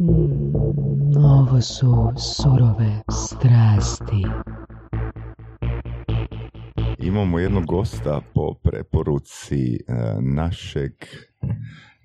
Mm, 0.00 1.16
ovo 1.16 1.60
su 1.60 2.12
surove 2.16 3.02
strasti. 3.10 4.24
Imamo 6.98 7.38
jednog 7.38 7.66
gosta 7.66 8.20
po 8.34 8.54
preporuci 8.62 9.74
e, 9.74 9.78
našeg 10.20 10.92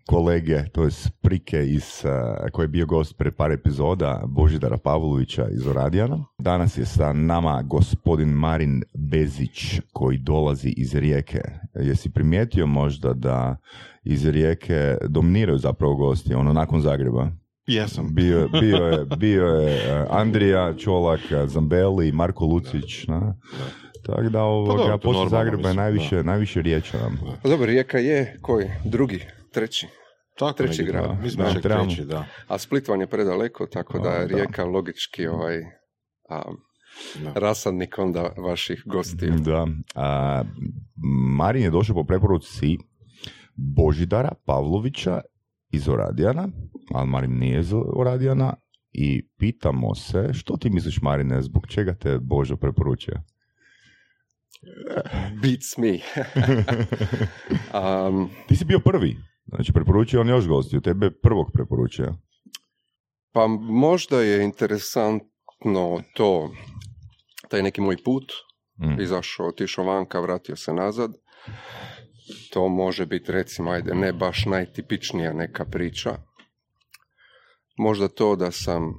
kolege, 0.08 0.64
to 0.72 0.84
je 0.84 0.90
Prike 1.22 1.66
iz, 1.68 2.06
e, 2.06 2.50
koji 2.52 2.64
je 2.64 2.68
bio 2.68 2.86
gost 2.86 3.18
pre 3.18 3.32
par 3.32 3.52
epizoda, 3.52 4.24
Božidara 4.28 4.78
Pavlovića 4.78 5.48
iz 5.50 5.68
Oradijana. 5.68 6.26
Danas 6.38 6.78
je 6.78 6.86
sa 6.86 7.14
nama 7.14 7.62
gospodin 7.62 8.30
Marin 8.30 8.84
Bezić 8.94 9.80
koji 9.92 10.18
dolazi 10.18 10.70
iz 10.78 10.96
Rijeke. 10.96 11.42
Jesi 11.76 12.10
primijetio 12.10 12.68
možda 12.68 13.14
da 13.14 13.58
iz 14.04 14.26
Rijeke 14.26 14.98
dominiraju 15.10 15.58
zapravo 15.58 15.96
gosti, 15.96 16.34
ono 16.34 16.54
nakon 16.54 16.82
Zagreba? 16.82 17.43
Jesam. 17.68 18.08
Bio, 18.14 18.48
bio, 18.62 18.78
je, 18.78 19.06
bio 19.20 19.46
je 19.46 19.76
e, 19.76 20.06
Andrija 20.10 20.74
Čolak, 20.78 21.22
Zambeli, 21.46 22.12
Marko 22.12 22.46
Lucić, 22.46 23.08
na? 23.08 23.36
Tako 24.06 24.22
da 24.22 24.42
ovoga, 24.44 24.78
dobro, 24.78 24.98
to 24.98 24.98
poslije 24.98 25.30
Zagreba 25.30 25.70
je 25.70 25.76
najviše, 25.76 26.24
najviše 26.24 26.62
riječa 26.62 26.98
nam. 26.98 27.20
Pa 27.44 27.50
dobro, 27.50 27.66
Rijeka 27.66 27.98
je 27.98 28.38
koji? 28.42 28.70
Drugi, 28.86 29.26
treći. 29.54 29.88
Tako 30.40 30.58
Treći 30.58 30.82
negdje, 30.82 30.92
grad. 30.92 31.18
Da. 31.18 31.24
Mi 31.24 31.30
smo 31.30 31.44
Da, 31.44 31.62
treći, 31.62 32.06
da. 32.06 32.26
A 32.48 32.58
Split 32.58 32.88
vam 32.88 33.02
je 33.02 33.08
predaleko, 33.08 33.66
tako 33.66 34.00
da 34.00 34.10
je 34.10 34.28
da. 34.28 34.36
Rijeka 34.36 34.66
logički 34.66 35.28
ovaj 35.28 35.58
a, 36.30 36.42
Da. 37.24 37.32
rasadnik 37.36 37.98
onda 37.98 38.34
vaših 38.38 38.84
gostiju. 38.86 39.34
Da. 39.40 39.68
A, 39.96 40.44
Marin 41.38 41.64
je 41.64 41.70
došao 41.70 41.96
po 41.96 42.04
preporuci 42.04 42.78
Božidara 43.56 44.32
Pavlovića 44.46 45.22
iz 45.74 45.90
Oradijana, 45.90 46.48
ali 46.94 47.10
Marin 47.10 47.40
nije 47.40 47.60
iz 47.60 47.74
Oradijana 47.96 48.54
i 48.92 49.28
pitamo 49.38 49.96
se, 49.96 50.30
što 50.34 50.58
ti 50.58 50.70
misliš 50.70 51.02
Marine, 51.02 51.42
zbog 51.42 51.68
čega 51.68 51.96
te 51.96 52.20
Božo 52.20 52.56
preporučio? 52.56 53.14
Beats 55.42 55.78
me. 55.78 55.92
um, 58.08 58.30
Ti 58.48 58.56
si 58.56 58.66
bio 58.66 58.80
prvi, 58.80 59.18
znači 59.46 59.74
preporučio 59.74 60.22
on 60.22 60.30
još 60.30 60.48
gostiju, 60.48 60.82
tebe 60.82 61.12
prvog 61.12 61.52
preporučio. 61.54 62.16
pa 63.32 63.48
možda 63.62 64.22
je 64.22 64.44
interesantno 64.44 66.02
to, 66.16 66.52
taj 67.50 67.64
neki 67.64 67.82
moj 67.82 67.98
put, 68.06 68.32
Mm. 68.78 69.02
izašao, 69.02 69.48
otišao 69.48 69.86
vanka, 69.86 70.20
vratio 70.20 70.56
se 70.56 70.74
nazad. 70.74 71.12
To 72.50 72.68
može 72.68 73.06
biti 73.06 73.32
recimo, 73.32 73.72
ajde, 73.72 73.96
ne 73.96 74.14
baš 74.14 74.46
najtipičnija 74.46 75.34
neka 75.34 75.66
priča. 75.66 76.18
Možda 77.78 78.08
to 78.08 78.36
da 78.36 78.52
sam 78.52 78.94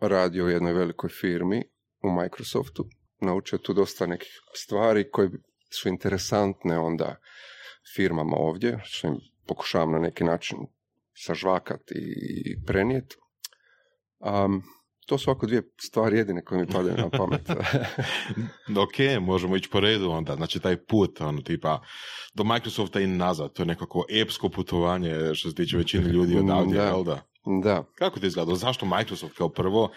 radio 0.00 0.44
u 0.44 0.48
jednoj 0.48 0.72
velikoj 0.72 1.10
firmi 1.10 1.62
u 2.02 2.10
Microsoftu, 2.22 2.84
naučio 3.20 3.58
tu 3.58 3.72
dosta 3.72 4.06
nekih 4.06 4.30
stvari 4.54 5.10
koje 5.10 5.30
su 5.70 5.88
interesantne 5.88 6.78
onda 6.78 7.16
firmama 7.96 8.36
ovdje, 8.36 8.80
što 8.84 9.06
im 9.08 9.14
pokušavam 9.46 9.92
na 9.92 9.98
neki 9.98 10.24
način 10.24 10.58
sažvakati 11.14 11.94
i 11.94 12.64
prenijeti. 12.66 13.16
Um, 14.18 14.62
to 15.08 15.18
su 15.18 15.30
ovako 15.30 15.46
dvije 15.46 15.62
stvari 15.80 16.18
jedine 16.18 16.44
koje 16.44 16.60
mi 16.60 16.66
padaju 16.66 16.96
na 16.96 17.10
pamet. 17.10 17.50
ok, 18.84 18.96
možemo 19.20 19.56
ići 19.56 19.70
po 19.70 19.80
redu 19.80 20.10
onda. 20.10 20.34
Znači 20.34 20.60
taj 20.60 20.76
put, 20.78 21.20
ono, 21.20 21.40
tipa, 21.42 21.80
do 22.34 22.44
Microsofta 22.44 23.00
i 23.00 23.06
nazad, 23.06 23.52
to 23.52 23.62
je 23.62 23.66
nekako 23.66 24.04
epsko 24.12 24.48
putovanje 24.48 25.34
što 25.34 25.48
se 25.48 25.54
tiče 25.54 25.76
većine 25.76 26.04
ljudi 26.04 26.36
odavdje, 26.36 26.74
Da. 26.74 26.84
jel 26.84 27.04
da? 27.04 27.20
da. 27.62 27.84
Kako 27.94 28.20
ti 28.20 28.26
izgledalo? 28.26 28.56
Zašto 28.56 28.86
Microsoft 28.88 29.34
kao 29.34 29.48
prvo? 29.48 29.90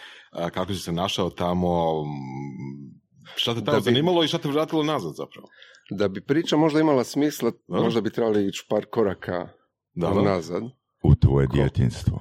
Kako 0.52 0.74
si 0.74 0.80
se 0.80 0.92
našao 0.92 1.30
tamo? 1.30 2.04
Mm, 2.04 3.02
Šta 3.36 3.54
te 3.54 3.60
tamo 3.60 3.72
Da 3.72 3.80
bi- 3.80 3.84
zanimalo 3.84 4.24
i 4.24 4.28
šta 4.28 4.38
te 4.38 4.50
vratilo 4.50 4.84
nazad 4.84 5.14
zapravo? 5.14 5.48
Da 5.90 6.08
bi 6.08 6.22
priča 6.22 6.58
možda 6.58 6.80
imala 6.80 7.04
smisla, 7.04 7.52
Dobro. 7.68 7.84
možda 7.84 8.02
bi 8.02 8.10
trebali 8.10 8.48
ići 8.48 8.66
par 8.70 8.86
koraka 8.86 9.48
Da, 9.94 10.10
da. 10.10 10.22
nazad. 10.24 10.64
U 11.04 11.16
tvoje 11.16 11.48
Ko- 11.48 11.54
djetinstvo. 11.54 12.20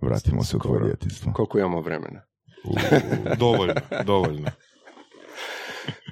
Vratimo 0.00 0.44
se 0.44 0.56
u 0.56 0.60
tvoje 0.60 0.84
djetinstvo. 0.84 1.32
Koliko 1.32 1.58
imamo 1.58 1.80
vremena. 1.80 2.22
Dovoljno, 3.38 3.74
dovoljno. 4.04 4.50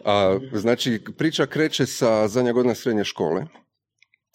A, 0.04 0.38
znači, 0.52 1.00
priča 1.18 1.46
kreće 1.46 1.86
sa 1.86 2.28
zadnja 2.28 2.52
godina 2.52 2.74
srednje 2.74 3.04
škole, 3.04 3.46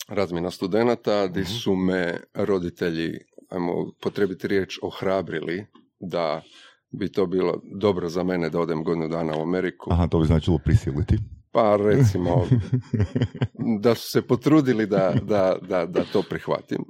razmjena 0.08 0.52
studenata, 0.52 1.28
gdje 1.28 1.42
Mhm. 1.42 1.52
su 1.52 1.76
me 1.76 2.20
roditelji, 2.34 3.20
ajmo 3.50 3.92
potrebiti 4.02 4.48
riječ, 4.48 4.80
ohrabrili 4.82 5.66
da 6.00 6.42
bi 6.92 7.12
to 7.12 7.26
bilo 7.26 7.62
dobro 7.80 8.10
za 8.10 8.24
mene 8.24 8.50
da 8.50 8.60
odem 8.60 8.84
godinu 8.84 9.08
dana 9.08 9.38
u 9.38 9.42
Ameriku. 9.42 9.94
Aha, 9.94 10.08
to 10.08 10.20
bi 10.20 10.26
značilo 10.26 10.58
prisiliti. 10.58 11.18
Pa 11.52 11.76
recimo, 11.76 12.48
da 13.82 13.96
su 13.96 14.10
se 14.12 14.22
potrudili 14.22 14.88
da, 14.88 15.14
da, 15.24 15.58
da, 15.62 15.86
da 15.86 16.04
to 16.04 16.24
prihvatim. 16.30 16.86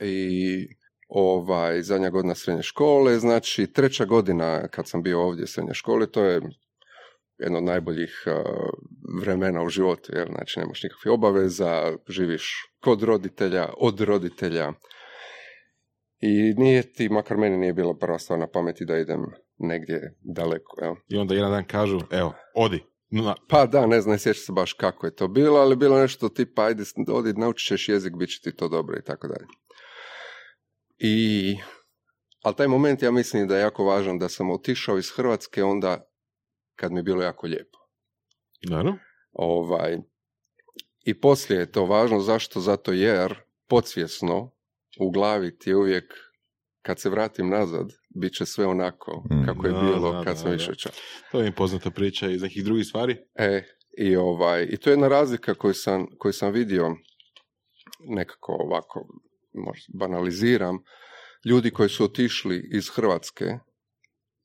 I 0.00 0.68
ovaj, 1.08 1.82
zadnja 1.82 2.10
godina 2.10 2.34
srednje 2.34 2.62
škole, 2.62 3.18
znači 3.18 3.66
treća 3.66 4.04
godina 4.04 4.68
kad 4.68 4.88
sam 4.88 5.02
bio 5.02 5.22
ovdje 5.22 5.46
srednje 5.46 5.74
škole, 5.74 6.06
to 6.06 6.24
je 6.24 6.40
jedno 7.38 7.58
od 7.58 7.64
najboljih 7.64 8.24
uh, 8.26 8.32
vremena 9.22 9.62
u 9.62 9.68
životu, 9.68 10.12
jer 10.14 10.28
znači 10.28 10.60
nemaš 10.60 10.82
nikakvih 10.82 11.12
obaveza, 11.12 11.96
živiš 12.08 12.72
kod 12.80 13.02
roditelja, 13.02 13.68
od 13.78 14.00
roditelja. 14.00 14.72
I 16.20 16.54
nije 16.56 16.92
ti, 16.92 17.08
makar 17.08 17.36
meni 17.36 17.56
nije 17.56 17.72
bila 17.72 17.94
prva 17.96 18.18
stvar 18.18 18.38
na 18.38 18.46
pameti 18.46 18.84
da 18.84 18.98
idem 18.98 19.20
negdje 19.58 20.14
daleko. 20.20 20.84
Jel? 20.84 20.94
I 21.08 21.16
onda 21.16 21.34
jedan 21.34 21.50
dan 21.50 21.64
kažu, 21.64 22.00
evo, 22.10 22.34
odi. 22.54 22.84
Na, 23.10 23.34
Pa 23.48 23.66
da, 23.66 23.86
ne 23.86 24.00
znam, 24.00 24.12
ne 24.12 24.18
sjećam 24.18 24.42
se 24.42 24.52
baš 24.52 24.72
kako 24.72 25.06
je 25.06 25.14
to 25.14 25.28
bilo, 25.28 25.58
ali 25.58 25.76
bilo 25.76 26.00
nešto 26.00 26.28
tipa, 26.28 26.64
ajde, 26.64 26.82
odi, 27.12 27.32
naučit 27.32 27.66
ćeš 27.66 27.88
jezik, 27.88 28.16
bit 28.16 28.30
će 28.30 28.40
ti 28.40 28.56
to 28.56 28.68
dobro 28.68 28.98
i 28.98 29.02
tako 29.02 29.28
dalje. 29.28 29.46
I, 30.98 31.56
ali 32.42 32.56
taj 32.56 32.68
moment 32.68 33.02
ja 33.02 33.10
mislim 33.10 33.48
da 33.48 33.56
je 33.56 33.60
jako 33.60 33.84
važan 33.84 34.18
da 34.18 34.28
sam 34.28 34.50
otišao 34.50 34.98
iz 34.98 35.10
Hrvatske 35.10 35.64
onda 35.64 36.08
kad 36.76 36.92
mi 36.92 36.98
je 36.98 37.02
bilo 37.02 37.22
jako 37.22 37.46
lijepo. 37.46 37.78
Naravno. 38.70 38.98
Ovaj, 39.32 39.98
I 41.04 41.20
poslije 41.20 41.58
je 41.60 41.72
to 41.72 41.84
važno, 41.84 42.20
zašto? 42.20 42.60
Zato 42.60 42.92
jer 42.92 43.34
podsvjesno 43.68 44.52
u 45.00 45.10
glavi 45.10 45.58
ti 45.58 45.70
je 45.70 45.76
uvijek 45.76 46.14
kad 46.82 47.00
se 47.00 47.10
vratim 47.10 47.48
nazad, 47.48 47.86
bit 48.20 48.32
će 48.32 48.46
sve 48.46 48.66
onako 48.66 49.24
Mm. 49.30 49.46
kako 49.46 49.66
je 49.66 49.72
Da, 49.72 49.80
bilo 49.80 50.12
da, 50.12 50.24
kad 50.24 50.34
da, 50.34 50.40
sam 50.40 50.54
išao. 50.54 50.74
To 51.32 51.40
je 51.40 51.54
poznata 51.54 51.90
priča 51.90 52.30
iz 52.30 52.42
nekih 52.42 52.64
drugih 52.64 52.86
stvari. 52.86 53.16
E, 53.34 53.62
i, 53.98 54.16
ovaj, 54.16 54.66
I 54.70 54.76
to 54.76 54.90
je 54.90 54.92
jedna 54.92 55.08
razlika 55.08 55.54
koju 55.54 55.74
sam, 55.74 56.06
koju 56.18 56.32
sam 56.32 56.52
vidio 56.52 56.96
nekako 58.08 58.52
ovako, 58.52 59.06
možda 59.56 59.86
banaliziram, 59.94 60.78
ljudi 61.44 61.70
koji 61.70 61.88
su 61.88 62.04
otišli 62.04 62.70
iz 62.72 62.88
Hrvatske 62.90 63.44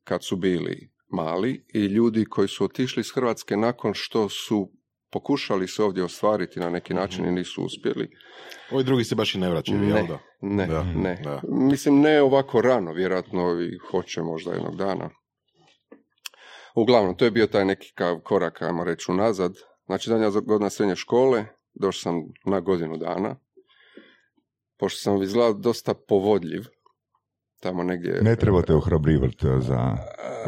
kad 0.04 0.26
su 0.26 0.36
bili 0.36 0.92
mali 1.14 1.66
i 1.74 1.80
ljudi 1.80 2.26
koji 2.26 2.48
su 2.48 2.64
otišli 2.66 3.02
iz 3.02 3.12
Hrvatske 3.16 3.58
nakon 3.58 3.94
što 3.94 4.30
su 4.30 4.72
pokušali 5.12 5.68
se 5.68 5.84
ovdje 5.84 6.04
ostvariti 6.04 6.60
na 6.60 6.70
neki 6.70 6.94
način 6.94 7.26
i 7.26 7.32
nisu 7.32 7.64
uspjeli. 7.64 8.10
Ovi 8.72 8.84
drugi 8.84 9.04
se 9.04 9.16
baš 9.16 9.36
i 9.36 9.40
ne 9.40 9.50
vraćaju, 9.50 9.80
Ne. 9.80 9.88
jel 9.88 10.08
da? 10.08 10.20
Ne, 10.42 10.68
Da, 10.68 10.84
ne. 10.84 11.22
da. 11.24 11.42
Mislim, 11.50 12.02
ne 12.02 12.22
ovako 12.22 12.62
rano, 12.62 12.94
vjerojatno 12.94 13.62
i 13.62 13.78
hoće 13.92 14.22
možda 14.22 14.52
jednog 14.52 14.76
dana. 14.76 15.10
Uglavnom, 16.76 17.18
to 17.18 17.26
je 17.26 17.32
bio 17.32 17.48
taj 17.48 17.66
neki 17.66 17.94
korak, 18.24 18.62
ajmo 18.62 18.84
reći, 18.84 19.12
unazad. 19.12 19.54
Znači, 19.86 20.10
zadnja 20.10 20.30
godina 20.30 20.70
srednje 20.70 20.96
škole, 20.96 21.46
došao 21.74 22.00
sam 22.02 22.22
na 22.46 22.60
godinu 22.60 22.98
dana. 22.98 23.36
Pošto 24.82 25.00
sam 25.00 25.24
izgledao 25.24 25.54
dosta 25.54 25.94
povodljiv, 25.94 26.66
tamo 27.60 27.84
negdje... 27.84 28.22
Ne 28.22 28.36
trebate 28.36 28.74
ohrabrivati 28.74 29.46
za... 29.60 29.98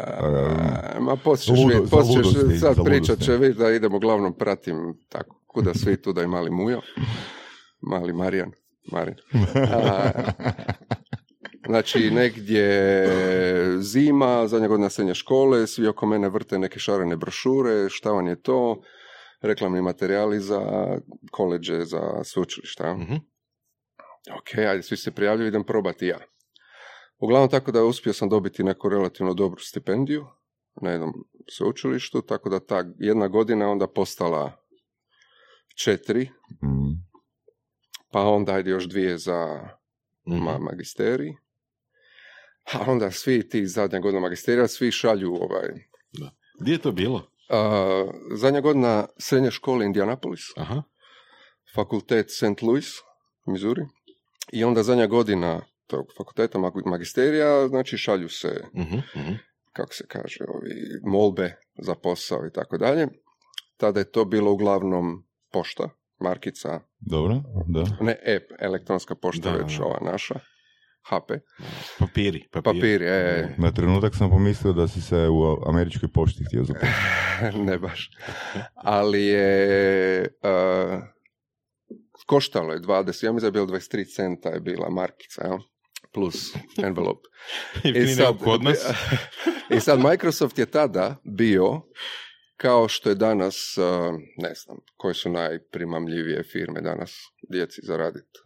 A, 0.07 0.99
Ma 0.99 1.15
poslije 1.15 1.57
Ludo- 1.57 1.67
vidjeti, 1.67 1.87
za 1.87 1.97
poslije 1.97 2.59
sad 2.59 2.85
pričat 2.85 3.19
će 3.19 3.31
vidjeti 3.31 3.59
da 3.59 3.71
idem 3.71 3.93
uglavnom 3.93 4.37
pratim 4.37 4.97
tako, 5.09 5.41
kuda 5.47 5.73
svi 5.83 6.01
tu 6.01 6.13
da 6.13 6.23
i 6.23 6.27
mali 6.27 6.51
Mujo, 6.51 6.81
mali 7.81 8.13
Marijan, 8.13 8.51
Marin. 8.91 9.15
A, 9.73 10.09
znači 11.69 12.11
negdje 12.11 13.07
zima, 13.81 14.47
zadnja 14.47 14.67
godina 14.67 14.89
srednje 14.89 15.13
škole, 15.13 15.67
svi 15.67 15.87
oko 15.87 16.05
mene 16.05 16.29
vrte 16.29 16.59
neke 16.59 16.79
šarene 16.79 17.15
brošure, 17.15 17.89
šta 17.89 18.11
vam 18.11 18.27
je 18.27 18.41
to, 18.41 18.81
reklamni 19.41 19.81
materijali 19.81 20.39
za 20.39 20.61
koleđe, 21.31 21.85
za 21.85 22.23
sveučilišta. 22.23 22.93
Mhm. 22.93 23.15
Ok, 24.31 24.57
ajde, 24.57 24.83
svi 24.83 24.97
se 24.97 25.11
prijavljuju, 25.11 25.47
idem 25.47 25.63
probati 25.63 26.07
ja. 26.07 26.19
Uglavnom 27.19 27.49
tako 27.49 27.71
da 27.71 27.83
uspio 27.83 28.13
sam 28.13 28.29
dobiti 28.29 28.63
neku 28.63 28.89
relativno 28.89 29.33
dobru 29.33 29.59
stipendiju 29.59 30.25
na 30.81 30.91
jednom 30.91 31.13
sveučilištu, 31.49 32.21
tako 32.21 32.49
da 32.49 32.59
ta 32.59 32.83
jedna 32.99 33.27
godina 33.27 33.69
onda 33.69 33.87
postala 33.87 34.65
četiri, 35.75 36.29
Mm. 36.63 37.03
pa 38.11 38.21
onda 38.21 38.53
ajde 38.53 38.69
još 38.69 38.85
dvije 38.85 39.17
za 39.17 39.69
ma- 40.25 40.59
magisterij. 40.59 41.33
A 42.73 42.91
onda 42.91 43.11
svi 43.11 43.49
ti 43.49 43.67
zadnja 43.67 43.99
godina 43.99 44.19
magisterija, 44.21 44.67
svi 44.67 44.91
šalju 44.91 45.33
ovaj... 45.35 45.69
Gdje 46.59 46.71
je 46.73 46.77
to 46.81 46.91
bilo? 46.91 47.27
a, 47.49 48.05
zadnja 48.35 48.61
godina 48.61 49.07
srednje 49.17 49.51
škole 49.51 49.85
Indianapolis, 49.85 50.41
Aha. 50.57 50.83
fakultet 51.75 52.31
St. 52.31 52.61
Louis, 52.61 52.85
Missouri, 53.45 53.81
i 54.51 54.63
onda 54.63 54.83
zadnja 54.83 55.07
godina 55.07 55.61
tog 55.87 56.05
fakulteta 56.17 56.57
mag- 56.57 56.85
magisterija, 56.85 57.67
znači 57.67 57.97
šalju 57.97 58.29
se, 58.29 58.63
Mhm, 58.73 58.95
mhm. 59.17 59.33
kako 59.73 59.93
se 59.93 60.03
kaže, 60.07 60.43
ovi 60.47 60.71
molbe 61.03 61.55
za 61.77 61.95
posao 61.95 62.45
i 62.45 62.53
tako 62.53 62.77
dalje. 62.77 63.07
Tada 63.77 63.99
je 63.99 64.11
to 64.11 64.25
bilo 64.25 64.51
uglavnom 64.51 65.23
pošta, 65.51 65.89
markica, 66.19 66.79
Dobro, 66.99 67.35
da. 67.67 67.83
ne 68.01 68.11
app, 68.11 68.61
elektronska 68.61 69.15
pošta 69.15 69.51
Da, 69.51 69.57
već 69.57 69.77
da. 69.77 69.85
ova 69.85 69.99
naša, 70.03 70.35
HP, 71.03 71.31
Papiri, 71.99 72.47
papiri. 72.51 72.63
papiri, 72.63 73.05
e, 73.05 73.55
Na 73.57 73.71
trenutak 73.71 74.15
sam 74.15 74.29
pomislio 74.29 74.73
da 74.73 74.87
si 74.87 75.01
se 75.01 75.27
u 75.27 75.63
američkoj 75.65 76.09
pošti 76.09 76.43
htio 76.45 76.63
zaposliti. 76.63 76.99
ne 77.65 77.77
baš. 77.77 78.09
Ali 78.75 79.25
je 79.25 80.19
uh, 80.43 80.99
koštalo 82.25 82.73
je 82.73 82.79
20, 82.79 83.25
ja 83.25 83.31
mislim 83.31 83.39
da 83.51 83.59
je 83.59 83.65
bilo 83.65 83.65
23 83.65 84.15
centa 84.15 84.49
je 84.49 84.59
bila 84.59 84.89
markica, 84.89 85.43
jel? 85.47 85.57
plus 86.13 86.55
envelope. 86.87 87.29
Jeftinije 87.83 88.15
nego 88.15 88.37
kod 88.37 88.63
nas. 88.63 88.77
I 89.69 89.79
sad 89.85 89.99
Microsoft 89.99 90.59
je 90.59 90.65
tada 90.65 91.15
bio 91.23 91.81
kao 92.57 92.87
što 92.87 93.09
je 93.09 93.15
danas, 93.15 93.75
ne 94.37 94.53
znam, 94.53 94.77
koje 94.97 95.13
su 95.13 95.29
najprimamljivije 95.29 96.43
firme 96.43 96.81
danas 96.81 97.11
djeci 97.49 97.81
zaraditi. 97.83 98.39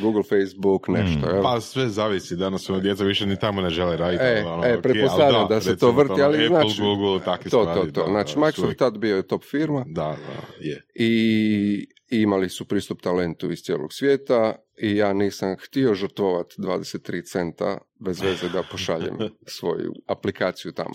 Google, 0.00 0.22
Facebook, 0.22 0.88
nešto. 0.88 1.26
Mm, 1.26 1.34
jel? 1.34 1.42
Pa 1.42 1.60
sve 1.60 1.88
zavisi, 1.88 2.36
danas 2.36 2.70
ono 2.70 2.80
djeca 2.80 3.04
više 3.04 3.26
ni 3.26 3.38
tamo 3.38 3.60
ne 3.60 3.70
žele 3.70 3.96
raditi. 3.96 4.24
E, 4.24 4.44
ono, 4.46 4.64
e, 4.64 4.82
pretpostavljam 4.82 5.40
ali 5.40 5.48
da 5.48 5.60
se 5.60 5.76
to 5.76 5.90
vrti, 5.90 6.12
ono, 6.12 6.24
ali 6.24 6.44
Apple, 6.44 6.60
znači- 6.60 6.80
Google, 6.80 7.24
to, 7.24 7.48
stvari. 7.48 7.80
to, 7.80 8.00
to. 8.00 8.06
da, 8.06 8.10
Znači, 8.10 8.34
da, 8.34 8.40
Microsoft 8.40 8.78
tad 8.78 8.98
bio 8.98 9.16
je 9.16 9.26
top 9.26 9.44
firma. 9.44 9.84
Da, 9.86 10.02
da, 10.26 10.66
je. 10.68 10.86
i 10.94 11.86
imali 12.10 12.48
su 12.48 12.64
pristup 12.64 13.02
talentu 13.02 13.50
iz 13.50 13.62
cijelog 13.62 13.92
svijeta 13.92 14.54
i 14.82 14.96
ja 14.96 15.12
nisam 15.12 15.56
htio 15.60 15.94
žrtvovati 15.94 16.54
23 16.58 17.30
centa 17.30 17.78
bez 18.00 18.20
veze 18.20 18.48
da 18.48 18.62
pošaljem 18.70 19.16
svoju 19.58 19.92
aplikaciju 20.06 20.72
tamo. 20.72 20.94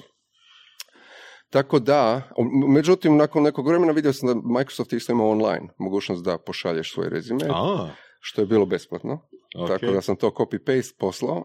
Tako 1.50 1.80
da, 1.80 2.30
međutim, 2.68 3.18
nakon 3.18 3.44
nekog 3.44 3.68
vremena 3.68 3.92
vidio 3.92 4.14
sam 4.14 4.28
da 4.28 4.60
Microsoft 4.60 4.94
isto 4.94 5.12
ima 5.12 5.24
online 5.24 5.68
mogućnost 5.78 6.24
da 6.24 6.38
pošalješ 6.38 6.94
svoj 6.94 7.10
rezime, 7.10 7.46
A, 7.50 7.90
što 8.20 8.42
je 8.42 8.48
bilo 8.48 8.66
besplatno. 8.66 9.14
ok. 9.60 9.68
Tako 9.68 9.86
da 9.86 10.02
sam 10.02 10.16
to 10.16 10.30
copy-paste 10.30 10.98
poslao 11.00 11.44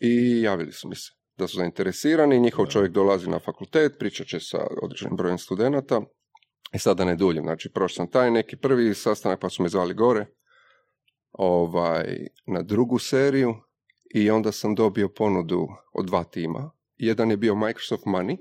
i 0.00 0.42
javili 0.42 0.72
su 0.72 0.88
mi 0.88 0.94
se 0.94 1.10
da 1.38 1.48
su 1.48 1.56
zainteresirani, 1.56 2.40
njihov 2.40 2.66
čovjek 2.66 2.92
dolazi 2.92 3.30
na 3.30 3.38
fakultet, 3.38 3.98
pričat 3.98 4.26
će 4.26 4.40
sa 4.40 4.66
određenim 4.82 5.16
brojem 5.16 5.38
studenata. 5.38 6.00
I 6.72 6.78
sad 6.78 6.96
da 6.96 7.04
ne 7.04 7.16
duljim, 7.16 7.44
znači 7.44 7.70
prošao 7.72 7.94
sam 7.94 8.10
taj 8.10 8.30
neki 8.30 8.56
prvi 8.56 8.94
sastanak 8.94 9.40
pa 9.40 9.48
su 9.48 9.62
me 9.62 9.68
zvali 9.68 9.94
gore 9.94 10.26
ovaj, 11.32 12.26
na 12.46 12.62
drugu 12.62 12.98
seriju 12.98 13.54
i 14.14 14.30
onda 14.30 14.52
sam 14.52 14.74
dobio 14.74 15.08
ponudu 15.08 15.68
od 15.92 16.06
dva 16.06 16.24
tima. 16.24 16.70
Jedan 16.96 17.30
je 17.30 17.36
bio 17.36 17.54
Microsoft 17.54 18.04
Money, 18.04 18.36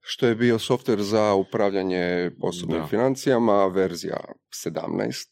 što 0.00 0.26
je 0.26 0.34
bio 0.34 0.58
software 0.58 1.00
za 1.00 1.34
upravljanje 1.34 2.30
osobnim 2.42 2.80
Da. 2.80 2.86
financijama, 2.86 3.66
verzija 3.66 4.20
17, 4.66 5.26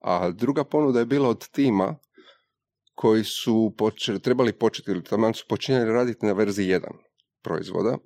a 0.00 0.30
druga 0.30 0.64
ponuda 0.64 0.98
je 0.98 1.06
bila 1.06 1.28
od 1.28 1.48
tima 1.48 1.96
koji 2.94 3.24
su 3.24 3.74
počeli, 3.78 4.20
trebali 4.20 4.52
početi, 4.52 4.90
ili 4.90 5.04
taman 5.04 5.34
su 5.34 5.44
počinjali 5.48 5.92
raditi 5.92 6.26
na 6.26 6.32
verziji 6.32 6.66
1 6.66 6.80
proizvoda, 7.42 7.98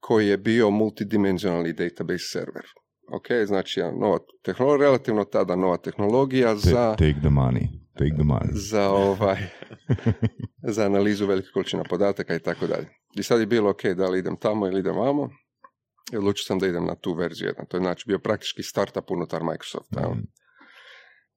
koji 0.00 0.28
je 0.28 0.36
bio 0.36 0.70
multidimenzionalni 0.70 1.72
database 1.72 2.24
server. 2.32 2.64
Ok, 3.12 3.26
znači 3.46 3.80
nova 3.80 4.18
tehnologija, 4.42 4.86
relativno 4.86 5.24
tada 5.24 5.56
nova 5.56 5.76
tehnologija 5.76 6.56
za, 6.56 6.94
Take 6.98 7.20
the 7.20 7.28
money. 7.28 7.66
Take 7.98 8.14
the 8.14 8.24
money. 8.24 8.50
za, 8.52 8.90
ovaj, 8.90 9.38
za 10.74 10.86
analizu 10.86 11.26
velikih 11.26 11.50
količina 11.54 11.84
podataka 11.90 12.34
i 12.34 12.38
tako 12.38 12.66
dalje. 12.66 12.86
I 13.14 13.22
sad 13.22 13.40
je 13.40 13.46
bilo 13.46 13.70
ok, 13.70 13.84
da 13.84 14.08
li 14.08 14.18
idem 14.18 14.36
tamo 14.36 14.66
ili 14.66 14.80
idem 14.80 14.96
vamo. 14.96 15.30
I 16.12 16.16
odlučio 16.16 16.44
sam 16.44 16.58
da 16.58 16.66
idem 16.66 16.84
na 16.84 16.94
tu 16.94 17.14
verziju 17.14 17.52
1. 17.58 17.68
To 17.68 17.76
je 17.76 17.80
znači 17.80 18.04
bio 18.06 18.18
praktički 18.18 18.62
startup 18.62 19.10
unutar 19.10 19.42
Microsofta. 19.42 20.00
Mm. 20.00 20.26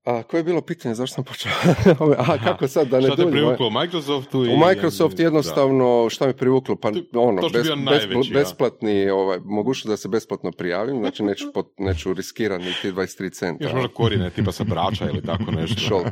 A 0.05 0.23
koje 0.23 0.39
je 0.39 0.43
bilo 0.43 0.61
pitanje, 0.61 0.95
zašto 0.95 1.15
sam 1.15 1.23
počeo? 1.23 1.51
A 2.29 2.37
kako 2.39 2.67
sad 2.67 2.87
da 2.87 2.99
ne 2.99 3.03
Šta 3.03 3.15
te 3.15 3.21
duljim? 3.21 3.31
privuklo 3.33 3.67
u 3.67 3.71
Microsoftu? 3.71 4.45
i- 4.45 4.49
U 4.49 4.57
Microsoft 4.59 5.19
jednostavno, 5.19 6.07
šta 6.09 6.27
me 6.27 6.33
privuklo, 6.33 6.75
pa 6.75 6.87
ono, 7.13 7.41
to 7.41 7.47
bes- 7.49 7.63
bio 7.63 7.75
bes- 7.75 7.83
najveći, 7.83 8.33
ja. 8.33 8.39
besplatni, 8.39 9.09
ovaj, 9.09 9.39
mogućnost 9.39 9.87
da 9.87 9.97
se 9.97 10.07
besplatno 10.07 10.51
prijavim, 10.51 10.97
znači 10.97 11.23
neću, 11.23 11.45
pot, 11.53 11.67
neću 11.77 12.13
riskirati 12.13 12.63
niti 12.63 12.91
23 12.91 13.29
centa. 13.29 13.63
Još 13.63 13.73
možda 13.73 13.87
korine, 13.89 14.29
tipa 14.29 14.51
sa 14.51 14.63
brača 14.63 15.05
ili 15.05 15.21
tako 15.21 15.51
nešto. 15.59 15.81
Šolt. 15.81 16.05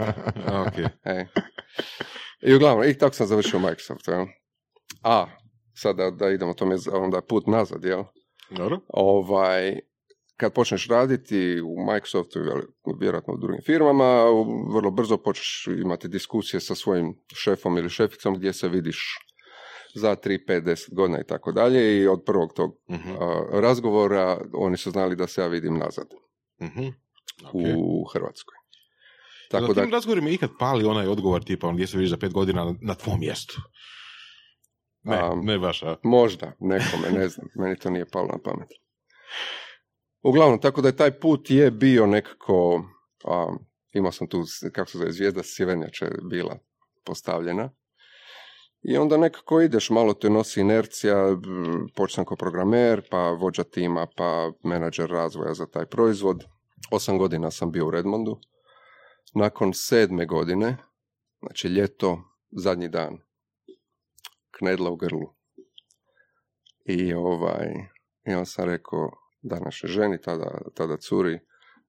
A, 0.48 0.62
ok. 0.62 0.80
E. 1.06 1.26
I 2.42 2.54
uglavnom, 2.56 2.90
i 2.90 2.98
tako 2.98 3.16
sam 3.16 3.28
završio 3.28 3.60
Microsoft. 3.60 4.08
Jel? 4.08 4.26
A, 5.04 5.26
sada 5.74 6.12
da 6.12 6.30
idemo, 6.30 6.54
to 6.54 6.66
mi 6.66 6.74
je 6.74 6.80
onda 6.94 7.22
put 7.22 7.48
nazad, 7.48 7.84
jel? 7.84 8.04
Dobro. 8.50 8.80
Ovaj, 8.90 9.80
kad 10.42 10.54
počneš 10.54 10.88
raditi 10.88 11.62
u 11.62 11.86
Microsoftu 11.86 12.40
ili 12.40 12.64
vjerojatno 13.00 13.34
u 13.34 13.38
drugim 13.38 13.62
firmama, 13.66 14.24
vrlo 14.74 14.92
brzo 14.92 15.18
počneš 15.18 15.68
imati 15.68 16.08
diskusije 16.08 16.60
sa 16.60 16.76
svojim 16.76 17.16
šefom 17.36 17.78
ili 17.78 17.90
šeficom 17.90 18.36
gdje 18.36 18.54
se 18.54 18.70
vidiš 18.70 19.20
za 19.96 20.16
3, 20.16 20.40
5, 20.48 20.62
10 20.64 20.94
godina 20.94 21.20
i 21.20 21.28
tako 21.28 21.52
dalje 21.52 22.02
i 22.02 22.08
od 22.08 22.24
prvog 22.26 22.54
tog 22.54 22.78
Mhm, 22.90 23.12
a, 23.20 23.44
razgovora 23.52 24.42
oni 24.54 24.78
su 24.78 24.92
znali 24.92 25.16
da 25.16 25.28
se 25.28 25.42
ja 25.42 25.48
vidim 25.48 25.78
nazad 25.78 26.08
mhm. 26.62 26.88
Ok. 27.44 27.62
u 27.78 28.06
Hrvatskoj. 28.14 28.56
Tako 29.52 29.68
da... 29.68 29.74
da, 29.74 29.82
tim 29.82 29.92
razgovorima 29.92 30.30
ikad 30.30 30.50
pali 30.60 30.86
onaj 30.86 31.08
odgovor 31.08 31.44
tipa 31.44 31.68
on 31.68 31.76
gdje 31.76 31.88
se 31.88 31.98
vidiš 31.98 32.10
za 32.10 32.18
pet 32.18 32.34
godina 32.34 32.66
na, 32.66 32.76
na 32.82 32.96
tvom 32.96 33.20
mjestu? 33.20 33.62
Ne, 35.04 35.18
Am, 35.18 35.46
ne 35.46 35.60
baš, 35.60 35.84
a? 35.84 35.96
Možda, 36.04 36.52
nekome, 36.60 37.12
ne 37.20 37.30
znam, 37.30 37.48
meni 37.56 37.76
to 37.80 37.90
nije 37.90 38.06
palo 38.10 38.28
na 38.28 38.38
pamet. 38.44 38.70
Uglavnom, 40.24 40.60
tako 40.62 40.82
da 40.82 40.88
je 40.88 40.96
taj 40.96 41.20
put 41.20 41.50
je 41.50 41.72
bio 41.72 42.06
nekako, 42.06 42.84
a, 43.26 43.56
imao 43.94 44.12
sam 44.12 44.28
tu, 44.28 44.44
kako 44.74 44.90
se 44.92 44.98
zove, 44.98 45.12
zvijezda 45.12 45.42
sjevernjače 45.44 46.06
je 46.06 46.12
bila 46.30 46.60
postavljena. 47.06 47.72
I 48.82 48.98
onda 48.98 49.18
nekako 49.18 49.62
ideš, 49.62 49.90
malo 49.90 50.14
te 50.14 50.30
nosi 50.30 50.62
inercija, 50.62 51.38
počnem 51.96 52.26
kao 52.26 52.38
programer, 52.38 53.02
pa 53.10 53.18
vođa 53.18 53.64
tima, 53.64 54.08
pa 54.18 54.52
menadžer 54.64 55.10
razvoja 55.10 55.54
za 55.54 55.66
taj 55.66 55.86
proizvod. 55.86 56.44
Osam 56.92 57.18
godina 57.18 57.52
sam 57.52 57.72
bio 57.72 57.88
u 57.88 57.92
Redmondu. 57.92 58.40
Nakon 59.34 59.74
sedme 59.74 60.26
godine, 60.26 60.78
znači 61.40 61.68
ljeto, 61.68 62.24
zadnji 62.52 62.90
dan, 62.90 63.18
knedla 64.52 64.90
u 64.90 64.96
grlu. 64.96 65.34
I 66.86 67.14
ovaj, 67.14 67.68
i 68.26 68.46
sam 68.46 68.66
rekao 68.66 69.21
današnjoj 69.42 69.90
ženi, 69.90 70.22
tada, 70.22 70.62
tada 70.76 70.98
curi, 70.98 71.40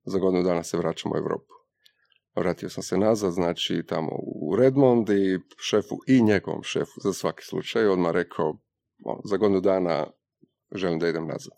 za 0.04 0.18
godinu 0.18 0.42
dana 0.42 0.62
se 0.62 0.76
vraćam 0.76 1.12
u 1.12 1.16
Europu. 1.16 1.54
Vratio 2.36 2.68
sam 2.68 2.82
se 2.82 2.98
nazad, 2.98 3.32
znači 3.32 3.82
tamo 3.88 4.10
u 4.42 4.56
Redmond 4.56 5.08
i 5.08 5.38
šefu 5.70 5.96
i 6.06 6.22
njegovom 6.22 6.62
šefu 6.62 7.00
za 7.04 7.12
svaki 7.12 7.44
slučaj 7.44 7.86
odmah 7.86 8.12
rekao 8.12 8.46
ono, 9.04 9.20
za 9.24 9.36
godinu 9.36 9.60
dana 9.60 10.06
želim 10.74 10.98
da 10.98 11.08
idem 11.08 11.26
nazad. 11.26 11.52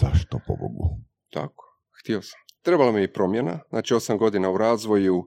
Zašto, 0.00 0.38
po 0.46 0.56
Bogu? 0.56 1.00
Tako, 1.32 1.64
htio 2.00 2.22
sam. 2.22 2.40
Trebala 2.62 2.92
mi 2.92 3.00
je 3.00 3.04
i 3.04 3.12
promjena, 3.12 3.60
znači 3.68 3.94
osam 3.94 4.18
godina 4.18 4.50
u 4.50 4.58
razvoju, 4.58 5.26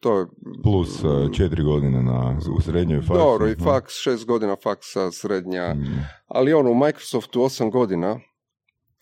to 0.00 0.18
je 0.18 0.26
Plus 0.62 1.04
uh, 1.04 1.32
četiri 1.36 1.62
godine 1.62 2.02
na, 2.02 2.38
u 2.58 2.60
srednjoj 2.60 3.00
fazi. 3.00 3.20
dobro 3.20 3.48
i 3.48 3.54
faks, 3.54 3.92
šest 3.94 4.26
godina 4.26 4.56
faksa, 4.62 5.10
srednja, 5.10 5.74
Mm. 5.74 6.06
Ali 6.26 6.52
ono, 6.52 6.70
u 6.70 6.74
Microsoftu 6.74 7.42
osam 7.42 7.70
godina 7.70 8.20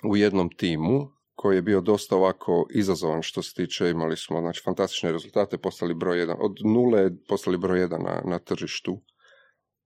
u 0.05 0.17
jednom 0.17 0.51
timu 0.57 1.09
koji 1.35 1.57
je 1.57 1.63
bio 1.63 1.81
dosta 1.81 2.17
ovako 2.17 2.67
izazovan 2.71 3.23
što 3.23 3.43
se 3.43 3.55
tiče, 3.55 3.91
imali 3.91 4.17
smo 4.17 4.41
znači, 4.41 4.63
fantastične 4.65 5.13
rezultate, 5.13 5.59
postali 5.59 5.95
broj 5.95 6.19
jedan, 6.19 6.37
od 6.41 6.57
nule 6.65 7.11
postali 7.29 7.59
broj 7.59 7.81
jedan 7.81 8.03
na, 8.03 8.23
na 8.25 8.39
tržištu. 8.39 9.01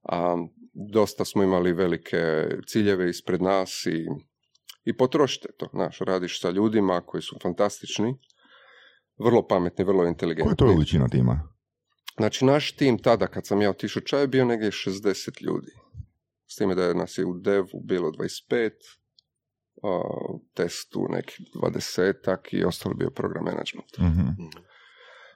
A, 0.03 0.37
dosta 0.93 1.25
smo 1.25 1.43
imali 1.43 1.73
velike 1.73 2.49
ciljeve 2.67 3.11
ispred 3.11 3.43
nas 3.43 3.87
i, 3.87 4.07
i 4.85 4.97
potrošite 4.97 5.49
to. 5.59 5.69
Znaš, 5.73 5.99
radiš 5.99 6.41
sa 6.41 6.51
ljudima 6.51 7.01
koji 7.07 7.23
su 7.23 7.37
fantastični, 7.43 8.15
vrlo 9.19 9.47
pametni, 9.47 9.85
vrlo 9.85 10.01
Koja 10.01 10.09
inteligentni. 10.09 10.53
je 10.53 10.57
to 10.57 10.67
veličina 10.67 11.09
tima? 11.09 11.49
Znači, 12.17 12.45
naš 12.45 12.77
tim 12.77 12.99
tada, 12.99 13.27
kad 13.27 13.47
sam 13.47 13.63
ja 13.63 13.71
otišao 13.71 14.03
čaj, 14.03 14.21
je 14.21 14.29
bio 14.29 14.45
negdje 14.45 14.71
60 14.71 15.43
ljudi. 15.43 15.73
S 16.47 16.57
time 16.57 16.75
da 16.75 16.85
je 16.85 16.95
nas 16.95 17.19
je 17.19 17.25
u 17.25 17.35
devu 17.39 17.81
bilo 17.85 18.11
25, 18.11 18.71
a, 19.85 20.01
u 20.35 20.41
testu 20.55 21.07
neki 21.11 21.35
20 21.63 22.37
i 22.51 22.65
ostalo 22.65 22.95
bio 22.95 23.11
program 23.11 23.45
management. 23.45 23.99
Mhm. 23.99 24.29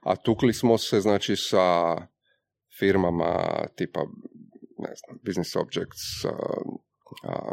A 0.03 0.17
tukli 0.17 0.53
smo 0.53 0.79
se, 0.79 1.01
znači, 1.01 1.37
sa 1.37 1.97
firmama 2.79 3.35
tipa, 3.77 4.01
ne 4.79 4.93
znam, 4.95 5.19
Business 5.27 5.57
Objects, 5.57 6.25
a, 6.25 6.37
a, 7.29 7.53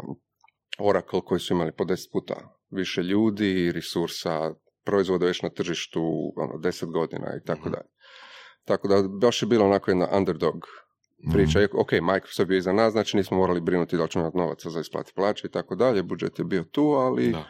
Oracle 0.78 1.20
koji 1.24 1.40
su 1.40 1.54
imali 1.54 1.72
po 1.76 1.84
deset 1.84 2.12
puta 2.12 2.34
više 2.70 3.02
ljudi, 3.02 3.72
resursa, 3.72 4.54
proizvoda 4.84 5.26
već 5.26 5.42
na 5.42 5.50
tržištu 5.50 6.02
ono, 6.36 6.58
deset 6.58 6.88
godina 6.88 7.26
i 7.42 7.44
tako 7.46 7.60
Mhm. 7.60 7.70
dalje. 7.70 7.88
Tako 8.64 8.88
da 8.88 9.02
baš 9.20 9.42
je 9.42 9.46
bilo 9.46 9.64
onako 9.64 9.90
jedna 9.90 10.08
underdog 10.16 10.54
priča. 11.32 11.58
Mhm. 11.60 11.68
Ok, 11.74 11.92
Microsoft 11.92 12.38
je 12.38 12.46
bio 12.46 12.58
iza 12.58 12.72
nas, 12.72 12.92
znači 12.92 13.16
nismo 13.16 13.36
morali 13.36 13.60
brinuti 13.60 13.96
da 13.96 14.06
ćemo 14.06 14.24
imati 14.24 14.36
novaca 14.38 14.70
za 14.70 14.80
isplati 14.80 15.12
plaće 15.14 15.46
i 15.46 15.50
tako 15.50 15.74
dalje. 15.74 16.02
Budžet 16.02 16.38
je 16.38 16.44
bio 16.44 16.64
tu, 16.64 16.82
ali 16.82 17.32
Da. 17.32 17.44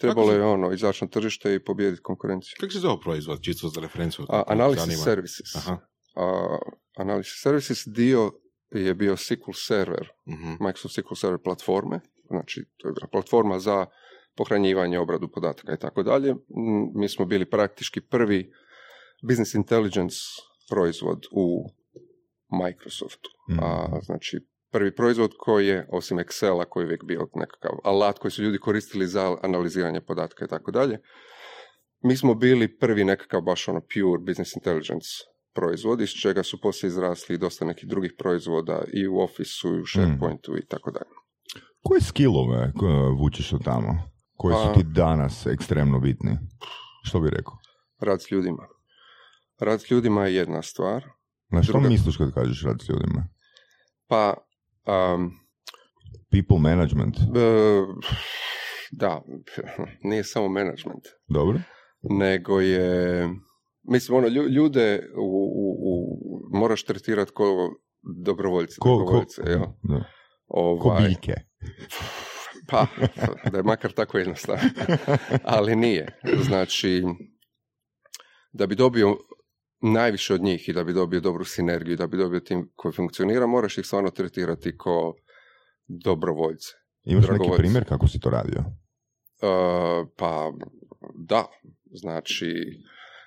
trebalo 0.00 0.28
se- 0.28 0.34
je 0.34 0.42
ono 0.44 0.72
izaći 0.72 1.04
na 1.04 1.10
tržište 1.10 1.54
i 1.54 1.58
pobijediti 1.58 2.02
konkurenciju. 2.02 2.56
Kako 2.60 2.72
se 2.72 2.78
zove 2.78 3.00
proizvod, 3.00 3.42
čisto 3.42 3.68
za 3.68 3.80
referenciju? 3.80 4.24
Analysis 4.28 4.76
zanima. 4.76 4.96
services. 4.98 5.56
Aha. 5.56 5.78
A, 6.16 6.58
analysis 6.96 7.42
services 7.42 7.86
dio 7.86 8.32
je 8.70 8.94
bio 8.94 9.16
SQL 9.16 9.52
server, 9.54 10.08
mhm. 10.28 10.50
Microsoft 10.60 10.94
SQL 10.94 11.14
server 11.14 11.40
platforme, 11.40 12.00
znači 12.26 12.64
to 12.76 12.88
je 12.88 12.92
bila 12.92 13.06
platforma 13.06 13.58
za 13.58 13.86
pohranjivanje, 14.36 14.98
obradu 14.98 15.28
podataka 15.28 15.74
i 15.74 15.78
tako 15.78 16.02
dalje. 16.02 16.32
Mm, 16.34 16.38
Mi 16.94 17.08
smo 17.08 17.24
bili 17.24 17.44
praktički 17.44 18.00
prvi 18.00 18.52
business 19.22 19.54
intelligence 19.54 20.16
proizvod 20.70 21.26
u 21.32 21.70
Microsoftu. 22.50 23.30
Mhm. 23.50 23.58
A, 23.62 24.00
znači, 24.02 24.40
prvi 24.72 24.94
proizvod 24.94 25.30
koji 25.38 25.66
je, 25.66 25.88
osim 25.92 26.18
Excela, 26.18 26.64
koji 26.64 26.82
je 26.82 26.86
uvijek 26.86 27.04
bio 27.04 27.28
nekakav 27.34 27.72
alat 27.84 28.18
koji 28.18 28.32
su 28.32 28.42
ljudi 28.42 28.58
koristili 28.58 29.06
za 29.06 29.36
analiziranje 29.42 30.00
podatka 30.00 30.44
i 30.44 30.48
tako 30.48 30.70
dalje, 30.70 30.98
mi 32.02 32.16
smo 32.16 32.34
bili 32.34 32.78
prvi 32.78 33.04
nekakav 33.04 33.40
baš 33.40 33.68
ono 33.68 33.80
pure 33.80 34.22
business 34.26 34.56
intelligence 34.56 35.08
proizvod, 35.54 36.00
iz 36.00 36.10
čega 36.10 36.42
su 36.42 36.60
poslije 36.60 36.88
izrasli 36.88 37.38
dosta 37.38 37.64
nekih 37.64 37.88
drugih 37.88 38.12
proizvoda 38.18 38.84
i 38.92 39.08
u 39.08 39.18
Office-u, 39.18 39.74
i 39.76 39.80
u 39.80 39.86
SharePointu 39.86 40.56
i 40.58 40.66
tako 40.66 40.90
dalje. 40.90 41.10
Koje 41.82 42.00
skillove 42.00 42.72
ko- 42.78 43.16
vučeš 43.18 43.52
od 43.52 43.64
tamo? 43.64 44.10
Koji 44.36 44.54
su 44.54 44.62
Pa- 44.66 44.72
ti 44.74 44.82
danas 44.86 45.46
ekstremno 45.46 46.00
bitni? 46.00 46.38
Što 47.04 47.20
bi 47.20 47.30
rekao? 47.30 47.52
Rad 48.00 48.22
s 48.22 48.30
ljudima. 48.30 48.66
Rad 49.58 49.80
s 49.82 49.90
ljudima 49.90 50.26
je 50.26 50.34
jedna 50.34 50.62
stvar, 50.62 51.04
Na 51.50 51.62
što 51.62 51.72
Druga- 51.72 51.88
misliš 51.88 52.16
kad 52.16 52.34
kažeš 52.34 52.62
rad 52.64 52.76
s 52.80 52.88
ljudima? 52.88 53.28
pa 54.06 54.34
um, 54.86 55.30
People 56.30 56.58
management. 56.60 57.16
e, 57.16 57.22
da, 58.92 59.22
nije 60.08 60.24
samo 60.24 60.48
management. 60.48 61.04
Dobro? 61.28 61.60
nego 62.10 62.60
je, 62.60 63.28
mislim, 63.82 64.18
ono, 64.18 64.28
lju- 64.28 64.48
ljude 64.48 65.02
u, 65.16 65.26
u, 65.54 65.76
u, 65.82 66.18
moraš 66.52 66.84
tretirati 66.84 67.32
ko 67.32 67.70
dobrovoljce, 68.24 68.74
Ko, 68.78 68.88
ko, 68.88 68.98
dobrovoljce, 68.98 69.42
jel? 69.46 69.60
da. 69.82 70.04
Ko 70.46 70.88
Ovaj, 70.88 71.02
biljke. 71.02 71.34
pa, 72.70 72.86
da 73.50 73.56
je 73.56 73.62
makar 73.62 73.92
tako 73.92 74.18
jednostavno. 74.18 74.62
Ali 75.44 75.76
nije. 75.76 76.18
Znači, 76.42 77.02
da 78.52 78.66
bi 78.66 78.74
dobio 78.74 79.16
najviše 79.92 80.34
od 80.34 80.42
njih 80.42 80.68
i 80.68 80.72
da 80.72 80.84
bi 80.84 80.92
dobio 80.92 81.20
dobru 81.20 81.44
sinergiju 81.44 81.96
da 81.96 82.06
bi 82.06 82.16
dobio 82.16 82.40
tim 82.40 82.70
koji 82.76 82.92
funkcionira, 82.92 83.46
moraš 83.46 83.78
ih 83.78 83.86
stvarno 83.86 84.10
tretirati 84.10 84.76
ko 84.76 85.14
dobrovoljce. 85.86 86.68
Imaš 87.04 87.28
neki 87.28 87.50
primjer 87.56 87.84
kako 87.88 88.08
si 88.08 88.20
to 88.20 88.30
radio? 88.30 88.58
Uh, 88.58 90.08
pa 90.16 90.52
da, 91.14 91.46
znači 91.90 92.54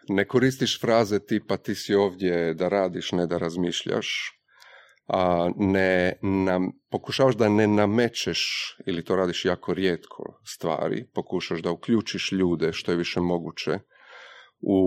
ne 0.10 0.26
koristiš 0.26 0.82
fraze 0.82 1.20
tipa 1.20 1.58
ti 1.58 1.76
si 1.76 1.96
ovdje 1.96 2.54
da 2.54 2.70
radiš, 2.70 3.12
ne 3.12 3.28
da 3.28 3.38
razmišljaš. 3.38 4.34
A 5.08 5.50
ne 5.58 6.14
nam, 6.22 6.72
pokušavaš 6.90 7.36
da 7.36 7.50
ne 7.50 7.68
namećeš, 7.68 8.42
ili 8.86 9.04
to 9.04 9.16
radiš 9.16 9.46
jako 9.46 9.74
rijetko 9.74 10.42
stvari, 10.46 11.10
pokušaš 11.14 11.62
da 11.62 11.72
uključiš 11.72 12.32
ljude 12.32 12.74
što 12.74 12.92
je 12.92 12.98
više 12.98 13.20
moguće 13.20 13.80
u 14.60 14.80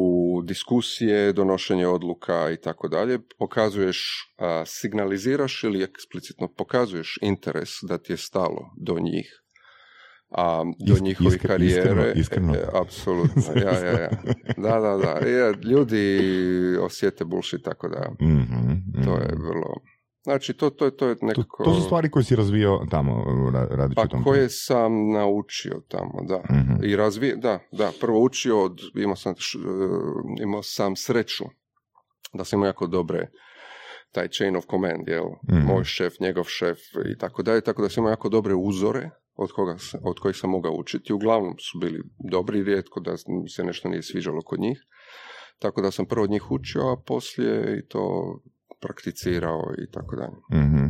diskusije, 0.45 1.33
donošenje 1.33 1.87
odluka 1.87 2.51
i 2.51 2.57
tako 2.57 2.89
dalje, 2.89 3.19
pokazuješ, 3.39 3.99
a, 4.39 4.63
signaliziraš 4.67 5.65
ili 5.65 5.83
eksplicitno 5.83 6.49
pokazuješ 6.49 7.19
interes 7.23 7.69
da 7.83 7.99
ti 7.99 8.13
je 8.13 8.17
stalo 8.17 8.71
do 8.77 8.99
njih, 9.01 9.43
a, 10.31 10.63
do 10.81 10.95
Isk- 10.95 11.03
njihovih 11.03 11.33
iskre- 11.35 11.47
karijere. 11.47 11.83
iskreno- 11.83 12.13
iskreno. 12.15 12.55
E, 12.55 12.59
e, 12.59 12.65
apsolutno, 12.75 13.43
ja, 13.57 13.79
ja, 13.81 14.01
ja. 14.01 14.11
Da, 14.57 14.81
da, 14.81 14.97
da. 14.97 15.27
Je, 15.27 15.55
ljudi 15.63 16.21
osjete 16.81 17.25
bullshit, 17.25 17.63
tako 17.65 17.89
da 17.89 18.11
Mhm, 18.21 18.75
to 19.05 19.11
mhm. 19.11 19.23
je 19.23 19.35
vrlo... 19.39 19.75
Znači, 20.23 20.53
to, 20.53 20.71
to, 20.71 20.91
to 20.91 21.09
je 21.09 21.15
To, 21.15 21.27
nekako... 21.27 21.65
to 21.65 21.75
su 21.75 21.83
stvari 21.83 22.11
koje 22.11 22.25
si 22.25 22.37
razvio 22.37 22.79
tamo, 22.91 23.13
ra- 23.53 23.69
radeći 23.71 23.97
Pa 23.97 24.07
tom. 24.07 24.25
koje 24.25 24.49
sam 24.49 25.11
naučio 25.11 25.83
tamo, 25.89 26.13
da. 26.23 26.43
Mhm. 26.51 26.85
I 26.85 26.97
razvije, 26.97 27.37
da, 27.37 27.59
da, 27.73 27.93
prvo 28.01 28.21
učio 28.21 28.63
od, 28.63 28.81
imao 28.97 29.17
sam, 29.17 29.35
š- 29.35 29.59
e, 29.59 30.43
imao 30.43 30.63
sam 30.63 30.97
sreću 30.97 31.45
da 32.33 32.45
sam 32.45 32.57
imao 32.59 32.67
jako 32.67 32.87
dobre 32.87 33.29
taj 34.13 34.29
chain 34.29 34.57
of 34.57 34.65
command, 34.67 35.09
jel, 35.09 35.25
Mhm. 35.49 35.67
moj 35.67 35.85
šef, 35.85 36.13
njegov 36.21 36.45
šef 36.45 36.79
i 37.07 37.19
tako 37.19 37.43
dalje, 37.43 37.61
tako 37.61 37.83
da 37.83 37.89
sam 37.89 38.03
imao 38.03 38.11
jako 38.11 38.29
dobre 38.29 38.55
uzore 38.57 39.11
od, 39.35 39.53
koga, 39.53 39.77
od 40.03 40.19
kojih 40.19 40.37
sam 40.37 40.51
mogao 40.51 40.73
učiti. 40.73 41.13
Uglavnom 41.13 41.55
su 41.61 41.79
bili 41.79 42.01
dobri, 42.31 42.63
rijetko 42.63 43.01
da 43.01 43.17
se 43.49 43.65
nešto 43.65 43.89
nije 43.89 44.03
sviđalo 44.03 44.41
kod 44.43 44.61
njih. 44.61 44.79
Tako 45.59 45.83
da 45.83 45.91
sam 45.91 46.07
prvo 46.07 46.25
od 46.25 46.31
njih 46.31 46.51
učio, 46.51 46.83
a 46.83 46.97
poslije 47.07 47.79
i 47.79 47.89
to 47.89 48.35
prakticirao 48.81 49.75
i 49.79 49.91
tako 49.91 50.17
dalje. 50.17 50.65
Mhm. 50.65 50.87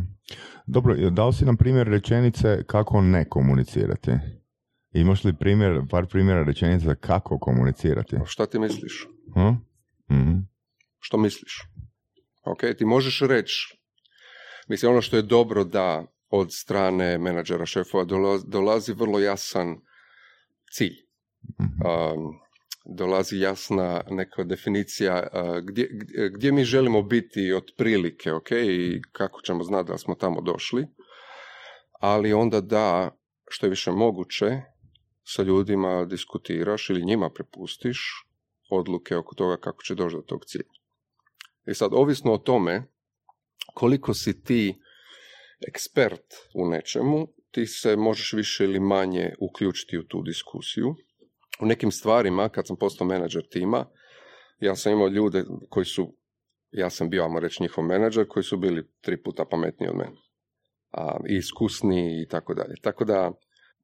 Dobro, 0.65 1.09
dao 1.09 1.31
si 1.33 1.45
nam 1.45 1.57
primjer 1.57 1.87
rečenice 1.87 2.63
kako 2.67 3.01
ne 3.01 3.29
komunicirati. 3.29 4.11
Imaš 4.91 5.23
li 5.23 5.33
primjer, 5.33 5.81
par 5.89 6.05
primjera 6.05 6.43
rečenica 6.43 6.95
kako 6.95 7.39
komunicirati? 7.39 8.15
Šta 8.25 8.45
ti 8.45 8.59
misliš? 8.59 9.07
Hm? 9.33 9.53
Mhm. 10.15 10.37
što 10.99 11.17
misliš. 11.17 11.61
Ok, 12.43 12.59
ti 12.77 12.85
možeš 12.85 13.19
reći, 13.19 13.77
mislim 14.67 14.91
ono 14.91 15.01
što 15.01 15.15
je 15.15 15.21
dobro 15.21 15.63
da 15.63 16.05
od 16.29 16.53
strane 16.53 17.17
menadžera, 17.17 17.65
šefova 17.65 18.05
dolazi, 18.45 18.93
vrlo 18.93 19.19
jasan 19.19 19.77
cilj. 20.71 20.95
Mhm. 21.59 21.65
Um, 21.65 22.40
dolazi 22.85 23.39
jasna 23.39 24.03
neka 24.09 24.43
definicija 24.43 25.27
gdje, 25.63 25.89
gdje, 26.33 26.51
mi 26.51 26.63
želimo 26.63 27.01
biti 27.01 27.53
otprilike, 27.53 28.33
ok, 28.33 28.51
i 28.51 29.01
kako 29.11 29.41
ćemo 29.41 29.63
znati 29.63 29.91
da 29.91 29.97
smo 29.97 30.15
tamo 30.15 30.41
došli, 30.41 30.87
ali 31.99 32.33
onda 32.33 32.61
da, 32.61 33.17
što 33.49 33.65
je 33.65 33.69
više 33.69 33.91
moguće, 33.91 34.61
sa 35.23 35.43
ljudima 35.43 36.05
diskutiraš 36.05 36.89
ili 36.89 37.05
njima 37.05 37.29
prepustiš 37.29 38.27
odluke 38.69 39.15
oko 39.15 39.35
toga 39.35 39.57
kako 39.57 39.83
će 39.83 39.95
doći 39.95 40.15
do 40.15 40.21
tog 40.21 40.45
cilja. 40.45 40.71
I 41.67 41.73
sad, 41.73 41.91
ovisno 41.93 42.33
o 42.33 42.37
tome 42.37 42.83
koliko 43.73 44.13
si 44.13 44.43
ti 44.43 44.81
ekspert 45.67 46.25
u 46.53 46.69
nečemu, 46.69 47.27
ti 47.51 47.65
se 47.65 47.95
možeš 47.95 48.33
više 48.33 48.63
ili 48.63 48.79
manje 48.79 49.33
uključiti 49.39 49.97
u 49.97 50.03
tu 50.03 50.21
diskusiju. 50.21 50.95
U 51.61 51.65
nekim 51.65 51.91
stvarima, 51.91 52.49
kad 52.49 52.67
sam 52.67 52.75
postao 52.75 53.07
menadžer 53.07 53.47
tima, 53.49 53.85
ja 54.59 54.75
sam 54.75 54.91
imao 54.91 55.07
ljude 55.07 55.43
koji 55.69 55.85
su, 55.85 56.15
ja 56.71 56.89
sam 56.89 57.09
bio, 57.09 57.23
ajmo 57.23 57.39
reći, 57.39 57.63
njihov 57.63 57.83
menadžer, 57.83 58.27
koji 58.27 58.43
su 58.43 58.57
bili 58.57 58.87
tri 59.01 59.23
puta 59.23 59.45
pametniji 59.45 59.89
od 59.89 59.95
mene. 59.95 60.15
A, 60.91 61.17
I 61.29 61.35
iskusniji 61.35 62.21
i 62.21 62.27
tako 62.27 62.53
dalje. 62.53 62.75
Tako 62.81 63.05
da, 63.05 63.31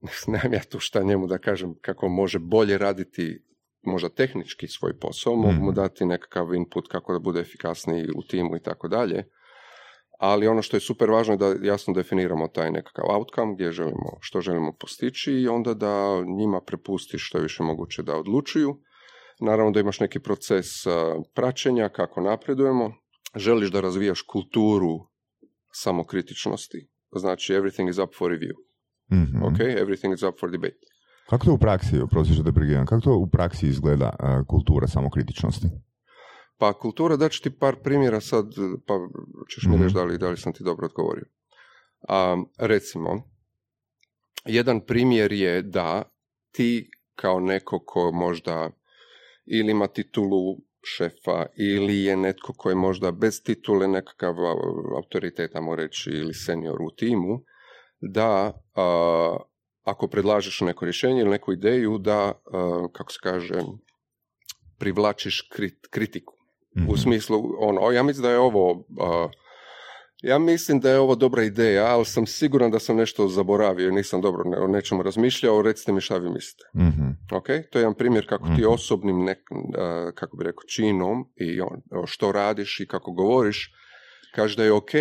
nemam 0.27 0.53
ja 0.53 0.61
tu 0.69 0.79
šta 0.79 1.03
njemu 1.03 1.27
da 1.27 1.37
kažem 1.37 1.75
kako 1.81 2.07
može 2.09 2.39
bolje 2.39 2.77
raditi 2.77 3.43
možda 3.81 4.09
tehnički 4.09 4.67
svoj 4.67 4.99
posao, 4.99 5.35
mogu 5.35 5.53
mu 5.53 5.71
Mhm. 5.71 5.75
dati 5.75 6.05
nekakav 6.05 6.53
input 6.53 6.87
kako 6.87 7.13
da 7.13 7.19
bude 7.19 7.39
efikasniji 7.39 8.07
u 8.15 8.21
timu 8.23 8.55
i 8.55 8.59
tako 8.59 8.87
dalje. 8.87 9.23
Ali 10.17 10.47
ono 10.47 10.61
što 10.61 10.77
je 10.77 10.81
super 10.81 11.09
važno 11.09 11.33
je 11.33 11.37
da 11.37 11.55
jasno 11.61 11.93
definiramo 11.93 12.47
taj 12.47 12.71
nekakav 12.71 13.05
outcome, 13.09 13.53
gdje 13.53 13.71
želimo, 13.71 14.17
što 14.19 14.41
želimo 14.41 14.73
postići 14.79 15.31
i 15.31 15.47
onda 15.47 15.73
da 15.73 16.23
njima 16.37 16.61
prepustiš 16.61 17.27
što 17.27 17.37
je 17.37 17.41
više 17.41 17.63
moguće 17.63 18.03
da 18.03 18.17
odlučuju. 18.17 18.79
Naravno 19.39 19.71
da 19.71 19.79
imaš 19.79 19.99
neki 19.99 20.19
proces 20.19 20.65
a, 20.85 21.15
praćenja, 21.33 21.89
kako 21.89 22.21
napredujemo. 22.21 22.93
Želiš 23.35 23.71
da 23.71 23.81
razvijaš 23.81 24.21
kulturu 24.21 24.97
samokritičnosti, 25.73 26.89
znači 27.11 27.53
everything 27.53 27.89
is 27.89 27.97
up 27.97 28.09
for 28.17 28.31
review. 28.31 28.55
Mhm. 29.11 29.43
Ok, 29.43 29.59
everything 29.59 30.13
is 30.13 30.23
up 30.23 30.39
for 30.39 30.51
debate. 30.51 30.77
Kako 31.29 31.45
to 31.45 31.53
u 31.53 31.57
praksi, 31.57 31.99
oprosti 31.99 32.33
što 32.33 32.43
te 32.43 32.51
prekidam, 32.51 32.85
kako 32.85 33.01
to 33.01 33.17
u 33.17 33.27
praksi 33.27 33.67
izgleda 33.67 34.15
a, 34.19 34.43
kultura 34.47 34.87
samokritičnosti? 34.87 35.67
Pa 36.57 36.73
kultura, 36.73 37.15
daću 37.15 37.43
ti 37.43 37.49
par 37.59 37.75
primjera 37.83 38.21
sad, 38.21 38.45
pa 38.85 38.93
ćeš 39.49 39.63
mi 39.63 39.73
Mhm. 39.75 39.83
reći 39.83 39.95
da 39.95 40.03
li, 40.03 40.17
da 40.17 40.29
li 40.29 40.37
sam 40.37 40.53
ti 40.53 40.63
dobro 40.63 40.85
odgovorio. 40.85 41.25
A, 42.07 42.37
recimo, 42.57 43.29
jedan 44.45 44.81
primjer 44.81 45.31
je 45.31 45.61
da 45.61 46.03
ti 46.51 46.91
kao 47.15 47.39
neko 47.39 47.79
ko 47.85 48.11
možda 48.11 48.69
ili 49.45 49.71
ima 49.71 49.87
titulu 49.87 50.57
šefa 50.83 51.45
ili 51.55 52.03
je 52.03 52.17
netko 52.17 52.53
koji 52.53 52.71
je 52.71 52.75
možda 52.75 53.11
bez 53.11 53.43
titule 53.43 53.87
nekakav 53.87 54.35
a, 54.45 54.55
autoritet, 54.95 55.55
ajmo 55.55 55.75
reći, 55.75 56.09
ili 56.09 56.33
senior 56.33 56.81
u 56.81 56.91
timu, 56.95 57.41
da 58.01 58.61
a, 58.75 59.37
ako 59.83 60.07
predlažeš 60.07 60.61
neko 60.61 60.85
rješenje 60.85 61.21
ili 61.21 61.29
neku 61.29 61.53
ideju, 61.53 61.97
da, 61.97 62.19
a, 62.45 62.87
kako 62.93 63.11
se 63.11 63.19
kaže, 63.23 63.55
privlačiš 64.79 65.49
krit- 65.51 65.87
kritiku. 65.89 66.36
Mhm. 66.77 66.89
U 66.89 66.97
smislu, 66.97 67.37
ono, 67.59 67.91
ja 67.91 68.03
mislim 68.03 68.23
da 68.23 68.31
je 68.31 68.39
ovo, 68.39 68.85
a, 68.99 69.27
ja 70.19 70.39
mislim 70.39 70.79
da 70.79 70.89
je 70.89 70.99
ovo 70.99 71.15
dobra 71.15 71.43
ideja, 71.43 71.85
ali 71.85 72.05
sam 72.05 72.25
siguran 72.27 72.71
da 72.71 72.79
sam 72.79 72.95
nešto 72.95 73.27
zaboravio, 73.27 73.91
nisam 73.91 74.21
dobro 74.21 74.43
ne- 74.43 74.59
o 74.59 74.67
nečemu 74.67 75.03
razmišljao, 75.03 75.61
recite 75.61 75.91
mi 75.91 76.01
šta 76.01 76.17
vi 76.17 76.29
mislite. 76.29 76.63
Mhm. 76.75 77.09
Ok, 77.31 77.45
to 77.45 77.79
je 77.79 77.81
jedan 77.81 77.93
primjer 77.93 78.29
kako 78.29 78.45
ti 78.45 78.51
Mhm. 78.53 78.67
osobnim, 78.67 79.23
nek, 79.23 79.37
a, 79.77 80.11
kako 80.15 80.37
bi 80.37 80.43
rekao, 80.43 80.63
činom 80.65 81.25
i 81.35 81.61
on, 81.61 81.81
što 82.05 82.31
radiš 82.31 82.79
i 82.79 82.87
kako 82.87 83.11
govoriš, 83.11 83.71
kaže 84.35 84.57
da 84.57 84.63
je 84.63 84.71
ok 84.71 84.91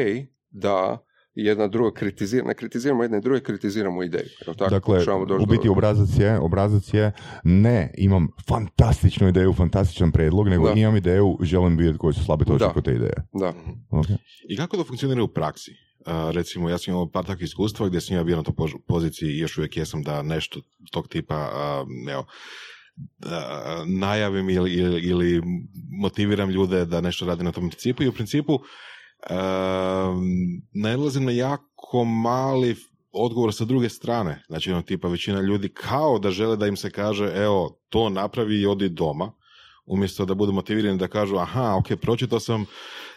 da 0.51 1.06
jedna 1.37 1.67
druga 1.67 1.91
kritizira, 1.93 2.45
ne 2.45 2.55
kritiziramo 2.55 3.03
jedne 3.03 3.21
druge, 3.21 3.41
kritiziramo 3.41 4.03
ideju. 4.03 4.29
Tako? 4.47 4.67
dakle, 4.67 4.99
doći 4.99 5.11
u 5.35 5.47
biti 5.47 5.67
do- 5.67 5.73
obrazac 5.73 6.09
je, 6.19 6.39
obrazac 6.39 6.95
je 6.95 7.13
ne, 7.45 7.95
imam 7.99 8.29
fantastičnu 8.49 9.29
ideju, 9.29 9.53
fantastičan 9.53 10.13
predlog, 10.13 10.49
nego 10.49 10.67
Da. 10.67 10.73
imam 10.73 10.97
ideju, 10.97 11.39
želim 11.43 11.77
vidjeti 11.77 11.99
koje 11.99 12.15
su 12.15 12.25
slabe 12.25 12.45
točke 12.45 12.67
Da. 12.67 12.73
kod 12.73 12.85
te 12.85 12.93
ideje. 12.93 13.15
Da, 13.33 13.51
Mhm. 13.51 13.71
Ok. 13.91 14.07
I 14.49 14.57
kako 14.57 14.77
to 14.77 14.85
funkcionira 14.85 15.23
u 15.23 15.29
praksi? 15.29 15.71
Uh, 16.01 16.13
recimo, 16.31 16.71
ja 16.71 16.79
sam 16.79 16.93
imao 16.93 17.09
par 17.09 17.25
takvih 17.25 17.45
iskustva 17.45 17.89
gdje 17.89 18.01
sam 18.01 18.17
ja 18.17 18.25
bio 18.25 18.37
na 18.37 18.43
toj 18.43 18.55
pož- 18.55 18.79
poziciji 18.89 19.29
i 19.29 19.39
još 19.39 19.59
uvijek 19.59 19.77
jesam 19.77 20.03
da 20.03 20.23
nešto 20.23 20.61
tog 20.93 21.09
tipa, 21.09 21.51
uh, 21.85 22.13
evo, 22.13 22.25
da 23.19 23.41
najavim 23.89 24.51
ili, 24.51 24.73
ili, 24.73 25.01
ili 25.01 25.43
motiviram 25.93 26.51
ljude 26.51 26.85
da 26.85 27.01
nešto 27.01 27.27
rade 27.27 27.45
na 27.45 27.53
tom 27.53 27.69
principu 27.69 28.03
i 28.03 28.09
u 28.09 28.13
principu 28.13 28.59
nailazim 30.75 31.25
na 31.25 31.33
jako 31.33 32.05
mali 32.05 32.77
odgovor 33.13 33.55
sa 33.55 33.65
druge 33.65 33.89
strane. 33.89 34.43
Znači, 34.49 34.73
ono, 34.73 34.83
tipa, 34.83 35.09
većina 35.09 35.41
ljudi 35.41 35.69
kao 35.69 36.19
da 36.19 36.31
žele 36.31 36.57
da 36.57 36.67
im 36.67 36.77
se 36.77 36.91
kaže, 36.91 37.33
evo, 37.35 37.81
to 37.89 38.09
napravi 38.09 38.61
i 38.61 38.67
odi 38.67 38.89
doma, 38.89 39.33
umjesto 39.87 40.25
da 40.25 40.35
budu 40.35 40.53
motivirani 40.53 40.99
da 40.99 41.09
kažu, 41.09 41.37
aha, 41.37 41.77
ok, 41.77 42.01
pročitao 42.01 42.41
sam, 42.41 42.67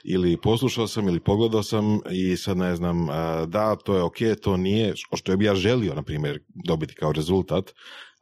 ili 0.04 0.38
poslušao 0.38 0.88
sam, 0.88 1.08
ili 1.08 1.20
pogledao 1.20 1.64
sam 1.64 2.00
i 2.12 2.38
sad 2.38 2.58
ne 2.58 2.76
znam, 2.76 3.10
a, 3.10 3.46
da, 3.46 3.76
to 3.76 3.96
je 3.96 4.04
ok, 4.04 4.18
to 4.42 4.58
nije, 4.58 4.94
što 5.16 5.38
bi 5.38 5.46
ja 5.46 5.56
želio, 5.56 5.96
na 5.96 6.04
primjer, 6.04 6.40
dobiti 6.66 6.96
kao 6.96 7.12
rezultat, 7.12 7.74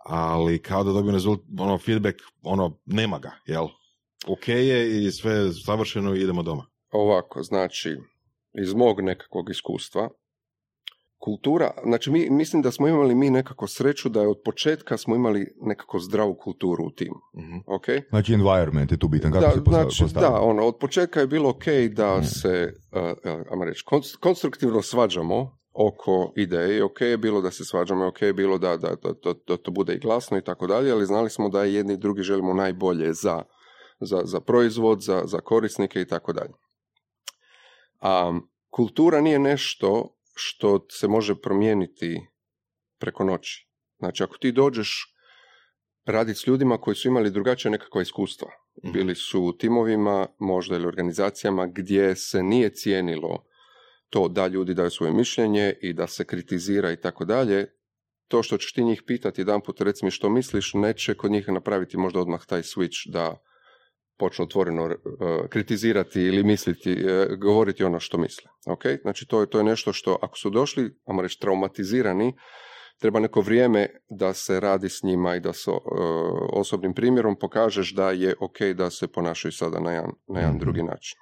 ali 0.05 0.62
kao 0.62 0.84
da 0.84 0.91
dobijem 0.91 1.15
rezultat, 1.15 1.46
ono, 1.60 1.77
feedback, 1.77 2.17
ono, 2.41 2.77
nema 2.86 3.19
ga, 3.19 3.31
jel? 3.46 3.67
Ok 4.27 4.48
je 4.48 5.05
i 5.05 5.12
sve 5.12 5.53
savršeno 5.53 6.15
i 6.15 6.22
idemo 6.22 6.43
doma. 6.43 6.65
Ovako, 6.91 7.44
znači, 7.44 7.98
iz 8.56 8.74
mog 8.74 9.01
nekakvog 9.01 9.50
iskustva, 9.50 10.10
kultura, 11.20 11.72
znači 11.84 12.12
mi, 12.12 12.29
mislim 12.29 12.62
da 12.62 12.72
smo 12.72 12.88
imali 12.88 13.15
mi 13.15 13.29
nekako 13.29 13.67
sreću 13.67 14.10
da 14.10 14.22
je 14.22 14.27
od 14.27 14.38
početka 14.46 14.98
smo 14.98 15.15
imali 15.15 15.48
nekako 15.62 16.00
zdravu 16.00 16.36
kulturu 16.36 16.84
u 16.84 16.91
timu, 16.91 17.15
Mhm. 17.38 17.58
ok? 17.67 17.86
Znači, 18.10 18.34
environment 18.34 18.91
je 18.91 18.98
tu 18.98 19.08
bitan, 19.08 19.32
kako 19.32 19.46
da, 19.46 19.51
se 19.51 19.63
postavi? 19.63 19.89
znači, 19.91 20.13
da, 20.13 20.39
ono, 20.41 20.63
od 20.63 20.77
početka 20.77 21.20
je 21.20 21.27
bilo 21.27 21.50
ok 21.50 21.65
da 21.91 22.17
Mm. 22.17 22.24
se, 22.24 22.74
uh, 22.91 23.01
ajmo 23.51 23.65
reći, 23.65 23.84
konst- 23.86 24.17
konstruktivno 24.17 24.82
svađamo 24.82 25.58
oko 25.75 26.34
ideje, 26.38 26.84
ok 26.84 27.01
je 27.01 27.17
bilo 27.17 27.41
da 27.41 27.51
se 27.51 27.65
svađamo, 27.65 28.08
ok 28.08 28.22
je 28.22 28.34
bilo 28.34 28.58
da, 28.58 28.77
da, 28.77 28.89
da, 28.96 29.13
da, 29.15 29.34
da 29.48 29.58
to 29.58 29.72
bude 29.72 29.94
i 29.94 30.00
glasno 30.00 30.38
i 30.38 30.44
tako 30.44 30.67
dalje, 30.67 30.91
ali 30.91 31.06
znali 31.06 31.29
smo 31.29 31.50
da 31.50 31.63
jedni 31.63 31.94
i 31.94 31.98
drugi 31.98 32.22
želimo 32.22 32.53
najbolje 32.53 33.13
za, 33.13 33.44
za, 34.01 34.22
za 34.24 34.39
proizvod, 34.39 35.01
za, 35.01 35.22
za 35.25 35.39
korisnike 35.39 36.01
i 36.01 36.08
tako 36.08 36.34
dalje. 36.34 36.53
A 37.99 38.39
kultura 38.69 39.21
nije 39.21 39.39
nešto 39.39 40.17
što 40.35 40.85
se 40.91 41.07
može 41.07 41.41
promijeniti 41.41 42.21
preko 42.99 43.23
noći. 43.23 43.67
Znači, 43.99 44.23
ako 44.23 44.38
ti 44.38 44.51
dođeš 44.51 45.13
raditi 46.05 46.39
s 46.39 46.47
ljudima 46.47 46.77
koji 46.77 46.95
su 46.95 47.07
imali 47.07 47.31
drugačije 47.31 47.71
nekakva 47.71 48.01
iskustva, 48.01 48.49
Mhm. 48.83 48.91
bili 48.91 49.15
su 49.15 49.43
u 49.43 49.53
timovima, 49.53 50.27
možda 50.39 50.75
ili 50.75 50.86
organizacijama 50.88 51.67
gdje 51.67 52.15
se 52.15 52.43
nije 52.43 52.69
cijenilo 52.69 53.43
to 54.10 54.27
da 54.27 54.47
ljudi 54.47 54.73
daju 54.73 54.89
svoje 54.89 55.13
mišljenje 55.13 55.73
i 55.81 55.93
da 55.93 56.07
se 56.07 56.25
kritizira 56.25 56.91
i 56.91 57.01
tako 57.01 57.25
dalje, 57.25 57.67
to 58.27 58.43
što 58.43 58.57
ćeš 58.57 58.73
ti 58.73 58.83
njih 58.83 59.03
pitati 59.07 59.41
jedan 59.41 59.62
put, 59.62 59.81
reci 59.81 60.05
mi 60.05 60.12
što 60.12 60.29
misliš, 60.29 60.73
neće 60.73 61.13
kod 61.13 61.31
njih 61.31 61.47
napraviti 61.47 61.97
možda 61.97 62.19
odmah 62.19 62.45
taj 62.45 62.62
switch 62.62 63.12
da 63.12 63.41
počnu 64.17 64.45
otvoreno 64.45 64.86
uh, 64.86 64.91
kritizirati 65.49 66.21
ili 66.21 66.43
misliti, 66.43 66.91
uh, 66.93 67.38
govoriti 67.39 67.84
ono 67.84 67.99
što 67.99 68.17
misle. 68.17 68.49
Ok? 68.67 68.84
Znači 69.01 69.27
to 69.27 69.41
je, 69.41 69.49
to 69.49 69.58
je 69.58 69.63
nešto 69.63 69.93
što 69.93 70.17
ako 70.21 70.38
su 70.38 70.49
došli, 70.49 70.95
ajmo 71.06 71.21
reći, 71.21 71.39
traumatizirani, 71.39 72.34
treba 72.99 73.19
neko 73.19 73.41
vrijeme 73.41 73.88
da 74.10 74.34
se 74.34 74.60
radi 74.60 74.89
s 74.89 75.03
njima 75.03 75.36
i 75.36 75.39
da 75.39 75.53
se 75.53 75.71
uh, 75.71 75.77
osobnim 76.53 76.93
primjerom 76.93 77.36
pokažeš 77.39 77.93
da 77.93 78.12
je 78.12 78.36
ok 78.39 78.62
da 78.75 78.89
se 78.89 79.08
ponašaju 79.08 79.51
sada 79.51 79.80
na 79.80 79.91
jedan, 79.91 80.12
na 80.27 80.39
jedan 80.39 80.56
Mhm. 80.56 80.60
drugi 80.60 80.84
način. 80.84 81.17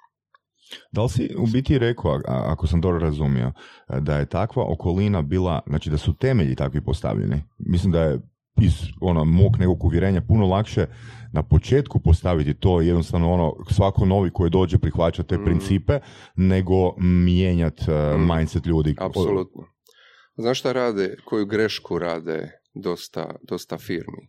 Da 0.92 1.02
li 1.02 1.08
si 1.08 1.34
u 1.38 1.46
biti 1.46 1.78
rekao, 1.78 2.20
ako 2.26 2.66
sam 2.66 2.80
dobro 2.80 2.98
razumio, 2.98 3.52
da 4.00 4.16
je 4.18 4.26
takva 4.28 4.64
okolina 4.68 5.22
bila, 5.22 5.60
znači 5.66 5.90
da 5.90 5.98
su 5.98 6.16
temelji 6.16 6.54
takvi 6.54 6.84
postavljeni? 6.84 7.42
Mislim 7.58 7.92
da 7.92 8.02
je 8.02 8.20
iz 8.60 8.72
ono, 9.00 9.24
mog 9.24 9.56
nekog 9.58 9.84
uvjerenja 9.84 10.20
puno 10.20 10.46
lakše 10.46 10.86
na 11.32 11.42
početku 11.42 12.00
postaviti 12.00 12.54
to 12.54 12.80
jednostavno 12.80 13.32
ono, 13.32 13.56
svako 13.70 14.04
novi 14.04 14.30
koji 14.30 14.50
dođe 14.50 14.78
prihvaća 14.78 15.22
te 15.22 15.34
Mhm. 15.34 15.44
principe, 15.44 16.00
nego 16.36 16.96
mijenjati 16.98 17.82
Mhm. 17.90 18.32
mindset 18.36 18.66
ljudi. 18.66 18.94
Apsolutno. 18.98 19.62
Znaš 20.36 20.58
šta 20.58 20.72
rade, 20.72 21.16
koju 21.24 21.46
grešku 21.46 21.98
rade 21.98 22.50
dosta, 22.74 23.34
dosta 23.42 23.78
firmi? 23.78 24.28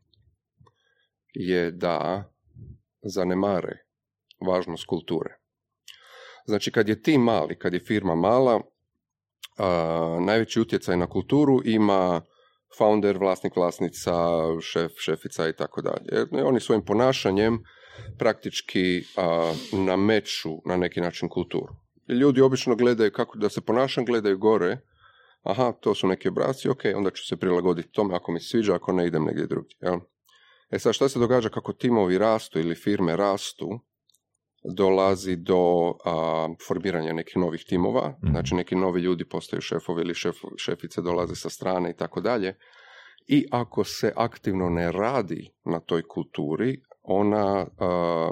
Je 1.33 1.71
da 1.71 2.23
zanemare 3.03 3.77
važnost 4.47 4.85
kulture. 4.85 5.29
Znači, 6.45 6.71
kad 6.71 6.89
je 6.89 7.01
tim 7.01 7.21
mali, 7.21 7.59
kad 7.59 7.73
je 7.73 7.79
firma 7.79 8.15
mala, 8.15 8.61
a, 9.57 10.17
najveći 10.21 10.61
utjecaj 10.61 10.97
na 10.97 11.07
kulturu 11.07 11.61
ima 11.65 12.21
founder, 12.77 13.17
vlasnik, 13.17 13.55
vlasnica, 13.55 14.13
šef, 14.61 14.91
šefica 14.99 15.49
i 15.49 15.53
tako 15.53 15.81
dalje. 15.81 16.25
Oni 16.43 16.59
svojim 16.59 16.85
ponašanjem 16.85 17.59
praktički 18.17 19.03
a, 19.17 19.53
nameću 19.71 20.49
na 20.65 20.77
neki 20.77 21.01
način 21.01 21.29
kulturu. 21.29 21.75
Ljudi 22.07 22.41
obično 22.41 22.75
gledaju 22.75 23.11
kako 23.11 23.37
da 23.37 23.49
se 23.49 23.61
ponašam, 23.61 24.05
gledaju 24.05 24.37
gore, 24.37 24.77
aha, 25.43 25.71
to 25.71 25.95
su 25.95 26.07
neki 26.07 26.27
obraci, 26.27 26.69
ok, 26.69 26.81
onda 26.95 27.09
ću 27.11 27.27
se 27.27 27.37
prilagoditi 27.37 27.91
tome 27.91 28.15
ako 28.15 28.31
mi 28.31 28.39
sviđa, 28.39 28.75
ako 28.75 28.91
ne 28.91 29.07
idem 29.07 29.23
negdje 29.23 29.47
drugdje. 29.47 29.75
Jel? 29.81 29.99
E 30.69 30.79
sad, 30.79 30.93
šta 30.93 31.09
se 31.09 31.19
događa 31.19 31.49
kako 31.49 31.73
timovi 31.73 32.17
rastu 32.17 32.59
ili 32.59 32.75
firme 32.75 33.17
rastu, 33.17 33.79
dolazi 34.63 35.36
do 35.36 35.93
a, 36.06 36.48
formiranja 36.67 37.13
nekih 37.13 37.38
novih 37.38 37.63
timova, 37.70 38.10
Mhm. 38.24 38.32
znači 38.32 38.56
neki 38.56 38.76
novi 38.76 39.02
ljudi 39.02 39.26
postaju 39.26 39.62
šefovi 39.62 40.02
ili 40.02 40.13
šef, 40.13 40.36
šefice 40.58 41.02
dolaze 41.02 41.36
sa 41.36 41.50
strane 41.50 41.89
i 41.91 41.96
tako 41.96 42.22
dalje. 42.22 42.58
I 43.28 43.46
ako 43.52 43.84
se 43.84 44.13
aktivno 44.15 44.70
ne 44.70 44.91
radi 44.91 45.50
na 45.65 45.80
toj 45.80 46.02
kulturi, 46.08 46.82
ona 47.04 47.67
a, 47.80 48.32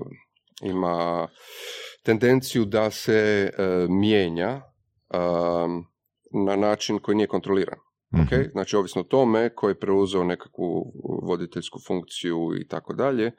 ima 0.64 1.28
tendenciju 2.04 2.66
da 2.66 2.92
se 2.92 3.14
e, 3.58 3.64
mijenja 3.90 4.62
a, 5.10 5.68
na 6.46 6.56
način 6.56 7.00
koji 7.00 7.16
nije 7.16 7.28
kontroliran. 7.28 7.80
Mhm. 8.14 8.22
ok? 8.24 8.52
Znači, 8.52 8.76
ovisno 8.76 9.02
o 9.02 9.06
tome 9.06 9.56
ko 9.56 9.70
je 9.70 9.80
preuzeo 9.80 10.24
nekakvu 10.24 10.94
voditeljsku 11.24 11.80
funkciju 11.88 12.50
i 12.62 12.68
tako 12.68 12.94
dalje, 12.94 13.32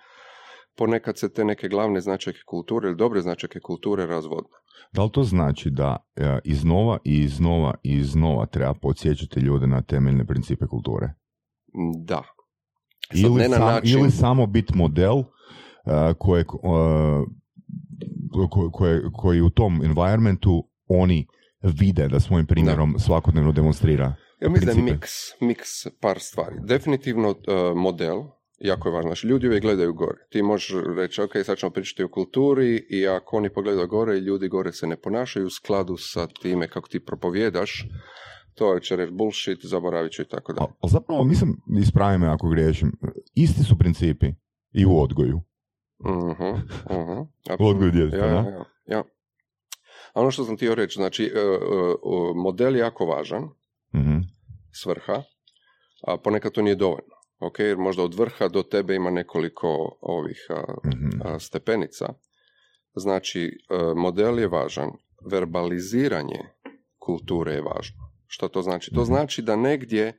ponekad 0.76 1.18
se 1.18 1.32
te 1.32 1.44
neke 1.44 1.68
glavne 1.68 2.00
značajke 2.00 2.40
kulture 2.46 2.88
ili 2.88 2.96
dobre 2.96 3.20
značajke 3.20 3.60
kulture 3.60 4.06
razvodne. 4.06 4.50
Da 4.92 5.04
li 5.04 5.10
to 5.10 5.22
znači 5.24 5.70
da 5.70 5.96
e, 6.16 6.38
iznova 6.44 6.98
i 7.04 7.18
iznova 7.18 7.74
i 7.82 7.92
iznova 7.92 8.46
treba 8.46 8.74
podsjećati 8.74 9.40
ljude 9.40 9.66
na 9.66 9.82
temeljne 9.82 10.24
principe 10.26 10.66
kulture? 10.66 11.12
Da. 11.98 12.22
Sad, 13.08 13.18
Ili, 13.20 13.34
ne 13.34 13.48
na 13.48 13.56
sam- 13.56 13.66
način- 13.66 13.98
ili 13.98 14.10
samo 14.10 14.46
biti 14.46 14.76
model 14.76 15.16
uh, 15.16 15.24
kojeg, 16.18 16.54
uh, 16.54 16.60
ko- 18.50 18.70
koje, 18.72 19.02
koji 19.12 19.40
u 19.40 19.50
tom 19.50 19.82
environmentu 19.84 20.68
oni 20.88 21.26
vide 21.62 22.08
da 22.08 22.20
svojim 22.20 22.46
primjerom 22.46 22.94
svakodnevno 22.98 23.52
demonstrira. 23.52 24.14
Ja 24.40 24.48
mislim 24.48 24.74
da 24.76 24.82
je 24.82 24.92
miks, 24.92 25.10
miks 25.40 25.68
par 26.00 26.18
stvari. 26.20 26.56
Definitivno 26.60 27.28
uh, 27.30 27.36
model, 27.76 28.22
jako 28.58 28.88
je 28.88 28.92
važno. 28.92 29.08
Znači, 29.08 29.26
ljudi 29.26 29.46
uvijek 29.46 29.62
gledaju 29.62 29.92
gore. 29.94 30.18
Ti 30.30 30.42
možeš 30.42 30.74
reći, 30.96 31.22
ok, 31.22 31.30
sad 31.44 31.58
ćemo 31.58 31.70
pričati 31.70 32.02
o 32.02 32.08
kulturi 32.08 32.86
i 32.90 33.08
ako 33.08 33.36
oni 33.36 33.50
pogledaju 33.52 33.88
gore 33.88 34.16
i 34.16 34.20
ljudi 34.20 34.48
gore 34.48 34.72
se 34.72 34.86
ne 34.86 34.96
ponašaju 34.96 35.46
u 35.46 35.50
skladu 35.50 35.96
sa 35.96 36.26
time 36.26 36.68
kako 36.68 36.88
ti 36.88 37.04
propovjedaš, 37.04 37.84
to 38.54 38.78
će 38.80 38.96
reći 38.96 39.12
bullshit, 39.12 39.58
zaboravit 39.62 40.12
ću 40.12 40.22
i 40.22 40.28
tako 40.28 40.52
dalje. 40.52 40.66
Ali 40.80 40.90
zapravo, 40.90 41.24
mislim, 41.24 41.56
ispravi 41.82 42.18
me 42.18 42.26
ako 42.26 42.48
griješim, 42.48 42.92
isti 43.34 43.64
su 43.64 43.78
principi 43.78 44.26
i 44.72 44.86
u 44.86 45.00
odgoju. 45.02 45.40
Mhm, 46.04 46.48
mhm, 47.00 47.20
U 47.64 47.66
odgoju 47.68 47.90
djeteta, 47.90 48.26
ja, 48.26 48.32
da? 48.32 48.48
ja, 48.50 48.64
ja. 48.86 49.02
A 50.14 50.20
ono 50.20 50.30
što 50.30 50.44
sam 50.44 50.56
htio 50.56 50.74
reći, 50.74 50.94
znači, 50.96 51.24
e, 51.24 51.38
e, 51.38 51.54
model 52.44 52.74
je 52.76 52.80
jako 52.80 53.06
važan, 53.06 53.42
Mhm. 53.94 54.18
svrha, 54.82 55.22
a 56.06 56.16
ponekad 56.18 56.52
to 56.52 56.62
nije 56.62 56.74
dovoljno. 56.74 57.15
Ok, 57.38 57.58
jer 57.58 57.76
možda 57.78 58.02
od 58.02 58.14
vrha 58.14 58.48
do 58.48 58.62
tebe 58.62 58.94
ima 58.94 59.10
nekoliko 59.10 59.68
ovih 60.00 60.46
a, 60.50 60.62
Mhm. 60.86 61.08
a, 61.24 61.38
stepenica. 61.38 62.06
Znači, 62.94 63.40
e, 63.70 63.94
model 63.96 64.38
je 64.38 64.48
važan, 64.48 64.90
verbaliziranje 65.30 66.40
kulture 66.98 67.52
je 67.52 67.62
važno. 67.62 67.96
Što 68.26 68.48
to 68.48 68.62
znači? 68.62 68.90
To 68.90 69.00
Mhm. 69.00 69.06
znači 69.06 69.42
da 69.42 69.56
negdje 69.56 70.18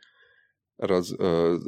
raz, 0.78 1.12
e, 1.12 1.16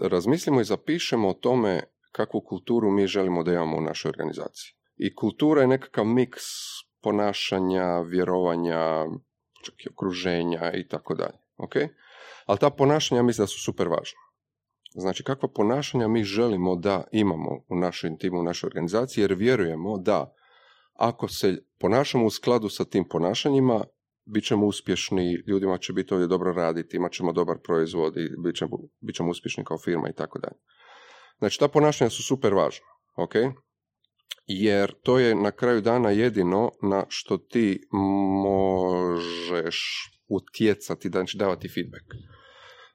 razmislimo 0.01 0.61
i 0.61 0.65
zapišemo 0.65 1.29
o 1.29 1.33
tome 1.33 1.83
kakvu 2.11 2.41
kulturu 2.41 2.91
mi 2.91 3.07
želimo 3.07 3.43
da 3.43 3.53
imamo 3.53 3.77
u 3.77 3.81
našoj 3.81 4.09
organizaciji. 4.09 4.73
I 4.97 5.15
kultura 5.15 5.61
je 5.61 5.67
nekakav 5.67 6.05
miks 6.05 6.43
ponašanja, 7.01 7.99
vjerovanja, 7.99 9.05
čak 9.65 9.85
i 9.85 9.89
okruženja 9.89 10.71
i 10.73 10.87
tako 10.87 11.15
dalje. 11.15 11.37
Ok? 11.57 11.75
Ali 12.45 12.57
ta 12.59 12.69
ponašanja 12.69 13.23
mislim 13.23 13.43
da 13.43 13.47
su 13.47 13.59
super 13.61 13.87
važna. 13.87 14.19
Znači, 14.89 15.23
kakva 15.23 15.49
ponašanja 15.49 16.07
mi 16.07 16.23
želimo 16.23 16.75
da 16.75 17.03
imamo 17.11 17.63
u 17.69 17.75
našoj 17.75 18.17
timu, 18.17 18.39
u 18.39 18.43
našoj 18.43 18.67
organizaciji, 18.67 19.21
jer 19.21 19.33
vjerujemo 19.33 19.97
da 19.97 20.33
ako 20.93 21.27
se 21.27 21.57
ponašamo 21.79 22.25
u 22.25 22.29
skladu 22.29 22.69
sa 22.69 22.85
tim 22.85 23.05
ponašanjima, 23.09 23.83
bit 24.25 24.43
ćemo 24.43 24.65
uspješni, 24.65 25.43
ljudima 25.47 25.77
će 25.77 25.93
biti 25.93 26.13
ovdje 26.13 26.27
dobro 26.27 26.53
raditi, 26.53 26.97
imat 26.97 27.11
ćemo 27.11 27.33
dobar 27.33 27.57
proizvod 27.63 28.17
i 28.17 28.29
bit 28.43 28.55
ćemo, 28.55 28.77
bit 28.99 29.15
ćemo 29.15 29.29
uspješni 29.29 29.63
kao 29.65 29.77
firma 29.77 30.09
i 30.09 30.13
tako 30.13 30.39
dalje. 30.39 30.57
Znači, 31.37 31.59
ta 31.59 31.67
ponašanja 31.67 32.09
su 32.09 32.23
super 32.23 32.53
važna, 32.53 32.85
ok? 33.15 33.33
Jer 34.45 34.93
to 35.03 35.19
je 35.19 35.35
na 35.35 35.51
kraju 35.51 35.81
dana 35.81 36.09
jedino 36.09 36.71
na 36.81 37.05
što 37.07 37.37
ti 37.37 37.87
možeš 38.43 40.09
utjecati, 40.27 41.09
znači 41.09 41.37
davati 41.37 41.69
feedback. 41.69 42.05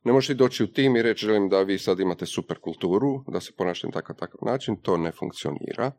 Ne 0.05 0.13
možeš 0.13 0.27
ti 0.27 0.35
doći 0.35 0.65
u 0.65 0.67
tim 0.67 0.97
i 0.97 1.03
reći 1.03 1.27
želim 1.27 1.49
da 1.49 1.63
vi 1.63 1.79
sad 1.79 2.01
imate 2.01 2.27
super 2.27 2.59
kulturu, 2.59 3.25
da 3.29 3.41
se 3.41 3.53
ponašate 3.59 3.87
na 3.87 3.93
takav 3.93 4.17
takav 4.17 4.39
način, 4.47 4.77
to 4.77 4.97
ne 4.97 5.13
funkcionira. 5.13 5.93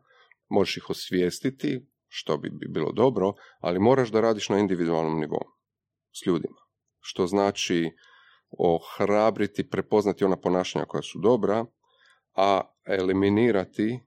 Možeš 0.48 0.76
ih 0.76 0.90
osvijestiti, 0.90 1.86
što 2.08 2.36
bi, 2.36 2.50
bi 2.50 2.68
bilo 2.68 2.92
dobro, 2.92 3.32
ali 3.60 3.78
moraš 3.78 4.10
da 4.10 4.20
radiš 4.20 4.48
na 4.48 4.58
individualnom 4.58 5.20
nivou 5.20 5.44
s 6.22 6.26
ljudima. 6.26 6.60
Što 7.00 7.26
znači 7.26 7.90
ohrabriti, 8.58 9.68
prepoznati 9.68 10.24
ona 10.24 10.36
ponašanja 10.36 10.84
koja 10.84 11.02
su 11.02 11.18
dobra, 11.22 11.66
a 12.36 12.60
eliminirati 12.86 14.00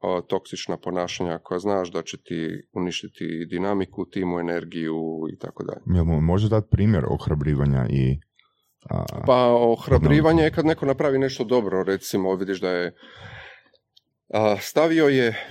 o, 0.00 0.20
toksična 0.20 0.76
ponašanja 0.76 1.38
koja 1.38 1.58
znaš 1.58 1.92
da 1.92 2.02
će 2.02 2.16
ti 2.22 2.68
uništiti 2.72 3.46
dinamiku, 3.50 4.06
timu, 4.10 4.38
energiju 4.40 5.00
i 5.32 5.38
tako 5.38 5.64
dalje. 5.64 6.02
Može 6.20 6.48
dati 6.48 6.68
primjer 6.70 7.04
ohrabrivanja 7.08 7.86
i... 7.90 8.29
A, 8.88 9.04
Pa 9.26 9.46
ohrabrivanje 9.46 10.42
je 10.42 10.50
kad 10.50 10.66
neko 10.66 10.86
napravi 10.86 11.18
nešto 11.18 11.44
dobro, 11.44 11.82
recimo 11.82 12.34
vidiš 12.34 12.60
da 12.60 12.70
je 12.70 12.94
a, 14.28 14.56
stavio 14.60 15.08
je 15.08 15.46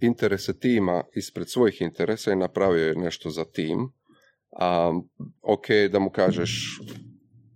interese 0.00 0.58
tima 0.58 1.04
ispred 1.14 1.50
svojih 1.50 1.82
interesa 1.82 2.32
i 2.32 2.36
napravio 2.36 2.86
je 2.86 2.94
nešto 2.94 3.30
za 3.30 3.44
tim. 3.44 3.92
A, 4.52 5.00
ok, 5.42 5.66
da 5.92 5.98
mu 5.98 6.10
kažeš 6.10 6.80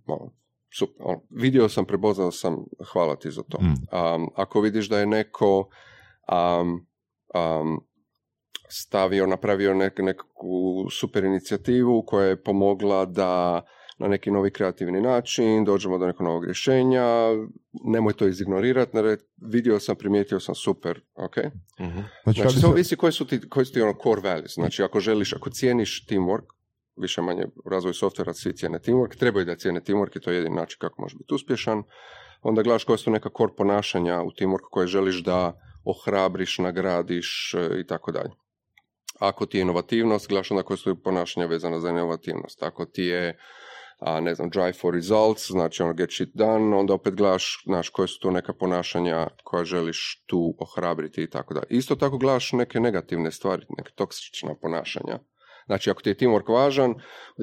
ono, 0.07 0.31
super, 0.77 1.05
ono, 1.05 1.21
vidio 1.29 1.69
sam, 1.69 1.85
prepoznao 1.85 2.31
sam, 2.31 2.57
hvala 2.93 3.15
ti 3.15 3.31
za 3.31 3.43
to. 3.43 3.57
Mm. 3.61 3.73
A, 3.91 4.27
ako 4.35 4.61
vidiš 4.61 4.89
da 4.89 4.99
je 4.99 5.05
neko 5.05 5.69
stavio, 8.69 9.27
napravio 9.27 9.73
nek, 9.73 9.99
neku 9.99 10.85
super 10.91 11.23
inicijativu 11.23 12.03
koja 12.07 12.25
je 12.25 12.43
pomogla 12.43 13.05
da 13.05 13.61
na 13.99 14.07
neki 14.07 14.31
novi 14.31 14.51
kreativni 14.51 15.01
način 15.01 15.65
dođemo 15.65 15.97
do 15.97 16.05
nekog 16.07 16.25
novog 16.25 16.45
rješenja, 16.45 17.05
nemoj 17.85 18.13
to 18.13 18.27
izignorirati, 18.27 18.97
vidio 19.37 19.79
sam, 19.79 19.95
primijetio 19.95 20.39
sam, 20.39 20.55
super, 20.55 21.01
ok? 21.15 21.37
Mhm. 21.79 21.99
znači, 22.23 22.41
Znači, 22.41 22.59
se- 22.59 22.67
ovisi 22.67 22.95
koji 22.95 23.11
su 23.11 23.27
ti, 23.27 23.49
koji 23.49 23.65
su 23.65 23.73
ti 23.73 23.81
ono 23.81 23.93
core 24.03 24.21
values. 24.21 24.53
Znači, 24.53 24.83
ako 24.83 24.99
želiš, 24.99 25.33
ako 25.33 25.49
cijeniš 25.49 26.05
teamwork, 26.07 26.45
više 26.97 27.21
manje 27.21 27.45
razvoj 27.71 27.93
softvera, 27.93 28.33
svi 28.33 28.53
cijene 28.53 28.79
teamwork, 28.79 29.15
trebaju 29.17 29.45
da 29.45 29.55
cijene 29.55 29.79
teamwork 29.81 30.17
i 30.17 30.21
to 30.21 30.31
je 30.31 30.37
jedini 30.37 30.55
način 30.55 30.77
kako 30.79 31.01
može 31.01 31.17
biti 31.17 31.33
uspješan. 31.33 31.83
Onda 32.41 32.61
gledaš 32.61 32.83
koje 32.83 32.97
su 32.97 33.11
neka 33.11 33.29
core 33.37 33.53
ponašanja 33.57 34.21
u 34.21 34.31
teamworku 34.31 34.69
koje 34.71 34.87
želiš 34.87 35.23
da 35.23 35.61
ohrabriš, 35.83 36.57
nagradiš 36.57 37.53
e, 37.53 37.79
i 37.79 37.87
tako 37.87 38.11
dalje. 38.11 38.29
Ako 39.19 39.45
ti 39.45 39.57
je 39.57 39.61
inovativnost, 39.61 40.27
gledaš 40.29 40.51
onda 40.51 40.63
koje 40.63 40.77
su 40.77 41.03
ponašanja 41.03 41.45
vezana 41.47 41.79
za 41.79 41.89
inovativnost. 41.89 42.63
Ako 42.63 42.85
ti 42.85 43.03
je 43.03 43.37
a, 43.99 44.19
ne 44.19 44.35
znam, 44.35 44.49
drive 44.49 44.73
for 44.73 44.93
results, 44.93 45.51
znači 45.51 45.83
ono 45.83 45.93
get 45.93 46.11
shit 46.11 46.29
done, 46.33 46.75
onda 46.75 46.93
opet 46.93 47.15
gledaš, 47.15 47.63
znaš, 47.65 47.89
koje 47.89 48.07
su 48.07 48.19
to 48.19 48.31
neka 48.31 48.53
ponašanja 48.53 49.27
koja 49.43 49.65
želiš 49.65 50.23
tu 50.25 50.55
ohrabriti 50.59 51.23
i 51.23 51.29
tako 51.29 51.53
dalje. 51.53 51.67
Isto 51.69 51.95
tako 51.95 52.17
gledaš 52.17 52.51
neke 52.51 52.79
negativne 52.79 53.31
stvari, 53.31 53.65
neke 53.77 53.91
toksična 53.95 54.55
ponašanja. 54.61 55.19
Znači, 55.65 55.89
ako 55.89 56.01
ti 56.01 56.09
je 56.09 56.17
teamwork 56.17 56.53
važan, 56.53 56.95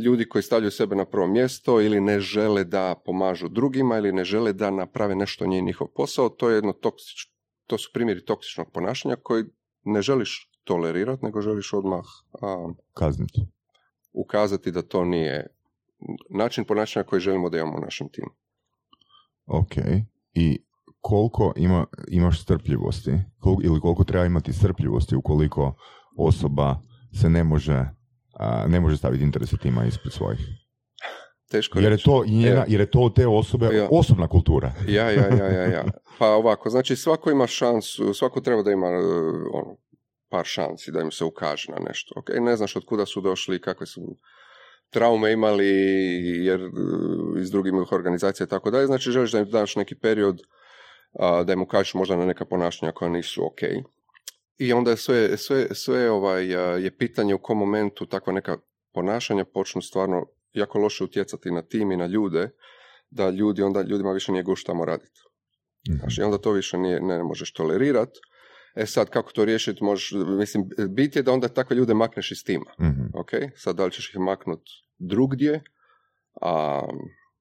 ljudi 0.04 0.28
koji 0.28 0.42
stavljaju 0.42 0.70
sebe 0.70 0.96
na 0.96 1.04
prvo 1.04 1.26
mjesto 1.26 1.80
ili 1.80 2.00
ne 2.00 2.20
žele 2.20 2.64
da 2.64 2.94
pomažu 3.04 3.48
drugima 3.48 3.98
ili 3.98 4.12
ne 4.12 4.24
žele 4.24 4.52
da 4.52 4.70
naprave 4.70 5.14
nešto 5.14 5.46
nije 5.46 5.62
njihov 5.62 5.88
posao, 5.94 6.28
to 6.28 6.50
je 6.50 6.54
jedno 6.54 6.72
toksič, 6.72 7.32
to 7.66 7.78
su 7.78 7.90
primjeri 7.94 8.24
toksičnog 8.24 8.72
ponašanja 8.72 9.16
koji 9.22 9.44
ne 9.84 10.02
želiš 10.02 10.50
tolerirati, 10.64 11.24
nego 11.24 11.40
želiš 11.40 11.72
odmah 11.72 12.04
a, 12.42 12.68
kazniti. 12.94 13.40
ukazati 14.12 14.70
da 14.70 14.82
to 14.82 15.04
nije 15.04 15.55
način 16.30 16.64
ponašanja 16.64 17.04
koji 17.04 17.20
želimo 17.20 17.50
da 17.50 17.58
imamo 17.58 17.76
u 17.76 17.80
našem 17.80 18.08
timu. 18.08 18.30
Ok. 19.46 19.72
I 20.34 20.58
koliko 21.00 21.52
ima, 21.56 21.86
imaš 22.08 22.42
strpljivosti? 22.42 23.12
Kol, 23.40 23.56
ili 23.62 23.80
koliko 23.80 24.04
treba 24.04 24.24
imati 24.24 24.52
strpljivosti 24.52 25.16
ukoliko 25.16 25.74
osoba 26.16 26.76
se 27.20 27.30
ne 27.30 27.44
može, 27.44 27.84
a, 28.38 28.66
ne 28.68 28.80
može 28.80 28.96
staviti 28.96 29.24
interese 29.24 29.56
tima 29.56 29.84
ispred 29.84 30.12
svojih? 30.12 30.40
Teško 31.50 31.78
Jer 31.78 31.92
je 31.92 31.98
to, 31.98 32.24
njena, 32.26 32.56
Ja. 32.56 32.64
jer 32.68 32.80
je 32.80 32.90
to 32.90 33.12
te 33.14 33.26
osobe 33.26 33.66
Ja. 33.66 33.88
osobna 33.90 34.28
kultura. 34.28 34.72
Ja, 34.88 35.10
ja, 35.10 35.26
ja, 35.36 35.46
ja, 35.46 35.66
ja. 35.66 35.84
Pa 36.18 36.28
ovako, 36.28 36.70
znači 36.70 36.96
svako 36.96 37.30
ima 37.30 37.46
šansu, 37.46 38.14
svako 38.14 38.40
treba 38.40 38.62
da 38.62 38.70
ima 38.70 38.86
e, 38.86 38.98
ono, 39.52 39.76
par 40.28 40.44
šansi 40.44 40.92
da 40.92 41.00
im 41.00 41.10
se 41.10 41.24
ukaže 41.24 41.72
na 41.72 41.78
nešto. 41.88 42.14
Ok, 42.16 42.28
ne 42.40 42.56
znaš 42.56 42.76
od 42.76 42.84
kuda 42.84 43.06
su 43.06 43.20
došli, 43.20 43.60
kakve 43.60 43.86
su 43.86 44.00
traume 44.90 45.32
imali 45.32 45.66
jer 46.44 46.60
e, 46.60 46.70
iz 47.40 47.50
drugih 47.50 47.72
organizacija 47.92 48.44
i 48.44 48.48
tako 48.48 48.70
dalje. 48.70 48.86
Znači 48.86 49.10
želiš 49.10 49.32
da 49.32 49.38
im 49.38 49.50
daš 49.50 49.76
neki 49.76 49.94
period 49.94 50.40
a, 51.12 51.42
da 51.44 51.52
im 51.52 51.62
ukažeš 51.62 51.94
možda 51.94 52.16
na 52.16 52.26
neka 52.26 52.44
ponašanja 52.44 52.92
koja 52.92 53.08
nisu 53.08 53.46
ok. 53.46 53.60
I 54.58 54.72
onda 54.72 54.90
je 54.90 54.96
sve, 54.96 55.36
sve, 55.36 55.74
sve 55.74 56.10
ovaj, 56.10 56.56
a, 56.56 56.60
je 56.60 56.96
pitanje 56.96 57.34
u 57.34 57.38
kom 57.38 57.58
momentu 57.58 58.06
takva 58.06 58.32
neka 58.32 58.58
ponašanja 58.92 59.44
počnu 59.44 59.82
stvarno 59.82 60.26
jako 60.52 60.78
loše 60.78 61.04
utjecati 61.04 61.50
na 61.50 61.62
tim 61.62 61.92
i 61.92 61.96
na 61.96 62.06
ljude, 62.06 62.50
da 63.10 63.30
ljudi 63.30 63.62
onda 63.62 63.82
ljudima 63.82 64.12
više 64.12 64.32
nije 64.32 64.42
guš 64.42 64.64
tamo 64.64 64.84
raditi. 64.84 65.20
Mhm. 65.88 65.98
Znaš, 65.98 66.18
I 66.18 66.22
onda 66.22 66.38
to 66.38 66.52
više 66.52 66.78
nije, 66.78 67.00
ne 67.00 67.22
možeš 67.22 67.52
tolerirat. 67.52 68.10
E 68.76 68.86
sad, 68.86 69.10
kako 69.10 69.32
to 69.32 69.44
riješiti, 69.44 69.84
možeš, 69.84 70.12
mislim, 70.38 70.68
bit 70.88 71.16
je 71.16 71.22
da 71.22 71.32
onda 71.32 71.48
takve 71.48 71.76
ljude 71.76 71.94
makneš 71.94 72.30
iz 72.32 72.44
tima. 72.44 72.70
Mhm. 72.80 73.02
Ok, 73.14 73.30
sad 73.54 73.76
da 73.76 73.84
li 73.84 73.90
ćeš 73.90 74.10
ih 74.10 74.20
maknut 74.20 74.60
drugdje, 74.98 75.62
a 76.42 76.82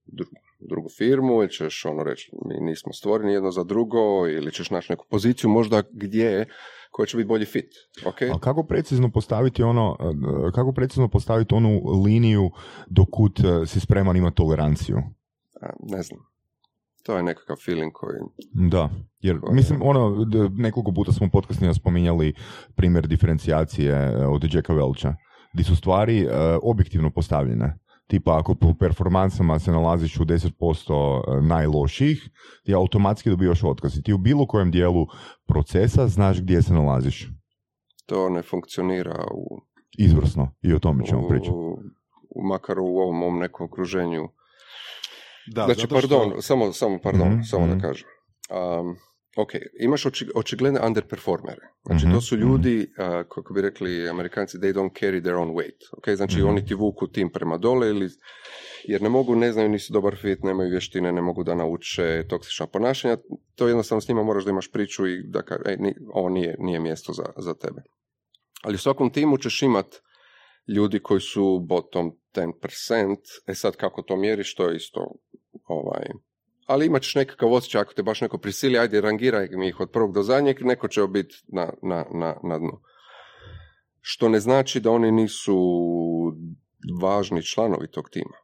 dru- 0.07 0.35
drugu 0.59 0.89
firmu, 0.97 1.33
ili 1.33 1.51
ćeš 1.51 1.85
ono 1.85 2.03
reći, 2.03 2.31
mi 2.45 2.65
nismo 2.65 2.93
stvoreni 2.93 3.33
jedno 3.33 3.51
za 3.51 3.63
drugo, 3.63 4.27
ili 4.27 4.51
ćeš 4.51 4.69
naći 4.69 4.91
neku 4.91 5.05
poziciju 5.09 5.49
možda 5.49 5.83
gdje 5.91 6.45
koja 6.91 7.05
će 7.05 7.17
biti 7.17 7.27
bolji 7.27 7.45
fit. 7.45 7.69
Ok, 8.05 8.21
Ali 8.21 8.39
kako 8.41 8.63
precizno 8.63 9.11
postaviti 9.11 9.63
ono, 9.63 9.97
e, 9.99 10.51
kako 10.51 10.73
precizno 10.73 11.07
postaviti 11.07 11.55
onu 11.55 11.81
liniju 12.05 12.51
dokud 12.87 13.39
e, 13.39 13.65
si 13.65 13.79
spreman 13.79 14.17
imati 14.17 14.35
toleranciju? 14.35 14.97
A, 15.61 15.69
ne 15.79 16.01
znam. 16.01 16.19
To 17.05 17.17
je 17.17 17.23
nekakav 17.23 17.55
feeling 17.65 17.91
koji... 17.93 18.17
Da, 18.69 18.89
jer 19.19 19.39
Koje- 19.39 19.55
mislim, 19.55 19.79
ono, 19.83 20.25
nekoliko 20.51 20.91
puta 20.93 21.11
smo 21.11 21.25
u 21.25 21.29
podcastima 21.29 21.73
spominjali 21.73 22.33
primjer 22.75 23.07
diferencijacije 23.07 23.91
e, 23.93 24.25
od 24.27 24.53
Jacka 24.53 24.73
Welcha, 24.73 25.13
gdje 25.53 25.63
su 25.63 25.75
stvari 25.75 26.19
e, 26.19 26.27
objektivno 26.63 27.09
postavljene. 27.09 27.77
Tipa, 28.07 28.39
ako 28.39 28.55
po 28.55 28.73
performansama 28.73 29.59
se 29.59 29.71
nalaziš 29.71 30.19
u 30.19 30.25
10% 30.25 30.51
najlošijih, 31.41 32.29
ti 32.63 32.73
automatski 32.73 33.29
dobivaš 33.29 33.63
otkaz. 33.63 33.97
I 33.97 34.03
ti 34.03 34.13
u 34.13 34.17
bilo 34.17 34.47
kojem 34.47 34.71
dijelu 34.71 35.07
procesa 35.47 36.07
znaš 36.07 36.41
gdje 36.41 36.61
se 36.61 36.73
nalaziš. 36.73 37.29
To 38.05 38.29
ne 38.29 38.41
funkcionira 38.41 39.23
u 39.33 39.61
Izvrsno. 39.97 40.51
I 40.61 40.73
o 40.73 40.79
tome 40.79 41.05
ćemo 41.05 41.27
pričati. 41.27 41.51
u- 41.51 41.79
makar 42.49 42.79
u 42.79 42.85
ovom 42.87 43.17
mom 43.17 43.39
nekom 43.39 43.65
okruženju. 43.65 44.27
Da, 45.47 45.65
znači, 45.65 45.79
što- 45.79 45.87
pardon, 45.89 46.41
samo, 46.41 46.73
samo, 46.73 46.99
pardon, 46.99 47.27
Mhm, 47.27 47.41
samo 47.41 47.65
mhm. 47.65 47.77
da 47.77 47.87
kažem. 47.87 48.07
Um, 48.49 48.95
ok, 49.37 49.49
imaš 49.79 50.05
oči, 50.05 50.27
očigledne 50.35 50.79
underperformere. 50.81 51.61
Znači, 51.83 52.05
Mhm, 52.05 52.15
to 52.15 52.21
su 52.21 52.37
ljudi, 52.37 52.91
a, 52.97 53.23
kako 53.23 53.53
bi 53.53 53.61
rekli 53.61 54.09
amerikanci, 54.09 54.57
they 54.57 54.73
don't 54.73 54.91
carry 54.93 55.21
their 55.21 55.35
own 55.35 55.53
weight. 55.53 55.81
Ok, 55.97 56.09
znači 56.09 56.37
Mhm. 56.37 56.47
oni 56.47 56.65
ti 56.65 56.73
vuku 56.75 57.07
tim 57.07 57.29
prema 57.29 57.57
dole 57.57 57.89
ili 57.89 58.09
jer 58.83 59.01
ne 59.01 59.09
mogu, 59.09 59.35
ne 59.35 59.51
znaju, 59.51 59.69
nisu 59.69 59.93
dobar 59.93 60.15
fit, 60.15 60.43
nemaju 60.43 60.69
vještine, 60.69 61.11
ne 61.11 61.21
mogu 61.21 61.43
da 61.43 61.55
nauče 61.55 62.25
toksična 62.29 62.67
ponašanja. 62.67 63.17
To 63.55 63.67
jednostavno 63.67 64.01
s 64.01 64.07
njima 64.07 64.23
moraš 64.23 64.43
da 64.43 64.51
imaš 64.51 64.71
priču 64.71 65.07
i 65.07 65.23
da 65.23 65.41
ka, 65.41 65.57
ej, 65.65 65.77
ni- 65.77 65.95
ovo 66.09 66.29
nije, 66.29 66.55
nije 66.59 66.79
mjesto 66.79 67.13
za, 67.13 67.23
za 67.37 67.53
tebe. 67.53 67.81
Ali 68.63 68.75
u 68.75 68.79
svakom 68.79 69.09
timu 69.09 69.37
ćeš 69.37 69.61
imat 69.61 69.85
ljudi 70.67 70.99
koji 70.99 71.21
su 71.21 71.59
bottom 71.59 72.17
10%, 72.33 73.17
e 73.47 73.55
sad 73.55 73.75
kako 73.75 74.01
to 74.01 74.15
mjeriš, 74.15 74.55
to 74.55 74.69
je 74.69 74.75
isto 74.75 75.11
ovaj, 75.65 76.05
ali 76.65 76.85
imat 76.85 77.01
ćeš 77.01 77.15
nekakav 77.15 77.53
osjećaj, 77.53 77.81
ako 77.81 77.93
te 77.93 78.03
baš 78.03 78.21
neko 78.21 78.37
prisili, 78.37 78.79
ajde 78.79 79.01
rangiraj 79.01 79.49
mi 79.51 79.67
ih 79.67 79.79
od 79.79 79.91
prvog 79.91 80.13
do 80.13 80.23
zadnjeg, 80.23 80.61
neko 80.61 80.87
će 80.87 81.07
biti 81.07 81.35
na, 81.47 81.73
na, 81.81 82.05
na, 82.13 82.35
na 82.43 82.59
dnu. 82.59 82.81
Što 84.01 84.29
ne 84.29 84.39
znači 84.39 84.79
da 84.79 84.91
oni 84.91 85.11
nisu 85.11 85.57
važni 87.01 87.43
članovi 87.43 87.91
tog 87.91 88.09
tima. 88.09 88.37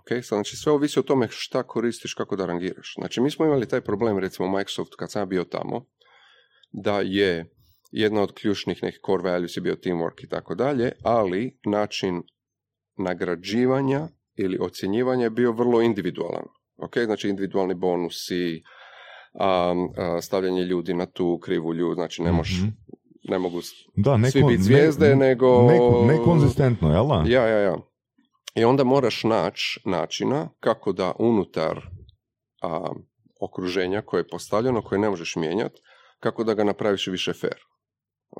Ok, 0.00 0.08
sad, 0.08 0.36
znači 0.36 0.56
sve 0.56 0.72
ovisi 0.72 0.98
o 0.98 1.02
tome 1.02 1.26
šta 1.30 1.62
koristiš, 1.62 2.14
kako 2.14 2.36
da 2.36 2.46
rangiraš. 2.46 2.94
Znači 2.98 3.20
mi 3.20 3.30
smo 3.30 3.44
imali 3.44 3.68
taj 3.68 3.80
problem 3.80 4.18
recimo 4.18 4.48
Microsoft 4.48 4.94
kad 4.94 5.10
sam 5.10 5.28
bio 5.28 5.44
tamo, 5.44 5.86
da 6.72 7.00
je 7.00 7.57
jedna 7.90 8.22
od 8.22 8.32
ključnih 8.32 8.82
nekih 8.82 9.00
core 9.06 9.22
values 9.22 9.56
je 9.56 9.60
bio 9.60 9.74
teamwork 9.74 10.24
i 10.24 10.28
tako 10.28 10.54
dalje, 10.54 10.92
ali 11.02 11.58
način 11.66 12.22
nagrađivanja 12.98 14.08
ili 14.34 14.58
ocjenjivanja 14.60 15.24
je 15.24 15.30
bio 15.30 15.52
vrlo 15.52 15.82
individualan. 15.82 16.44
Ok, 16.76 16.98
znači 16.98 17.28
individualni 17.28 17.74
bonusi, 17.74 18.62
a, 19.34 19.74
stavljanje 20.22 20.62
ljudi 20.62 20.94
na 20.94 21.06
tu 21.06 21.38
krivu 21.38 21.74
ljudu, 21.74 21.94
znači 21.94 22.22
ne, 22.22 22.32
moš, 22.32 22.50
Mhm. 22.52 22.68
ne 23.24 23.38
mogu 23.38 23.60
Da, 23.96 24.16
neko, 24.16 24.30
svi 24.30 24.42
biti 24.42 24.62
zvijezde, 24.62 25.08
ne- 25.08 25.16
nego... 25.16 25.62
Neko, 25.62 26.04
nekonzistentno, 26.08 26.92
jel 26.92 27.06
da? 27.06 27.24
Ja, 27.26 27.46
ja, 27.46 27.58
ja. 27.58 27.76
I 28.54 28.64
onda 28.64 28.84
moraš 28.84 29.24
naći 29.24 29.80
načina 29.84 30.48
kako 30.60 30.92
da 30.92 31.12
unutar 31.18 31.80
a, 32.62 32.90
okruženja 33.40 34.02
koje 34.02 34.20
je 34.20 34.28
postavljeno, 34.28 34.82
koje 34.82 34.98
ne 34.98 35.10
možeš 35.10 35.36
mijenjati, 35.36 35.80
kako 36.20 36.44
da 36.44 36.54
ga 36.54 36.64
napraviš 36.64 37.06
više 37.06 37.32
fair. 37.32 37.56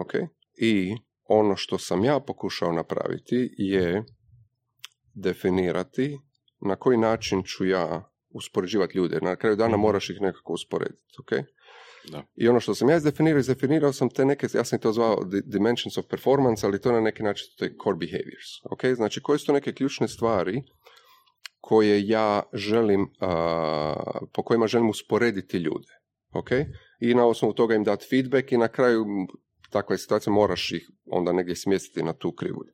Ok? 0.00 0.12
I 0.60 0.96
ono 1.24 1.56
što 1.56 1.78
sam 1.78 2.04
ja 2.04 2.20
pokušao 2.20 2.72
napraviti 2.72 3.54
je 3.58 4.04
definirati 5.14 6.18
na 6.60 6.76
koji 6.76 6.98
način 6.98 7.42
ću 7.42 7.66
ja 7.66 8.10
uspoređivati 8.30 8.98
ljude. 8.98 9.18
Na 9.22 9.36
kraju 9.36 9.56
dana 9.56 9.76
moraš 9.76 10.10
ih 10.10 10.20
nekako 10.20 10.52
usporediti. 10.52 11.14
Ok? 11.20 11.32
Da. 12.10 12.22
I 12.36 12.48
ono 12.48 12.60
što 12.60 12.74
sam 12.74 12.88
ja 12.88 12.96
izdefinirao, 12.96 13.38
izdefinirao 13.38 13.92
sam 13.92 14.10
te 14.10 14.24
neke, 14.24 14.46
ja 14.54 14.64
sam 14.64 14.78
to 14.78 14.92
zvao 14.92 15.24
di- 15.24 15.42
dimensions 15.44 15.98
of 15.98 16.06
performance, 16.10 16.66
ali 16.66 16.80
to 16.80 16.92
na 16.92 17.00
neki 17.00 17.22
način 17.22 17.46
to 17.58 17.64
je 17.64 17.76
core 17.84 17.96
behaviors. 17.96 18.48
Ok, 18.70 18.84
znači 18.96 19.22
koje 19.22 19.38
su 19.38 19.46
to 19.46 19.52
neke 19.52 19.72
ključne 19.72 20.08
stvari 20.08 20.62
koje 21.60 22.08
ja 22.08 22.42
želim, 22.52 23.10
a, 23.20 23.94
po 24.34 24.42
kojima 24.42 24.66
želim 24.66 24.90
usporediti 24.90 25.56
ljude. 25.56 25.92
Ok, 26.32 26.50
i 27.00 27.14
na 27.14 27.26
osnovu 27.26 27.54
toga 27.54 27.74
im 27.74 27.84
dati 27.84 28.06
feedback 28.10 28.52
i 28.52 28.56
na 28.56 28.68
kraju 28.68 29.04
takva 29.70 29.94
je 29.94 29.98
situacija, 29.98 30.32
moraš 30.32 30.72
ih 30.72 30.82
onda 31.06 31.32
negdje 31.32 31.56
smjestiti 31.56 32.02
na 32.02 32.12
tu 32.12 32.32
krivulju. 32.32 32.72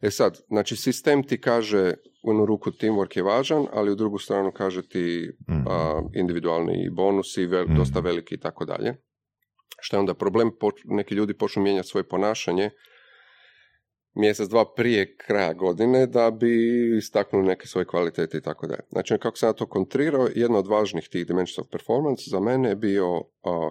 E 0.00 0.10
sad, 0.10 0.38
znači 0.48 0.76
sistem 0.76 1.22
ti 1.22 1.40
kaže 1.40 1.94
u 2.24 2.30
jednu 2.30 2.46
ruku 2.46 2.70
teamwork 2.72 3.16
je 3.16 3.22
važan, 3.22 3.66
ali 3.72 3.90
u 3.90 3.96
drugu 3.96 4.18
stranu 4.18 4.52
kaže 4.52 4.88
ti 4.88 5.30
Mhm. 5.48 5.60
a, 5.68 6.02
individualni 6.14 6.90
bonusi, 6.90 7.46
vel, 7.46 7.64
Mhm. 7.64 7.76
dosta 7.76 8.00
veliki 8.00 8.34
i 8.34 8.40
tako 8.40 8.64
dalje. 8.64 8.94
Što 9.80 9.96
je 9.96 10.00
onda 10.00 10.14
problem, 10.14 10.50
poč- 10.60 10.82
neki 10.84 11.14
ljudi 11.14 11.34
počnu 11.34 11.62
mijenjati 11.62 11.88
svoje 11.88 12.08
ponašanje 12.08 12.70
mjesec, 14.14 14.48
dva 14.48 14.72
prije 14.74 15.16
kraja 15.16 15.52
godine 15.52 16.06
da 16.06 16.30
bi 16.30 16.52
istaknuli 16.98 17.46
neke 17.46 17.66
svoje 17.66 17.84
kvalitete 17.84 18.38
i 18.38 18.42
tako 18.42 18.66
dalje. 18.66 18.80
Znači, 18.88 19.18
kako 19.20 19.36
sam 19.36 19.48
ja 19.48 19.52
to 19.52 19.66
kontrirao, 19.66 20.28
jedna 20.34 20.58
od 20.58 20.66
važnih 20.66 21.08
tih 21.08 21.26
dimensions 21.26 21.58
of 21.58 21.66
performance 21.70 22.22
za 22.26 22.40
mene 22.40 22.68
je 22.68 22.76
bio 22.76 23.16
uh, 23.16 23.24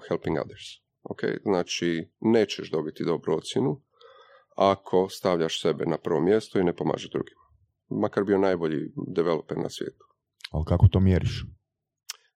helping 0.10 0.38
others. 0.38 0.85
Ok, 1.10 1.20
znači, 1.44 2.10
nećeš 2.20 2.72
dobiti 2.72 3.06
dobru 3.06 3.34
ocjenu 3.34 3.82
ako 4.56 5.10
stavljaš 5.10 5.62
sebe 5.62 5.86
na 5.86 5.98
prvo 5.98 6.22
mjesto 6.22 6.60
i 6.60 6.63
ne 6.63 6.76
pomažeš 6.76 7.10
drugima. 7.10 7.41
Makar 7.89 8.24
bio 8.24 8.38
najbolji 8.38 8.91
developer 9.15 9.58
na 9.58 9.70
svijetu. 9.70 10.06
Ali 10.52 10.65
kako 10.65 10.88
to 10.88 11.00
mjeriš? 11.00 11.46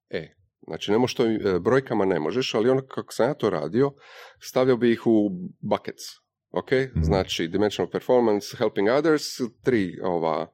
E, 0.10 0.36
znači 0.68 0.92
ne 0.92 0.98
možeš 0.98 1.16
to, 1.16 1.26
e, 1.26 1.60
brojkama 1.60 2.06
ne 2.06 2.20
možeš, 2.20 2.54
ali 2.54 2.70
ono 2.70 2.82
kako 2.88 3.14
sam 3.14 3.28
ja 3.28 3.34
to 3.34 3.50
radio, 3.50 3.92
stavljao 4.40 4.78
bi 4.78 4.92
ih 4.92 5.02
u 5.06 5.30
buckets. 5.60 6.04
Ok, 6.52 6.70
znači 7.02 7.48
dimensional 7.48 7.92
performance, 7.92 8.58
helping 8.58 8.88
others, 8.90 9.24
tri 9.64 10.00
ova, 10.04 10.54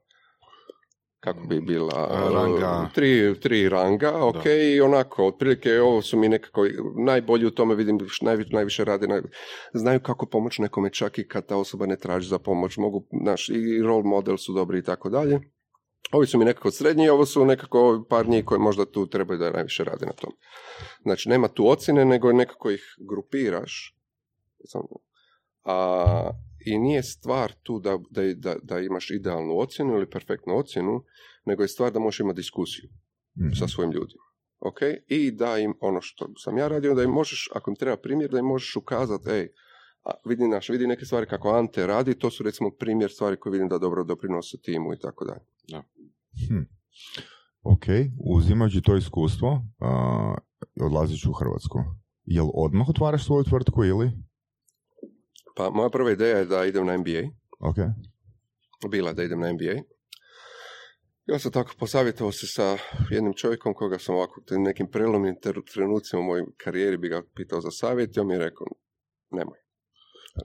kako 1.26 1.40
bi 1.42 1.62
bila, 1.62 2.08
ranga. 2.34 2.90
tri, 2.94 3.40
tri 3.40 3.70
ranga, 3.70 4.26
ok, 4.26 4.44
Da. 4.44 4.54
i 4.54 4.82
onako, 4.82 5.28
otprilike 5.28 5.82
ovo 5.82 6.02
su 6.02 6.18
mi 6.18 6.30
nekako 6.30 6.66
najbolji 6.98 7.46
u 7.46 7.52
tome, 7.52 7.76
vidim 7.76 8.00
š- 8.00 8.22
najvi- 8.22 8.50
najviše 8.50 8.86
rade, 8.86 9.08
naj, 9.08 9.22
znaju 9.74 10.00
kako 10.00 10.26
pomoći 10.26 10.62
nekome 10.62 10.90
čak 10.90 11.18
i 11.18 11.28
kad 11.28 11.46
ta 11.46 11.58
osoba 11.58 11.86
ne 11.86 11.98
traži 11.98 12.28
za 12.28 12.40
pomoć, 12.40 12.78
mogu, 12.78 13.06
naš, 13.24 13.50
i 13.50 13.82
role 13.82 14.04
model 14.06 14.38
su 14.38 14.54
dobri 14.54 14.80
i 14.80 14.84
tako 14.84 15.10
dalje. 15.10 15.40
Ovi 16.12 16.28
su 16.28 16.38
mi 16.40 16.46
nekako 16.46 16.72
srednji, 16.72 17.10
ovo 17.10 17.26
su 17.26 17.46
nekako 17.46 18.06
par 18.10 18.28
njih 18.28 18.46
koji 18.46 18.60
možda 18.60 18.86
tu 18.86 19.08
trebaju 19.08 19.40
da 19.40 19.52
najviše 19.52 19.84
rade 19.84 20.06
na 20.06 20.14
tom. 20.14 20.32
Znači, 21.02 21.30
nema 21.30 21.48
tu 21.48 21.70
ocjene, 21.70 22.06
nego 22.06 22.34
nekako 22.34 22.72
ih 22.72 22.82
grupiraš. 23.10 23.96
A, 25.64 26.30
I 26.66 26.80
nije 26.80 27.04
stvar 27.04 27.54
tu 27.64 27.80
da, 27.80 28.00
da, 28.10 28.34
da, 28.34 28.56
da 28.64 28.80
imaš 28.80 29.10
idealnu 29.10 29.58
ocjenu 29.60 29.94
ili 29.94 30.10
perfektnu 30.10 30.58
ocjenu, 30.58 31.04
nego 31.46 31.64
je 31.64 31.68
stvar 31.68 31.92
da 31.92 32.00
možeš 32.00 32.20
imati 32.20 32.36
diskusiju 32.36 32.90
Mhm. 33.38 33.52
sa 33.54 33.68
svojim 33.68 33.92
ljudima. 33.92 34.24
Ok? 34.60 34.78
I 35.08 35.32
da 35.32 35.58
im, 35.58 35.74
ono 35.82 36.02
što 36.02 36.30
sam 36.38 36.58
ja 36.58 36.68
radio, 36.68 36.94
da 36.94 37.04
im 37.04 37.10
možeš, 37.10 37.50
ako 37.56 37.72
im 37.72 37.76
treba 37.76 37.98
primjer, 37.98 38.32
da 38.32 38.40
im 38.40 38.46
možeš 38.46 38.76
ukazati, 38.76 39.30
ej, 39.30 39.48
a 40.04 40.12
vidi, 40.26 40.48
naš, 40.48 40.70
vidi 40.70 40.88
neke 40.88 41.06
stvari 41.06 41.26
kako 41.26 41.50
Ante 41.50 41.88
radi, 41.88 42.20
to 42.20 42.30
su 42.32 42.44
recimo 42.44 42.72
primjer 42.80 43.12
stvari 43.12 43.38
koje 43.40 43.52
vidim 43.52 43.68
da 43.68 43.78
dobro 43.78 44.04
doprinose 44.04 44.58
timu 44.62 44.94
i 44.94 45.00
tako 45.00 45.26
dalje. 45.26 45.42
Hm. 46.48 46.64
Ok, 47.64 47.86
uzimajući 48.36 48.82
to 48.82 48.96
iskustvo, 48.96 49.52
uh, 49.52 50.86
odlazit 50.86 51.20
ću 51.20 51.30
u 51.30 51.34
Hrvatsku. 51.34 51.80
Jel 52.24 52.48
odmah 52.54 52.90
otvaraš 52.90 53.26
svoju 53.26 53.44
tvrtku 53.44 53.86
ili? 53.86 54.12
Pa 55.56 55.70
moja 55.70 55.90
prva 55.90 56.12
ideja 56.12 56.38
je 56.38 56.46
da 56.46 56.66
idem 56.66 56.86
na 56.86 56.98
MBA. 56.98 57.22
Ok. 57.60 57.76
Bila 58.90 59.14
da 59.14 59.24
idem 59.24 59.40
na 59.40 59.54
MBA. 59.54 59.74
I 61.26 61.32
onda 61.32 61.40
sam 61.40 61.52
tako 61.52 61.72
posavjetovao 61.80 62.32
se 62.32 62.48
sa 62.48 62.78
jednim 63.10 63.34
čovjekom 63.34 63.74
koga 63.74 64.00
sam 64.00 64.16
ovako 64.16 64.42
nekim 64.52 64.88
prelomnim 64.88 65.36
trenucima 65.74 66.20
u 66.20 66.26
mojoj 66.26 66.46
karijeri 66.58 66.98
bi 66.98 67.10
ga 67.10 67.22
pitao 67.36 67.62
za 67.62 67.72
savjet 67.72 68.18
i 68.18 68.20
on 68.20 68.28
mi 68.28 68.34
je 68.34 68.40
rekao, 68.40 68.68
nemoj. 69.32 69.58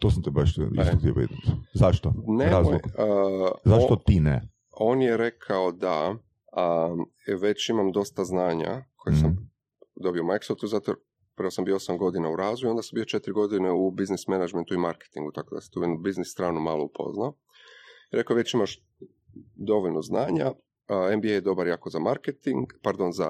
To 0.01 0.11
sam 0.11 0.23
te 0.23 0.31
baš 0.31 0.51
isto 0.51 0.65
E. 0.83 0.97
htio. 0.99 1.15
Zašto? 1.75 2.13
Nemoj. 2.29 2.75
A, 2.75 3.51
Zašto 3.65 3.97
ti 3.97 4.21
ne? 4.21 4.49
on 4.71 5.03
je 5.03 5.17
rekao 5.17 5.73
da 5.73 6.15
a, 6.53 6.89
već 7.41 7.69
imam 7.69 7.93
dosta 7.93 8.25
znanja 8.25 8.85
koje 8.97 9.17
sam 9.17 9.31
Mhm. 9.31 9.43
dobio 9.97 10.23
u 10.23 10.27
Microsoftu, 10.27 10.67
zato 10.67 10.95
prvo 11.41 11.51
sam 11.51 11.65
bio 11.65 11.79
8 11.79 11.99
godina 11.99 12.31
u 12.31 12.37
razvoju, 12.37 12.71
onda 12.71 12.83
sam 12.83 12.97
bio 12.97 13.05
4 13.05 13.33
godine 13.33 13.71
u 13.73 13.91
business 13.91 14.27
managementu 14.29 14.75
i 14.75 14.79
marketingu, 14.79 15.33
tako 15.33 15.55
da 15.55 15.61
sam 15.61 15.73
tu 15.73 15.81
jednu 15.81 15.99
biznis 15.99 16.29
stranu 16.33 16.61
malo 16.61 16.85
upoznao. 16.85 17.35
I 18.13 18.17
rekao, 18.17 18.37
već 18.37 18.55
imaš 18.55 18.83
dovoljno 19.55 20.03
znanja, 20.03 20.53
MBA 21.17 21.29
je 21.29 21.41
dobar 21.41 21.67
jako 21.67 21.91
za 21.91 21.99
marketing, 21.99 22.67
pardon, 22.83 23.13
za 23.13 23.29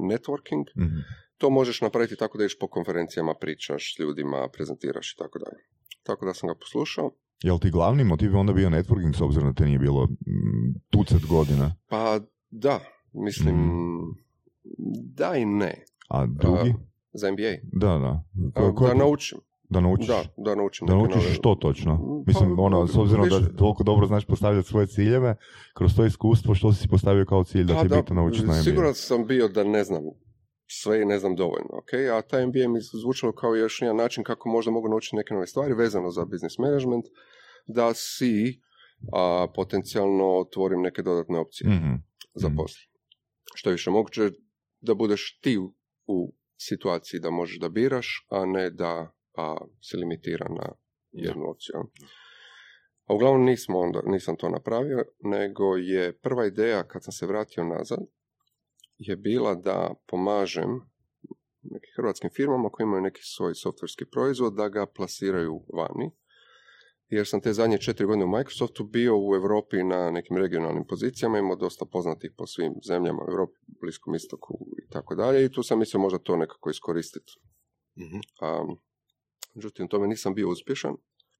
networking, 0.00 0.64
Mhm. 0.76 0.98
to 1.38 1.50
možeš 1.50 1.80
napraviti 1.80 2.16
tako 2.16 2.38
da 2.38 2.44
ideš 2.44 2.58
po 2.58 2.68
konferencijama, 2.68 3.34
pričaš 3.40 3.94
s 3.96 3.98
ljudima, 3.98 4.48
prezentiraš 4.52 5.12
i 5.12 5.16
tako 5.16 5.38
dalje. 5.38 5.60
Tako 6.02 6.26
da 6.26 6.34
sam 6.34 6.48
ga 6.48 6.54
poslušao. 6.54 7.10
Jel 7.42 7.58
ti 7.58 7.70
glavni 7.70 8.04
motiv 8.04 8.36
onda 8.36 8.52
bio 8.52 8.68
networking 8.70 9.16
s 9.16 9.20
obzirom 9.20 9.48
da 9.48 9.54
te 9.54 9.64
nije 9.64 9.78
bilo 9.78 10.08
tucet 10.90 11.26
godina? 11.28 11.74
Pa 11.88 12.20
da, 12.50 12.80
mislim, 13.12 13.56
da 15.18 15.36
i 15.36 15.44
ne. 15.44 15.84
A 16.08 16.26
drugi? 16.26 16.74
Za 17.12 17.28
MBA. 17.28 17.54
da, 17.72 17.98
da. 17.98 18.22
Ko- 18.54 18.74
ko- 18.74 18.86
da 18.86 18.94
naučim. 18.94 19.38
da 19.64 19.80
naučiš? 19.80 20.06
Da, 20.08 20.22
da 20.36 20.54
naučim. 20.54 20.86
Da 20.86 20.94
naučiš 20.94 21.14
nove- 21.16 21.34
što 21.34 21.54
točno? 21.56 21.96
Pa, 21.96 22.24
Mislim, 22.26 22.58
ono, 22.58 22.86
s 22.86 22.96
obzirom 22.96 23.28
da 23.28 23.56
toliko 23.56 23.82
dobro 23.82 24.06
znaš 24.06 24.24
postavljati 24.24 24.68
svoje 24.68 24.86
ciljeve, 24.86 25.36
kroz 25.74 25.96
to 25.96 26.04
iskustvo 26.04 26.54
što 26.54 26.72
si 26.72 26.88
postavio 26.88 27.24
kao 27.24 27.44
cilj 27.44 27.64
da 27.64 27.74
Pa 27.74 27.80
ti 27.80 27.84
je 27.84 27.88
da, 27.88 27.96
bitno 27.96 28.14
naučiti 28.14 28.46
na 28.46 28.52
MBA? 28.52 28.62
Siguran 28.62 28.94
sam 28.94 29.26
bio 29.26 29.48
da 29.48 29.64
ne 29.64 29.84
znam 29.84 30.02
sve 30.68 31.02
i 31.02 31.06
ne 31.06 31.18
znam 31.18 31.36
dovoljno, 31.36 31.68
ok? 31.72 31.88
A 32.12 32.22
taj 32.22 32.42
MBA 32.42 32.68
mi 32.68 32.78
zvučalo 32.94 33.32
kao 33.32 33.54
još 33.54 33.82
jedan 33.82 33.96
način 33.96 34.24
kako 34.24 34.48
možda 34.48 34.70
mogu 34.70 34.88
naučiti 34.88 35.16
neke 35.16 35.34
nove 35.34 35.46
stvari 35.46 35.74
vezano 35.74 36.10
za 36.10 36.24
business 36.24 36.58
management, 36.58 37.04
da 37.66 37.94
si 37.94 38.60
a, 39.12 39.46
potencijalno 39.54 40.24
otvorim 40.36 40.80
neke 40.80 41.02
dodatne 41.02 41.38
opcije 41.38 41.70
Mhm. 41.70 41.94
za 42.34 42.48
Mhm. 42.48 42.56
posao. 42.56 42.82
Što 43.54 43.70
je 43.70 43.74
više 43.74 43.90
moguće 43.90 44.30
da 44.80 44.94
budeš 44.94 45.38
ti 45.40 45.58
u 46.06 46.32
situaciji 46.68 47.20
da 47.20 47.30
možeš 47.30 47.58
da 47.58 47.68
biraš, 47.68 48.26
a 48.30 48.44
ne 48.46 48.70
da 48.70 49.12
a, 49.36 49.56
se 49.82 49.96
limitira 49.96 50.46
na 50.48 50.72
jednu 51.12 51.50
opciju. 51.50 51.74
A 53.04 53.14
uglavnom 53.14 53.44
nismo 53.44 53.78
onda, 53.78 54.02
nisam 54.06 54.36
to 54.36 54.48
napravio, 54.48 55.04
nego 55.20 55.76
je 55.76 56.18
prva 56.18 56.46
ideja 56.46 56.82
kad 56.88 57.04
sam 57.04 57.12
se 57.12 57.26
vratio 57.26 57.64
nazad 57.64 57.98
je 59.00 59.16
bila 59.16 59.54
da 59.54 59.94
pomažem 60.06 60.80
nekim 61.62 61.92
hrvatskim 61.96 62.30
firmama 62.30 62.68
koji 62.68 62.84
imaju 62.84 63.02
neki 63.02 63.20
svoj 63.22 63.54
softverski 63.54 64.04
proizvod 64.04 64.54
da 64.54 64.68
ga 64.68 64.86
plasiraju 64.86 65.64
vani. 65.74 66.10
Jer 67.10 67.26
sam 67.26 67.40
te 67.40 67.52
zadnje 67.52 67.78
četiri 67.78 68.06
godine 68.06 68.24
u 68.24 68.28
Microsoftu 68.28 68.84
bio 68.84 69.18
u 69.18 69.34
Europi 69.34 69.76
na 69.82 70.10
nekim 70.10 70.36
regionalnim 70.36 70.84
pozicijama, 70.86 71.38
imao 71.38 71.56
dosta 71.56 71.84
poznatih 71.84 72.32
po 72.36 72.46
svim 72.46 72.72
zemljama 72.88 73.22
u 73.22 73.30
Europi, 73.30 73.58
Bliskom 73.80 74.14
istoku 74.14 74.58
i 74.84 74.88
tako 74.90 75.14
dalje 75.14 75.44
i 75.44 75.52
tu 75.52 75.62
sam 75.62 75.78
mislio 75.78 76.00
možda 76.00 76.18
to 76.18 76.36
nekako 76.36 76.70
iskoristiti. 76.70 77.32
Mhm. 77.98 78.16
Um, 78.16 78.78
međutim, 79.54 79.88
tome 79.88 80.08
nisam 80.08 80.34
bio 80.34 80.48
uspješan. 80.48 80.94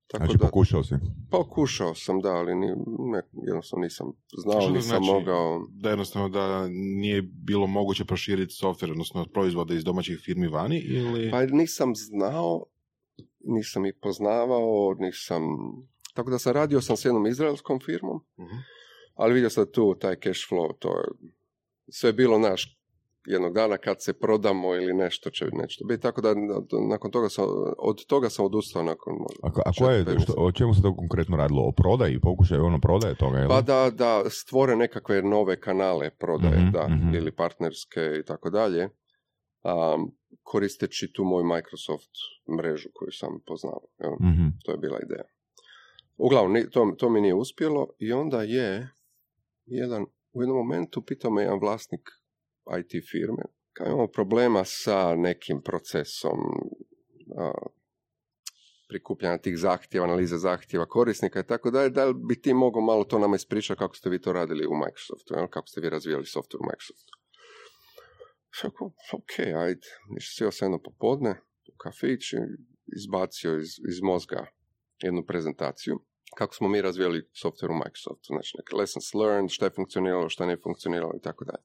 Tako 0.06 0.24
Znači, 0.24 0.38
da, 0.38 0.46
pokušao 0.46 0.84
si. 0.84 0.94
pokušao 1.30 1.94
sam, 1.94 2.20
da, 2.20 2.30
ali 2.30 2.54
ni, 2.54 2.66
ne, 2.98 3.22
jednostavno 3.46 3.82
nisam 3.82 4.06
znao, 4.44 4.60
Što 4.60 4.68
to 4.68 4.74
nisam 4.74 4.88
znači? 4.88 5.12
mogao. 5.12 5.66
Da 5.70 5.88
jednostavno 5.90 6.28
da 6.28 6.68
nije 6.72 7.22
bilo 7.22 7.66
moguće 7.66 8.04
proširiti 8.04 8.54
software, 8.62 8.90
odnosno 8.90 9.26
proizvode 9.32 9.74
iz 9.76 9.84
domaćih 9.84 10.20
firmi 10.24 10.48
vani 10.48 10.78
ili... 10.78 11.30
Pa 11.30 11.46
nisam 11.46 11.92
znao, 11.94 12.64
nisam 13.42 13.86
ih 13.86 13.94
poznavao, 14.02 14.94
nisam... 14.94 15.42
Tako 16.14 16.30
da 16.30 16.38
sam 16.38 16.52
radio 16.52 16.80
sam 16.80 16.96
s 16.96 17.04
jednom 17.04 17.26
izraelskom 17.26 17.80
firmom, 17.80 18.20
Mhm. 18.38 18.56
ali 19.14 19.34
vidio 19.34 19.50
sam 19.50 19.66
tu 19.66 19.94
taj 19.94 20.16
cash 20.16 20.40
flow, 20.50 20.72
to 20.78 20.88
je 20.90 21.04
sve 21.90 22.12
bilo 22.12 22.38
naš 22.38 22.76
jednog 23.26 23.54
dana 23.54 23.76
kad 23.76 23.96
se 24.00 24.12
prodamo 24.14 24.74
ili 24.74 24.94
nešto 24.94 25.30
će 25.30 25.46
nešto 25.52 25.84
biti, 25.84 26.02
tako 26.02 26.20
da 26.20 26.34
na- 26.34 26.60
nakon 26.88 27.10
toga 27.10 27.28
sam, 27.28 27.44
od 27.78 28.06
toga 28.06 28.30
sam 28.30 28.44
odustao 28.44 28.82
nakon 28.82 29.12
možda 29.14 29.60
A, 29.60 29.68
a 29.68 29.72
koje, 29.78 30.04
što, 30.20 30.32
o 30.36 30.52
čemu 30.52 30.74
se 30.74 30.82
to 30.82 30.96
konkretno 30.96 31.36
radilo? 31.36 31.62
O 31.62 31.72
prodaji? 31.72 32.20
Pokušaju 32.20 32.64
ono 32.64 32.80
prodaje 32.80 33.14
toga, 33.14 33.38
jel? 33.38 33.48
Pa 33.48 33.60
da, 33.62 33.90
da 33.90 34.30
stvore 34.30 34.76
nekakve 34.76 35.22
nove 35.22 35.60
kanale 35.60 36.10
prodaje, 36.10 36.56
Mhm, 36.58 36.70
da, 36.70 36.88
mhm. 36.88 37.14
ili 37.14 37.32
partnerske 37.32 38.00
i 38.20 38.24
tako 38.24 38.50
dalje, 38.50 38.84
um, 39.64 40.12
koristeći 40.50 41.12
tu 41.12 41.24
moju 41.24 41.44
Microsoft 41.44 42.10
mrežu 42.58 42.88
koju 42.94 43.12
sam 43.12 43.40
poznao. 43.46 43.80
jel. 43.98 44.12
Mhm. 44.12 44.46
To 44.64 44.72
je 44.72 44.78
bila 44.78 44.98
ideja. 45.02 45.24
Uglavnom, 46.16 46.70
to, 46.70 46.94
to 46.98 47.10
mi 47.10 47.20
nije 47.20 47.34
uspjelo 47.34 47.88
i 47.98 48.12
onda 48.12 48.42
je 48.42 48.88
jedan, 49.66 50.02
u 50.32 50.42
jednom 50.42 50.56
momentu 50.56 51.02
pitao 51.02 51.30
me 51.30 51.42
jedan 51.42 51.58
vlasnik 51.60 52.10
IT 52.80 53.04
firme, 53.10 53.42
kao 53.72 53.86
imamo 53.86 54.06
problema 54.06 54.62
sa 54.64 55.14
nekim 55.16 55.62
procesom 55.62 56.38
a, 57.36 57.52
prikupljanja 58.88 59.38
tih 59.38 59.58
zahtjeva, 59.58 60.06
analize 60.06 60.38
zahtjeva 60.38 60.86
korisnika 60.86 61.40
i 61.40 61.46
tako 61.46 61.70
dalje, 61.70 61.90
da 61.90 62.04
li 62.04 62.14
bi 62.28 62.40
ti 62.40 62.54
mogao 62.54 62.82
malo 62.82 63.04
to 63.04 63.18
nama 63.18 63.36
ispričati 63.36 63.78
kako 63.78 63.96
ste 63.96 64.10
vi 64.10 64.20
to 64.20 64.32
radili 64.32 64.66
u 64.66 64.74
Microsoftu, 64.74 65.34
jel? 65.34 65.46
kako 65.46 65.68
ste 65.68 65.80
vi 65.80 65.90
razvijali 65.90 66.24
software 66.24 66.60
u 66.60 66.66
Microsoftu. 66.72 67.19
Šako, 68.50 68.92
ok, 69.12 69.38
ajde, 69.38 69.86
sjeo 70.20 70.50
sam 70.50 70.66
jedno 70.66 70.78
popodne 70.82 71.40
u 71.68 71.76
kafić 71.76 72.32
i 72.32 72.36
izbacio 72.96 73.58
iz, 73.58 73.68
iz 73.88 74.02
mozga 74.02 74.46
jednu 75.02 75.26
prezentaciju 75.26 76.00
kako 76.36 76.54
smo 76.54 76.68
mi 76.68 76.82
razvijali 76.82 77.28
software 77.44 77.70
u 77.70 77.78
Microsoftu, 77.84 78.26
znači 78.26 78.56
neke 78.58 78.76
lessons 78.76 79.14
learned, 79.14 79.50
šta 79.50 79.64
je 79.64 79.70
funkcioniralo, 79.70 80.28
šta 80.28 80.46
nije 80.46 80.56
funkcioniralo 80.62 81.12
i 81.16 81.22
tako 81.22 81.44
dalje. 81.44 81.64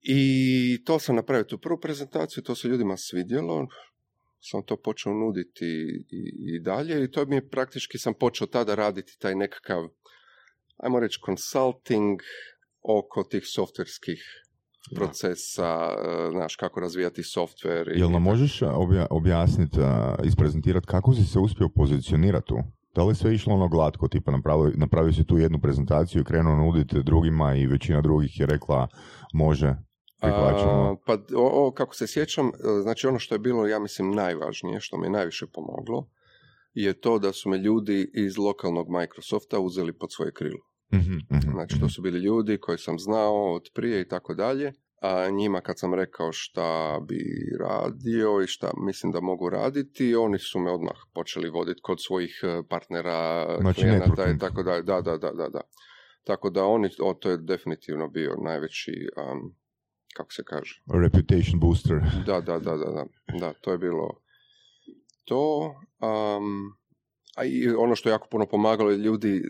I 0.00 0.84
to 0.84 0.98
sam 0.98 1.16
napravio 1.16 1.44
tu 1.44 1.58
prvu 1.58 1.80
prezentaciju, 1.80 2.42
to 2.42 2.54
se 2.54 2.68
ljudima 2.68 2.96
svidjelo, 2.96 3.66
sam 4.40 4.62
to 4.62 4.76
počeo 4.76 5.12
nuditi 5.12 5.66
i, 6.10 6.54
i 6.54 6.60
dalje 6.60 7.04
i 7.04 7.10
to 7.10 7.26
mi 7.26 7.36
je 7.36 7.48
praktički 7.48 7.98
sam 7.98 8.14
počeo 8.14 8.46
tada 8.46 8.74
raditi 8.74 9.18
taj 9.18 9.34
nekakav, 9.34 9.88
ajmo 10.76 11.00
reći, 11.00 11.20
consulting 11.26 12.20
oko 12.82 13.24
tih 13.24 13.42
softverskih 13.46 14.45
procesa, 14.94 15.88
e, 15.88 16.30
znaš, 16.30 16.56
kako 16.56 16.80
razvijati 16.80 17.22
software. 17.22 17.98
Jel 17.98 18.10
nam 18.10 18.22
možeš 18.22 18.62
obja, 18.62 19.06
objasniti, 19.10 19.78
isprezentirati 20.24 20.86
kako 20.86 21.14
si 21.14 21.24
se 21.24 21.38
uspio 21.38 21.68
pozicionirati 21.68 22.46
tu? 22.46 22.56
Da 22.94 23.04
li 23.04 23.14
sve 23.14 23.34
išlo 23.34 23.54
ono 23.54 23.68
glatko, 23.68 24.08
tipa 24.08 24.32
napravio, 24.32 24.72
napravio 24.76 25.12
si 25.12 25.24
tu 25.24 25.38
jednu 25.38 25.60
prezentaciju 25.60 26.20
i 26.20 26.24
krenuo 26.24 26.56
nuditi 26.56 27.02
drugima 27.02 27.54
i 27.54 27.66
većina 27.66 28.00
drugih 28.00 28.40
je 28.40 28.46
rekla 28.46 28.88
može. 29.32 29.76
A, 30.20 30.94
pa 31.06 31.12
o, 31.36 31.66
o, 31.66 31.70
kako 31.70 31.94
se 31.94 32.06
sjećam, 32.06 32.50
znači 32.82 33.06
ono 33.06 33.18
što 33.18 33.34
je 33.34 33.38
bilo, 33.38 33.66
ja 33.66 33.78
mislim, 33.78 34.10
najvažnije, 34.10 34.80
što 34.80 34.98
mi 34.98 35.06
je 35.06 35.10
najviše 35.10 35.46
pomoglo, 35.46 36.08
je 36.74 37.00
to 37.00 37.18
da 37.18 37.32
su 37.32 37.48
me 37.48 37.58
ljudi 37.58 38.10
iz 38.14 38.38
lokalnog 38.38 38.86
Microsofta 38.88 39.60
uzeli 39.60 39.92
pod 39.92 40.12
svoje 40.12 40.32
krilo. 40.32 40.60
Mhm, 40.92 41.12
mhm, 41.30 41.50
Znači, 41.52 41.80
to 41.80 41.88
su 41.88 42.02
bili 42.02 42.18
ljudi 42.18 42.58
koji 42.58 42.78
sam 42.78 42.98
znao 42.98 43.54
od 43.54 43.62
prije 43.74 44.00
i 44.00 44.08
tako 44.08 44.34
dalje, 44.34 44.72
a 45.02 45.30
njima 45.30 45.60
kad 45.60 45.78
sam 45.78 45.94
rekao 45.94 46.32
šta 46.32 47.00
bi 47.08 47.18
radio 47.60 48.40
i 48.44 48.46
šta 48.46 48.70
mislim 48.86 49.12
da 49.12 49.20
mogu 49.20 49.50
raditi, 49.50 50.14
oni 50.14 50.38
su 50.38 50.58
me 50.58 50.70
odmah 50.70 50.96
počeli 51.14 51.50
voditi 51.50 51.80
kod 51.82 51.98
svojih 52.00 52.40
e, 52.42 52.62
partnera, 52.68 53.46
Znači, 53.60 53.80
klijenata 53.80 54.30
i 54.30 54.38
tako 54.38 54.62
dalje. 54.62 54.82
Da, 54.82 55.00
da, 55.00 55.16
da, 55.16 55.32
da, 55.32 55.48
da. 55.48 55.60
Tako 56.24 56.50
da 56.50 56.64
oni, 56.64 56.88
o, 57.02 57.14
to 57.14 57.30
je 57.30 57.36
definitivno 57.38 58.08
bio 58.08 58.36
najveći, 58.44 59.08
um, 59.16 59.54
kako 60.16 60.32
se 60.32 60.42
kaže, 60.44 60.82
Reputation 61.02 61.60
booster. 61.60 62.00
da, 62.26 62.40
da, 62.40 62.58
da, 62.58 62.76
da, 62.76 62.90
da, 62.90 63.04
da, 63.40 63.52
to 63.52 63.72
je 63.72 63.78
bilo 63.78 64.20
to. 65.24 65.74
Um, 66.00 66.76
a 67.36 67.44
i 67.44 67.68
ono 67.68 67.96
što 67.96 68.08
je 68.08 68.12
jako 68.12 68.28
puno 68.30 68.46
pomagalo 68.46 68.90
je 68.90 68.96
ljudi 68.98 69.36
eh, 69.36 69.42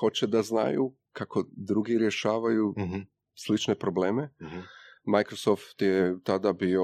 hoće 0.00 0.26
da 0.26 0.42
znaju 0.42 0.92
kako 1.12 1.44
drugi 1.56 1.98
rješavaju 1.98 2.74
Mhm, 2.78 2.98
slične 3.46 3.74
probleme. 3.74 4.30
mhm. 4.42 4.58
Microsoft 5.18 5.82
je 5.82 6.16
tada 6.24 6.52
bio 6.52 6.82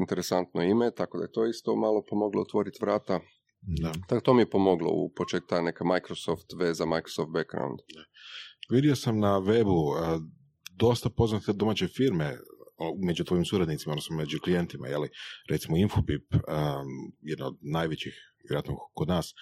interesantno 0.00 0.62
ime, 0.62 0.90
tako 0.90 1.18
da 1.18 1.24
je 1.24 1.32
to 1.32 1.46
isto 1.46 1.76
malo 1.76 2.04
pomoglo 2.10 2.42
otvoriti 2.42 2.78
vrata. 2.80 3.20
Da. 3.82 3.92
Tako 4.08 4.20
to 4.20 4.34
mi 4.34 4.42
je 4.42 4.50
pomoglo 4.50 4.90
u 4.92 5.12
početku 5.16 5.48
ta 5.48 5.62
neka 5.62 5.84
Microsoft 5.84 6.46
veza, 6.58 6.86
Microsoft 6.86 7.30
background. 7.32 7.78
Vidio 8.70 8.96
sam 8.96 9.18
na 9.18 9.40
webu 9.40 9.96
a, 9.98 10.20
dosta 10.78 11.10
poznate 11.10 11.52
domaće 11.52 11.86
firme 11.88 12.36
među 13.06 13.24
tvojim 13.24 13.44
suradnicima, 13.44 13.92
odnosno 13.92 14.16
među 14.16 14.38
klijentima, 14.44 14.88
jeli, 14.88 15.08
recimo 15.50 15.76
Infobip, 15.76 16.34
um, 16.34 16.40
jedna 17.20 17.46
od 17.46 17.56
najvećih, 17.60 18.14
vjerojatno 18.48 18.76
kod 18.94 19.08
nas. 19.08 19.34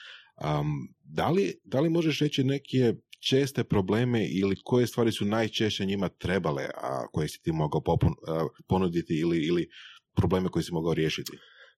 Um, 0.43 0.95
da, 1.05 1.31
li, 1.31 1.61
da 1.65 1.81
li 1.81 1.91
možeš 1.91 2.21
reći 2.21 2.45
neke 2.45 2.95
česte 3.29 3.65
probleme 3.65 4.27
ili 4.27 4.57
koje 4.65 4.87
stvari 4.87 5.13
su 5.13 5.25
najčešće 5.25 5.87
njima 5.87 6.09
trebale, 6.09 6.65
a 6.75 7.07
koje 7.13 7.29
si 7.29 7.43
ti 7.43 7.53
mogao 7.53 7.81
popun, 7.81 8.15
a, 8.29 8.47
ponuditi 8.69 9.15
ili, 9.15 9.47
ili 9.47 9.69
probleme 10.17 10.49
koje 10.49 10.63
si 10.63 10.73
mogao 10.73 10.95
riješiti? 10.95 11.33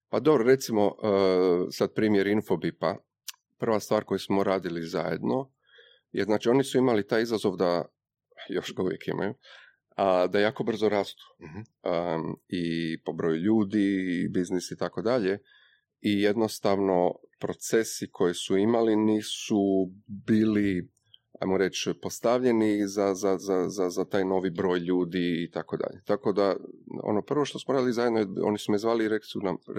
Pa 0.09 0.19
dobro, 0.19 0.43
recimo, 0.43 0.85
uh, 0.87 1.67
sad 1.71 1.93
primjer 1.93 2.27
Infobipa. 2.27 2.95
Prva 3.57 3.79
stvar 3.79 4.03
koju 4.03 4.19
smo 4.19 4.43
radili 4.43 4.83
zajedno 4.83 5.51
je, 6.11 6.23
znači, 6.23 6.49
oni 6.49 6.63
su 6.63 6.77
imali 6.77 7.07
taj 7.07 7.21
izazov 7.21 7.55
da, 7.55 7.85
još 8.49 8.73
ga 8.75 8.83
uvijek 8.83 9.07
imaju, 9.07 9.33
a, 9.95 10.27
da 10.27 10.39
jako 10.39 10.63
brzo 10.63 10.89
rastu. 10.89 11.23
Mhm. 11.41 11.57
Um, 11.57 12.35
I 12.47 12.97
po 13.05 13.13
broju 13.13 13.35
ljudi, 13.35 13.83
i 14.23 14.27
biznis 14.29 14.71
i 14.71 14.77
tako 14.77 15.01
dalje. 15.01 15.39
I 16.05 16.21
jednostavno 16.21 17.11
procesi 17.39 18.07
koje 18.11 18.33
su 18.33 18.57
imali 18.57 18.95
nisu 18.95 19.61
bili 20.27 20.95
ajmo 21.41 21.57
reći, 21.57 21.93
postavljeni 22.01 22.87
za, 22.87 23.13
za, 23.13 23.37
za, 23.37 23.69
za, 23.69 23.89
za 23.89 24.05
taj 24.05 24.25
novi 24.25 24.49
broj 24.49 24.79
ljudi 24.79 25.43
i 25.43 25.51
tako 25.51 25.77
dalje. 25.77 26.01
Tako 26.05 26.33
da, 26.33 26.55
ono 27.03 27.21
prvo 27.21 27.45
što 27.45 27.59
smo 27.59 27.73
radili 27.73 27.93
zajedno, 27.93 28.19
je- 28.19 28.27
oni 28.43 28.57
su 28.57 28.71
me 28.71 28.77
zvali 28.77 29.05
i 29.05 29.09
rekli 29.09 29.27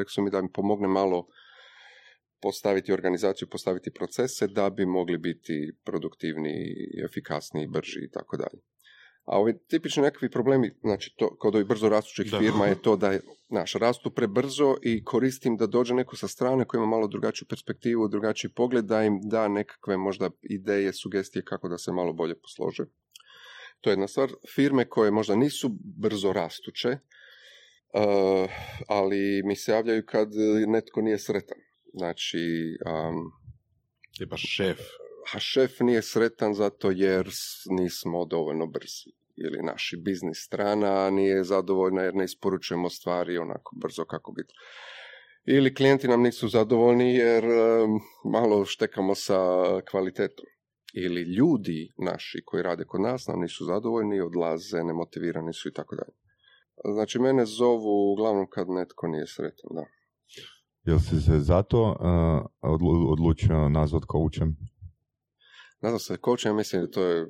su, 0.08 0.22
mi 0.22 0.30
da 0.30 0.42
mi 0.42 0.52
pomogne 0.52 0.88
malo 0.88 1.26
postaviti 2.40 2.92
organizaciju, 2.92 3.48
postaviti 3.48 3.90
procese 3.90 4.46
da 4.46 4.70
bi 4.70 4.86
mogli 4.86 5.18
biti 5.18 5.72
produktivniji, 5.84 6.74
efikasniji, 7.04 7.66
brži 7.66 8.00
i 8.04 8.10
tako 8.10 8.36
dalje. 8.36 8.60
A 9.26 9.38
ovi 9.38 9.58
tipični 9.68 10.02
nekakvi 10.02 10.30
problemi, 10.30 10.70
znači 10.80 11.14
to, 11.18 11.36
kod 11.38 11.54
ovih 11.54 11.66
brzo 11.66 11.88
rastućih 11.88 12.30
Da. 12.30 12.38
firma 12.38 12.66
je 12.66 12.82
to 12.82 12.96
da 12.96 13.12
je, 13.12 13.20
naš, 13.48 13.72
rastu 13.72 14.10
prebrzo 14.10 14.76
i 14.82 15.04
koristim 15.04 15.56
da 15.56 15.66
dođe 15.66 15.94
neko 15.94 16.16
sa 16.16 16.28
strane 16.28 16.64
koji 16.64 16.78
ima 16.78 16.86
malo 16.86 17.08
drugačiju 17.08 17.48
perspektivu, 17.48 18.08
drugačiji 18.08 18.50
pogled, 18.50 18.84
da 18.84 19.02
im 19.04 19.20
da 19.22 19.48
nekakve 19.48 19.96
možda 19.96 20.30
ideje, 20.42 20.92
sugestije 20.92 21.44
kako 21.44 21.68
da 21.68 21.78
se 21.78 21.92
malo 21.92 22.12
bolje 22.12 22.34
poslože. 22.40 22.84
To 23.80 23.90
je 23.90 23.92
jedna 23.92 24.08
stvar. 24.08 24.30
Firme 24.54 24.88
koje 24.88 25.10
možda 25.10 25.36
nisu 25.36 25.70
brzo 25.98 26.32
rastuće, 26.32 26.88
uh, 26.88 28.50
ali 28.88 29.42
mi 29.44 29.56
se 29.56 29.72
javljaju 29.72 30.02
kad 30.06 30.28
netko 30.66 31.00
nije 31.00 31.18
sretan. 31.18 31.58
Znači, 31.94 32.38
um, 32.86 33.32
Tipa 34.18 34.36
šef. 34.36 34.80
a 35.34 35.38
šef 35.38 35.80
nije 35.80 36.02
sretan 36.02 36.54
zato 36.54 36.90
jer 36.90 37.30
nismo 37.70 38.24
dovoljno 38.24 38.66
brzi. 38.66 39.15
Ili 39.36 39.62
naši 39.62 39.96
biznis 39.96 40.38
strana 40.46 41.10
nije 41.10 41.44
zadovoljna 41.44 42.02
jer 42.02 42.14
ne 42.14 42.24
isporučujemo 42.24 42.90
stvari 42.90 43.38
onako 43.38 43.76
brzo 43.82 44.04
kako 44.04 44.32
bi 44.32 44.42
ili 45.46 45.74
klijenti 45.74 46.08
nam 46.08 46.22
nisu 46.22 46.48
zadovoljni 46.48 47.14
jer 47.14 47.44
malo 48.32 48.64
štekamo 48.64 49.14
sa 49.14 49.38
kvalitetom 49.90 50.46
ili 50.94 51.22
ljudi 51.22 51.92
naši 51.98 52.42
koji 52.44 52.62
rade 52.62 52.84
kod 52.84 53.00
nas 53.00 53.26
nam 53.26 53.40
nisu 53.40 53.64
zadovoljni, 53.64 54.20
odlaze, 54.20 54.84
nemotivirani 54.84 55.52
su 55.52 55.68
i 55.68 55.72
tako 55.72 55.96
dalje. 55.96 56.16
Znači, 56.94 57.18
mene 57.18 57.46
zovu 57.46 58.12
uglavnom 58.12 58.46
kad 58.50 58.68
netko 58.68 59.06
nije 59.08 59.26
sretan, 59.26 59.70
da. 59.74 59.84
Jel 60.84 60.98
si 60.98 61.20
se 61.20 61.38
zato 61.38 61.82
uh, 61.82 61.96
odlu- 62.72 63.12
odlučio 63.12 63.68
nazvat 63.68 64.02
coachem? 64.12 64.56
Nazvam 65.82 65.98
se 65.98 66.16
coachem, 66.24 66.50
ja 66.52 66.56
mislim 66.56 66.82
da 66.82 66.90
to 66.90 67.02
je... 67.02 67.26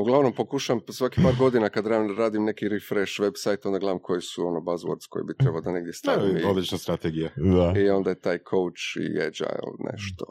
Uglavnom 0.00 0.32
pokušam 0.32 0.80
svaki 0.90 1.22
par 1.22 1.34
godina 1.38 1.68
kad 1.68 1.84
ra- 1.86 2.16
radim 2.18 2.44
neki 2.44 2.68
refresh 2.68 3.12
website, 3.20 3.66
onda 3.66 3.78
gledam 3.78 3.98
koji 4.02 4.20
su 4.20 4.46
ono 4.46 4.60
buzzwords 4.60 5.06
koji 5.08 5.24
bi 5.24 5.36
trebao 5.38 5.60
da 5.60 5.72
negdje 5.72 5.92
stavim. 5.92 6.34
Da, 6.34 6.40
i- 6.40 6.44
odlična 6.44 6.78
strategija. 6.78 7.30
Da. 7.36 7.80
I 7.80 7.88
onda 7.90 8.10
je 8.10 8.20
taj 8.20 8.38
coach 8.38 8.82
i 8.96 9.20
agile 9.20 9.92
nešto. 9.92 10.24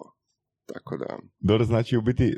Tako 0.74 0.98
da, 0.98 1.20
Dobro, 1.40 1.66
znači 1.66 1.98
u 1.98 2.02
biti 2.02 2.36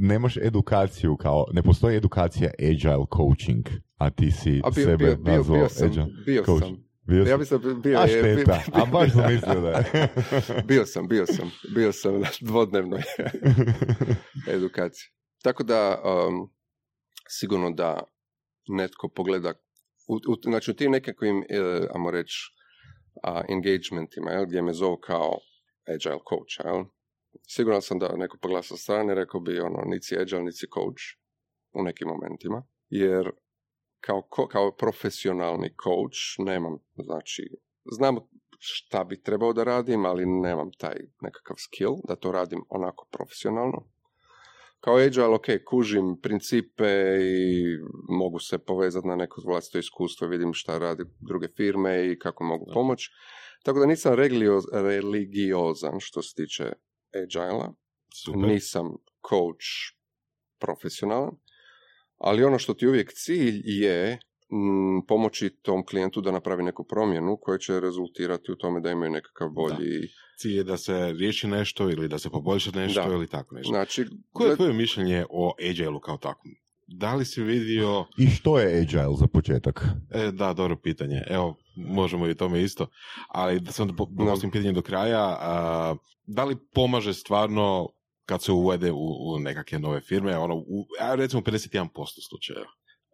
nemaš 0.00 0.36
edukaciju 0.36 1.16
kao, 1.16 1.44
ne 1.52 1.62
postoji 1.62 1.96
edukacija 1.96 2.50
agile 2.58 3.04
coaching, 3.16 3.66
a 3.96 4.10
ti 4.10 4.30
si 4.30 4.60
a 4.64 4.70
bio, 4.70 4.84
sebe 4.84 4.96
bio, 4.96 5.16
bio, 5.16 5.36
nazvao 5.36 5.58
bio 5.58 5.68
sam, 5.68 5.86
agile 5.88 6.06
bio 6.26 6.42
coach. 6.44 6.62
sam. 6.62 6.76
Bio 7.02 7.24
Ja 7.24 7.36
mislim 7.36 7.82
bio 7.82 7.98
a 7.98 8.02
je- 8.02 8.08
šteta, 8.36 8.62
bi- 8.66 8.72
a 8.72 8.84
baš 8.86 9.12
sam 9.12 9.32
mislio 9.32 9.60
da 9.60 9.68
je. 9.68 9.84
bio 10.68 10.86
sam, 10.86 11.08
bio 11.08 11.26
sam, 11.26 11.50
bio 11.74 11.92
sam 11.92 12.20
na 12.20 12.28
dvodnevnoj 12.40 13.02
edukaciji. 14.56 15.08
Tako 15.42 15.62
da, 15.62 16.02
um, 16.04 16.50
sigurno 17.28 17.70
da 17.70 18.02
netko 18.68 19.08
pogleda, 19.08 19.52
u, 20.08 20.14
u, 20.14 20.34
znači 20.42 20.70
u 20.70 20.74
tim 20.74 20.90
nekakvim, 20.90 21.44
e, 21.48 21.58
ajmo 21.94 22.10
reći, 22.10 22.36
a, 23.22 23.42
engagementima, 23.48 24.30
jel, 24.30 24.46
gdje 24.46 24.62
me 24.62 24.72
zovu 24.72 24.96
kao 24.96 25.38
agile 25.88 26.20
coach, 26.28 26.64
jel? 26.64 26.84
Siguran 27.48 27.82
sam 27.82 27.98
da 27.98 28.16
neko 28.16 28.38
pogleda 28.42 28.62
sa 28.62 28.76
strane, 28.76 29.14
rekao 29.14 29.40
bi 29.40 29.60
ono, 29.60 29.82
nici 29.86 30.16
agile, 30.18 30.42
nici 30.42 30.66
coach 30.74 31.02
u 31.72 31.82
nekim 31.82 32.08
momentima, 32.08 32.62
jer 32.88 33.30
kao, 34.02 34.22
kao 34.50 34.76
profesionalni 34.76 35.68
coach 35.84 36.46
nemam, 36.46 36.78
znači, 36.94 37.42
znam 37.92 38.16
šta 38.58 39.04
bi 39.04 39.22
trebao 39.22 39.52
da 39.52 39.64
radim, 39.64 40.04
ali 40.06 40.26
nemam 40.26 40.70
taj 40.78 40.96
nekakav 41.20 41.56
skill 41.58 41.94
da 42.08 42.16
to 42.16 42.32
radim 42.32 42.64
onako 42.68 43.08
profesionalno. 43.10 43.88
Kao 44.80 44.96
agile, 44.96 45.34
ok, 45.34 45.46
kužim 45.66 46.20
principe 46.22 46.84
i 47.20 47.78
mogu 48.08 48.38
se 48.38 48.58
povezati 48.58 49.08
na 49.08 49.16
neko 49.16 49.42
vlastito 49.46 49.78
iskustvo, 49.78 50.28
vidim 50.28 50.52
šta 50.52 50.78
radi 50.78 51.04
druge 51.20 51.48
firme 51.56 52.12
i 52.12 52.18
kako 52.18 52.44
mogu 52.44 52.66
pomoći. 52.74 53.10
Tako 53.62 53.78
da 53.78 53.86
nisam 53.86 54.14
religioz, 54.14 54.64
religiozan 54.72 56.00
što 56.00 56.22
se 56.22 56.34
tiče 56.34 56.72
agile 57.22 57.68
Super. 58.24 58.48
nisam 58.48 58.86
coach 59.28 59.96
profesionalan, 60.58 61.36
ali 62.22 62.44
ono 62.44 62.58
što 62.58 62.74
ti 62.74 62.86
uvijek 62.88 63.12
cilj 63.12 63.62
je 63.64 64.18
mm, 64.52 65.06
pomoći 65.08 65.50
tom 65.62 65.86
klijentu 65.86 66.20
da 66.20 66.30
napravi 66.30 66.62
neku 66.62 66.84
promjenu 66.84 67.36
koja 67.36 67.58
će 67.58 67.80
rezultirati 67.80 68.52
u 68.52 68.56
tome 68.56 68.80
da 68.80 68.90
imaju 68.90 69.10
nekakav 69.10 69.48
bolji... 69.50 70.08
Cilj 70.38 70.56
je 70.56 70.64
da 70.64 70.76
se 70.76 71.12
riješi 71.12 71.46
nešto 71.46 71.90
ili 71.90 72.08
da 72.08 72.18
se 72.18 72.30
poboljša 72.30 72.70
nešto 72.70 73.02
Da. 73.02 73.14
ili 73.14 73.26
tako 73.28 73.54
nešto. 73.54 73.68
Znači, 73.68 74.04
Koje 74.32 74.50
je 74.50 74.56
tvoje 74.56 74.72
mišljenje 74.72 75.24
o 75.30 75.54
agile 75.60 76.00
kao 76.00 76.16
takvom? 76.16 76.54
Da 76.88 77.14
li 77.14 77.24
si 77.24 77.42
vidio... 77.42 78.04
I 78.18 78.26
što 78.26 78.58
je 78.58 78.80
agile 78.80 79.16
za 79.16 79.26
početak? 79.26 79.84
E, 80.10 80.30
da, 80.32 80.52
dobro 80.52 80.76
pitanje. 80.76 81.22
Evo, 81.28 81.56
možemo 81.76 82.28
i 82.28 82.34
tome 82.34 82.62
isto. 82.62 82.86
Ali 83.28 83.60
da 83.60 83.72
sam 83.72 83.96
po- 83.96 84.06
Da. 84.06 84.24
postavim 84.24 84.50
pitanje 84.50 84.72
do 84.72 84.82
kraja. 84.82 85.36
A, 85.40 85.96
da 86.26 86.44
li 86.44 86.56
pomaže 86.74 87.14
stvarno 87.14 87.88
kad 88.32 88.42
se 88.42 88.52
uvede 88.52 88.92
u, 88.92 88.96
u 88.96 89.38
nekakve 89.38 89.78
nove 89.78 90.00
firme, 90.00 90.38
ono, 90.38 90.56
u, 90.56 90.86
a 91.00 91.14
recimo 91.14 91.42
51% 91.42 91.88
slučajeva. 92.28 92.66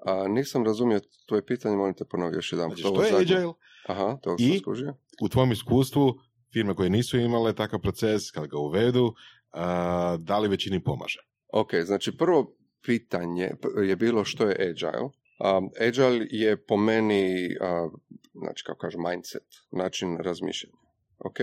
a, 0.07 0.29
nisam 0.29 0.65
razumio 0.65 1.01
tvoje 1.27 1.47
pitanje, 1.47 1.77
molim 1.77 1.95
te 1.95 2.05
ponovi 2.05 2.35
još 2.37 2.53
jedan. 2.53 2.69
Znači, 2.69 2.83
što 2.83 3.03
je 3.03 3.17
agile? 3.17 3.53
Aha, 3.87 4.19
to 4.23 4.37
I? 4.39 4.59
skužio. 4.59 4.95
U 5.23 5.29
tvom 5.29 5.53
iskustvu, 5.53 6.15
firme 6.53 6.75
koje 6.75 6.91
nisu 6.91 7.19
imale 7.19 7.53
takav 7.55 7.81
proces, 7.81 8.31
kad 8.31 8.47
ga 8.47 8.59
uvedu, 8.59 9.15
a, 9.51 10.17
da 10.21 10.39
li 10.39 10.49
većini 10.49 10.85
pomaže? 10.85 11.19
Ok, 11.53 11.75
znači 11.85 12.17
prvo 12.17 12.57
pitanje 12.83 13.51
je 13.87 13.97
bilo 13.97 14.25
što 14.25 14.45
je 14.45 14.71
agile. 14.71 15.03
Um, 15.03 15.71
agile 15.89 16.27
je 16.31 16.65
po 16.67 16.77
meni, 16.77 17.49
uh, 17.61 17.93
znači 18.35 18.65
kako 18.65 18.79
kažem, 18.79 19.01
mindset, 19.11 19.47
način 19.71 20.19
razmišljanja. 20.21 20.77
Ok? 21.19 21.39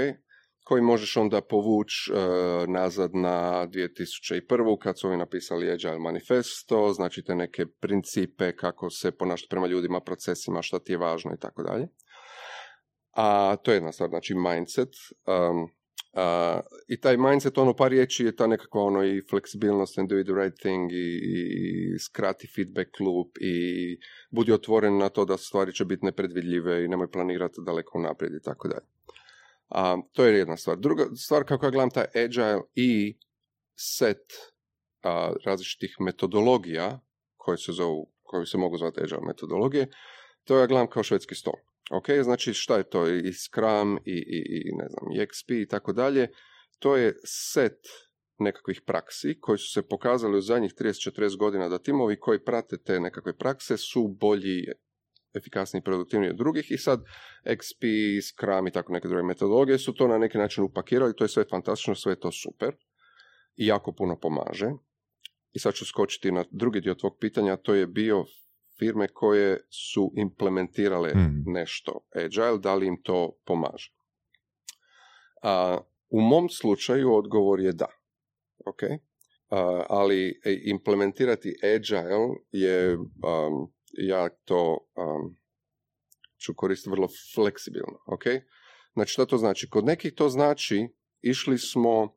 Koji 0.68 0.82
možeš 0.82 1.18
onda 1.18 1.42
povući 1.42 2.12
uh, 2.12 2.18
nazad 2.70 3.16
na 3.16 3.68
2001. 3.68 4.78
kad 4.80 5.00
su 5.00 5.08
ovi 5.08 5.18
napisali 5.18 5.72
Agile 5.72 6.00
manifesto, 6.00 6.94
znači 6.94 7.24
te 7.24 7.36
neke 7.36 7.66
principe 7.66 8.56
kako 8.56 8.90
se 8.90 9.12
ponašati 9.12 9.50
prema 9.50 9.68
ljudima, 9.68 10.00
procesima, 10.00 10.62
šta 10.62 10.80
ti 10.80 10.92
je 10.92 10.98
važno 10.98 11.32
i 11.34 11.40
tako 11.40 11.64
dalje. 11.64 11.88
A 13.16 13.56
to 13.56 13.72
je 13.72 13.76
jedna 13.76 13.92
stvar, 13.92 14.10
znači 14.10 14.36
mindset. 14.36 14.90
Um, 15.28 15.70
a, 16.14 16.60
I 16.88 17.00
taj 17.00 17.18
mindset, 17.18 17.58
ono 17.58 17.76
par 17.76 17.92
riječi 17.92 18.26
je 18.26 18.36
ta 18.36 18.48
nekakva 18.48 18.82
ono 18.82 19.04
i 19.04 19.22
fleksibilnost 19.30 19.98
and 19.98 20.10
do 20.10 20.24
the 20.24 20.34
right 20.34 20.60
thing 20.60 20.92
i, 20.92 21.20
i 21.24 22.00
skrati 22.00 22.48
feedback 22.56 23.00
loop 23.00 23.38
i 23.42 23.56
budi 24.30 24.52
otvoren 24.52 24.98
na 24.98 25.10
to 25.10 25.26
da 25.26 25.38
stvari 25.38 25.74
će 25.74 25.86
biti 25.86 26.06
nepredvidljive 26.06 26.86
i 26.86 26.88
nemoj 26.88 27.12
planirati 27.12 27.62
daleko 27.66 27.98
unaprijed 27.98 28.34
i 28.34 28.44
tako 28.44 28.68
dalje. 28.68 28.88
A, 29.70 29.98
to 30.12 30.26
je 30.26 30.38
jedna 30.38 30.58
stvar. 30.58 30.78
Druga 30.78 31.06
stvar 31.16 31.44
kako 31.44 31.66
ja 31.66 31.72
gledam 31.72 31.90
taj 31.90 32.06
agile 32.26 32.62
i 32.76 33.18
set 33.76 34.34
a, 35.04 35.34
različitih 35.46 35.96
metodologija 36.00 37.00
koje 37.36 37.58
se 37.58 37.72
zovu, 37.72 38.12
koje 38.24 38.46
se 38.46 38.58
mogu 38.58 38.78
zvati 38.78 39.02
agile 39.02 39.22
metodologije, 39.28 39.88
to 40.44 40.58
ja 40.60 40.68
gledam 40.68 40.90
kao 40.90 41.04
švedski 41.04 41.36
stol. 41.36 41.54
Ok, 41.92 42.06
znači 42.24 42.54
šta 42.54 42.78
je 42.78 42.90
to? 42.90 43.08
I 43.10 43.34
Scrum, 43.34 43.98
i, 44.06 44.12
i, 44.12 44.70
i 44.70 44.76
ne 44.76 44.86
znam, 44.90 45.12
i 45.12 45.20
XP 45.20 45.62
i 45.62 45.68
tako 45.68 45.94
dalje. 45.94 46.28
To 46.80 46.96
je 46.96 47.16
set 47.26 47.80
nekakvih 48.40 48.82
praksi 48.86 49.40
koji 49.40 49.58
su 49.58 49.72
se 49.72 49.88
pokazali 49.88 50.38
u 50.38 50.42
zadnjih 50.42 50.74
30-40 50.80 51.38
godina 51.38 51.70
da 51.70 51.80
timovi 51.80 52.20
koji 52.20 52.44
prate 52.44 52.78
te 52.78 53.00
nekakve 53.00 53.38
prakse 53.38 53.78
su 53.78 54.08
bolji, 54.08 54.66
efikasniji, 55.36 55.84
produktivniji 55.84 56.30
od 56.30 56.38
drugih 56.38 56.72
i 56.72 56.78
sad 56.78 57.04
XP, 57.46 57.84
Scrum 58.22 58.68
i 58.68 58.72
tako 58.72 58.94
neke 58.94 59.08
druge 59.08 59.24
metodologije 59.24 59.78
su 59.80 59.94
to 59.94 60.08
na 60.08 60.18
neki 60.18 60.38
način 60.38 60.64
upakirali, 60.64 61.16
to 61.16 61.24
je 61.24 61.30
sve 61.30 61.44
fantastično, 61.50 61.96
sve 61.96 62.12
je 62.12 62.20
to 62.20 62.32
super 62.32 62.76
i 63.56 63.68
jako 63.68 63.92
puno 63.92 64.20
pomaže. 64.20 64.72
I 65.54 65.60
sad 65.60 65.74
ću 65.74 65.86
skočiti 65.86 66.32
na 66.32 66.46
drugi 66.52 66.82
dio 66.82 66.96
tvog 66.96 67.18
pitanja, 67.20 67.56
to 67.58 67.74
je 67.74 67.88
bio 67.88 68.26
firme 68.80 69.08
koje 69.08 69.60
su 69.70 70.12
implementirale 70.18 71.10
Mhm. 71.10 71.52
nešto 71.52 72.00
agile, 72.26 72.58
da 72.60 72.76
li 72.76 72.88
im 72.88 73.02
to 73.04 73.38
pomaže. 73.46 73.92
A, 75.44 75.78
u 76.10 76.22
mom 76.22 76.50
slučaju 76.50 77.14
odgovor 77.14 77.60
je 77.60 77.72
da. 77.74 77.88
Ok? 78.66 78.84
A, 79.50 79.86
ali 79.90 80.40
e, 80.46 80.60
implementirati 80.66 81.56
agile 81.76 82.28
je, 82.52 82.98
um, 82.98 83.74
ja 83.98 84.30
to 84.30 84.78
um, 84.96 85.38
ću 86.46 86.54
koristiti 86.56 86.90
vrlo 86.90 87.08
fleksibilno. 87.36 88.00
Ok? 88.08 88.24
Znači, 88.94 89.12
što 89.12 89.26
to 89.26 89.38
znači? 89.38 89.70
Kod 89.70 89.86
nekih 89.86 90.14
to 90.14 90.30
znači, 90.30 90.88
išli 91.22 91.58
smo 91.58 92.16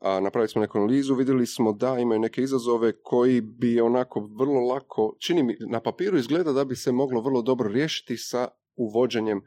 a, 0.00 0.20
napravili 0.20 0.48
smo 0.48 0.60
neku 0.60 0.78
analizu, 0.78 1.14
vidjeli 1.14 1.46
smo 1.46 1.72
da 1.72 1.98
imaju 1.98 2.20
neke 2.20 2.42
izazove 2.42 2.92
koji 3.02 3.40
bi 3.40 3.80
onako 3.80 4.28
vrlo 4.38 4.60
lako, 4.60 5.16
čini 5.20 5.42
mi, 5.42 5.56
na 5.70 5.80
papiru 5.80 6.18
izgleda 6.18 6.52
da 6.52 6.64
bi 6.64 6.76
se 6.76 6.92
moglo 6.92 7.20
vrlo 7.20 7.42
dobro 7.42 7.68
riješiti 7.68 8.16
sa 8.16 8.48
uvođenjem 8.76 9.40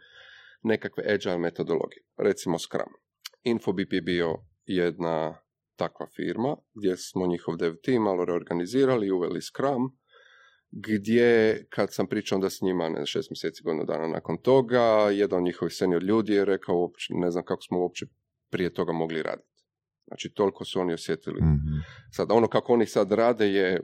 nekakve 0.64 1.04
agile 1.14 1.38
metodologije. 1.38 2.04
Recimo 2.18 2.60
Scrum. 2.60 2.94
Infobip 3.44 3.94
je 3.94 4.02
bio 4.02 4.36
jedna 4.66 5.42
takva 5.76 6.08
firma 6.16 6.56
gdje 6.74 6.98
smo 6.98 7.28
njihov 7.28 7.58
dev 7.58 7.76
team 7.84 8.04
malo 8.04 8.26
reorganizirali 8.26 9.12
uveli 9.12 9.42
Scrum 9.42 9.98
gdje 10.72 11.66
kad 11.70 11.94
sam 11.94 12.08
pričao 12.08 12.36
onda 12.36 12.50
s 12.50 12.62
njima 12.62 12.90
ne, 12.90 13.06
šest 13.06 13.30
mjeseci, 13.30 13.64
godinu 13.64 13.86
dana 13.86 14.08
nakon 14.08 14.38
toga, 14.38 14.82
jedan 15.12 15.38
od 15.38 15.44
njihovih 15.44 15.74
senior 15.74 16.04
ljudi 16.04 16.34
je 16.34 16.46
rekao 16.46 16.76
uopće, 16.78 17.14
ne 17.14 17.32
znam 17.32 17.44
kako 17.46 17.62
smo 17.62 17.80
uopće 17.80 18.06
prije 18.50 18.74
toga 18.74 18.92
mogli 18.94 19.24
raditi. 19.24 19.64
Znači, 20.08 20.30
toliko 20.34 20.66
su 20.66 20.80
oni 20.80 20.94
osjetili. 20.94 21.42
Mhm. 21.42 21.78
Sad, 22.12 22.32
ono 22.32 22.48
kako 22.48 22.74
oni 22.74 22.86
sad 22.86 23.12
rade 23.12 23.48
je 23.48 23.82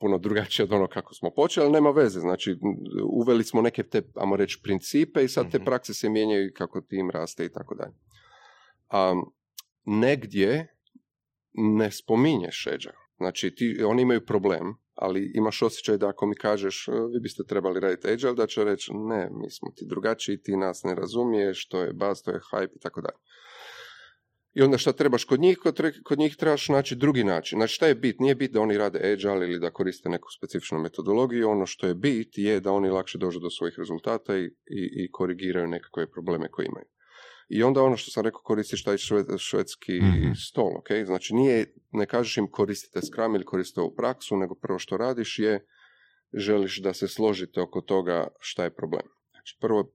puno 0.00 0.18
drugačije 0.18 0.64
od 0.64 0.72
ono 0.72 0.86
kako 0.86 1.14
smo 1.14 1.30
počeli, 1.30 1.64
ali 1.64 1.72
nema 1.72 1.90
veze. 1.90 2.20
Znači, 2.20 2.56
uveli 3.12 3.44
smo 3.44 3.62
neke 3.62 3.82
te, 3.82 4.02
ajmo 4.14 4.36
reći, 4.36 4.60
principe 4.62 5.24
i 5.24 5.28
sad 5.28 5.50
te 5.50 5.58
Mhm. 5.58 5.64
prakse 5.64 5.94
se 5.94 6.08
mijenjaju 6.08 6.52
kako 6.56 6.80
tim 6.80 7.10
raste 7.10 7.44
i 7.44 7.52
tako 7.52 7.74
dalje. 7.74 7.94
A 8.88 9.14
negdje 9.84 10.76
ne 11.52 11.90
spominješ 11.90 12.66
Agile. 12.66 12.94
Znači, 13.16 13.54
ti, 13.54 13.82
oni 13.86 14.02
imaju 14.02 14.26
problem, 14.26 14.74
ali 15.00 15.32
imaš 15.34 15.62
osjećaj 15.62 15.96
da 15.98 16.08
ako 16.08 16.26
mi 16.26 16.36
kažeš 16.36 16.88
"E, 16.88 16.92
vi 16.92 17.20
biste 17.20 17.42
trebali 17.48 17.80
raditi 17.80 18.08
agile, 18.08 18.34
da 18.34 18.46
će 18.46 18.64
reći 18.64 18.90
ne, 18.94 19.28
mi 19.32 19.50
smo 19.50 19.68
ti 19.76 19.84
drugačiji, 19.88 20.42
ti 20.42 20.56
nas 20.56 20.82
ne 20.84 20.94
razumiješ, 20.94 21.68
to 21.68 21.80
je 21.80 21.92
baz, 21.92 22.22
to 22.22 22.30
je 22.30 22.40
hype 22.52 22.76
i 22.76 22.80
tako 22.80 23.00
dalje. 23.00 23.18
I 24.52 24.62
onda 24.62 24.78
šta 24.78 24.92
trebaš 24.92 25.24
kod 25.24 25.40
njih? 25.40 25.58
Kod, 26.04 26.18
njih 26.18 26.36
trebaš 26.36 26.68
naći 26.68 26.96
drugi 26.96 27.24
način. 27.24 27.58
Znači 27.58 27.74
šta 27.74 27.86
je 27.86 27.94
bit? 27.94 28.20
Nije 28.20 28.34
bit 28.34 28.52
da 28.52 28.60
oni 28.60 28.78
rade 28.78 29.12
agile 29.12 29.46
ili 29.46 29.58
da 29.58 29.70
koriste 29.70 30.08
neku 30.08 30.28
specifičnu 30.38 30.80
metodologiju. 30.80 31.48
Ono 31.50 31.66
što 31.66 31.86
je 31.86 31.94
bit 31.94 32.38
je 32.38 32.60
da 32.60 32.72
oni 32.72 32.90
lakše 32.90 33.18
dođu 33.18 33.40
do 33.40 33.50
svojih 33.50 33.74
rezultata 33.78 34.36
i, 34.36 34.44
i, 34.44 35.04
i 35.04 35.10
korigiraju 35.12 35.68
nekakve 35.68 36.10
probleme 36.10 36.48
koje 36.50 36.66
imaju. 36.66 36.86
I 37.50 37.62
onda 37.62 37.82
ono 37.82 37.96
što 37.96 38.10
sam 38.10 38.24
rekao, 38.24 38.40
koristiš 38.40 38.84
taj 38.84 38.96
šved- 38.96 39.38
švedski 39.38 40.00
Mhm. 40.02 40.32
stol, 40.34 40.76
ok? 40.76 40.88
Znači 41.06 41.34
nije, 41.34 41.74
ne 41.90 42.06
kažeš 42.06 42.36
im 42.36 42.50
koristite 42.50 43.00
Scrum 43.02 43.34
ili 43.34 43.44
koristite 43.44 43.80
ovu 43.80 43.94
praksu, 43.94 44.36
nego 44.36 44.54
prvo 44.54 44.78
što 44.78 44.96
radiš 44.96 45.38
je 45.38 45.66
želiš 46.34 46.82
da 46.82 46.94
se 46.94 47.08
složite 47.08 47.60
oko 47.60 47.80
toga 47.80 48.28
šta 48.40 48.64
je 48.64 48.74
problem. 48.74 49.06
Znači 49.30 49.56
prvo 49.60 49.92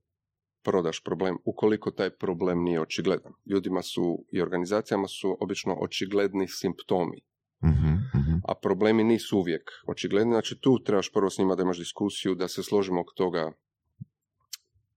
prodaš 0.63 1.03
problem 1.03 1.37
ukoliko 1.45 1.91
taj 1.91 2.09
problem 2.09 2.63
nije 2.63 2.81
očigledan. 2.81 3.33
Ljudima 3.45 3.81
su 3.81 4.25
i 4.31 4.41
organizacijama 4.41 5.07
su 5.07 5.37
obično 5.39 5.77
očigledni 5.81 6.47
simptomi, 6.47 7.21
Mhm, 7.63 7.87
mhm. 8.15 8.35
a 8.47 8.53
problemi 8.61 9.03
nisu 9.03 9.37
uvijek 9.37 9.69
očigledni. 9.87 10.33
Znači 10.33 10.59
tu 10.61 10.83
trebaš 10.83 11.11
prvo 11.11 11.29
s 11.29 11.37
njima 11.37 11.55
da 11.55 11.63
imaš 11.63 11.77
diskusiju, 11.77 12.35
da 12.35 12.47
se 12.47 12.63
složimo 12.63 13.01
oko 13.01 13.13
toga 13.15 13.51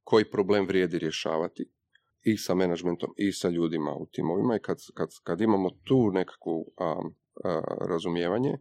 koji 0.03 0.31
problem 0.31 0.67
vrijedi 0.67 0.99
rješavati 0.99 1.71
i 2.33 2.37
sa 2.37 2.55
menadžmentom 2.55 3.11
i 3.17 3.33
sa 3.33 3.49
ljudima 3.49 3.95
u 3.95 4.07
timovima 4.07 4.57
i 4.57 4.61
kad, 4.61 4.79
kad, 4.95 5.09
kad 5.25 5.41
imamo 5.41 5.71
tu 5.71 6.11
nekakvu 6.13 6.67
a, 6.77 6.95
a, 7.45 7.61
razumijevanje, 7.89 8.59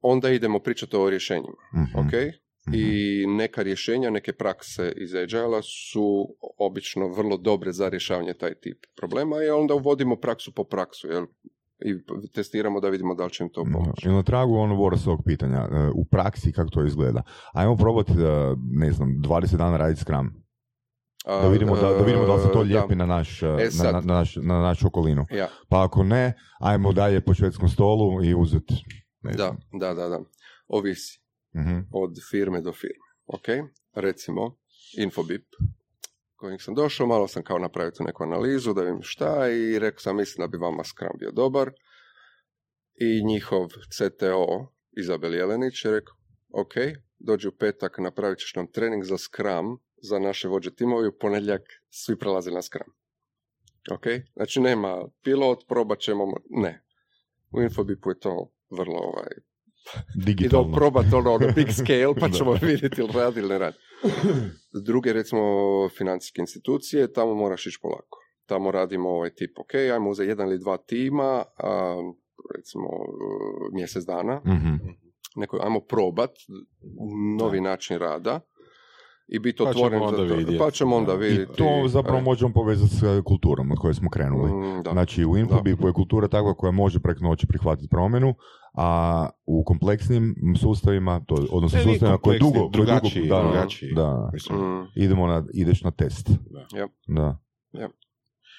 onda 0.00 0.30
idemo 0.30 0.58
pričati 0.58 0.96
o 0.96 1.10
rješenjima. 1.10 1.62
Mhm, 1.74 2.06
ok? 2.06 2.12
mhm. 2.12 2.74
I 2.74 3.24
neka 3.26 3.62
rješenja, 3.62 4.10
neke 4.10 4.32
prakse 4.32 4.92
iz 4.96 5.14
agile 5.14 5.62
su 5.62 6.36
obično 6.58 7.08
vrlo 7.08 7.36
dobre 7.36 7.72
za 7.72 7.88
rješavanje 7.88 8.34
taj 8.34 8.54
tip 8.54 8.78
problema 8.96 9.42
i 9.42 9.48
onda 9.48 9.74
uvodimo 9.74 10.16
praksu 10.16 10.52
po 10.52 10.64
praksu 10.64 11.08
jel? 11.08 11.26
i 11.78 11.94
testiramo 12.34 12.80
da 12.80 12.88
vidimo 12.88 13.14
da 13.14 13.24
li 13.24 13.30
će 13.30 13.44
im 13.44 13.50
to 13.50 13.64
pomoći. 13.72 14.08
I 14.08 14.12
na 14.12 14.22
tragu 14.22 14.54
ono 14.54 14.76
Borasovog 14.76 15.22
pitanja, 15.24 15.58
e, 15.58 15.90
u 15.94 16.04
praksi 16.04 16.52
kako 16.52 16.70
to 16.70 16.84
izgleda. 16.84 17.22
Ajmo 17.52 17.76
probati, 17.76 18.12
e, 18.12 18.54
ne 18.70 18.92
znam, 18.92 19.08
20 19.08 19.56
dana 19.56 19.76
raditi 19.76 20.00
Scrum. 20.00 20.45
Da 21.26 21.48
vidimo 21.48 21.76
da, 21.76 21.82
da, 21.82 22.02
vidimo 22.04 22.26
da 22.26 22.34
li 22.34 22.42
se 22.42 22.52
to 22.52 22.58
A, 22.58 22.62
lijepi 22.62 22.94
na, 22.94 23.06
naš, 23.06 23.42
e, 23.42 23.46
na, 23.46 23.70
sad. 23.70 23.94
na, 23.94 24.00
na 24.00 24.14
naš, 24.14 24.36
na 24.36 24.60
našu 24.60 24.86
okolinu. 24.86 25.26
Ja, 25.30 25.48
Pa 25.68 25.84
ako 25.84 26.02
ne, 26.02 26.34
ajmo 26.60 26.92
dalje 26.92 27.20
po 27.20 27.34
švedskom 27.34 27.68
stolu 27.68 28.24
i 28.24 28.34
uzeti, 28.34 28.74
ne 29.22 29.32
da, 29.32 29.54
da, 29.80 29.94
da, 29.94 30.08
da. 30.08 30.20
Ovisi 30.68 31.20
Mhm, 31.54 31.78
od 31.92 32.16
firme 32.30 32.60
do 32.60 32.72
firme. 32.72 33.06
Ok? 33.26 33.46
Recimo, 33.94 34.56
Infobip, 34.98 35.46
kojeg 36.36 36.62
sam 36.62 36.74
došao, 36.74 37.06
malo 37.06 37.28
sam 37.28 37.42
kao 37.42 37.58
napravio 37.58 37.90
tu 37.90 38.04
neku 38.04 38.22
analizu 38.22 38.72
da 38.74 38.82
vidim 38.82 39.02
šta 39.02 39.48
i 39.48 39.78
rekao 39.78 39.98
sam 39.98 40.16
mislim 40.16 40.42
da 40.42 40.48
bi 40.48 40.58
vama 40.58 40.84
Scrum 40.84 41.18
bio 41.18 41.30
dobar 41.30 41.70
i 42.94 43.24
njihov 43.24 43.68
CTO 43.68 44.72
Izabel 44.98 45.34
Jelenić 45.34 45.84
je 45.84 45.90
rekao 45.90 46.14
ok, 46.52 46.74
dođi 47.18 47.48
u 47.48 47.52
petak, 47.52 47.98
napravit 47.98 48.38
ćeš 48.38 48.54
nam 48.54 48.72
trening 48.72 49.04
za 49.04 49.18
Scrum 49.18 49.78
za 50.02 50.18
naše 50.18 50.48
vođe 50.48 50.70
timovi, 50.70 51.08
u 51.08 51.18
ponedjeljak 51.20 51.62
svi 51.90 52.18
prelaze 52.18 52.50
na 52.50 52.62
Scrum. 52.62 52.88
Ok? 53.92 54.04
Znači 54.34 54.60
nema 54.60 55.08
pilot, 55.22 55.58
probat 55.68 55.98
ćemo, 55.98 56.24
ne. 56.50 56.84
U 57.52 57.62
Infobipu 57.62 58.10
je 58.10 58.18
to 58.18 58.50
vrlo 58.70 58.98
ovaj, 58.98 59.30
idemo 60.14 60.24
Digitalno. 60.26 60.72
probati 60.72 61.14
ono 61.14 61.38
na 61.38 61.52
big 61.54 61.68
scale 61.70 62.14
pa 62.20 62.28
Da. 62.28 62.34
ćemo 62.34 62.52
vidjeti 62.52 63.00
ili 63.00 63.10
radi 63.14 63.40
ili 63.40 63.48
ne 63.48 63.58
radi. 63.58 63.76
Druge 64.86 65.12
recimo 65.12 65.42
financijske 65.88 66.40
institucije, 66.40 67.12
tamo 67.12 67.34
moraš 67.34 67.66
ići 67.66 67.78
polako. 67.82 68.18
Tamo 68.46 68.70
radimo 68.70 69.08
ovaj 69.08 69.30
tip, 69.30 69.58
ok, 69.58 69.74
ajmo 69.74 70.10
uzeti 70.10 70.28
jedan 70.28 70.48
ili 70.48 70.58
dva 70.58 70.76
tima, 70.76 71.44
a, 71.58 71.96
recimo 72.56 72.88
mjesec 73.72 74.04
dana, 74.04 74.40
Mhm. 74.46 74.74
neko, 75.36 75.58
ajmo 75.62 75.80
probat 75.80 76.30
novi 77.38 77.60
način 77.60 77.98
rada 77.98 78.40
i 79.28 79.38
biti 79.38 79.58
Pa 79.58 79.72
ćemo 79.72 79.84
otvoren 79.86 80.10
za 80.10 80.16
to. 80.18 80.22
vidjeti. 80.34 80.58
Pa 80.58 80.70
ćemo 80.70 80.96
onda 80.96 81.12
Da. 81.12 81.18
vidjeti. 81.18 81.52
I 81.52 81.56
to 81.56 81.88
zapravo 81.88 82.18
e, 82.18 82.22
možemo 82.22 82.52
povezati 82.52 82.94
s 82.94 83.00
kulturom 83.24 83.72
od 83.72 83.78
koje 83.78 83.94
smo 83.94 84.10
krenuli. 84.10 84.52
mm, 84.52 84.82
da. 84.82 84.90
Znači 84.90 85.24
u 85.24 85.36
Infobipu 85.36 85.86
je 85.86 85.92
kultura 85.92 86.28
takva 86.28 86.54
koja 86.54 86.72
može 86.72 87.00
preko 87.00 87.24
noći 87.24 87.46
prihvatiti 87.46 87.88
promjenu, 87.88 88.34
a 88.74 89.28
u 89.46 89.64
kompleksnim 89.64 90.34
sustavima, 90.56 91.20
to, 91.20 91.46
odnosno 91.50 91.80
sustavima 91.80 92.18
koje 92.18 92.38
dugo, 92.38 92.52
koje 92.52 92.60
dugo, 92.62 92.70
drugačiji, 92.72 93.26
da, 93.26 93.42
drugačiji. 93.42 93.92
da, 93.94 94.30
Mislim, 94.32 94.58
Mm, 94.58 94.86
idemo 94.94 95.26
na, 95.26 95.44
ideš 95.54 95.82
na 95.82 95.90
test. 95.90 96.30
Da. 96.30 96.66
Yep. 96.72 96.88
Da. 97.08 97.38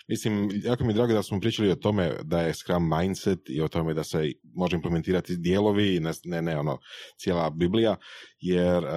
Mislim, 0.09 0.49
jako 0.63 0.83
mi 0.83 0.89
je 0.89 0.93
drago 0.93 1.13
da 1.13 1.23
smo 1.23 1.39
pričali 1.39 1.71
o 1.71 1.75
tome 1.75 2.11
da 2.23 2.41
je 2.41 2.53
Scrum 2.53 2.89
mindset 2.97 3.39
i 3.49 3.61
o 3.61 3.67
tome 3.67 3.93
da 3.93 4.03
se 4.03 4.31
može 4.55 4.75
implementirati 4.75 5.37
dijelovi 5.37 5.99
ne, 6.25 6.41
ne, 6.41 6.59
ono, 6.59 6.79
cijela 7.17 7.49
Biblija, 7.49 7.95
jer 8.39 8.83
uh, 8.83 8.91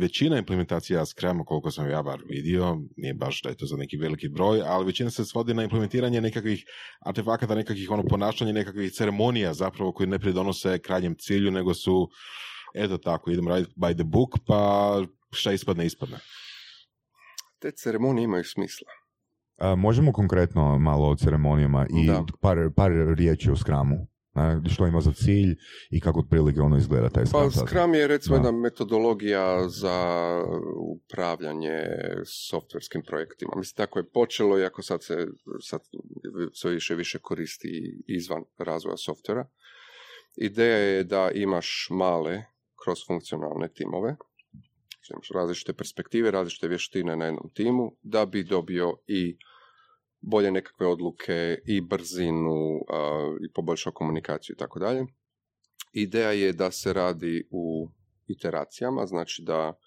većina 0.00 0.38
implementacija 0.38 1.06
Scruma, 1.06 1.44
koliko 1.44 1.70
sam 1.70 1.90
ja 1.90 2.02
bar 2.02 2.22
vidio, 2.28 2.78
nije 2.96 3.14
baš 3.14 3.42
da 3.42 3.48
je 3.48 3.56
to 3.56 3.66
za 3.66 3.76
neki 3.76 3.96
veliki 3.96 4.28
broj, 4.28 4.62
ali 4.66 4.86
većina 4.86 5.10
se 5.10 5.24
svodi 5.24 5.54
na 5.54 5.62
implementiranje 5.62 6.20
nekakvih 6.20 6.64
artefakata, 7.06 7.54
nekakvih 7.54 7.90
ono 7.90 8.02
ponašanja, 8.02 8.52
nekakvih 8.52 8.92
ceremonija 8.92 9.54
zapravo 9.54 9.92
koji 9.92 10.06
ne 10.06 10.18
pridonose 10.18 10.78
krajnjem 10.78 11.14
cilju, 11.18 11.50
nego 11.50 11.74
su 11.74 12.08
eto 12.74 12.98
tako, 12.98 13.30
idemo 13.30 13.50
raditi 13.50 13.72
by 13.76 13.94
the 13.94 14.04
book, 14.04 14.38
pa 14.46 15.02
šta 15.30 15.52
ispadne, 15.52 15.86
ispadne. 15.86 16.18
te 17.58 17.70
ceremonije 17.70 18.24
imaju 18.24 18.44
smisla. 18.44 18.97
A, 19.58 19.74
možemo 19.74 20.12
konkretno 20.12 20.78
malo 20.78 21.08
o 21.08 21.16
ceremonijama 21.16 21.86
i 22.02 22.06
Da. 22.06 22.24
par, 22.40 22.56
par 22.76 22.90
riječi 23.16 23.50
o 23.50 23.56
Scrumu. 23.56 24.06
Ne, 24.34 24.60
što 24.70 24.86
ima 24.86 25.00
za 25.00 25.12
cilj 25.12 25.56
i 25.90 26.00
kako 26.00 26.20
otprilike 26.20 26.60
ono 26.60 26.76
izgleda 26.76 27.08
taj 27.08 27.26
Scrum. 27.26 27.42
Pa. 27.42 27.66
Scrum 27.66 27.94
je 27.94 28.06
recimo 28.06 28.38
Da. 28.38 28.46
jedna 28.46 28.60
metodologija 28.60 29.68
za 29.68 29.98
upravljanje 30.94 31.82
softverskim 32.50 33.02
projektima. 33.06 33.52
Mislim, 33.56 33.76
tako 33.76 33.98
je 33.98 34.10
počelo, 34.10 34.58
iako 34.58 34.82
sad 34.82 35.04
se 35.04 35.26
sad 35.60 35.80
sve 36.52 36.72
više 36.72 36.94
više 36.94 37.18
koristi 37.18 38.02
izvan 38.06 38.42
razvoja 38.58 38.96
softvera. 38.96 39.48
Ideja 40.36 40.76
je 40.76 41.04
da 41.04 41.30
imaš 41.34 41.88
male 41.90 42.42
cross-funkcionalne 42.84 43.68
timove, 43.74 44.16
znači 44.90 45.12
imaš 45.12 45.28
različite 45.34 45.72
perspektive, 45.72 46.30
različite 46.30 46.68
vještine 46.68 47.16
na 47.16 47.24
jednom 47.24 47.50
timu, 47.54 47.92
da 48.02 48.26
bi 48.26 48.44
dobio 48.44 48.96
i 49.06 49.36
bolje 50.20 50.50
nekakve 50.50 50.86
odluke 50.86 51.58
i 51.66 51.80
brzinu 51.80 52.84
a, 52.88 53.36
i 53.48 53.52
poboljšao 53.52 53.92
komunikaciju 53.92 54.54
i 54.54 54.56
tako 54.56 54.78
dalje. 54.78 55.06
Ideja 55.92 56.32
je 56.32 56.52
da 56.52 56.70
se 56.70 56.92
radi 56.92 57.48
u 57.50 57.88
iteracijama, 58.26 59.06
znači 59.06 59.42
da, 59.42 59.78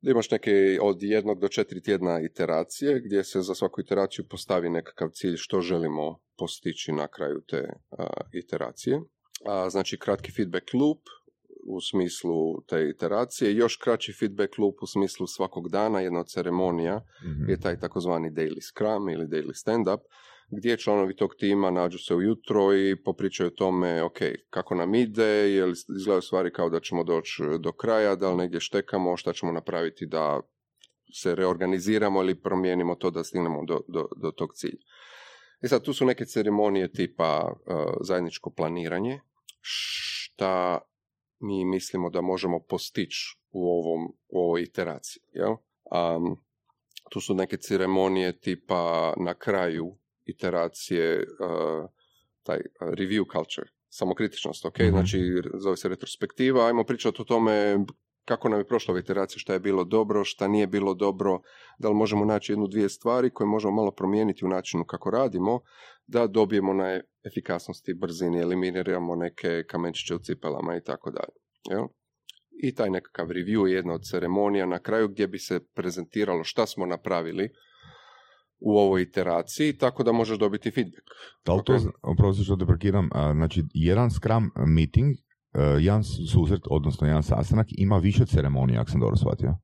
da 0.00 0.10
imaš 0.10 0.30
neke 0.30 0.78
od 0.82 1.02
jednog 1.02 1.40
do 1.40 1.48
četiri 1.48 1.82
tjedna 1.82 2.20
iteracije, 2.20 3.00
gdje 3.00 3.24
se 3.24 3.42
za 3.42 3.54
svaku 3.54 3.80
iteraciju 3.80 4.28
postavi 4.28 4.70
nekakav 4.70 5.08
cilj 5.12 5.36
što 5.36 5.60
želimo 5.60 6.18
postići 6.38 6.92
na 6.92 7.08
kraju 7.08 7.40
te 7.48 7.68
a, 7.90 8.06
iteracije. 8.32 9.00
A, 9.46 9.70
znači 9.70 9.98
kratki 9.98 10.32
feedback 10.32 10.74
loop 10.74 11.00
u 11.66 11.80
smislu 11.80 12.62
te 12.68 12.88
iteracije, 12.88 13.54
još 13.54 13.76
kraći 13.76 14.12
feedback 14.12 14.58
loop 14.58 14.82
u 14.82 14.86
smislu 14.86 15.26
svakog 15.26 15.68
dana, 15.68 16.00
jedna 16.00 16.20
od 16.20 16.28
ceremonija 16.28 17.00
Mhm. 17.24 17.50
je 17.50 17.60
taj 17.60 17.80
takozvani 17.80 18.30
daily 18.30 18.60
scrum 18.60 19.08
ili 19.08 19.26
daily 19.26 19.52
stand-up, 19.64 20.00
gdje 20.50 20.76
članovi 20.76 21.16
tog 21.16 21.34
tima 21.38 21.70
nađu 21.70 21.98
se 21.98 22.14
ujutro 22.14 22.74
i 22.74 23.02
popričaju 23.04 23.46
o 23.46 23.50
tome, 23.50 24.02
ok, 24.02 24.18
kako 24.50 24.74
nam 24.74 24.94
ide, 24.94 25.24
je 25.24 25.66
li 25.66 25.72
izgledaju 25.96 26.22
stvari 26.22 26.52
kao 26.52 26.70
da 26.70 26.80
ćemo 26.80 27.04
doći 27.04 27.42
do 27.60 27.72
kraja, 27.72 28.16
da 28.16 28.30
li 28.30 28.36
negdje 28.36 28.60
štekamo, 28.60 29.16
šta 29.16 29.32
ćemo 29.32 29.52
napraviti 29.52 30.06
da 30.06 30.40
se 31.14 31.34
reorganiziramo 31.34 32.22
ili 32.22 32.40
promijenimo 32.40 32.94
to 32.94 33.10
da 33.10 33.24
stignemo 33.24 33.64
do, 33.64 33.80
do, 33.88 34.08
do 34.22 34.30
tog 34.30 34.50
cilja. 34.54 34.78
I 35.62 35.68
sad 35.68 35.82
tu 35.84 35.92
su 35.92 36.06
neke 36.06 36.24
ceremonije 36.24 36.92
tipa 36.92 37.52
uh, 37.52 37.76
zajedničko 38.00 38.50
planiranje, 38.50 39.20
šta 39.60 40.78
mi 41.40 41.64
mislimo 41.64 42.10
da 42.10 42.20
možemo 42.20 42.60
postići 42.60 43.38
u, 43.50 43.70
ovom, 43.70 44.12
u 44.28 44.40
ovoj 44.40 44.62
iteraciji. 44.62 45.22
Jel? 45.32 45.50
Um, 45.50 46.40
tu 47.10 47.20
su 47.20 47.34
neke 47.34 47.56
ceremonije 47.56 48.40
tipa 48.40 49.14
na 49.16 49.34
kraju 49.34 49.96
iteracije 50.24 51.18
uh, 51.18 51.90
taj 52.42 52.58
uh, 52.58 52.88
review 52.88 53.32
culture, 53.32 53.70
samokritičnost, 53.88 54.64
ok? 54.64 54.78
Mhm. 54.78 54.90
Znači, 54.90 55.18
zove 55.54 55.76
se 55.76 55.88
retrospektiva, 55.88 56.66
ajmo 56.66 56.84
pričati 56.84 57.22
o 57.22 57.24
tome 57.24 57.78
kako 58.30 58.48
nam 58.48 58.60
je 58.60 58.66
prošla 58.66 58.98
iteracija, 58.98 59.38
šta 59.38 59.52
je 59.52 59.60
bilo 59.60 59.84
dobro, 59.84 60.24
šta 60.24 60.48
nije 60.48 60.66
bilo 60.66 60.94
dobro, 60.94 61.40
da 61.78 61.88
li 61.88 61.94
možemo 61.94 62.24
naći 62.24 62.52
jednu, 62.52 62.66
dvije 62.66 62.88
stvari 62.88 63.30
koje 63.30 63.46
možemo 63.46 63.74
malo 63.74 63.90
promijeniti 63.90 64.44
u 64.44 64.48
načinu 64.48 64.84
kako 64.84 65.10
radimo, 65.10 65.60
da 66.06 66.26
dobijemo 66.26 66.72
na 66.72 67.00
efikasnosti, 67.26 67.94
brzini, 67.94 68.40
eliminiramo 68.40 69.16
neke 69.16 69.64
kamenčiće 69.70 70.14
u 70.14 70.18
cipelama 70.18 70.76
i 70.76 70.82
tako 70.84 71.10
dalje. 71.10 71.36
Jel? 71.70 71.86
I 72.62 72.74
taj 72.74 72.90
nekakav 72.90 73.26
review 73.28 73.66
je 73.66 73.74
jedna 73.74 73.94
od 73.94 74.02
ceremonija 74.10 74.66
na 74.66 74.78
kraju 74.78 75.08
gdje 75.08 75.26
bi 75.28 75.38
se 75.38 75.60
prezentiralo 75.74 76.44
šta 76.44 76.66
smo 76.66 76.86
napravili 76.86 77.48
u 78.60 78.78
ovoj 78.78 79.02
iteraciji, 79.02 79.78
tako 79.78 80.02
da 80.02 80.12
možeš 80.12 80.38
dobiti 80.38 80.70
feedback. 80.70 81.08
Da 81.46 81.54
li 81.54 81.62
to, 81.64 81.78
oprosti 82.02 82.44
što 82.44 82.56
te 82.56 82.66
prekidam, 82.66 83.08
a, 83.12 83.32
znači 83.34 83.62
jedan 83.74 84.10
Scrum 84.10 84.50
meeting, 84.76 85.16
jedan 85.78 86.04
susret, 86.04 86.60
odnosno 86.70 87.06
jedan 87.06 87.22
sastanak, 87.22 87.66
ima 87.70 87.96
više 87.98 88.26
ceremonija, 88.26 88.80
ako 88.80 88.90
sam 88.90 89.00
dobro 89.00 89.16
shvatio. 89.16 89.54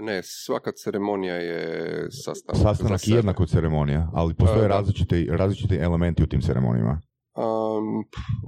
Ne, 0.00 0.20
svaka 0.24 0.72
ceremonija 0.72 1.34
je 1.34 2.06
sastanak. 2.10 2.62
Sastanak 2.62 3.08
je 3.08 3.16
jednako 3.16 3.46
ceremonija, 3.46 4.10
ali 4.14 4.34
postoje 4.34 4.68
različiti, 4.68 5.28
različiti 5.30 5.76
elementi 5.76 6.22
u 6.22 6.26
tim 6.26 6.40
ceremonijama. 6.40 7.00
Um, 7.36 8.04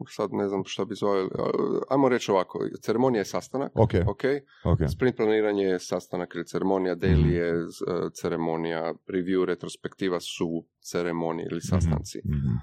sad 0.09 0.29
ne 0.33 0.49
znam 0.49 0.63
šta 0.65 0.85
bi 0.85 0.95
zvali. 0.95 1.29
Ajmo 1.91 2.09
reći 2.09 2.31
ovako, 2.31 2.59
ceremonija 2.83 3.21
je 3.21 3.25
sastanak, 3.25 3.73
Ok, 3.75 3.91
ok? 4.07 4.23
ok. 4.65 4.79
Sprint 4.91 5.17
planiranje 5.17 5.63
je 5.65 5.79
sastanak 5.81 6.35
ili 6.35 6.47
ceremonija, 6.47 6.95
Mhm. 6.95 7.05
daily 7.05 7.29
je 7.31 7.55
uh, 7.57 7.69
ceremonija, 8.13 8.95
review, 9.09 9.45
retrospektiva 9.45 10.21
su 10.21 10.65
ceremonije 10.83 11.49
ili 11.51 11.61
sastanci. 11.61 12.19
Mhm. 12.25 12.55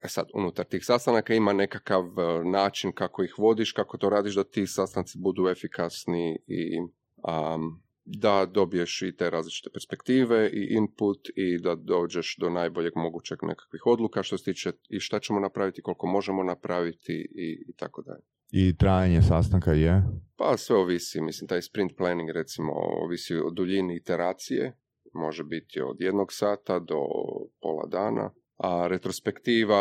E 0.00 0.08
sad, 0.08 0.26
unutar 0.34 0.66
tih 0.66 0.84
sastanaka 0.84 1.34
ima 1.34 1.52
nekakav 1.52 2.04
uh, 2.04 2.46
način 2.52 2.92
kako 2.92 3.22
ih 3.22 3.34
vodiš, 3.38 3.72
kako 3.72 3.98
to 3.98 4.10
radiš 4.10 4.34
da 4.34 4.44
ti 4.44 4.66
sastanci 4.66 5.18
budu 5.18 5.48
efikasni 5.48 6.38
i 6.46 6.78
um, 6.78 7.82
da 8.04 8.46
dobiješ 8.46 9.02
i 9.02 9.16
te 9.16 9.30
različite 9.30 9.70
perspektive 9.72 10.50
i 10.52 10.66
input 10.70 11.28
i 11.36 11.58
da 11.58 11.74
dođeš 11.74 12.36
do 12.40 12.50
najboljeg 12.50 12.92
mogućeg 12.96 13.38
nekakvih 13.42 13.86
odluka 13.86 14.22
što 14.22 14.38
se 14.38 14.44
tiče 14.44 14.72
i 14.88 15.00
šta 15.00 15.20
ćemo 15.20 15.40
napraviti, 15.40 15.82
koliko 15.82 16.06
možemo 16.06 16.42
napraviti 16.42 17.12
i, 17.34 17.64
i 17.68 17.72
tako 17.76 18.02
dalje. 18.02 18.22
I 18.50 18.76
trajanje 18.76 19.22
sastanka 19.22 19.72
je? 19.72 20.02
Pa 20.36 20.56
sve 20.56 20.76
ovisi, 20.76 21.20
mislim, 21.20 21.48
taj 21.48 21.62
sprint 21.62 21.96
planning 21.96 22.30
recimo 22.30 22.72
ovisi 22.74 23.34
o 23.34 23.50
duljini 23.50 23.96
iteracije, 23.96 24.76
može 25.14 25.44
biti 25.44 25.80
od 25.80 25.96
jednog 26.00 26.32
sata 26.32 26.78
do 26.78 27.00
pola 27.60 27.86
dana, 27.86 28.30
a 28.58 28.86
retrospektiva, 28.86 29.80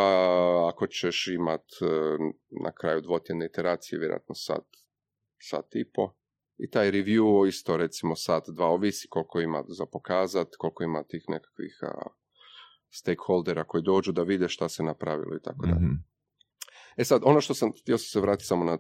ako 0.74 0.88
ćeš 0.88 1.28
imat 1.28 1.62
e, 1.82 1.86
na 2.64 2.72
kraju 2.72 3.02
dvotjedne 3.02 3.46
iteracije, 3.46 4.00
vjerojatno 4.00 4.36
sat, 4.36 4.66
sat 5.40 5.76
i 5.76 5.92
po. 5.94 6.14
I 6.58 6.70
taj 6.70 6.92
review 6.92 7.48
isto 7.48 7.78
recimo 7.78 8.16
sat, 8.16 8.44
dva, 8.50 8.68
ovisi 8.68 9.08
koliko 9.10 9.40
ima 9.40 9.64
za 9.68 9.86
pokazat, 9.86 10.48
koliko 10.58 10.84
ima 10.84 11.04
tih 11.04 11.24
nekakvih 11.28 11.80
a, 11.82 12.08
stakeholdera 12.90 13.64
koji 13.64 13.84
dođu 13.84 14.12
da 14.12 14.24
vide 14.24 14.50
šta 14.50 14.70
se 14.70 14.84
napravilo 14.84 15.36
i 15.36 15.42
tako 15.42 15.66
dalje. 15.66 15.76
Mhm. 15.76 15.94
E 16.98 17.04
sad, 17.04 17.22
ono 17.26 17.42
što 17.42 17.54
sam, 17.54 17.72
htio 17.82 17.98
sam 17.98 18.06
se 18.06 18.20
vratiti 18.20 18.48
samo 18.48 18.66
na 18.66 18.74
e, 18.74 18.78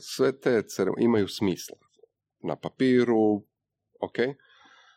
sve 0.00 0.40
te 0.40 0.62
cere- 0.62 0.92
imaju 0.98 1.28
smisla. 1.28 1.76
Na 2.42 2.56
papiru, 2.56 3.36
ok, 4.00 4.16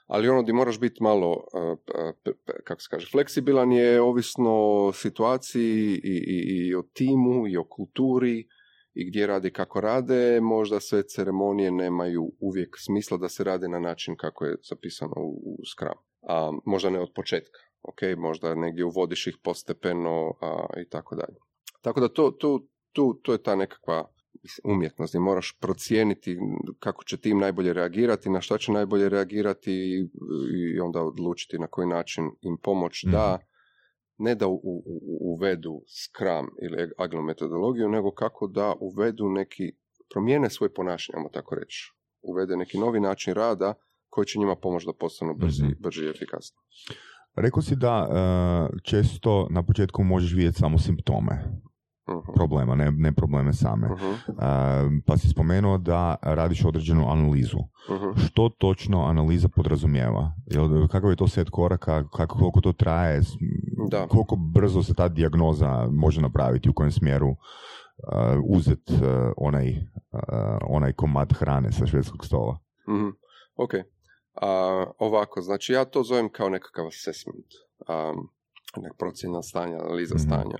ali 0.08 0.30
ono 0.30 0.42
gdje 0.42 0.54
moraš 0.54 0.80
biti 0.80 1.04
malo, 1.04 1.44
e, 1.54 2.34
kako 2.64 2.82
se 2.82 2.88
kaže, 2.92 3.08
fleksibilan 3.12 3.72
je 3.72 4.02
ovisno 4.02 4.52
o 4.52 4.94
situaciji 4.94 6.00
i, 6.04 6.18
i, 6.28 6.68
i 6.68 6.76
o 6.76 6.84
timu 6.94 7.48
i 7.48 7.58
o 7.58 7.64
kulturi 7.64 8.48
i 8.94 9.10
gdje 9.10 9.28
radi 9.28 9.52
kako 9.52 9.82
rade, 9.82 10.42
možda 10.42 10.80
sve 10.80 11.04
ceremonije 11.04 11.72
nemaju 11.72 12.32
uvijek 12.40 12.76
smisla 12.78 13.18
da 13.18 13.30
se 13.30 13.44
rade 13.44 13.68
na 13.68 13.80
način 13.80 14.16
kako 14.18 14.46
je 14.46 14.56
zapisano 14.70 15.14
u, 15.18 15.56
u 15.60 15.66
Scrum. 15.76 15.98
A, 16.30 16.52
možda 16.66 16.90
ne 16.90 17.00
od 17.00 17.10
početka, 17.16 17.60
ok, 17.82 18.02
možda 18.18 18.56
negdje 18.56 18.86
uvodiš 18.86 19.28
ih 19.28 19.38
postepeno 19.44 20.34
i 20.86 20.90
tako 20.90 21.16
dalje. 21.16 21.38
Tako 21.82 22.00
da 22.00 22.08
to, 22.08 22.32
tu, 22.32 22.68
tu, 22.92 23.14
to 23.14 23.32
je 23.32 23.44
ta 23.44 23.56
nekakva 23.56 24.14
umjetnost 24.64 25.12
gdje 25.12 25.20
moraš 25.20 25.58
procijeniti 25.62 26.38
kako 26.80 27.04
će 27.04 27.18
tim 27.18 27.40
najbolje 27.40 27.74
reagirati, 27.74 28.30
na 28.30 28.42
šta 28.42 28.58
će 28.58 28.72
najbolje 28.72 29.10
reagirati 29.10 29.72
i, 29.74 30.10
i 30.76 30.80
onda 30.80 31.02
odlučiti 31.02 31.60
na 31.60 31.68
koji 31.68 31.88
način 31.88 32.24
im 32.42 32.58
pomoć 32.58 33.04
da 33.12 33.38
ne 34.18 34.36
da 34.36 34.48
u, 34.48 34.54
u- 34.54 34.84
u- 34.86 35.34
uvedu 35.34 35.82
Scrum 35.88 36.48
ili 36.62 36.92
agilnu 36.98 37.24
metodologiju, 37.26 37.90
nego 37.90 38.12
kako 38.12 38.48
da 38.48 38.74
uvedu 38.80 39.30
neki, 39.30 39.72
promijene 40.14 40.50
svoje 40.50 40.74
ponašanje, 40.74 41.18
ajmo 41.18 41.30
tako 41.30 41.56
reći. 41.56 41.92
Uvede 42.22 42.58
neki 42.58 42.78
novi 42.78 43.00
način 43.00 43.34
rada 43.34 43.74
koji 44.10 44.26
će 44.26 44.40
njima 44.40 44.56
pomoći 44.56 44.86
da 44.86 44.94
postanu 44.94 45.34
brzi, 45.36 45.64
Mhm. 45.64 45.74
brži 45.80 46.06
i 46.06 46.10
efikasni. 46.10 46.58
Rekao 47.36 47.62
si 47.62 47.76
da 47.76 48.08
e, 48.74 48.80
često 48.84 49.48
na 49.50 49.64
početku 49.64 50.04
možeš 50.04 50.34
vidjeti 50.34 50.58
samo 50.58 50.78
simptome 50.78 51.44
Mhm. 52.10 52.34
problema, 52.36 52.76
ne, 52.76 52.92
ne 52.92 53.12
probleme 53.12 53.54
same. 53.54 53.88
E, 53.88 53.92
pa 55.06 55.18
si 55.18 55.28
spomenuo 55.30 55.78
da 55.78 56.16
radiš 56.22 56.66
određenu 56.66 57.12
analizu. 57.12 57.58
Mhm. 57.90 58.20
Što 58.26 58.50
točno 58.50 59.04
analiza 59.06 59.48
podrazumijeva? 59.48 60.32
Jel, 60.46 60.88
kakav 60.88 61.10
je 61.10 61.16
to 61.16 61.28
set 61.28 61.50
koraka, 61.50 62.04
kako, 62.10 62.38
koliko 62.40 62.62
to 62.62 62.72
traje, 62.74 63.22
Da. 63.90 64.08
koliko 64.08 64.36
brzo 64.36 64.84
se 64.84 64.94
ta 64.94 65.08
dijagnoza 65.08 65.88
može 65.92 66.22
napraviti, 66.22 66.70
u 66.70 66.74
kojem 66.74 66.92
smjeru 66.92 67.30
uh, 67.30 67.36
uzet 68.50 68.90
uh, 68.90 68.98
onaj, 69.38 69.70
uh, 70.12 70.20
onaj 70.68 70.94
komad 70.94 71.34
hrane 71.34 71.72
sa 71.72 71.86
švedskog 71.86 72.26
stola? 72.26 72.58
Ok. 73.56 73.74
A, 74.42 74.48
ovako, 75.00 75.42
znači 75.42 75.74
ja 75.74 75.86
to 75.86 76.04
zovem 76.04 76.30
kao 76.32 76.50
nekakav 76.50 76.88
assessment. 76.88 77.46
Um, 77.90 78.30
nek 78.84 78.94
procjena 79.00 79.42
stanja, 79.42 79.78
analiza 79.80 80.16
Mhm. 80.16 80.24
stanja. 80.24 80.58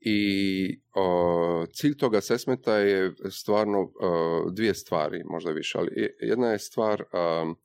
I 0.00 0.80
o, 0.94 1.66
cilj 1.72 1.96
tog 1.96 2.14
assessmenta 2.14 2.76
je 2.76 3.14
stvarno 3.30 3.92
o, 4.00 4.50
dvije 4.50 4.74
stvari, 4.74 5.22
možda 5.24 5.50
više, 5.50 5.78
ali 5.78 5.90
je- 5.96 6.16
jedna 6.20 6.46
je 6.48 6.58
stvar 6.58 7.02
um, 7.02 7.56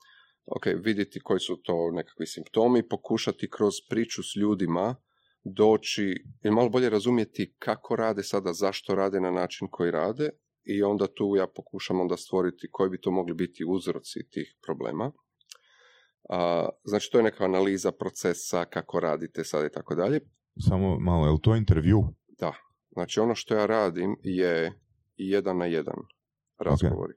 ok, 0.45 0.65
vidjeti 0.75 1.19
koji 1.19 1.39
su 1.39 1.55
to 1.55 1.91
nekakvi 1.91 2.27
simptomi, 2.27 2.87
pokušati 2.87 3.49
kroz 3.49 3.73
priču 3.89 4.23
s 4.23 4.35
ljudima 4.35 4.95
doći 5.43 6.23
i 6.43 6.49
malo 6.51 6.69
bolje 6.69 6.89
razumjeti 6.89 7.55
kako 7.59 7.95
rade 7.95 8.23
sada, 8.23 8.53
zašto 8.53 8.95
rade 8.95 9.19
na 9.21 9.31
način 9.31 9.67
koji 9.71 9.91
rade 9.91 10.29
i 10.63 10.83
onda 10.83 11.07
tu 11.07 11.35
ja 11.37 11.47
pokušam 11.47 11.99
onda 12.01 12.17
stvoriti 12.17 12.67
koji 12.71 12.89
bi 12.89 13.01
to 13.01 13.11
mogli 13.11 13.33
biti 13.33 13.63
uzroci 13.67 14.29
tih 14.29 14.55
problema. 14.65 15.11
A, 16.29 16.69
znači 16.83 17.11
to 17.11 17.17
je 17.17 17.23
neka 17.23 17.43
analiza 17.45 17.91
procesa, 17.91 18.65
kako 18.65 18.99
radite 18.99 19.43
sad 19.43 19.65
i 19.65 19.71
tako 19.73 19.95
dalje. 19.95 20.19
Samo 20.69 20.99
malo, 20.99 21.25
je 21.25 21.31
li 21.31 21.39
to 21.41 21.55
intervju? 21.55 22.03
Da, 22.43 22.53
znači 22.91 23.19
ono 23.19 23.35
što 23.35 23.55
ja 23.55 23.65
radim 23.65 24.15
je 24.23 24.73
jedan 25.15 25.57
na 25.57 25.65
jedan 25.65 25.95
razgovori. 26.59 27.13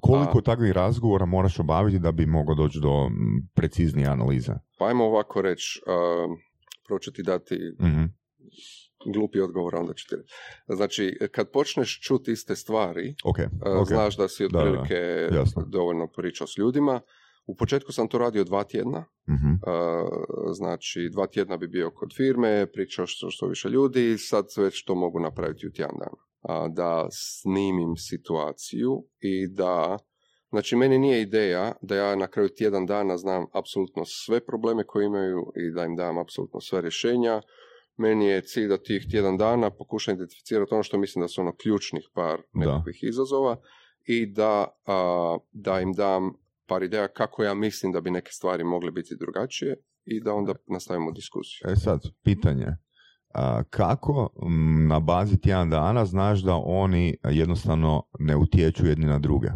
Koliko 0.00 0.38
A- 0.38 0.42
takvih 0.42 0.72
razgovora 0.72 1.26
moraš 1.26 1.58
obaviti 1.58 1.98
da 1.98 2.12
bi 2.12 2.26
mogao 2.26 2.54
doći 2.54 2.78
do 2.82 3.10
preciznije 3.54 4.06
analize? 4.08 4.52
Pa 4.78 4.86
ajmo 4.86 5.04
ovako 5.04 5.42
reći, 5.42 5.80
um, 5.86 6.36
prvo 6.86 6.98
ću 6.98 7.12
ti 7.12 7.22
dati 7.22 7.54
Mhm. 7.80 8.04
glupi 9.14 9.40
odgovor, 9.40 9.74
onda 9.74 9.94
ću 9.94 10.06
ti 10.08 10.16
reći. 10.16 10.34
Znači, 10.68 11.18
kad 11.32 11.50
počneš 11.50 12.00
čuti 12.02 12.32
iste 12.32 12.56
stvari, 12.56 13.14
Ok, 13.24 13.38
uh, 13.38 13.80
ok. 13.80 13.86
znaš 13.88 14.16
da 14.16 14.28
si 14.28 14.44
otprilike 14.44 15.28
dovoljno 15.66 16.06
pričao 16.08 16.46
s 16.46 16.58
ljudima. 16.58 17.00
U 17.50 17.54
početku 17.54 17.92
sam 17.92 18.08
to 18.08 18.18
radio 18.18 18.44
dva 18.44 18.64
tjedna, 18.64 19.04
Mhm. 19.28 19.52
Uh, 19.52 20.52
znači 20.52 21.08
dva 21.12 21.26
tjedna 21.26 21.56
bi 21.56 21.68
bio 21.68 21.90
kod 21.90 22.14
firme, 22.16 22.66
pričao 22.72 23.06
što, 23.06 23.30
što 23.30 23.46
više 23.46 23.68
ljudi, 23.68 24.18
sad 24.18 24.44
već 24.56 24.84
to 24.84 24.94
mogu 24.94 25.20
napraviti 25.20 25.66
u 25.66 25.70
tjedan 25.72 25.96
dana. 25.98 26.22
A, 26.42 26.68
da 26.68 27.08
snimim 27.10 27.96
situaciju 27.96 29.04
i 29.20 29.48
da, 29.48 29.98
znači 30.50 30.76
meni 30.76 30.98
nije 30.98 31.22
ideja 31.22 31.72
da 31.82 31.96
ja 31.96 32.16
na 32.16 32.26
kraju 32.26 32.48
tjedan 32.48 32.86
dana 32.86 33.16
znam 33.16 33.46
apsolutno 33.52 34.02
sve 34.04 34.40
probleme 34.46 34.84
koje 34.86 35.06
imaju 35.06 35.52
i 35.56 35.74
da 35.74 35.84
im 35.84 35.96
dam 35.96 36.18
apsolutno 36.18 36.60
sve 36.60 36.80
rješenja. 36.80 37.42
Meni 37.96 38.26
je 38.26 38.42
cilj 38.42 38.68
da 38.68 38.82
tih 38.82 39.06
tjedan 39.10 39.36
dana 39.36 39.70
pokušam 39.70 40.14
identificirati 40.14 40.74
ono 40.74 40.82
što 40.82 40.98
mislim 40.98 41.22
da 41.22 41.28
su 41.28 41.40
ono 41.40 41.56
ključnih 41.56 42.08
par 42.14 42.36
Da. 42.52 42.60
nekakvih 42.60 42.98
izazova 43.02 43.56
i 44.04 44.26
da, 44.26 44.66
a, 44.86 45.38
da 45.52 45.80
im 45.80 45.92
dam 45.92 46.32
par 46.70 46.82
ideja 46.82 47.08
kako 47.08 47.42
ja 47.42 47.54
mislim 47.54 47.92
da 47.92 48.00
bi 48.00 48.10
neke 48.10 48.30
stvari 48.32 48.64
mogle 48.64 48.90
biti 48.90 49.16
drugačije 49.20 49.76
i 50.04 50.20
da 50.24 50.34
onda 50.34 50.54
nastavimo 50.66 51.12
diskusiju. 51.12 51.70
E 51.72 51.76
sad, 51.76 52.00
pitanje. 52.24 52.66
A, 53.34 53.62
kako 53.70 54.30
na 54.88 55.00
bazi 55.00 55.40
tjedan 55.40 55.70
dana 55.70 56.04
znaš 56.06 56.40
da 56.42 56.54
oni 56.54 57.16
jednostavno 57.24 58.02
ne 58.18 58.36
utječu 58.36 58.86
jedni 58.86 59.06
na 59.06 59.18
druge? 59.18 59.48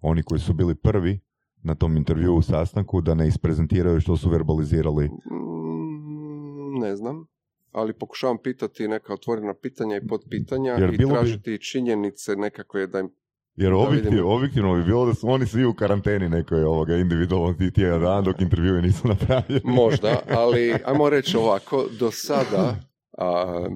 Oni 0.00 0.22
koji 0.22 0.40
su 0.40 0.52
bili 0.52 0.74
prvi 0.74 1.20
na 1.62 1.74
tom 1.74 1.96
intervjuu 1.96 2.36
u 2.36 2.42
sastanku 2.42 3.00
da 3.00 3.14
ne 3.14 3.28
isprezentiraju 3.28 4.00
što 4.00 4.16
su 4.16 4.30
verbalizirali. 4.30 5.04
Mm, 5.08 6.78
ne 6.80 6.96
znam, 6.96 7.26
ali 7.72 7.92
pokušavam 7.92 8.38
pitati 8.42 8.88
neka 8.88 9.14
otvorena 9.14 9.54
pitanja 9.62 9.96
i 9.96 10.06
podpitanja 10.06 10.72
Jer 10.72 10.94
i 10.94 10.96
bilo 10.96 11.10
bi- 11.10 11.14
tražiti 11.14 11.58
činjenice 11.58 12.36
nekakve 12.36 12.86
da 12.86 13.00
im 13.00 13.10
Jer 13.56 13.70
Da 13.70 13.76
objektiv, 13.78 14.28
objektivno 14.28 14.74
bi 14.74 14.84
bilo 14.84 15.06
da 15.06 15.14
su 15.14 15.28
oni 15.28 15.46
svi 15.46 15.64
u 15.64 15.74
karanteni 15.74 16.28
nekoj 16.28 16.64
ovoga 16.64 16.96
individualno 16.96 17.52
ti 17.54 17.72
tjedan 17.72 18.00
dana 18.00 18.20
dok 18.20 18.40
intervjue 18.40 18.82
nisu 18.82 19.08
napravljeni. 19.14 19.60
Možda, 19.64 20.22
ali 20.30 20.74
ajmo 20.84 21.08
reći 21.08 21.36
ovako, 21.36 21.86
do 21.98 22.10
sada 22.10 22.76
a, 23.18 23.66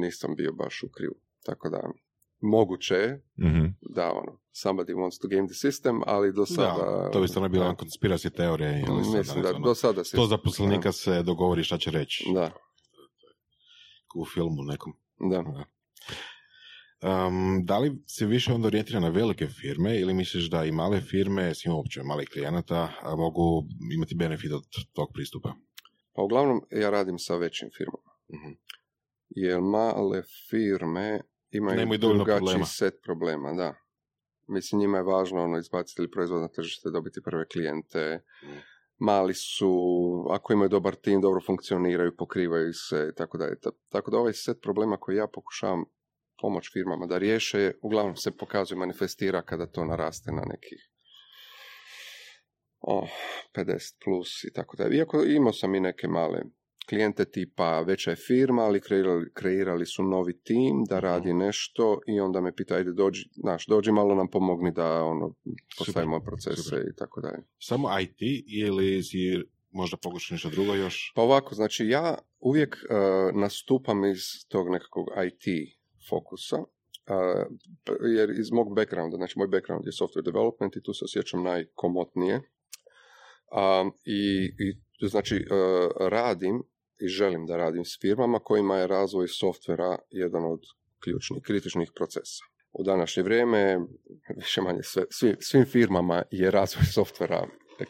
nisam 0.00 0.34
bio 0.36 0.52
baš 0.52 0.82
u 0.82 0.88
krivu. 0.88 1.14
Tako 1.46 1.68
da, 1.68 1.80
moguće 2.40 2.94
je 2.94 3.22
Mhm. 3.38 3.64
da 3.94 4.12
ono, 4.12 4.38
somebody 4.54 4.94
wants 4.94 5.20
to 5.22 5.28
game 5.28 5.48
the 5.48 5.54
system, 5.54 6.02
ali 6.06 6.32
do 6.32 6.46
sada... 6.46 7.02
Da, 7.02 7.10
to 7.10 7.20
bi 7.20 7.28
stvarno 7.28 7.48
bila 7.48 7.68
da, 7.68 7.74
konspiracija 7.74 8.30
teorija. 8.30 8.70
Ili 8.70 8.98
Mislim 9.18 9.42
da 9.42 9.48
ono, 9.48 9.58
do 9.58 9.74
sada 9.74 10.04
se... 10.04 10.08
sto 10.08 10.26
zaposlenika 10.26 10.92
se 10.92 11.22
dogovori 11.22 11.64
šta 11.64 11.78
će 11.78 11.90
reći 11.90 12.24
Da, 12.34 12.50
u 14.14 14.24
filmu 14.24 14.62
nekom. 14.62 14.92
da. 15.20 15.64
Um, 17.02 17.64
da 17.64 17.78
li 17.78 18.02
se 18.06 18.26
više 18.26 18.52
onda 18.52 18.66
orijentira 18.66 19.00
na 19.00 19.08
velike 19.08 19.46
firme 19.46 20.00
ili 20.00 20.14
misliš 20.14 20.50
da 20.50 20.64
i 20.64 20.72
male 20.72 21.00
firme, 21.00 21.54
svima 21.54 21.76
uopće 21.76 22.02
malih 22.02 22.28
klijenata, 22.32 22.88
mogu 23.16 23.64
imati 23.94 24.14
benefit 24.14 24.52
od 24.52 24.62
tog 24.92 25.08
pristupa? 25.14 25.54
Pa 26.14 26.22
uglavnom 26.22 26.60
ja 26.70 26.90
radim 26.90 27.18
sa 27.18 27.36
većim 27.36 27.68
firmama. 27.76 28.10
Mhm. 28.34 28.52
Jer 29.28 29.60
male 29.60 30.22
firme 30.50 31.20
imaju 31.50 31.98
dovoljno 31.98 32.24
drugačiji 32.24 32.38
problema. 32.46 32.64
set 32.66 32.94
problema, 33.02 33.52
da. 33.52 33.74
Mislim, 34.48 34.80
njima 34.80 34.96
je 34.98 35.02
važno 35.04 35.44
ono, 35.44 35.58
izbaciti 35.58 36.10
proizvod 36.10 36.40
na 36.40 36.48
tržište, 36.48 36.90
dobiti 36.90 37.22
prve 37.22 37.46
klijente. 37.48 38.20
Mm. 38.44 38.46
Mali 38.98 39.34
su, 39.34 39.72
ako 40.30 40.52
imaju 40.52 40.68
dobar 40.68 40.94
tim, 40.94 41.20
dobro 41.20 41.40
funkcioniraju, 41.46 42.16
pokrivaju 42.16 42.72
se 42.72 43.08
i 43.12 43.14
tako 43.14 43.38
dalje. 43.38 43.60
Ta- 43.60 43.70
Tako 43.88 44.10
da 44.10 44.18
ovaj 44.18 44.32
set 44.32 44.60
problema 44.62 44.96
koji 44.96 45.16
ja 45.16 45.26
pokušavam 45.26 45.84
pomoć 46.40 46.72
firmama 46.72 47.06
da 47.06 47.18
riješe, 47.18 47.72
uglavnom 47.82 48.16
se 48.16 48.36
pokazuje, 48.36 48.78
manifestira 48.78 49.42
kada 49.42 49.66
to 49.66 49.84
naraste 49.84 50.32
na 50.32 50.42
nekih 50.46 50.90
oh, 52.80 53.08
50 53.54 53.94
plus 54.04 54.44
i 54.44 54.52
tako 54.52 54.76
dalje. 54.76 54.96
Iako 54.96 55.24
imao 55.24 55.52
sam 55.52 55.74
i 55.74 55.80
neke 55.80 56.08
male 56.08 56.42
klijente 56.88 57.24
tipa 57.24 57.80
veća 57.80 58.10
je 58.10 58.16
firma, 58.16 58.62
ali 58.62 58.80
kreirali, 58.80 59.32
kreirali 59.32 59.86
su 59.86 60.02
novi 60.02 60.38
tim 60.38 60.84
da 60.88 61.00
radi 61.00 61.34
nešto 61.34 62.00
i 62.06 62.20
onda 62.20 62.40
me 62.40 62.56
pita, 62.56 62.74
ajde 62.74 62.92
dođi, 62.92 63.28
znaš, 63.34 63.66
dođi 63.66 63.92
malo 63.92 64.14
nam 64.14 64.30
pomogni 64.30 64.72
da 64.72 65.04
ono, 65.04 65.34
postavimo 65.78 66.20
procese 66.20 66.62
super. 66.62 66.80
i 66.92 66.96
tako 66.96 67.20
dalje. 67.20 67.38
Samo 67.58 67.88
IT 68.00 68.18
ili 68.46 69.02
si 69.02 69.18
možda 69.70 69.96
pokušaš 69.96 70.30
nešto 70.30 70.50
drugo 70.50 70.74
još? 70.74 71.12
Pa 71.14 71.22
ovako, 71.22 71.54
znači 71.54 71.86
ja 71.86 72.18
uvijek 72.40 72.76
uh, 72.76 73.40
nastupam 73.40 74.04
iz 74.04 74.20
tog 74.48 74.68
nekakvog 74.70 75.06
IT 75.26 75.74
fokusa, 76.08 76.56
jer 78.16 78.30
iz 78.30 78.52
mog 78.52 78.74
backgrounda, 78.74 79.16
znači 79.16 79.38
moj 79.38 79.48
background 79.48 79.86
je 79.86 79.92
software 79.92 80.24
development 80.24 80.76
i 80.76 80.82
tu 80.82 80.94
se 80.94 81.04
osjećam 81.04 81.42
najkomotnije. 81.42 82.40
I, 84.04 84.44
I 84.64 85.08
znači 85.08 85.36
uh, 85.36 86.08
radim 86.08 86.62
i 87.00 87.08
želim 87.08 87.46
da 87.46 87.56
radim 87.56 87.84
s 87.84 87.98
firmama 88.00 88.38
kojima 88.38 88.76
je 88.76 88.86
razvoj 88.86 89.28
softvera 89.28 89.98
jedan 90.10 90.44
od 90.44 90.60
ključnih, 91.04 91.42
kritičnih 91.42 91.90
procesa. 91.94 92.44
U 92.72 92.82
današnje 92.82 93.22
vrijeme, 93.22 93.78
više 94.36 94.60
manje 94.60 94.82
sve, 94.82 95.04
svi- 95.10 95.36
svim 95.40 95.64
firmama 95.64 96.22
je 96.30 96.50
razvoj 96.50 96.84
softvera 96.84 97.46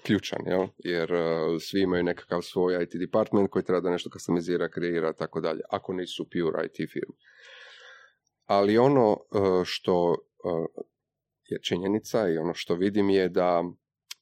ključan, 0.07 0.39
jel? 0.47 0.67
jer 0.79 1.13
uh, 1.13 1.21
svi 1.61 1.81
imaju 1.81 2.03
nekakav 2.03 2.43
svoj 2.43 2.83
IT 2.83 2.97
department 2.97 3.51
koji 3.51 3.65
treba 3.65 3.81
da 3.81 3.91
nešto 3.91 4.11
customizira, 4.11 4.69
kreira, 4.69 5.13
tako 5.13 5.41
dalje, 5.41 5.61
ako 5.71 5.93
nisu 5.93 6.27
pure 6.31 6.67
IT 6.67 6.91
firme. 6.93 7.15
Ali 8.45 8.79
ono 8.79 9.11
uh, 9.11 9.19
što 9.65 10.11
uh, 10.11 10.17
je 11.49 11.63
činjenica 11.63 12.29
i 12.29 12.39
ono 12.39 12.55
što 12.55 12.75
vidim 12.75 13.11
je 13.11 13.29
da 13.29 13.65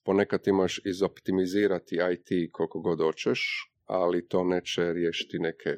ponekad 0.05 0.41
možeš 0.53 0.81
izoptimizirati 0.85 1.99
IT 2.13 2.53
koliko 2.53 2.81
god 2.81 3.01
hoćeš, 3.01 3.71
ali 3.85 4.29
to 4.29 4.45
neće 4.45 4.93
riješiti 4.93 5.39
neke 5.39 5.77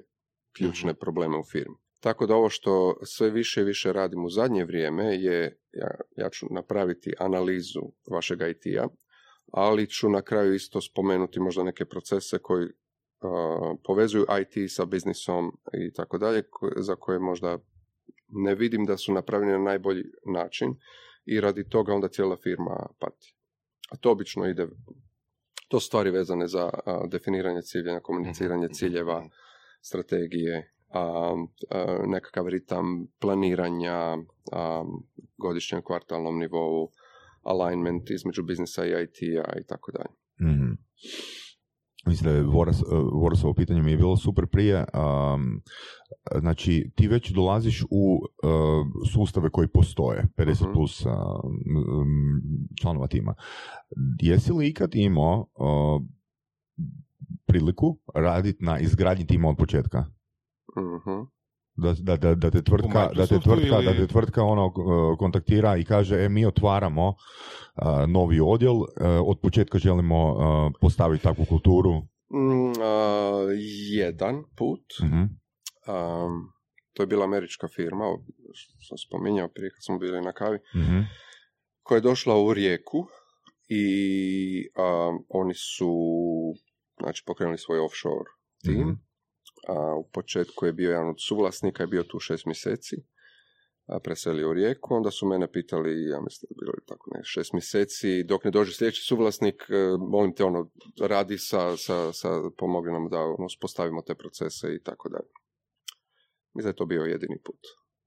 ključne 0.57 0.95
probleme 0.95 1.39
u 1.39 1.45
firmi. 1.45 1.75
Tako 2.01 2.27
da 2.27 2.35
ovo 2.35 2.49
što 2.49 2.97
sve 3.03 3.31
više 3.31 3.61
i 3.61 3.65
više 3.65 3.93
radim 3.93 4.25
u 4.25 4.31
zadnje 4.31 4.65
vrijeme 4.65 5.05
je, 5.05 5.59
ja, 5.73 5.91
ja 6.17 6.31
ću 6.31 6.47
napraviti 6.51 7.15
analizu 7.19 7.81
vašeg 8.11 8.39
IT-a, 8.41 8.89
ali 9.53 9.91
ću 9.91 10.09
na 10.09 10.23
kraju 10.23 10.55
isto 10.55 10.81
spomenuti 10.81 11.41
možda 11.41 11.63
neke 11.63 11.85
procese 11.85 12.39
koji 12.39 12.65
uh, 12.65 13.79
povezuju 13.85 14.27
IT 14.41 14.73
sa 14.73 14.85
biznisom 14.85 15.53
i 15.73 15.93
tako 15.93 16.19
dalje, 16.19 16.43
za 16.77 16.97
koje 16.97 17.19
možda 17.19 17.59
ne 18.35 18.55
vidim 18.55 18.85
da 18.85 18.97
su 18.97 19.13
napravljeni 19.13 19.53
na 19.53 19.65
najbolji 19.65 20.05
način 20.35 20.75
i 21.25 21.41
radi 21.41 21.69
toga 21.69 21.95
onda 21.95 22.09
cijela 22.09 22.37
firma 22.43 22.87
pati. 22.99 23.37
A 23.91 23.97
to 23.97 24.11
obično 24.11 24.47
ide, 24.47 24.67
to 25.69 25.81
stvari 25.81 26.11
vezane 26.11 26.47
za 26.47 26.71
a, 26.87 27.07
definiranje 27.07 27.63
ciljeva, 27.63 28.01
komuniciranje 28.01 28.69
ciljeva, 28.69 29.29
strategije, 29.81 30.73
a, 30.89 31.35
a, 31.71 31.99
nekakav 32.07 32.49
ritam 32.49 33.07
planiranja, 33.21 34.17
godišnjem 35.37 35.83
kvartalnom 35.83 36.39
nivou, 36.39 36.91
alignment 37.43 38.11
između 38.11 38.43
biznisa 38.43 38.87
i 38.87 38.91
IT-a 38.91 39.59
i 39.61 39.65
tako 39.67 39.93
dalje. 39.93 40.15
Mislim 42.07 42.31
da 42.33 42.37
je 42.37 42.43
Voras, 42.43 42.83
uh, 42.83 42.89
Vorasovo 43.13 43.55
pitanje 43.55 43.83
mi 43.83 43.91
je 43.91 43.97
bilo 43.97 44.17
super 44.17 44.47
prije. 44.47 44.85
Um, 44.95 45.63
znači, 46.41 46.91
ti 46.95 47.09
već 47.09 47.31
dolaziš 47.31 47.83
u 47.91 48.21
uh, 48.43 48.87
sustave 49.13 49.51
koji 49.51 49.69
postoje, 49.69 50.27
50 50.37 50.63
Mhm. 50.65 50.73
plus 50.73 51.07
uh, 51.07 51.13
m, 51.67 52.43
članova 52.81 53.07
tima. 53.07 53.35
Jesi 54.21 54.53
li 54.53 54.69
ikad 54.69 54.95
imao 54.95 55.47
uh, 55.55 56.03
priliku 57.47 57.99
raditi 58.15 58.65
na 58.65 58.79
izgradnji 58.79 59.27
tima 59.27 59.49
od 59.49 59.57
početka? 59.57 60.05
Mhm. 60.79 61.21
Da, 61.77 61.95
da, 61.95 62.17
da, 62.17 62.35
da 62.35 62.51
te 62.51 62.63
tvrtka, 62.63 63.11
da 63.11 63.27
te 63.27 63.41
tvrtka, 63.41 63.55
ili- 63.77 63.85
da 63.85 63.93
te 63.93 64.07
tvrtka 64.07 64.43
ono, 64.45 64.67
uh, 64.67 65.19
kontaktira 65.19 65.77
i 65.77 65.85
kaže, 65.85 66.17
e, 66.17 66.29
mi 66.29 66.47
otvaramo 66.47 67.09
uh, 67.09 67.17
novi 68.09 68.41
odjel, 68.43 68.75
uh, 68.75 68.87
od 69.23 69.41
početka 69.41 69.79
želimo 69.79 70.19
uh, 70.29 70.39
postaviti 70.81 71.23
takvu 71.23 71.45
kulturu. 71.45 71.93
Mm, 72.31 72.73
jedan 73.93 74.45
put, 74.57 74.85
Mhm. 75.03 75.17
um, 75.17 76.53
to 76.93 77.03
je 77.03 77.07
bila 77.07 77.25
američka 77.25 77.69
firma, 77.69 78.05
što 78.53 78.73
sam 78.81 78.99
spominjao 78.99 79.49
prije 79.49 79.71
kad 79.71 79.85
smo 79.85 79.99
bili 79.99 80.21
na 80.21 80.33
kavi, 80.33 80.59
Mhm. 80.77 81.01
koja 81.83 81.97
je 81.97 82.03
došla 82.03 82.39
u 82.39 82.55
Rijeku 82.55 83.07
i 83.69 83.85
um, 84.77 85.25
oni 85.31 85.55
su 85.55 85.93
znači, 87.01 87.23
pokrenuli 87.27 87.59
svoj 87.59 87.79
offshore 87.81 88.31
tim. 88.63 88.81
Mhm. 88.81 88.91
A, 89.69 89.95
u 89.95 90.09
početku 90.13 90.67
je 90.67 90.73
bio 90.73 90.91
jedan 90.91 91.09
od 91.09 91.17
suvlasnika, 91.29 91.83
je 91.83 91.87
bio 91.87 92.03
tu 92.03 92.19
šest 92.19 92.47
mjeseci, 92.47 92.97
a, 93.87 93.99
preselio 94.01 94.51
u 94.51 94.55
Rijeku, 94.55 94.95
onda 94.95 95.11
su 95.11 95.27
mene 95.27 95.53
pitali, 95.53 95.91
ja 95.91 96.21
mislim 96.21 96.47
da 96.49 96.53
je 96.53 96.61
bilo 96.61 96.73
tako 96.87 97.11
ne, 97.15 97.21
šest 97.25 97.53
mjeseci, 97.53 98.25
dok 98.25 98.45
ne 98.45 98.51
dođe 98.51 98.73
sljedeći 98.73 99.03
suvlasnik, 99.03 99.63
e, 99.69 99.75
molim 100.11 100.35
te 100.35 100.45
ono, 100.45 100.71
radi 101.01 101.39
sa, 101.39 101.77
sa, 101.77 102.13
sa 102.13 102.29
pomogli 102.59 102.93
nam 102.93 103.09
da 103.09 103.19
ono, 103.19 103.45
uspostavimo 103.47 104.03
te 104.03 104.15
procese 104.15 104.75
i 104.75 104.83
tako 104.83 105.09
dalje. 105.09 105.31
Mislim 106.55 106.69
da 106.69 106.69
je 106.69 106.77
to 106.77 106.87
bio 106.87 107.03
jedini 107.03 107.39
put 107.45 107.61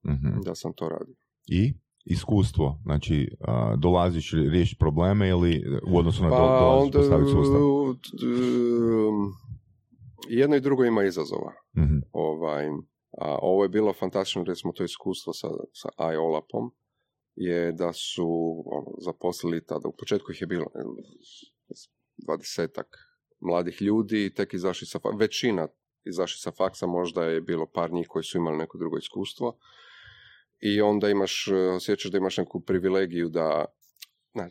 Mhm. 0.06 0.42
da 0.46 0.56
sam 0.56 0.74
to 0.74 0.90
radio. 0.90 1.16
I 1.48 1.74
iskustvo, 2.06 2.80
znači 2.84 3.36
a, 3.40 3.76
dolaziš 3.76 4.34
riješiti 4.34 4.80
probleme 4.80 5.30
ili 5.30 5.64
u 5.92 5.98
odnosu 5.98 6.24
na 6.24 6.30
do, 6.30 6.36
Pa 6.36 6.60
dolaziš 6.60 6.86
onda, 6.86 7.00
postaviti 7.00 7.32
sustav? 7.32 7.62
Jedno 10.28 10.56
i 10.56 10.62
drugo 10.62 10.86
ima 10.86 11.04
izazova. 11.04 11.54
Mhm. 11.78 11.98
Ovaj, 12.12 12.68
a 13.18 13.38
ovo 13.42 13.64
je 13.64 13.70
bilo 13.70 13.94
fantastično, 13.94 14.44
recimo 14.44 14.74
to 14.74 14.84
iskustvo 14.84 15.34
sa, 15.34 15.48
sa 15.74 15.90
iOLAP-om, 16.14 16.72
je 17.36 17.72
da 17.72 17.94
su 17.94 18.30
ono, 18.66 18.92
zaposlili 19.06 19.66
tada, 19.66 19.88
u 19.88 19.96
početku 20.00 20.32
ih 20.32 20.42
je 20.42 20.48
bilo 20.48 20.66
dvadesetak 22.18 22.88
mladih 23.40 23.82
ljudi, 23.82 24.34
tek 24.34 24.54
izašli 24.54 24.88
sa, 24.88 25.00
većina 25.20 25.68
izašli 26.06 26.40
sa 26.40 26.52
faksa, 26.52 26.88
možda 26.88 27.24
je 27.24 27.42
bilo 27.42 27.66
par 27.66 27.94
njih 27.94 28.08
koji 28.10 28.24
su 28.24 28.38
imali 28.38 28.58
neko 28.58 28.78
drugo 28.78 28.98
iskustvo. 28.98 29.58
I 30.60 30.82
onda 30.82 31.10
imaš, 31.10 31.48
osjećaš 31.76 32.12
da 32.12 32.18
imaš 32.18 32.38
neku 32.38 32.60
privilegiju 32.60 33.30
da, 33.30 33.66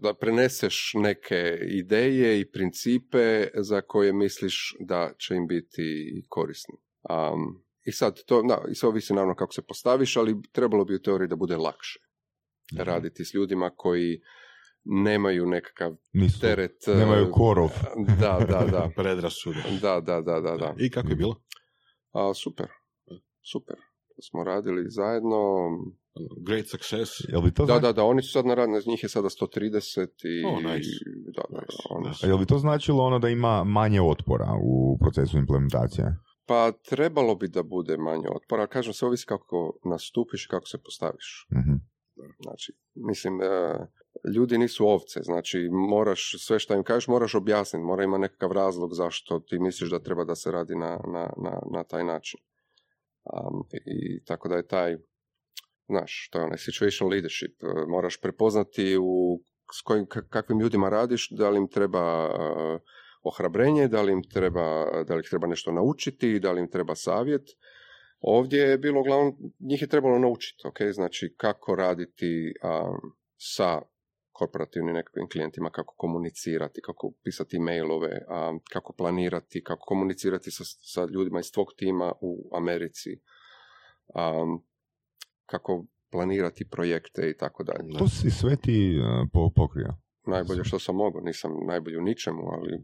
da 0.00 0.14
preneseš 0.14 0.92
neke 0.94 1.58
ideje 1.62 2.40
i 2.40 2.50
principe 2.50 3.46
za 3.54 3.80
koje 3.80 4.12
misliš 4.12 4.74
da 4.80 5.12
će 5.18 5.34
im 5.34 5.46
biti 5.46 5.82
korisni. 6.28 6.74
Um, 7.10 7.64
I 7.84 7.92
sad, 7.92 8.24
to, 8.26 8.42
da, 8.42 8.64
i 8.70 8.74
sve 8.74 8.88
ovisi 8.88 9.12
naravno 9.14 9.34
kako 9.34 9.52
se 9.52 9.62
postaviš, 9.62 10.16
ali 10.16 10.42
trebalo 10.52 10.84
bi 10.84 10.94
u 10.94 11.02
teoriji 11.02 11.28
da 11.28 11.36
bude 11.36 11.56
lakše 11.56 12.00
Mhm. 12.72 12.82
raditi 12.82 13.24
s 13.24 13.34
ljudima 13.34 13.70
koji 13.76 14.20
nemaju 14.84 15.46
nekakav 15.46 15.96
Nisu, 16.12 16.40
teret... 16.40 16.88
e, 16.88 16.94
nemaju 16.94 17.30
korov. 17.32 17.70
Da, 18.20 18.38
da, 18.48 18.66
da. 18.70 18.90
Predrasude. 19.02 19.58
Da, 19.82 20.00
da, 20.00 20.20
da, 20.20 20.40
da, 20.40 20.56
da. 20.56 20.74
I 20.78 20.90
kako 20.90 21.08
je 21.08 21.16
bilo? 21.16 21.42
A, 22.12 22.34
super, 22.34 22.66
super. 23.52 23.76
Smo 24.30 24.44
radili 24.44 24.84
zajedno, 24.88 25.68
Great 26.40 26.66
success. 26.66 27.10
Jel 27.28 27.40
bi 27.42 27.50
to 27.50 27.64
Da, 27.64 27.72
zna- 27.72 27.80
da, 27.80 27.92
da, 27.92 28.04
oni 28.04 28.22
su 28.22 28.30
sad 28.30 28.46
na 28.46 28.54
rad, 28.54 28.68
njih 28.86 29.02
je 29.02 29.08
sada 29.08 29.28
130 29.28 30.00
i... 30.24 30.44
Oh, 30.46 30.56
nice. 30.58 30.88
Da, 31.26 31.42
da, 31.50 31.58
da, 31.58 31.60
Nice, 31.60 32.08
nice. 32.08 32.18
su- 32.18 32.26
A 32.26 32.28
jel 32.28 32.38
bi 32.38 32.46
to 32.46 32.58
značilo 32.58 33.04
ono 33.04 33.18
da 33.18 33.28
ima 33.28 33.64
manje 33.64 34.02
otpora 34.02 34.48
u 34.62 34.98
procesu 34.98 35.38
implementacije? 35.38 36.16
Pa 36.46 36.72
trebalo 36.72 37.34
bi 37.34 37.48
da 37.48 37.62
bude 37.64 37.96
manje 37.98 38.26
otpora, 38.30 38.62
ali 38.62 38.68
kažem, 38.68 38.92
sve 38.92 39.08
ovisi 39.08 39.26
kako 39.26 39.78
nastupiš 39.84 40.44
i 40.44 40.48
kako 40.48 40.66
se 40.66 40.78
postaviš. 40.78 41.46
Mhm. 41.52 41.74
Znači, 42.40 42.72
mislim, 42.96 43.40
e, 43.40 43.46
ljudi 44.30 44.58
nisu 44.58 44.86
ovce, 44.86 45.20
znači 45.22 45.58
moraš, 45.90 46.34
sve 46.38 46.58
što 46.58 46.74
im 46.74 46.82
kažeš 46.82 47.08
moraš 47.08 47.34
objasniti, 47.34 47.84
mora 47.84 48.04
ima 48.04 48.18
nekakav 48.18 48.52
razlog 48.52 48.94
zašto 48.94 49.40
ti 49.40 49.58
misliš 49.58 49.90
da 49.90 50.02
treba 50.02 50.24
da 50.24 50.34
se 50.34 50.52
radi 50.52 50.74
na, 50.74 51.00
na, 51.06 51.32
na, 51.38 51.60
na 51.72 51.84
taj 51.84 52.04
način. 52.04 52.40
Um, 53.24 53.64
I 53.86 54.24
tako 54.24 54.48
da 54.48 54.54
je 54.54 54.66
taj, 54.66 54.96
znaš, 55.86 56.28
to 56.32 56.38
je 56.38 56.44
onaj 56.44 56.58
situation 56.58 57.10
leadership, 57.10 57.62
e, 57.62 57.66
moraš 57.88 58.20
prepoznati 58.20 58.96
u 59.00 59.40
s 59.72 59.82
kojim, 59.82 60.06
kak- 60.06 60.28
kakvim 60.28 60.60
ljudima 60.60 60.88
radiš, 60.88 61.28
da 61.30 61.50
li 61.50 61.58
im 61.58 61.68
treba 61.68 62.00
e, 62.00 62.78
ohrabrenje, 63.22 63.88
da 63.88 64.02
li 64.02 64.12
im 64.12 64.22
treba, 64.22 64.66
da 65.04 65.14
li 65.14 65.20
ih 65.20 65.30
treba 65.30 65.46
nešto 65.46 65.72
naučiti, 65.72 66.40
da 66.40 66.52
li 66.52 66.60
im 66.60 66.70
treba 66.70 66.94
savjet. 66.94 67.42
Ovdje 68.20 68.62
je 68.62 68.78
bilo 68.78 69.00
uglavnom, 69.00 69.36
njih 69.60 69.82
je 69.82 69.88
trebalo 69.88 70.18
naučiti, 70.18 70.66
ok, 70.66 70.76
znači 70.92 71.34
kako 71.36 71.74
raditi 71.74 72.54
um, 72.62 73.12
sa 73.36 73.80
korporativnim 74.32 74.94
nekakvim 74.94 75.28
klijentima, 75.28 75.70
kako 75.70 75.94
komunicirati, 75.96 76.80
kako 76.84 77.12
pisati 77.24 77.58
mailove, 77.58 78.10
um, 78.28 78.60
kako 78.72 78.92
planirati, 78.92 79.64
kako 79.64 79.84
komunicirati 79.86 80.50
sa, 80.50 80.64
sa 80.64 81.08
ljudima 81.14 81.40
iz 81.40 81.52
tvog 81.52 81.66
tima 81.76 82.12
u 82.20 82.50
Americi, 82.56 83.10
um, 84.14 84.64
kako 85.46 85.84
planirati 86.10 86.68
projekte 86.68 87.30
i 87.30 87.36
tako 87.36 87.64
dalje. 87.64 87.98
To 87.98 88.08
si 88.08 88.30
sve 88.30 88.56
ti 88.56 88.98
uh, 88.98 89.28
po- 89.32 89.50
pokrio. 89.50 89.94
Najbolje 90.26 90.64
što 90.64 90.78
sam 90.78 90.96
mogao, 90.96 91.20
nisam 91.20 91.50
najbolji 91.66 91.96
u 91.96 92.02
ničemu, 92.02 92.42
ali 92.52 92.78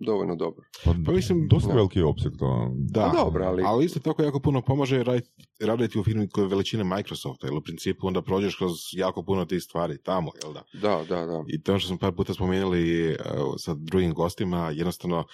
dovoljno 0.00 0.36
dobro. 0.36 0.64
Pa, 0.84 0.94
Pa 1.06 1.12
mislim, 1.12 1.48
dosta 1.48 1.68
da. 1.68 1.74
veliki 1.74 2.02
opseg 2.02 2.32
to. 2.38 2.70
Da, 2.74 3.00
Pa 3.02 3.12
dobro, 3.14 3.44
ali- 3.44 3.84
isto 3.84 4.00
tako 4.00 4.22
jako 4.22 4.40
puno 4.40 4.62
pomaže 4.62 5.02
raditi, 5.02 5.30
raditi 5.60 5.98
u 5.98 6.04
firmi 6.04 6.28
koje 6.28 6.44
je 6.44 6.48
veličine 6.48 6.84
Microsofta, 6.86 7.46
jer 7.46 7.54
u 7.54 7.62
principu 7.62 8.06
onda 8.06 8.22
prođeš 8.22 8.56
kroz 8.56 8.72
jako 8.92 9.22
puno 9.22 9.44
tih 9.44 9.62
stvari 9.62 10.02
tamo, 10.02 10.30
jel 10.42 10.52
da? 10.52 10.62
Da, 10.74 11.04
da, 11.08 11.26
da. 11.26 11.44
I 11.48 11.62
to 11.62 11.78
što 11.78 11.88
smo 11.88 11.98
par 11.98 12.12
puta 12.12 12.34
spomenuli 12.34 13.08
uh, 13.10 13.16
sa 13.58 13.74
drugim 13.74 14.12
gostima, 14.12 14.70
jednostavno 14.70 15.18
uh, 15.18 15.24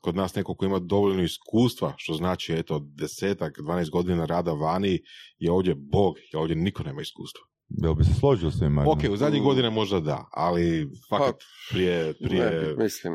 kod 0.00 0.16
nas 0.16 0.34
neko 0.34 0.54
ko 0.54 0.64
ima 0.64 0.78
dovoljno 0.78 1.22
iskustva, 1.22 1.94
što 1.96 2.14
znači 2.14 2.52
eto 2.52 2.78
desetak, 2.98 3.58
12 3.58 3.90
godina 3.90 4.24
rada 4.24 4.52
vani, 4.52 5.00
je 5.38 5.52
ovdje 5.52 5.74
bog, 5.74 6.14
jer 6.32 6.40
ovdje 6.40 6.56
niko 6.56 6.82
nema 6.82 7.02
iskustva. 7.02 7.42
Jel 7.68 7.94
bi 7.94 8.04
se 8.04 8.14
složio 8.20 8.50
s 8.50 8.58
tim? 8.58 8.78
Ok, 8.78 8.98
u 9.12 9.16
zadnjih 9.16 9.42
Mm. 9.42 9.44
godina 9.44 9.70
možda 9.70 10.00
da, 10.00 10.28
ali 10.32 10.88
fakat 11.10 11.42
prije, 11.70 12.14
prije... 12.14 12.44
Ne, 12.44 12.84
mislim, 12.84 13.14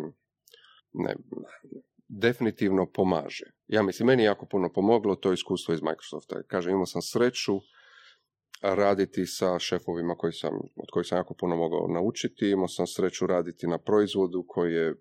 ne, 0.93 1.15
definitivno 2.07 2.91
pomaže. 2.93 3.45
Ja 3.67 3.83
mislim, 3.83 4.07
meni 4.07 4.23
je 4.23 4.25
jako 4.25 4.45
puno 4.45 4.71
pomoglo 4.73 5.15
to 5.15 5.33
iskustvo 5.33 5.73
iz 5.73 5.81
Microsofta. 5.81 6.43
Kažem, 6.47 6.73
imao 6.73 6.85
sam 6.85 7.01
sreću 7.01 7.59
raditi 8.61 9.25
sa 9.25 9.59
šefovima 9.59 10.15
koji 10.15 10.33
sam, 10.33 10.53
od 10.55 10.89
kojih 10.91 11.07
sam 11.07 11.17
jako 11.17 11.33
puno 11.39 11.55
mogao 11.55 11.87
naučiti. 11.87 12.49
Imao 12.49 12.67
sam 12.67 12.87
sreću 12.87 13.27
raditi 13.27 13.67
na 13.67 13.77
proizvodu 13.77 14.45
koji 14.47 14.73
je 14.73 14.95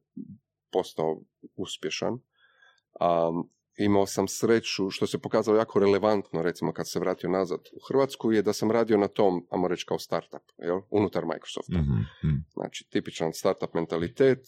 postao 0.73 1.21
uspješan. 1.57 2.13
Um, 2.13 3.51
imao 3.79 4.07
sam 4.07 4.29
sreću, 4.29 4.91
što 4.91 5.07
se 5.07 5.19
pokazalo 5.19 5.59
jako 5.59 5.79
relevantno, 5.79 6.43
recimo 6.43 6.73
kad 6.73 6.89
se 6.91 7.01
vratio 7.01 7.31
nazad 7.31 7.61
u 7.73 7.79
Hrvatsku, 7.89 8.33
je 8.33 8.43
da 8.43 8.53
sam 8.53 8.71
radio 8.71 8.97
na 8.97 9.09
tom, 9.09 9.47
ajmo 9.51 9.69
reći 9.69 9.87
kao 9.87 9.99
startup, 9.99 10.43
jel? 10.59 10.81
unutar 10.91 11.25
Microsofta. 11.25 11.79
Mhm, 11.79 11.93
mhm. 11.93 12.37
Znači, 12.53 12.89
tipičan 12.91 13.33
startup 13.33 13.75
mentalitet, 13.75 14.41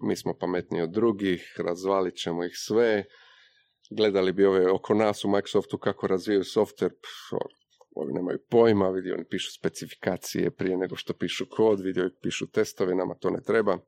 mi 0.00 0.16
smo 0.16 0.34
pametniji 0.34 0.82
od 0.82 0.90
drugih, 0.90 1.54
razvalit 1.58 2.14
ćemo 2.14 2.44
ih 2.44 2.52
sve, 2.54 3.04
gledali 3.90 4.32
bi 4.32 4.44
ove 4.44 4.70
oko 4.70 4.94
nas 4.94 5.24
u 5.24 5.28
Microsoftu 5.28 5.78
kako 5.78 6.06
razvijaju 6.06 6.42
software, 6.42 6.90
pff, 6.90 7.32
o- 7.32 7.48
ovi 7.94 8.12
nemaju 8.12 8.38
pojma, 8.50 8.88
vidi 8.88 9.12
oni 9.12 9.24
pišu 9.30 9.52
specifikacije 9.52 10.50
prije 10.50 10.76
nego 10.76 10.96
što 10.96 11.12
pišu 11.14 11.46
kod, 11.50 11.80
vidi 11.80 12.00
ovi 12.00 12.10
pišu 12.22 12.50
testove, 12.50 12.94
nama 12.94 13.14
to 13.14 13.30
ne 13.30 13.42
treba. 13.42 13.78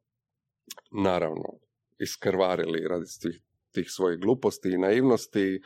Naravno, 0.90 1.44
iskrvarili 1.98 2.88
radi 2.88 3.04
tih, 3.22 3.40
tih 3.72 3.86
svojih 3.88 4.20
gluposti 4.20 4.68
i 4.68 4.78
naivnosti, 4.78 5.60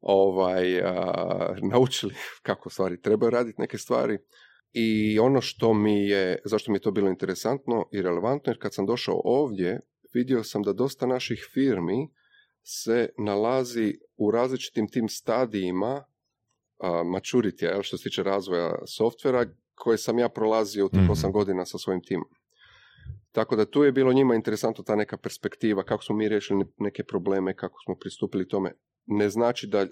ovaj, 0.00 0.80
a, 0.80 1.56
naučili 1.62 2.14
kako 2.42 2.70
stvari 2.70 3.00
trebaju 3.00 3.30
raditi 3.30 3.60
neke 3.60 3.78
stvari. 3.78 4.18
I 4.72 5.18
ono 5.18 5.40
što 5.40 5.74
mi 5.74 6.08
je, 6.08 6.42
zašto 6.44 6.72
mi 6.72 6.76
je 6.76 6.82
to 6.82 6.90
bilo 6.90 7.08
interesantno 7.08 7.88
i 7.92 8.02
relevantno, 8.02 8.50
jer 8.50 8.58
kad 8.58 8.74
sam 8.74 8.86
došao 8.86 9.20
ovdje, 9.24 9.80
vidio 10.14 10.44
sam 10.44 10.62
da 10.62 10.72
dosta 10.72 11.06
naših 11.06 11.48
firmi 11.52 12.08
se 12.62 13.08
nalazi 13.18 13.94
u 14.16 14.30
različitim 14.30 14.88
tim 14.88 15.08
stadijima 15.08 16.04
maturity, 17.04 17.64
jel, 17.64 17.82
što 17.82 17.96
se 17.98 18.02
tiče 18.02 18.22
razvoja 18.22 18.74
softvera, 18.86 19.46
koje 19.74 19.98
sam 19.98 20.18
ja 20.18 20.28
prolazio 20.28 20.86
u 20.86 20.88
tih 20.88 21.00
Mhm. 21.00 21.10
osam 21.10 21.32
godina 21.32 21.66
sa 21.66 21.78
svojim 21.78 22.02
timom. 22.02 22.28
Tako 23.32 23.56
da 23.56 23.64
tu 23.64 23.84
je 23.84 23.92
bilo 23.92 24.12
njima 24.12 24.34
interesantno 24.34 24.84
ta 24.84 24.96
neka 24.96 25.16
perspektiva, 25.16 25.84
kako 25.84 26.04
smo 26.04 26.16
mi 26.16 26.28
riješili 26.28 26.64
neke 26.78 27.04
probleme, 27.04 27.56
kako 27.56 27.76
smo 27.84 27.94
pristupili 27.94 28.48
tome. 28.48 28.72
Ne 29.06 29.30
znači 29.30 29.66
da 29.66 29.86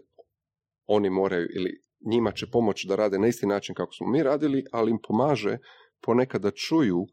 oni 0.87 1.11
moraju 1.11 1.49
ili 1.57 1.81
njima 2.07 2.33
će 2.33 2.47
pomoći 2.47 2.89
da 2.89 2.97
rade 2.97 3.19
na 3.19 3.27
isti 3.27 3.47
način 3.47 3.75
kako 3.75 3.93
smo 3.93 4.07
mi 4.07 4.23
radili, 4.23 4.65
ali 4.73 4.91
im 4.91 4.99
pomaže 5.09 5.59
ponekad 6.03 6.43
da 6.43 6.51
čuju 6.51 7.07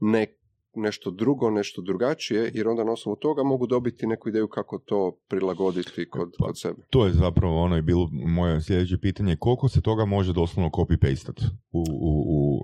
ne, 0.00 0.26
nešto 0.74 1.10
drugo, 1.10 1.50
nešto 1.50 1.82
drugačije, 1.82 2.50
jer 2.54 2.68
onda 2.68 2.84
na 2.84 2.92
osnovu 2.92 3.16
toga 3.16 3.42
mogu 3.42 3.66
dobiti 3.66 4.06
neku 4.06 4.28
ideju 4.28 4.48
kako 4.48 4.78
to 4.78 5.18
prilagoditi 5.28 6.10
kod, 6.10 6.30
Pa, 6.38 6.46
kod 6.46 6.60
sebe. 6.60 6.82
To 6.90 7.06
je 7.06 7.12
zapravo 7.12 7.62
ono 7.62 7.76
i 7.76 7.82
bilo 7.82 8.08
moje 8.12 8.60
sljedeće 8.60 8.98
pitanje, 8.98 9.36
koliko 9.36 9.68
se 9.68 9.80
toga 9.80 10.04
može 10.04 10.32
doslovno 10.32 10.70
copy-pastat 10.70 11.42
u, 11.72 11.80
u, 11.80 12.12
u 12.36 12.60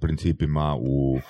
principima, 0.00 0.76
u 0.76 1.14
uh, 1.14 1.20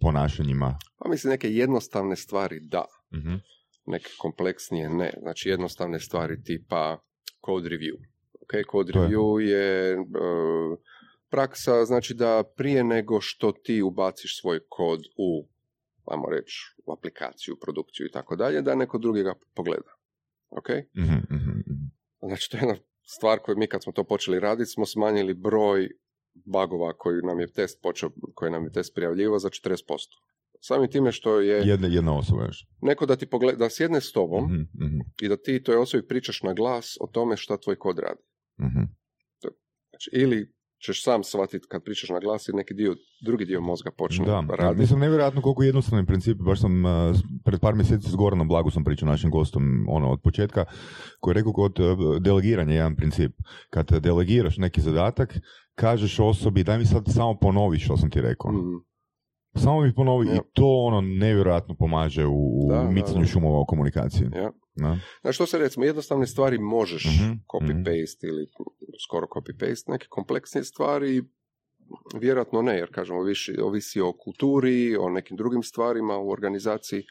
ponašanjima? 0.00 0.78
Pa 0.98 1.08
mislim 1.08 1.30
neke 1.30 1.50
jednostavne 1.50 2.16
stvari 2.16 2.60
da, 2.60 2.84
Mhm. 3.14 3.34
neke 3.86 4.10
kompleksnije 4.18 4.90
ne. 4.90 5.12
Znači 5.20 5.48
jednostavne 5.48 6.00
stvari 6.00 6.42
tipa 6.42 6.98
code 7.46 7.68
review. 7.68 7.96
Ok, 8.34 8.52
code 8.72 8.92
To 8.92 9.02
je- 9.02 9.08
review 9.08 9.38
je 9.38 9.92
e, 9.92 9.96
praksa, 11.28 11.84
znači 11.84 12.14
da 12.14 12.42
prije 12.56 12.84
nego 12.84 13.20
što 13.20 13.52
ti 13.52 13.82
ubaciš 13.82 14.40
svoj 14.40 14.60
kod 14.68 15.00
u, 15.18 15.48
ajmo 16.04 16.24
reći, 16.30 16.58
u 16.86 16.92
aplikaciju, 16.92 17.56
produkciju 17.56 18.06
i 18.06 18.10
tako 18.10 18.36
dalje, 18.36 18.62
da 18.62 18.74
neko 18.74 18.98
drugi 18.98 19.22
ga 19.22 19.34
pogleda. 19.54 19.92
Ok? 20.50 20.68
Mhm, 20.96 21.14
mhm, 21.30 21.50
mhm. 21.50 21.84
Znači 22.20 22.50
to 22.50 22.56
je 22.56 22.60
jedna 22.60 22.76
stvar 23.02 23.38
koju 23.38 23.56
mi 23.56 23.66
kad 23.66 23.82
smo 23.82 23.92
to 23.92 24.04
počeli 24.04 24.40
raditi 24.40 24.70
smo 24.70 24.86
smanjili 24.86 25.34
broj 25.34 25.90
bagova 26.46 26.92
koji 26.92 27.22
nam 27.22 27.40
je 27.40 27.52
test 27.52 27.78
počeo, 27.82 28.10
koji 28.34 28.50
nam 28.50 28.64
je 28.64 28.72
test 28.72 28.94
prijavljivao 28.94 29.38
za 29.38 29.48
40%. 29.48 29.76
Samim 30.60 30.90
time 30.90 31.12
što 31.12 31.40
je 31.40 31.56
Jedna, 31.58 31.88
jedna 31.88 32.18
osoba 32.18 32.44
još. 32.44 32.66
neko 32.82 33.06
da 33.06 33.16
ti 33.16 33.26
pogleda, 33.26 33.58
da 33.58 33.70
sjedne 33.70 34.00
s 34.00 34.12
tobom 34.12 34.44
Mhm, 34.44 34.86
mhm, 34.86 34.98
i 35.22 35.28
da 35.28 35.36
ti 35.36 35.62
toj 35.62 35.76
osobi 35.76 36.06
pričaš 36.06 36.42
na 36.42 36.52
glas 36.52 36.96
o 37.00 37.06
tome 37.06 37.36
šta 37.36 37.56
tvoj 37.56 37.76
kod 37.76 37.98
radi. 37.98 38.20
mhm. 38.60 38.82
Znači, 39.90 40.10
ili 40.14 40.54
ćeš 40.78 41.02
sam 41.02 41.24
shvatiti 41.24 41.66
kad 41.68 41.82
pričaš 41.84 42.08
na 42.08 42.20
glas 42.20 42.48
i 42.48 42.52
neki 42.52 42.74
dio, 42.74 42.96
drugi 43.24 43.44
dio 43.44 43.60
mozga 43.60 43.90
počne 43.90 44.26
Da, 44.26 44.44
raditi. 44.50 44.80
mislim 44.80 45.00
nevjerojatno 45.00 45.42
koliko 45.42 45.62
je 45.62 45.68
jednostavni 45.68 46.06
princip, 46.06 46.36
baš 46.38 46.60
sam 46.60 46.84
uh, 46.84 46.90
pred 47.44 47.60
par 47.60 47.74
mjeseci 47.74 48.10
s 48.10 48.16
Goranom 48.16 48.48
Blagu 48.48 48.70
sam 48.70 48.84
pričao 48.84 49.08
našim 49.08 49.30
gostom 49.30 49.62
ono 49.88 50.10
od 50.10 50.20
početka, 50.22 50.64
koji 51.20 51.32
je 51.32 51.34
rekao 51.34 51.52
kod 51.52 51.80
uh, 51.80 51.86
delegiranja 52.20 52.74
jedan 52.74 52.96
princip. 52.96 53.32
Kad 53.70 54.00
delegiraš 54.00 54.56
neki 54.58 54.80
zadatak, 54.80 55.34
kažeš 55.74 56.20
osobi 56.20 56.64
daj 56.64 56.78
mi 56.78 56.84
sad 56.84 57.04
samo 57.06 57.38
ponovi 57.38 57.78
što 57.78 57.96
sam 57.96 58.10
ti 58.10 58.20
rekao. 58.20 58.52
Mm, 58.52 58.84
Samo 59.56 59.80
mi 59.80 59.94
ponovi 59.94 60.26
Ja. 60.26 60.34
i 60.34 60.38
to 60.52 60.66
ono 60.66 61.00
nevjerojatno 61.00 61.74
pomaže 61.74 62.26
u, 62.26 62.66
Da, 62.68 62.74
da, 62.74 62.90
micanju 62.90 63.20
da. 63.20 63.26
šumova 63.26 63.60
u 63.60 63.66
komunikaciji. 63.66 64.26
ja. 64.34 64.50
Da. 64.74 64.98
Znači, 65.20 65.34
što 65.34 65.46
se 65.46 65.58
recimo, 65.58 65.84
jednostavne 65.84 66.26
stvari 66.26 66.58
možeš 66.58 67.04
Mhm, 67.06 67.32
copy-paste 67.48 68.24
ili 68.24 68.46
skoro 69.04 69.26
copy-paste, 69.26 69.90
neke 69.90 70.06
kompleksnije 70.08 70.64
stvari 70.64 71.22
vjerojatno 72.14 72.62
ne, 72.62 72.76
jer 72.76 72.88
kažemo, 72.92 73.22
više 73.22 73.62
ovisi 73.62 74.00
o 74.00 74.12
kulturi, 74.14 74.96
o 74.96 75.08
nekim 75.08 75.36
drugim 75.36 75.62
stvarima 75.62 76.16
u 76.16 76.30
organizaciji, 76.30 77.02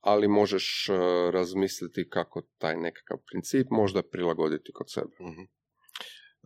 ali 0.00 0.28
možeš 0.28 0.88
eh, 0.88 0.92
razmisliti 1.30 2.08
kako 2.08 2.42
taj 2.58 2.76
nekakav 2.76 3.18
princip 3.26 3.66
možda 3.70 4.02
prilagoditi 4.02 4.72
kod 4.72 4.86
sebe. 4.88 5.16
Mhm. 5.20 5.42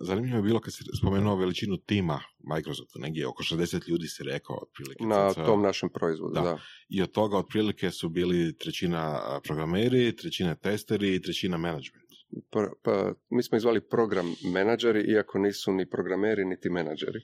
Zanimljivo 0.01 0.37
je 0.37 0.43
bilo 0.43 0.61
kad 0.61 0.73
si 0.75 0.85
spomenuo 0.99 1.37
veličinu 1.37 1.77
tima 1.77 2.21
Microsofta, 2.55 2.99
negdje 2.99 3.27
oko 3.27 3.43
60 3.43 3.89
ljudi 3.89 4.07
si 4.07 4.23
rekao 4.25 4.57
otprilike. 4.63 5.05
Na 5.05 5.33
Sad, 5.35 5.47
tom 5.47 5.63
našem 5.63 5.89
proizvodu, 5.89 6.35
Da. 6.35 6.41
da. 6.41 6.59
I 6.89 7.03
od 7.03 7.11
toga 7.13 7.37
otprilike 7.37 7.91
su 7.91 8.09
bili 8.09 8.57
trećina 8.57 9.21
programeri, 9.45 10.17
trećina 10.17 10.55
testeri 10.55 11.15
i 11.15 11.23
trećina 11.23 11.57
management. 11.59 12.11
pr- 12.53 12.73
pa, 12.83 13.13
mi 13.31 13.43
smo 13.43 13.57
ih 13.57 13.63
zvali 13.63 13.81
program 13.89 14.35
menadžeri, 14.45 15.01
iako 15.13 15.39
nisu 15.39 15.73
ni 15.73 15.89
programeri, 15.91 16.45
niti 16.45 16.71
menadžeri. 16.71 17.21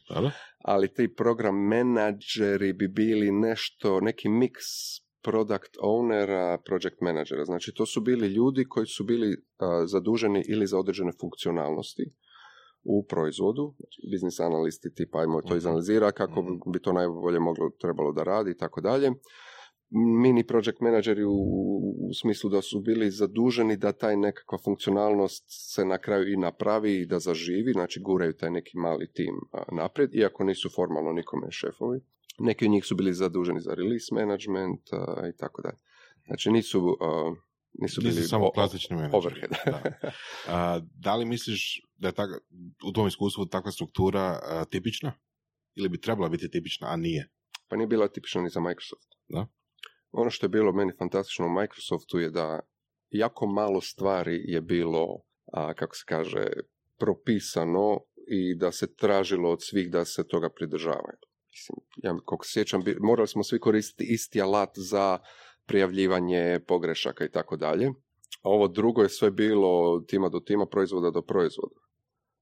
Ali 0.58 0.94
ti 0.94 1.14
program 1.14 1.66
menadžeri 1.68 2.72
bi 2.72 2.88
bili 2.88 3.32
nešto, 3.32 4.00
neki 4.00 4.28
miks 4.28 4.64
product 5.22 5.76
ownera, 5.82 6.58
project 6.64 6.96
menadžera. 7.00 7.44
Znači, 7.44 7.72
to 7.74 7.86
su 7.86 8.00
bili 8.00 8.28
ljudi 8.28 8.64
koji 8.68 8.86
su 8.86 9.04
bili 9.04 9.36
a, 9.58 9.86
zaduženi 9.86 10.44
ili 10.48 10.66
za 10.66 10.78
određene 10.78 11.12
funkcionalnosti 11.20 12.04
u 12.88 13.04
proizvodu, 13.04 13.74
znači 13.76 14.00
biznis 14.10 14.40
analisti 14.40 14.94
tipa 14.94 15.18
ajmo 15.18 15.40
to 15.40 15.48
Mhm. 15.48 15.56
izanalizira 15.56 16.12
kako 16.12 16.42
Mhm. 16.42 16.52
bi 16.66 16.78
to 16.80 16.92
najbolje 16.92 17.40
moglo 17.40 17.70
trebalo 17.72 18.12
da 18.12 18.22
radi 18.24 18.50
i 18.50 18.56
tako 18.56 18.80
dalje. 18.80 19.10
Mini 20.20 20.44
project 20.44 20.80
menadžeri 20.80 21.24
u, 21.24 21.32
u 22.00 22.14
smislu 22.14 22.50
da 22.50 22.62
su 22.62 22.80
bili 22.80 23.10
zaduženi 23.10 23.76
da 23.76 23.92
taj 23.92 24.16
nekakva 24.18 24.58
funkcionalnost 24.58 25.44
se 25.48 25.84
na 25.84 25.98
kraju 25.98 26.32
i 26.32 26.36
napravi 26.38 26.94
i 26.94 27.06
da 27.06 27.18
zaživi, 27.18 27.72
znači 27.72 28.00
guraju 28.00 28.32
taj 28.32 28.50
neki 28.50 28.78
mali 28.78 29.12
tim 29.12 29.34
naprijed, 29.72 30.14
iako 30.14 30.44
nisu 30.44 30.68
formalno 30.70 31.12
nikome 31.12 31.46
šefovi. 31.50 32.00
Neki 32.38 32.64
od 32.64 32.70
njih 32.70 32.84
su 32.84 32.94
bili 32.94 33.14
zaduženi 33.14 33.60
za 33.60 33.74
release 33.74 34.14
management 34.14 34.80
i 35.30 35.36
tako 35.36 35.62
dalje. 35.62 35.78
Znači 36.26 36.50
nisu, 36.50 36.96
a, 37.00 37.34
nisu 37.74 38.00
bili 38.00 38.14
Nisu 38.14 38.28
samo 38.28 38.50
klasični 38.50 38.96
menadžeri. 38.96 39.16
overhead. 39.18 39.50
Da. 39.66 40.10
A, 40.48 40.80
da 40.94 41.16
li 41.16 41.24
misliš 41.26 41.82
da 41.96 42.08
je 42.08 42.14
tak, 42.14 42.30
u 42.88 42.92
tom 42.92 43.06
iskustvu 43.06 43.46
takva 43.46 43.72
struktura 43.72 44.40
a, 44.42 44.64
tipična? 44.64 45.12
Ili 45.74 45.88
bi 45.88 46.00
trebala 46.00 46.28
biti 46.28 46.50
tipična, 46.50 46.88
a 46.90 46.96
nije? 46.96 47.36
pa 47.68 47.76
nije 47.76 47.86
bila 47.86 48.08
tipična 48.08 48.42
ni 48.42 48.50
za 48.50 48.60
Microsoft. 48.60 49.08
Da. 49.28 49.46
Ono 50.12 50.30
što 50.30 50.46
je 50.46 50.50
bilo 50.50 50.72
meni 50.72 50.92
fantastično 50.98 51.46
u 51.46 51.60
Microsoftu 51.60 52.18
je 52.18 52.30
da 52.30 52.60
jako 53.10 53.46
malo 53.46 53.80
stvari 53.80 54.42
je 54.44 54.60
bilo, 54.60 55.06
a, 55.52 55.74
kako 55.74 55.96
se 55.96 56.04
kaže, 56.06 56.46
propisano 56.98 58.00
i 58.28 58.54
da 58.54 58.72
se 58.72 58.94
tražilo 58.94 59.50
od 59.50 59.58
svih 59.62 59.90
da 59.90 60.04
se 60.04 60.28
toga 60.28 60.48
pridržavaju. 60.56 61.18
Mislim, 61.50 61.76
ja 61.96 62.16
koliko 62.24 62.44
sjećam, 62.46 62.82
morali 63.00 63.28
smo 63.28 63.42
svi 63.42 63.60
koristiti 63.60 64.12
isti 64.12 64.42
alat 64.42 64.70
za 64.74 65.18
prijavljivanje 65.66 66.60
pogrešaka 66.66 67.24
i 67.24 67.30
tako 67.30 67.56
dalje. 67.56 67.86
A 68.42 68.48
ovo 68.48 68.68
drugo 68.68 69.02
je 69.02 69.08
sve 69.08 69.30
bilo 69.30 70.00
tima 70.00 70.28
do 70.28 70.40
tima, 70.40 70.66
proizvoda 70.66 71.10
do 71.10 71.22
proizvoda. 71.22 71.85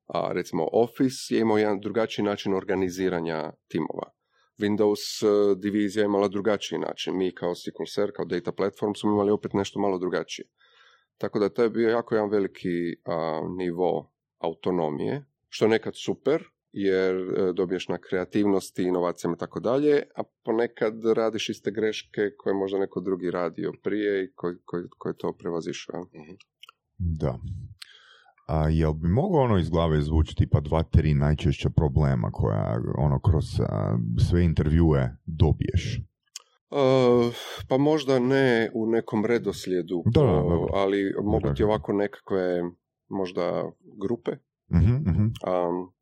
A 0.07 0.33
recimo 0.33 0.69
Office 0.73 1.35
je 1.35 1.41
imao 1.41 1.59
jedan 1.59 1.81
drugačiji 1.81 2.25
način 2.25 2.55
organiziranja 2.55 3.53
timova. 3.69 4.11
Windows 4.59 5.23
eh, 5.23 5.55
divizija 5.57 6.03
je 6.03 6.07
imala 6.07 6.29
drugačiji 6.29 6.79
način. 6.79 7.17
Mi 7.17 7.35
kao 7.35 7.55
SQL 7.55 8.13
kao 8.15 8.25
data 8.25 8.53
platform 8.53 8.93
smo 8.95 9.11
imali 9.11 9.31
opet 9.31 9.53
nešto 9.53 9.81
malo 9.81 9.99
drugačije. 9.99 10.49
Tako 11.19 11.39
da 11.39 11.49
to 11.49 11.63
je 11.63 11.71
bio 11.71 11.89
jako 11.91 12.15
jedan 12.15 12.31
veliki 12.31 12.97
a, 13.05 13.41
nivo 13.57 14.13
autonomije, 14.39 15.25
što 15.49 15.65
je 15.65 15.69
nekad 15.69 15.93
super, 15.97 16.45
jer 16.73 17.17
e, 17.17 17.53
dobiješ 17.53 17.89
na 17.89 17.99
kreativnosti, 17.99 18.83
inovacijama 18.83 19.35
i 19.35 19.39
tako 19.39 19.61
dalje, 19.61 20.03
a 20.17 20.23
ponekad 20.45 20.95
radiš 21.17 21.49
iste 21.49 21.71
greške 21.71 22.21
koje 22.39 22.55
možda 22.55 22.79
neko 22.79 23.01
drugi 23.01 23.31
radio 23.31 23.73
prije 23.83 24.25
i 24.25 24.33
koji, 24.35 24.57
koji, 24.65 24.85
koji 24.99 25.15
to 25.19 25.33
prevazišao. 25.39 26.07
Da. 26.99 27.39
A 28.47 28.69
jel 28.69 28.93
bi 28.93 29.09
moglo 29.09 29.41
ono 29.41 29.59
iz 29.59 29.71
glave 29.71 30.03
zvuči 30.03 30.37
tipa 30.37 30.61
dva, 30.61 30.83
tri 30.83 31.15
najčešća 31.15 31.71
problema 31.71 32.31
koja 32.31 32.81
ono 32.99 33.21
kroz 33.21 33.61
a, 33.61 33.99
sve 34.29 34.45
intervjue 34.45 35.17
dobiješ? 35.27 36.01
Uh, 36.71 37.35
pa 37.69 37.79
možda 37.79 38.19
ne 38.19 38.71
u 38.75 38.87
nekom 38.87 39.27
redoslijedu, 39.27 40.03
Da, 40.07 40.21
da, 40.21 40.27
dobro. 40.27 40.69
ali 40.73 41.15
mogu 41.23 41.55
ti 41.57 41.65
ovako 41.65 41.93
nekakve 41.93 42.63
možda 43.09 43.71
grupe. 44.01 44.31
Mhm, 44.73 44.93
mhm. 44.93 45.23
Um, 45.23 45.93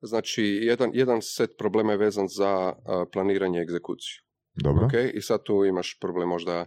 znači, 0.00 0.42
jedan, 0.42 0.90
jedan 0.94 1.22
set 1.22 1.50
problema 1.58 1.92
je 1.92 1.98
vezan 1.98 2.28
za 2.28 2.48
a, 2.48 3.04
planiranje 3.12 3.58
i 3.58 3.62
egzekuciju. 3.62 4.22
Dobro. 4.54 4.86
Ok, 4.86 4.92
i 5.14 5.20
sad 5.20 5.42
tu 5.42 5.64
imaš 5.64 5.98
problem 6.00 6.28
možda 6.28 6.66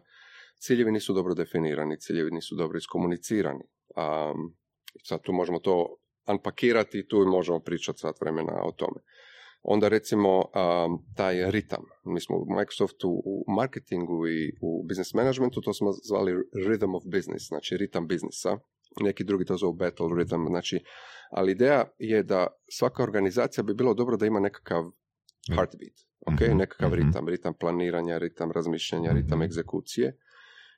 ciljevi 0.57 0.91
nisu 0.91 1.13
dobro 1.13 1.33
definirani, 1.33 1.99
ciljevi 1.99 2.31
nisu 2.31 2.55
dobro 2.55 2.77
iskomunicirani. 2.77 3.63
Um, 3.95 4.55
sad 5.03 5.21
tu 5.21 5.33
možemo 5.33 5.59
to 5.59 5.95
unpakirati 6.27 6.99
i 6.99 7.07
tu 7.07 7.25
možemo 7.27 7.59
pričati 7.59 7.99
sat 7.99 8.21
vremena 8.21 8.63
o 8.63 8.71
tome. 8.71 8.99
Onda 9.63 9.87
recimo 9.87 10.37
um, 10.37 11.05
taj 11.15 11.51
ritam. 11.51 11.83
Mi 12.05 12.21
smo 12.21 12.37
u 12.37 12.45
Microsoftu 12.59 13.09
u 13.25 13.45
marketingu 13.47 14.27
i 14.27 14.53
u 14.61 14.83
business 14.87 15.13
managementu 15.13 15.61
to 15.61 15.73
smo 15.73 15.91
zvali 15.91 16.31
rhythm 16.67 16.95
of 16.95 17.03
business, 17.05 17.47
znači 17.47 17.77
ritam 17.77 18.07
biznisa. 18.07 18.57
Neki 19.01 19.23
drugi 19.23 19.45
to 19.45 19.57
zovu 19.57 19.73
battle 19.73 20.05
rhythm, 20.07 20.47
znači, 20.47 20.83
ali 21.31 21.51
ideja 21.51 21.85
je 21.97 22.23
da 22.23 22.47
svaka 22.71 23.03
organizacija 23.03 23.63
bi 23.63 23.73
bilo 23.73 23.93
dobro 23.93 24.17
da 24.17 24.25
ima 24.25 24.39
nekakav 24.39 24.83
heartbeat, 25.55 25.93
ok, 26.27 26.41
Mhm, 26.41 26.57
nekakav 26.57 26.89
mhm. 26.91 27.01
ritam, 27.01 27.27
ritam 27.27 27.53
planiranja, 27.53 28.17
ritam 28.17 28.51
razmišljanja, 28.51 29.11
ritam 29.11 29.37
Mhm. 29.39 29.43
egzekucije, 29.43 30.17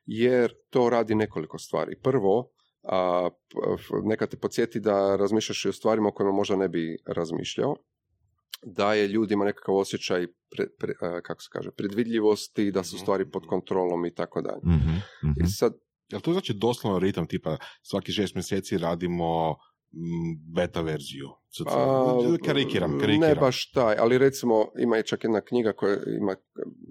jer 0.05 0.53
to 0.69 0.89
radi 0.89 1.15
nekoliko 1.15 1.57
stvari. 1.57 1.99
Prvo, 2.03 2.51
a, 2.85 3.29
neka 4.03 4.27
te 4.27 4.37
podsjeti 4.37 4.79
da 4.79 5.15
razmišljaš 5.15 5.65
i 5.65 5.69
o 5.69 5.73
stvarima 5.73 6.07
o 6.07 6.11
kojima 6.11 6.31
možda 6.31 6.55
ne 6.55 6.69
bi 6.69 6.97
razmišljao, 7.07 7.75
daje 8.63 9.07
ljudima 9.07 9.45
nekakav 9.45 9.75
osjećaj 9.75 10.27
pre, 10.49 10.65
pre- 10.79 10.95
a, 11.01 11.21
kako 11.21 11.41
se 11.41 11.49
kaže, 11.51 11.71
predvidljivosti, 11.71 12.71
da 12.71 12.83
su 12.83 12.95
Mhm. 12.95 13.01
stvari 13.01 13.31
pod 13.31 13.45
kontrolom 13.45 14.05
i 14.05 14.13
tako 14.13 14.41
dalje. 14.41 14.61
Mhm, 14.65 14.89
mhm. 15.23 15.43
I 15.43 15.49
sad, 15.49 15.73
Jel 16.09 16.21
to 16.21 16.33
znači 16.33 16.53
doslovno 16.53 16.99
ritam, 16.99 17.27
tipa 17.27 17.57
svaki 17.81 18.11
šest 18.11 18.35
mjeseci 18.35 18.77
radimo 18.77 19.55
beta 20.47 20.81
verziju? 20.81 21.27
A, 21.67 22.13
karikiram, 22.45 22.91
karikiram. 22.91 23.19
ne 23.21 23.35
baš 23.35 23.71
taj, 23.71 23.95
ali 23.97 24.17
recimo 24.17 24.71
ima 24.77 24.97
je 24.97 25.03
čak 25.03 25.23
jedna 25.23 25.41
knjiga 25.41 25.73
koja 25.73 25.97
ima, 26.19 26.35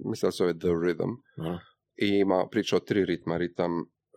mislim 0.05 0.29
da 0.29 0.33
se 0.33 0.37
zove 0.37 0.59
The 0.59 0.69
Rhythm, 0.69 1.11
Da. 1.37 1.59
i 1.97 2.09
ima 2.09 2.47
priča 2.51 2.77
o 2.77 2.81
tri 2.81 3.05
ritma, 3.05 3.37
ritam 3.37 3.71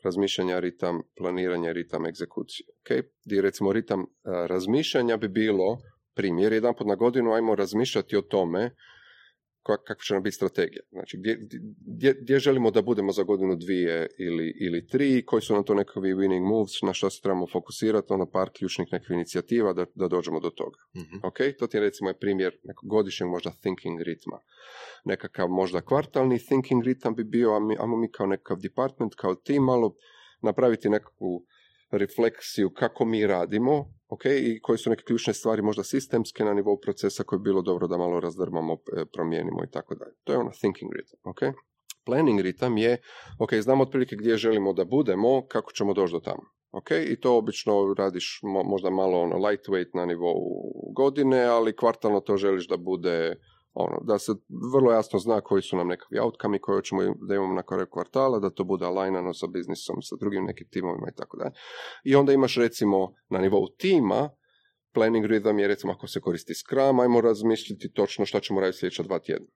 razmišljanja, 0.07 0.59
ritam 0.59 1.01
planiranja, 1.17 1.71
ritam 1.71 2.05
egzekucije. 2.05 2.67
Okay? 2.81 3.01
Gdje 3.25 3.41
recimo 3.41 3.73
ritam 3.73 4.01
a, 4.01 4.05
razmišljanja 4.49 5.17
bi 5.17 5.27
bilo 5.27 5.77
primjer, 6.15 6.53
jedan 6.53 6.73
put 6.77 6.87
na 6.87 6.95
godinu 6.95 7.33
ajmo 7.33 7.55
razmišljati 7.55 8.17
o 8.17 8.21
tome 8.21 8.71
kakva 9.67 10.03
će 10.03 10.13
nam 10.13 10.23
biti 10.23 10.35
strategija. 10.35 10.81
Znači, 10.91 11.17
gdje, 11.17 11.37
gdje, 11.79 12.13
gdje 12.21 12.39
želimo 12.39 12.71
da 12.71 12.81
budemo 12.81 13.11
za 13.11 13.23
godinu 13.23 13.55
dvije 13.55 14.07
ili, 14.19 14.53
ili 14.59 14.87
tri, 14.87 15.25
koji 15.25 15.41
su 15.41 15.53
nam 15.53 15.63
to 15.63 15.73
nekakvi 15.73 16.13
winning 16.13 16.47
moves, 16.47 16.81
na 16.81 16.93
što 16.93 17.09
se 17.09 17.21
trebamo 17.21 17.47
fokusirati, 17.47 18.13
ono 18.13 18.25
par 18.31 18.49
ključnih 18.57 18.87
nekakvih 18.91 19.15
inicijativa 19.15 19.73
da, 19.73 19.85
da 19.95 20.07
dođemo 20.07 20.39
do 20.39 20.49
toga. 20.49 20.79
Mhm. 20.95 21.17
Ok, 21.23 21.37
to 21.59 21.67
ti 21.67 21.77
je 21.77 21.81
recimo 21.81 22.09
je 22.09 22.19
primjer 22.19 22.57
nekog 22.63 22.89
godišnjeg 22.89 23.29
možda 23.29 23.51
thinking 23.61 24.01
ritma. 24.01 24.39
Nekakav 25.05 25.47
možda 25.47 25.81
kvartalni 25.81 26.39
thinking 26.39 26.83
ritam 26.83 27.15
bi 27.15 27.23
bio, 27.23 27.55
a 27.55 27.59
mi, 27.59 27.75
ajmo 27.79 27.97
mi 27.97 28.11
kao 28.11 28.27
nekakav 28.27 28.57
department, 28.57 29.15
kao 29.15 29.35
tim 29.35 29.63
malo 29.63 29.95
napraviti 30.41 30.89
nekakvu 30.89 31.45
refleksiju 31.91 32.69
kako 32.69 33.05
mi 33.05 33.27
radimo, 33.27 33.85
ok, 34.09 34.25
i 34.25 34.59
koje 34.61 34.77
su 34.77 34.89
neke 34.89 35.03
ključne 35.03 35.33
stvari 35.33 35.61
možda 35.61 35.83
sistemske 35.83 36.43
na 36.43 36.53
nivou 36.53 36.79
procesa 36.79 37.23
koje 37.23 37.39
bi 37.39 37.43
bilo 37.43 37.61
dobro 37.61 37.87
da 37.87 37.97
malo 37.97 38.19
razdrmamo, 38.19 38.73
e, 38.73 39.05
promijenimo 39.13 39.63
i 39.63 39.71
tako 39.71 39.95
dalje. 39.95 40.15
To 40.23 40.33
je 40.33 40.39
ono 40.39 40.51
thinking 40.51 40.91
ritam, 40.93 41.19
ok. 41.23 41.39
Planning 42.05 42.39
ritam 42.39 42.77
je, 42.77 42.97
ok, 43.39 43.53
znamo 43.53 43.83
otprilike 43.83 44.15
gdje 44.15 44.37
želimo 44.37 44.73
da 44.73 44.85
budemo, 44.85 45.47
kako 45.47 45.71
ćemo 45.71 45.93
doći 45.93 46.13
do 46.13 46.19
tamo. 46.19 46.43
Ok, 46.71 46.91
i 46.91 47.19
to 47.19 47.37
obično 47.37 47.95
radiš 47.97 48.39
mo- 48.43 48.69
možda 48.69 48.89
malo 48.89 49.21
ono 49.21 49.35
lightweight 49.35 49.89
na 49.93 50.05
nivou 50.05 50.39
godine, 50.95 51.43
ali 51.43 51.75
kvartalno 51.75 52.19
to 52.19 52.37
želiš 52.37 52.67
da 52.67 52.77
bude 52.77 53.35
ono, 53.79 53.97
da 54.01 54.19
se 54.19 54.31
vrlo 54.73 54.91
jasno 54.91 55.19
zna 55.19 55.41
koji 55.41 55.61
su 55.61 55.77
nam 55.77 55.87
nekakvi 55.87 56.19
outcome 56.19 56.59
koje 56.59 56.83
ćemo 56.83 57.01
da 57.27 57.35
imamo 57.35 57.53
na 57.53 57.63
kraju 57.63 57.87
kvartala, 57.91 58.39
da 58.39 58.49
to 58.49 58.63
bude 58.63 58.85
alignano 58.85 59.33
sa 59.33 59.47
biznisom, 59.47 60.01
sa 60.01 60.15
drugim 60.19 60.43
nekim 60.43 60.67
timovima 60.69 61.07
i 61.11 61.15
tako 61.15 61.37
dalje. 61.37 61.51
I 62.03 62.15
onda 62.15 62.33
imaš 62.33 62.57
recimo 62.57 63.13
na 63.29 63.39
nivou 63.39 63.67
tima, 63.77 64.29
planning 64.93 65.25
rhythm 65.25 65.59
je 65.59 65.67
recimo 65.67 65.93
ako 65.93 66.07
se 66.07 66.21
koristi 66.21 66.53
Scrum, 66.55 66.99
ajmo 66.99 67.21
razmišljati 67.21 67.93
točno 67.93 68.25
šta 68.25 68.39
ćemo 68.39 68.61
raditi 68.61 68.77
sljedeća 68.77 69.03
dva 69.03 69.19
tjedna. 69.19 69.47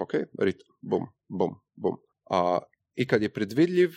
Ok, 0.00 0.12
ritam, 0.38 0.68
bum, 0.80 1.06
bum, 1.28 1.50
bum. 1.74 1.96
A, 2.30 2.58
I 2.94 3.06
kad 3.06 3.22
je 3.22 3.32
predvidljiv, 3.32 3.90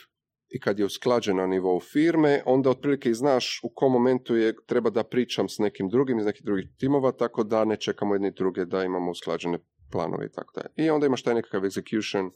i 0.49 0.59
kad 0.59 0.79
je 0.79 0.85
usklađen 0.85 1.37
na 1.37 1.47
nivou 1.47 1.79
firme, 1.79 2.43
onda 2.45 2.69
otprilike 2.69 3.09
i 3.09 3.13
znaš 3.13 3.59
u 3.63 3.69
kom 3.75 3.91
momentu 3.91 4.35
je 4.35 4.55
treba 4.65 4.89
da 4.89 5.03
pričam 5.03 5.49
s 5.49 5.59
nekim 5.59 5.89
drugim 5.89 6.19
iz 6.19 6.25
nekih 6.25 6.45
drugih 6.45 6.65
timova, 6.77 7.11
tako 7.11 7.43
da 7.43 7.65
ne 7.65 7.75
čekamo 7.75 8.15
jedni 8.15 8.31
druge 8.31 8.65
da 8.65 8.83
imamo 8.83 9.11
usklađene 9.11 9.59
planove 9.91 10.25
i 10.25 10.31
tako 10.31 10.53
dalje. 10.55 10.87
I 10.87 10.89
onda 10.89 11.05
imaš 11.05 11.23
taj 11.23 11.33
nekakav 11.35 11.61
execution 11.61 12.31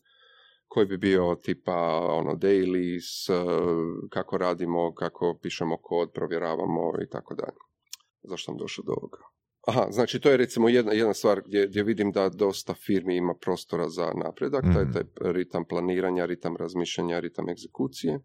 koji 0.67 0.85
bi 0.85 0.97
bio 0.97 1.35
tipa 1.35 1.77
ono 2.11 2.35
dailies, 2.35 3.29
eh, 3.29 3.33
kako 4.09 4.37
radimo, 4.37 4.93
kako 4.93 5.39
pišemo 5.41 5.77
kod, 5.77 6.11
provjeravamo 6.13 6.91
i 7.03 7.09
tako 7.09 7.35
dalje. 7.35 7.59
Zašto 8.23 8.45
sam 8.45 8.57
došao 8.57 8.83
do 8.85 8.93
ovoga? 8.93 9.30
Aha, 9.67 9.87
znači 9.91 10.19
to 10.19 10.29
je 10.29 10.37
recimo 10.37 10.69
jedna, 10.69 10.91
jedna 10.91 11.13
stvar 11.13 11.41
gdje, 11.45 11.67
gdje 11.67 11.83
vidim 11.83 12.11
da 12.11 12.29
dosta 12.29 12.73
firmi 12.73 13.15
ima 13.17 13.33
prostora 13.41 13.89
za 13.89 14.11
napredak, 14.25 14.63
taj, 14.73 14.83
Mhm. 14.83 14.91
taj 14.91 15.03
ritam 15.33 15.65
planiranja, 15.65 16.25
ritam 16.25 16.57
razmišljanja, 16.57 17.19
ritam 17.19 17.49
egzekucije. 17.49 18.19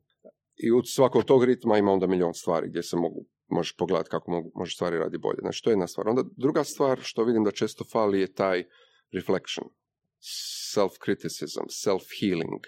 I 0.57 0.73
u 0.73 0.83
svakog 0.83 1.25
tog 1.25 1.45
ritma 1.45 1.79
ima 1.79 1.93
onda 1.93 2.07
milion 2.07 2.35
stvari 2.35 2.69
gdje 2.69 2.83
se 2.83 2.97
mogu, 2.97 3.25
možeš 3.49 3.77
pogledati 3.77 4.11
kako 4.11 4.31
mogu, 4.31 4.53
može 4.55 4.75
stvari 4.75 4.99
radi 4.99 5.19
bolje. 5.19 5.39
Znači, 5.41 5.63
to 5.63 5.71
je 5.71 5.73
jedna 5.73 5.87
stvar. 5.87 6.09
Onda 6.09 6.23
druga 6.37 6.65
stvar 6.65 6.99
što 7.03 7.25
vidim 7.25 7.45
da 7.45 7.51
često 7.51 7.85
fali 7.93 8.21
je 8.21 8.33
taj 8.33 8.65
reflection, 9.13 9.69
self-criticism, 10.75 11.65
self-healing. 11.69 12.61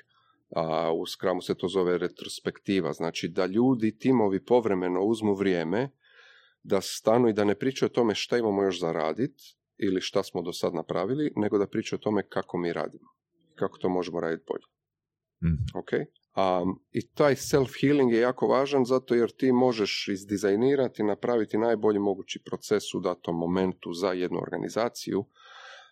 A 0.57 0.93
u 0.93 1.07
Scrumu 1.07 1.41
se 1.43 1.55
to 1.55 1.69
zove 1.69 1.99
retrospektiva. 1.99 2.93
Znači, 2.93 3.29
da 3.29 3.47
ljudi, 3.47 3.99
timovi 3.99 4.45
povremeno 4.45 5.01
uzmu 5.05 5.35
vrijeme 5.35 5.91
da 6.69 6.81
stanu 6.81 7.29
i 7.29 7.33
da 7.33 7.45
ne 7.45 7.55
pričaju 7.55 7.87
o 7.87 7.97
tome 7.99 8.15
šta 8.15 8.39
imamo 8.39 8.63
još 8.63 8.81
za 8.81 8.93
radit 8.93 9.35
ili 9.77 10.01
šta 10.01 10.23
smo 10.23 10.43
do 10.43 10.53
sad 10.53 10.75
napravili, 10.75 11.33
nego 11.37 11.59
da 11.59 11.67
pričaju 11.67 11.97
o 11.97 12.05
tome 12.07 12.29
kako 12.29 12.59
mi 12.59 12.73
radimo. 12.73 13.09
Kako 13.55 13.79
to 13.79 13.89
možemo 13.89 14.21
raditi 14.21 14.45
bolje. 14.49 14.67
Mhm. 15.45 15.63
Ok? 15.75 15.91
Um, 16.39 16.81
I 16.93 17.07
taj 17.07 17.35
self-healing 17.35 18.13
je 18.13 18.21
jako 18.21 18.47
važan 18.47 18.85
zato 18.85 19.15
jer 19.15 19.31
ti 19.31 19.53
možeš 19.53 20.09
izdizajnirati, 20.09 21.03
napraviti 21.03 21.59
najbolji 21.59 21.99
mogući 21.99 22.43
proces 22.45 22.95
u 22.95 23.01
datom 23.01 23.37
momentu 23.37 23.93
za 23.93 24.13
jednu 24.13 24.39
organizaciju, 24.39 25.25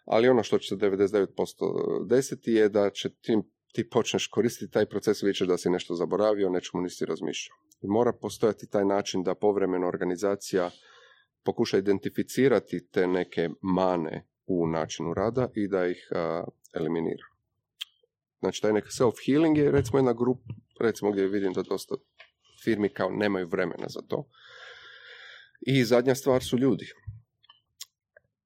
ali 0.05 0.29
ono 0.29 0.43
što 0.43 0.59
će 0.59 0.69
se 0.69 0.77
99% 0.77 2.07
desiti 2.09 2.53
je 2.53 2.69
da 2.69 2.91
će 2.91 3.09
ti, 3.09 3.39
ti 3.73 3.89
počneš 3.91 4.27
koristiti 4.27 4.73
taj 4.73 4.87
proces 4.87 5.23
i 5.23 5.47
da 5.47 5.59
si 5.59 5.71
nešto 5.71 5.95
zaboravio, 5.95 6.51
nečemu 6.51 6.83
nisi 6.83 7.07
razmišljao. 7.07 7.57
I 7.81 7.87
mora 7.87 8.13
postojati 8.13 8.71
taj 8.71 8.85
način 8.85 9.23
da 9.23 9.35
povremeno 9.35 9.89
organizacija 9.89 10.71
pokuša 11.45 11.79
identificirati 11.79 12.87
te 12.91 13.07
neke 13.07 13.49
mane 13.61 14.27
u 14.47 14.67
načinu 14.67 15.15
rada 15.15 15.49
i 15.55 15.69
da 15.69 15.87
ih 15.87 16.09
a, 16.15 16.45
eliminira. 16.75 17.25
Znači, 18.41 18.63
taj 18.63 18.73
neki 18.73 18.89
self-healing 18.89 19.59
je 19.59 19.71
recimo 19.71 19.99
jedna 19.99 20.13
grupa, 20.13 20.55
recimo 20.81 21.11
gdje 21.13 21.27
vidim 21.29 21.53
da 21.53 21.63
dosta 21.63 21.95
firmi 22.65 22.89
kao 22.89 23.11
nemaju 23.11 23.49
vremena 23.49 23.87
za 23.89 24.01
to. 24.09 24.29
I 25.61 25.85
zadnja 25.85 26.15
stvar 26.15 26.43
su 26.43 26.59
ljudi. 26.59 26.87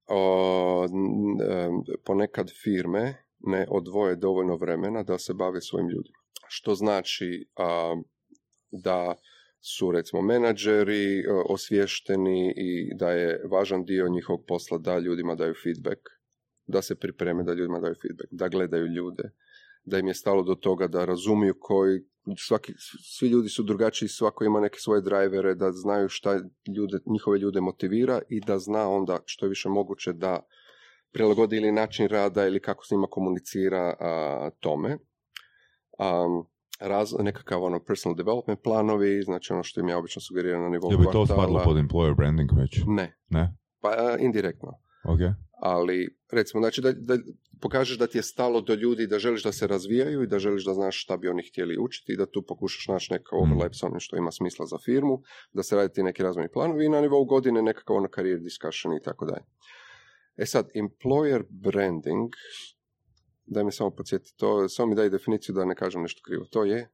O, 0.07 0.87
em, 0.91 1.97
ponekad 2.05 2.51
firme 2.63 3.15
ne 3.39 3.67
odvoje 3.71 4.17
dovoljno 4.17 4.57
vremena 4.57 5.03
da 5.03 5.19
se 5.19 5.35
bave 5.35 5.61
svojim 5.61 5.89
ljudima. 5.89 6.19
Što 6.49 6.75
znači 6.75 7.49
a, 7.57 7.97
da 8.71 9.15
su 9.61 9.91
recimo 9.91 10.23
menadžeri 10.23 11.19
e, 11.19 11.25
osviješteni 11.49 12.55
i 12.57 12.95
da 12.95 13.11
je 13.11 13.43
važan 13.51 13.85
dio 13.85 14.09
njihovog 14.09 14.45
posla 14.49 14.79
da 14.79 14.99
ljudima 14.99 15.35
daju 15.35 15.55
feedback, 15.63 16.01
da 16.67 16.83
se 16.83 16.95
pripreme 16.95 17.43
da 17.43 17.55
ljudima 17.55 17.81
daju 17.81 17.95
feedback, 18.03 18.29
da 18.31 18.49
gledaju 18.49 18.87
ljude, 18.87 19.31
da 19.85 19.99
im 19.99 20.09
je 20.09 20.15
stalo 20.15 20.43
do 20.43 20.55
toga 20.55 20.87
da 20.87 21.05
razumiju 21.05 21.55
koji, 21.61 22.01
svaki, 22.39 22.73
svi 23.19 23.29
ljudi 23.29 23.49
su 23.49 23.63
drugačiji, 23.63 24.09
svako 24.09 24.45
ima 24.45 24.61
neke 24.61 24.79
svoje 24.79 25.03
drivere, 25.03 25.55
da 25.55 25.73
znaju 25.73 26.09
šta 26.09 26.41
ljude, 26.77 26.99
njihove 27.07 27.39
ljude 27.39 27.61
motivira 27.61 28.21
i 28.29 28.41
da 28.41 28.59
zna 28.59 28.89
onda 28.89 29.19
što 29.25 29.47
je 29.47 29.49
više 29.49 29.69
moguće 29.69 30.13
da 30.13 30.41
prilagodi 31.13 31.57
ili 31.57 31.73
način 31.73 32.09
rada 32.09 32.47
ili 32.47 32.61
kako 32.61 32.85
s 32.85 32.91
njima 32.91 33.07
komunicira 33.07 33.97
a, 34.01 34.51
tome. 34.61 34.99
Um, 35.99 36.47
raz, 36.81 37.15
nekakav 37.19 37.63
ono 37.63 37.81
personal 37.85 38.17
development 38.17 38.63
planovi, 38.63 39.23
znači 39.23 39.53
ono 39.53 39.63
što 39.63 39.81
im 39.81 39.89
ja 39.89 39.99
obično 39.99 40.23
sugeriram 40.23 40.63
na 40.63 40.69
nivou 40.69 40.93
Je 40.93 40.99
bi 40.99 41.07
to 41.13 41.27
spadlo 41.27 41.63
pod 41.65 41.77
employer 41.77 42.17
branding 42.17 42.51
već? 42.59 42.81
Ne, 42.87 43.17
Ne? 43.29 43.57
pa 43.81 43.89
a, 43.89 44.17
indirektno. 44.19 44.69
Ok. 45.05 45.19
Ali, 45.63 46.17
recimo, 46.33 46.61
znači 46.61 46.81
da, 46.81 46.93
da 46.93 47.19
pokažeš 47.61 47.99
da 47.99 48.07
ti 48.07 48.19
je 48.19 48.23
stalo 48.23 48.61
do 48.61 48.75
ljudi, 48.75 49.07
da 49.07 49.19
želiš 49.19 49.43
da 49.43 49.53
se 49.53 49.67
razvijaju 49.67 50.23
i 50.23 50.27
da 50.27 50.39
želiš 50.39 50.65
da 50.65 50.75
znaš 50.75 51.03
šta 51.03 51.17
bi 51.17 51.29
oni 51.29 51.43
htjeli 51.43 51.77
učiti 51.81 52.13
i 52.13 52.17
da 52.17 52.27
tu 52.27 52.43
pokušaš 52.49 52.89
naći 52.89 53.13
neka 53.13 53.37
Mm. 53.37 53.39
overlap 53.39 53.75
s 53.75 53.83
onim 53.83 54.01
što 54.01 54.17
ima 54.17 54.31
smisla 54.33 54.67
za 54.67 54.79
firmu, 54.85 55.23
da 55.53 55.63
se 55.63 55.77
radi 55.77 55.93
ti 55.93 56.03
neki 56.03 56.23
razvojni 56.23 56.51
planovi 56.53 56.85
i 56.85 56.89
na 56.89 57.01
nivou 57.01 57.25
godine 57.25 57.63
nekakav 57.63 57.97
ono 57.97 58.09
career 58.15 58.39
discussion 58.41 58.97
i 58.97 59.03
tako 59.03 59.25
dalje. 59.25 59.45
E 60.37 60.47
sad, 60.47 60.69
employer 60.75 61.43
branding, 61.51 62.31
daj 63.51 63.65
mi 63.65 63.73
samo 63.73 63.91
podsjeti, 63.91 64.35
to, 64.37 64.69
samo 64.69 64.89
mi 64.89 64.95
daj 64.95 65.11
definiciju 65.11 65.55
da 65.55 65.65
ne 65.65 65.75
kažem 65.75 66.03
nešto 66.03 66.21
krivo. 66.25 66.45
To 66.45 66.65
je, 66.65 66.89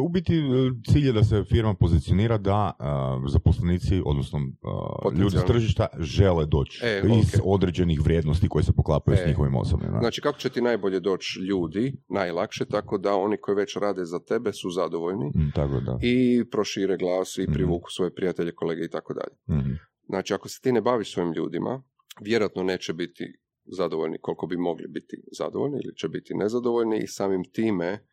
U 0.00 0.08
biti 0.08 0.34
e, 0.34 0.40
cilj 0.84 1.06
je 1.06 1.12
da 1.12 1.24
se 1.24 1.44
firma 1.44 1.74
pozicionira 1.74 2.38
da 2.38 2.72
e, 2.72 2.84
zaposlenici, 3.28 4.02
odnosno 4.04 4.38
e, 4.38 5.18
ljudi 5.18 5.38
s 5.38 5.44
tržišta 5.44 5.86
žele 5.98 6.46
doći 6.46 6.80
E, 6.84 7.02
iz 7.14 7.40
određenih 7.44 8.00
vrijednosti 8.00 8.48
koje 8.48 8.62
se 8.62 8.72
poklapaju 8.72 9.16
s 9.16 9.26
njihovim 9.26 9.56
osobnim. 9.56 9.90
znači 10.00 10.20
kako 10.20 10.38
će 10.38 10.50
ti 10.50 10.62
najbolje 10.62 11.00
doći 11.00 11.40
ljudi, 11.40 11.96
najlakše, 12.08 12.64
tako 12.66 12.98
da 12.98 13.14
oni 13.16 13.36
koji 13.36 13.54
već 13.56 13.76
rade 13.76 14.04
za 14.04 14.18
tebe 14.20 14.52
su 14.52 14.70
zadovoljni 14.70 15.26
Mm, 15.26 15.50
tako 15.54 15.80
da. 15.80 15.98
i 16.02 16.16
prošire 16.46 16.96
glas 16.96 17.38
i 17.38 17.42
Mhm. 17.42 17.52
privuku 17.52 17.90
svoje 17.90 18.14
prijatelje, 18.14 18.52
kolege 18.52 18.84
i 18.84 18.90
tako 18.90 19.14
dalje. 19.14 19.60
Mhm. 19.60 19.70
Znači, 20.06 20.34
ako 20.34 20.48
se 20.48 20.60
ti 20.60 20.72
ne 20.72 20.80
baviš 20.80 21.12
svojim 21.12 21.32
ljudima, 21.32 21.82
vjerojatno 22.20 22.62
neće 22.62 22.92
biti 22.92 23.24
zadovoljni 23.66 24.18
koliko 24.20 24.46
bi 24.46 24.56
mogli 24.56 24.88
biti 24.88 25.16
zadovoljni 25.32 25.80
ili 25.84 25.96
će 25.96 26.08
biti 26.08 26.34
nezadovoljni 26.34 26.98
i 26.98 27.06
samim 27.06 27.44
time 27.52 28.06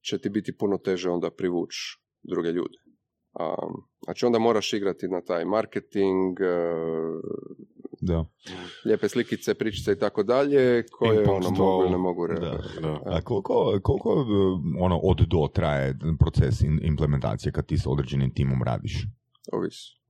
će 0.00 0.18
ti 0.18 0.28
biti 0.28 0.56
puno 0.56 0.78
teže 0.78 1.10
onda 1.10 1.30
privući 1.30 1.98
druge 2.22 2.48
ljude. 2.48 2.78
Um, 3.40 3.82
znači 4.04 4.26
onda 4.26 4.38
moraš 4.38 4.72
igrati 4.72 5.08
na 5.08 5.20
taj 5.20 5.44
marketing, 5.44 6.40
e, 6.40 6.74
Da. 8.00 8.24
lijepe 8.84 9.08
slikice, 9.08 9.54
pričice 9.54 9.92
i 9.92 9.98
tako 9.98 10.22
dalje, 10.22 10.86
koje 10.86 11.30
ono, 11.30 11.50
mogu 11.50 11.90
ne 11.90 11.96
mogu 11.98 12.26
re- 12.26 12.40
Da. 12.40 12.58
Da. 12.80 13.00
A 13.04 13.20
koliko, 13.20 13.78
koliko 13.82 14.10
e, 14.10 14.24
ono 14.80 14.98
od 14.98 15.16
do 15.28 15.48
traje 15.54 15.98
proces 16.18 16.54
implementacije 16.82 17.52
kad 17.52 17.66
ti 17.66 17.78
s 17.78 17.86
određenim 17.86 18.34
timom 18.34 18.62
radiš? 18.62 19.06
ovisi. 19.52 20.02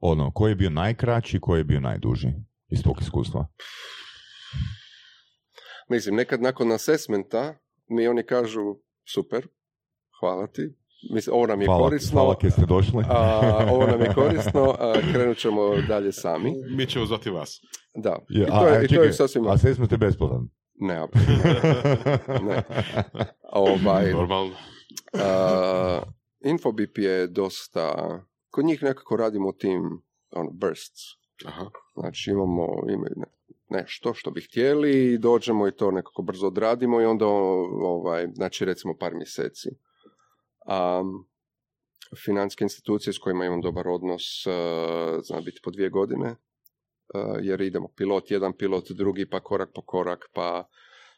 Ono, 0.00 0.30
koji 0.30 0.50
je 0.50 0.56
bio 0.56 0.70
najkraći, 0.70 1.40
koji 1.40 1.60
je 1.60 1.64
bio 1.64 1.80
najduži 1.80 2.28
iz 2.74 2.82
tvog 2.82 2.96
iskustva? 3.00 3.46
Mislim, 5.88 6.14
nekad 6.14 6.42
nakon 6.42 6.72
assessmenta 6.72 7.54
mi 7.88 8.08
oni 8.08 8.26
kažu 8.26 8.76
super, 9.04 9.46
hvala 10.20 10.46
ti, 10.46 10.74
Mislim, 11.10 11.36
ovo 11.36 11.46
nam 11.46 11.60
je 11.60 11.66
Hvala, 11.66 11.88
korisno, 11.88 12.20
hvala 12.20 12.38
kaj 12.38 12.50
ste 12.50 12.66
došli. 12.66 13.04
a, 13.08 13.66
ovo 13.70 13.86
nam 13.86 14.00
je 14.00 14.14
korisno, 14.14 14.76
a, 14.78 14.94
krenut 15.12 15.36
ćemo 15.36 15.76
dalje 15.88 16.12
sami. 16.12 16.52
Mi 16.76 16.86
ćemo 16.86 17.06
zvati 17.06 17.30
vas. 17.30 17.60
Da, 17.94 18.18
Je, 18.28 18.42
i 18.42 18.46
to 18.46 18.66
je, 18.66 18.76
a, 18.76 18.82
i 18.82 18.82
to 18.82 18.94
čekaj, 18.94 19.06
je 19.06 19.12
sasvim... 19.12 19.46
a 19.46 19.52
assessment 19.52 19.92
je 19.92 19.98
besplatan. 19.98 20.48
Ne. 20.74 20.94
Ne. 22.48 22.62
ovaj, 23.52 24.12
Normalno. 24.12 24.54
a, 25.12 26.02
Infobip 26.44 26.98
je 26.98 27.26
dosta... 27.26 27.94
Kod 28.50 28.64
njih 28.64 28.82
nekako 28.82 29.16
radimo 29.16 29.52
tim 29.52 29.80
on, 30.30 30.48
bursts. 30.52 31.02
Aha. 31.44 31.70
Znači 31.94 32.30
imamo 32.30 32.66
ne- 32.86 33.26
nešto 33.68 34.14
što 34.14 34.30
bi 34.30 34.40
htjeli 34.40 35.12
i 35.12 35.18
dođemo 35.18 35.68
i 35.68 35.72
to 35.72 35.90
nekako 35.90 36.22
brzo 36.22 36.46
odradimo 36.46 37.00
i 37.00 37.04
onda 37.04 37.26
ovaj, 37.26 38.26
znači 38.34 38.64
recimo 38.64 38.94
par 39.00 39.14
mjeseci. 39.14 39.68
A, 40.66 41.02
financijske 42.24 42.64
institucije 42.64 43.12
s 43.12 43.18
kojima 43.18 43.44
imam 43.44 43.60
dobar 43.60 43.88
odnos 43.88 44.46
eh, 44.46 44.50
zna 45.22 45.40
biti 45.40 45.60
po 45.64 45.70
dvije 45.70 45.90
godine 45.90 46.28
eh, 46.28 46.36
jer 47.42 47.60
idemo 47.60 47.88
pilot 47.96 48.30
jedan, 48.30 48.52
pilot 48.52 48.90
drugi, 48.90 49.26
pa 49.30 49.40
korak 49.40 49.70
po 49.74 49.82
korak, 49.82 50.24
pa 50.32 50.68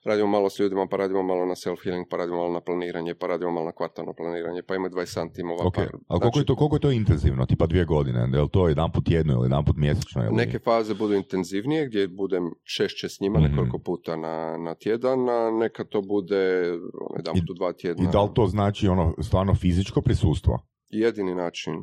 radimo 0.07 0.29
malo 0.29 0.51
s 0.51 0.59
ljudima, 0.59 0.87
pa 0.91 0.97
radimo 0.97 1.23
malo 1.23 1.47
na 1.47 1.55
self-healing, 1.55 2.05
pa 2.11 2.17
radimo 2.17 2.37
malo 2.39 2.53
na 2.53 2.61
planiranje, 2.61 3.15
pa 3.15 3.27
radimo 3.27 3.51
malo 3.51 3.67
na 3.67 3.73
kvartalno 3.73 4.13
planiranje, 4.15 4.63
pa 4.63 4.75
ima 4.75 4.89
20 4.89 5.35
timova. 5.35 5.67
Ok, 5.67 5.75
pa, 5.75 5.81
ali 5.81 5.91
koliko, 6.09 6.25
znači, 6.27 6.39
je 6.39 6.45
to, 6.45 6.57
koliko 6.57 6.77
je 6.77 6.81
to 6.81 6.91
intenzivno? 6.91 7.47
Tipa 7.47 7.67
dvije 7.67 7.85
godine? 7.85 8.21
Je 8.33 8.43
li 8.43 8.49
to 8.49 8.69
jedan 8.69 8.93
put 8.93 9.05
tjedno 9.05 9.33
ili 9.35 9.45
jedan 9.45 9.65
put 9.65 9.77
mjesečno? 9.77 10.25
Ili... 10.25 10.35
Neke 10.35 10.59
faze 10.59 10.95
budu 10.95 11.15
intenzivnije, 11.15 11.87
gdje 11.87 12.09
budem 12.09 12.51
češće 12.77 13.09
s 13.09 13.21
njima 13.21 13.39
Mhm. 13.41 13.49
nekoliko 13.51 13.79
puta 13.79 14.17
na, 14.17 14.57
na 14.59 14.75
tjedan, 14.75 15.29
a 15.29 15.51
neka 15.51 15.85
to 15.85 16.03
bude 16.03 16.43
ono, 16.73 17.17
jedan 17.17 17.35
put 17.35 17.51
u 17.51 17.55
dva 17.55 17.73
tjedna. 17.73 18.05
I 18.05 18.13
da 18.13 18.23
li 18.23 18.31
to 18.35 18.47
znači 18.47 18.89
ono 18.89 19.15
stvarno 19.23 19.55
fizičko 19.55 20.01
prisustvo? 20.01 20.59
Jedini 20.89 21.35
način 21.35 21.75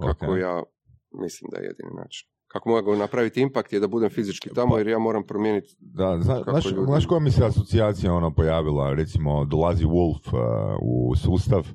kako 0.00 0.26
Ok. 0.32 0.38
ja 0.40 0.62
mislim 1.22 1.48
da 1.52 1.58
je 1.58 1.64
jedini 1.66 1.90
način. 1.96 2.28
Kako 2.52 2.68
mogu 2.68 2.96
napraviti 2.96 3.40
impakt 3.40 3.72
je 3.72 3.80
da 3.80 3.88
budem 3.88 4.10
fizički 4.10 4.50
tamo 4.50 4.70
Pa- 4.70 4.78
jer 4.78 4.88
ja 4.88 4.98
moram 4.98 5.22
promijeniti 5.22 5.76
Da, 5.80 6.18
zna, 6.20 6.42
znaš, 6.42 6.64
ljudi- 6.66 6.86
znaš 6.86 7.06
koja 7.06 7.20
mi 7.20 7.30
se 7.30 7.44
asocijacija 7.44 8.14
ono 8.14 8.30
pojavila? 8.30 8.94
Recimo, 8.94 9.44
dolazi 9.44 9.84
Wolf 9.84 10.26
uh, 10.26 10.40
u 10.82 11.16
sustav, 11.16 11.68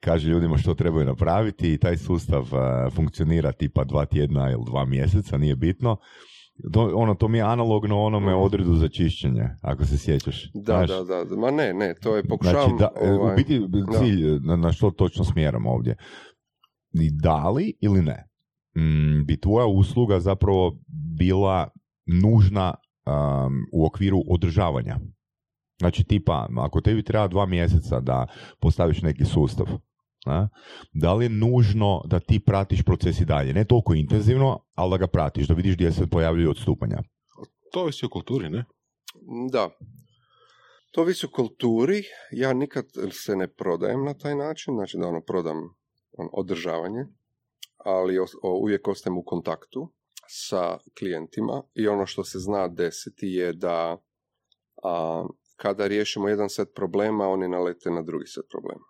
kaže 0.00 0.28
ljudima 0.28 0.56
što 0.56 0.74
trebaju 0.74 1.06
napraviti 1.06 1.72
i 1.72 1.78
taj 1.78 1.96
sustav 1.96 2.42
uh, 2.42 2.48
funkcionira 2.92 3.52
tipa 3.52 3.84
dva 3.84 4.04
tjedna 4.06 4.50
ili 4.50 4.62
dva 4.66 4.84
mjeseca, 4.84 5.38
nije 5.38 5.56
bitno. 5.56 5.96
To, 6.72 6.90
ono, 6.94 7.14
to 7.14 7.28
mi 7.28 7.38
je 7.38 7.44
analogno 7.44 8.02
onome 8.02 8.32
Mhm. 8.32 8.40
odredu 8.40 8.74
za 8.74 8.88
čišćenje, 8.88 9.48
ako 9.62 9.84
se 9.84 9.98
sjećaš. 9.98 10.50
Da, 10.54 10.60
Znaš, 10.64 10.90
da, 10.90 11.04
da, 11.04 11.24
da. 11.24 11.36
Ma 11.36 11.50
ne, 11.50 11.74
ne, 11.74 11.94
to 11.94 12.16
je 12.16 12.24
pokušavam... 12.24 12.76
Znači, 12.76 12.94
da, 12.96 13.06
e, 13.06 13.12
ovaj, 13.12 13.32
u 13.32 13.36
biti 13.36 13.60
cilj, 13.98 14.38
na, 14.40 14.56
na 14.56 14.72
što 14.72 14.90
točno 14.90 15.24
smjeram 15.24 15.66
ovdje. 15.66 15.96
Da 17.12 17.48
li 17.50 17.72
ili 17.80 18.02
ne, 18.02 18.24
bi 19.26 19.40
tvoja 19.40 19.66
usluga 19.66 20.20
zapravo 20.20 20.78
bila 21.18 21.68
nužna 22.22 22.74
um, 22.74 23.66
u 23.72 23.86
okviru 23.86 24.22
održavanja. 24.28 24.98
Znači 25.78 26.04
tipa, 26.04 26.48
ako 26.58 26.80
tebi 26.80 27.02
treba 27.02 27.28
dva 27.28 27.46
mjeseca 27.46 28.00
da 28.00 28.26
postaviš 28.60 29.02
neki 29.02 29.24
sustav, 29.24 29.66
Na? 30.26 30.48
Da 30.92 31.14
li 31.14 31.24
je 31.24 31.28
nužno 31.28 32.02
da 32.04 32.20
ti 32.20 32.40
pratiš 32.40 32.82
proces 32.82 33.20
i 33.20 33.24
dalje? 33.24 33.52
Ne 33.52 33.64
toliko 33.64 33.94
intenzivno, 33.94 34.64
ali 34.74 34.90
da 34.90 34.96
ga 34.96 35.06
pratiš, 35.06 35.48
da 35.48 35.54
vidiš 35.54 35.74
gdje 35.74 35.92
se 35.92 36.06
pojavljuju 36.06 36.50
odstupanja. 36.50 36.98
To 37.72 37.80
ovisi 37.80 38.06
o 38.06 38.08
kulturi, 38.08 38.50
ne? 38.50 38.64
Da. 39.52 39.70
To 40.92 41.00
ovisi 41.00 41.26
o 41.26 41.28
kulturi. 41.28 42.02
Ja 42.32 42.52
nikad 42.52 42.84
se 43.12 43.36
ne 43.36 43.48
prodajem 43.48 44.04
na 44.04 44.14
taj 44.14 44.34
način, 44.34 44.74
znači 44.74 44.96
da 45.00 45.08
ono 45.08 45.20
prodam 45.20 45.56
ono, 46.18 46.30
održavanje, 46.32 47.06
ali 47.76 48.18
uvijek 48.62 48.88
ostajem 48.88 49.18
u 49.18 49.24
kontaktu 49.24 49.92
sa 50.28 50.78
klijentima 50.98 51.62
i 51.74 51.88
ono 51.88 52.06
što 52.06 52.24
se 52.24 52.38
zna 52.38 52.68
desiti 52.68 53.26
je 53.26 53.52
da 53.52 53.98
a, 54.82 55.26
kada 55.56 55.86
riješimo 55.86 56.28
jedan 56.28 56.48
set 56.48 56.68
problema, 56.74 57.28
oni 57.28 57.48
nalete 57.48 57.90
na 57.90 58.02
drugi 58.02 58.26
set 58.26 58.44
problema. 58.50 58.84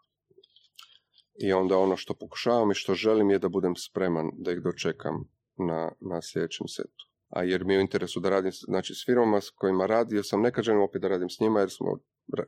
I 1.38 1.52
onda 1.52 1.78
ono 1.78 1.96
što 1.96 2.14
pokušavam 2.14 2.70
i 2.70 2.74
što 2.74 2.94
želim 2.94 3.30
je 3.30 3.38
da 3.38 3.48
budem 3.48 3.76
spreman 3.76 4.30
da 4.38 4.52
ih 4.52 4.60
dočekam 4.60 5.14
na, 5.56 5.92
na 6.00 6.22
sljedećem 6.22 6.68
setu. 6.68 7.04
A 7.28 7.42
jer 7.42 7.64
mi 7.64 7.74
je 7.74 7.78
u 7.78 7.80
interesu 7.80 8.20
da 8.20 8.30
radim, 8.30 8.52
znači 8.52 8.94
s 8.94 9.06
firmama 9.06 9.40
s 9.40 9.50
kojima 9.50 9.86
radio 9.86 10.22
sam, 10.22 10.40
nekad 10.40 10.64
želim 10.64 10.82
opet 10.82 11.02
da 11.02 11.08
radim 11.08 11.30
s 11.30 11.40
njima 11.40 11.60
jer 11.60 11.70
smo, 11.70 11.98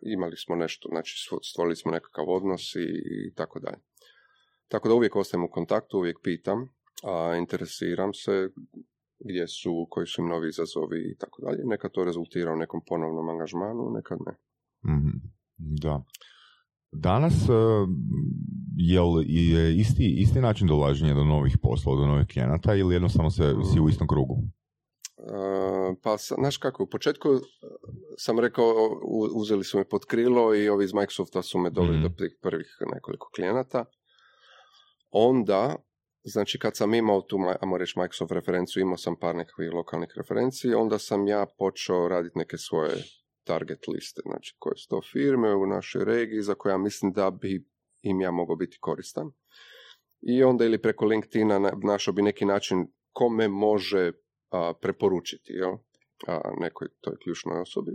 imali 0.03 0.37
smo 0.37 0.57
nešto, 0.57 0.89
znači 0.89 1.15
stvorili 1.53 1.77
smo 1.77 1.93
nekakav 1.93 2.25
odnos 2.29 2.75
i, 2.75 2.89
i 3.29 3.35
tako 3.35 3.61
dalje. 3.61 3.79
Tako 4.69 4.89
da 4.89 4.95
uvijek 4.95 5.17
ostajem 5.17 5.45
u 5.45 5.51
kontaktu, 5.51 5.99
uvijek 5.99 6.19
pitam, 6.23 6.69
a 7.05 7.37
interesiram 7.39 8.15
se 8.15 8.49
gdje 9.25 9.49
su, 9.49 9.87
koji 9.91 10.07
su 10.07 10.23
im 10.23 10.29
novi 10.29 10.49
izazovi 10.49 10.99
i 11.13 11.17
tako 11.17 11.43
dalje. 11.43 11.59
Nekad 11.65 11.91
to 11.93 12.05
rezultira 12.05 12.53
u 12.53 12.57
nekom 12.57 12.81
ponovnom 12.87 13.29
angažmanu, 13.29 13.91
nekad 13.91 14.19
ne. 14.27 14.33
Mhm, 14.95 15.09
Da. 15.57 16.03
Danas 16.93 17.35
e, 17.49 17.53
jel 18.77 19.09
je 19.27 19.77
isti, 19.77 20.17
isti 20.19 20.41
način 20.41 20.67
dolaženja 20.69 21.15
do 21.15 21.25
novih 21.25 21.59
poslova, 21.63 22.01
do 22.01 22.07
novih 22.07 22.27
klijenata 22.33 22.75
ili 22.75 22.95
jednostavno 22.95 23.31
se, 23.31 23.55
si 23.73 23.81
u 23.81 23.89
istom 23.89 24.09
krugu? 24.09 24.37
E, 25.19 25.33
pa, 26.03 26.17
znaš 26.17 26.57
kako, 26.57 26.83
u 26.83 26.87
početku 26.87 27.29
e, 27.29 27.39
sam 28.17 28.39
rekao, 28.41 28.75
uzeli 29.35 29.65
su 29.65 29.79
me 29.79 29.85
pod 29.89 30.05
krilo 30.05 30.55
i 30.55 30.69
ovi 30.69 30.85
iz 30.85 30.95
Microsofta 30.95 31.43
su 31.43 31.59
me 31.59 31.71
doveli 31.71 31.99
Mhm. 31.99 32.03
do 32.03 32.11
prvih 32.43 32.77
nekoliko 32.95 33.31
klijenata. 33.35 33.85
Onda, 35.11 35.77
znači 36.25 36.59
kad 36.59 36.77
sam 36.77 36.95
imao 36.95 37.23
tu, 37.23 37.39
ajmo 37.61 37.79
reći, 37.79 37.99
Microsoft 37.99 38.33
referenciju, 38.33 38.81
imao 38.81 38.97
sam 38.97 39.17
par 39.17 39.35
nekakvih 39.37 39.73
lokalnih 39.73 40.09
referenciji, 40.17 40.75
onda 40.75 40.99
sam 40.99 41.27
ja 41.27 41.47
počeo 41.59 42.09
raditi 42.09 42.39
neke 42.39 42.57
svoje 42.59 43.05
target 43.45 43.89
liste, 43.89 44.23
znači 44.25 44.57
koje 44.59 44.77
su 44.77 44.89
to 44.89 45.01
firme 45.13 45.55
u 45.55 45.67
našoj 45.67 46.05
regiji 46.05 46.43
za 46.43 46.55
koje 46.55 46.73
ja 46.73 46.79
mislim 46.79 47.13
da 47.13 47.31
bi 47.31 47.65
im 48.03 48.21
ja 48.21 48.31
mogao 48.31 48.57
biti 48.57 48.79
koristan. 48.81 49.31
I 50.21 50.43
onda 50.43 50.65
ili 50.65 50.83
preko 50.83 51.05
LinkedIna 51.05 51.59
na- 51.59 51.73
našao 51.83 52.15
bi 52.15 52.23
neki 52.23 52.45
način 52.45 52.87
kome 53.13 53.49
može 53.49 54.13
a, 54.51 54.73
preporučiti, 54.81 55.53
jel? 55.53 55.73
A, 56.27 56.41
nekoj 56.61 56.89
toj 57.01 57.17
ključnoj 57.23 57.61
osobi. 57.61 57.91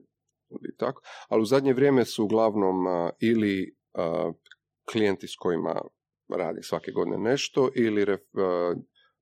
I 0.70 0.78
tako. 0.78 1.02
Ali 1.30 1.42
u 1.42 1.46
zadnje 1.46 1.74
vrijeme 1.74 2.06
su 2.06 2.24
uglavnom 2.24 2.88
a, 2.88 3.10
ili 3.20 3.76
klijenti 4.92 5.28
s 5.28 5.36
kojima 5.36 5.82
radi 6.38 6.64
svake 6.64 6.92
godine 6.92 7.18
nešto 7.18 7.70
ili 7.76 8.06
ref- 8.06 8.40
a, 8.40 8.76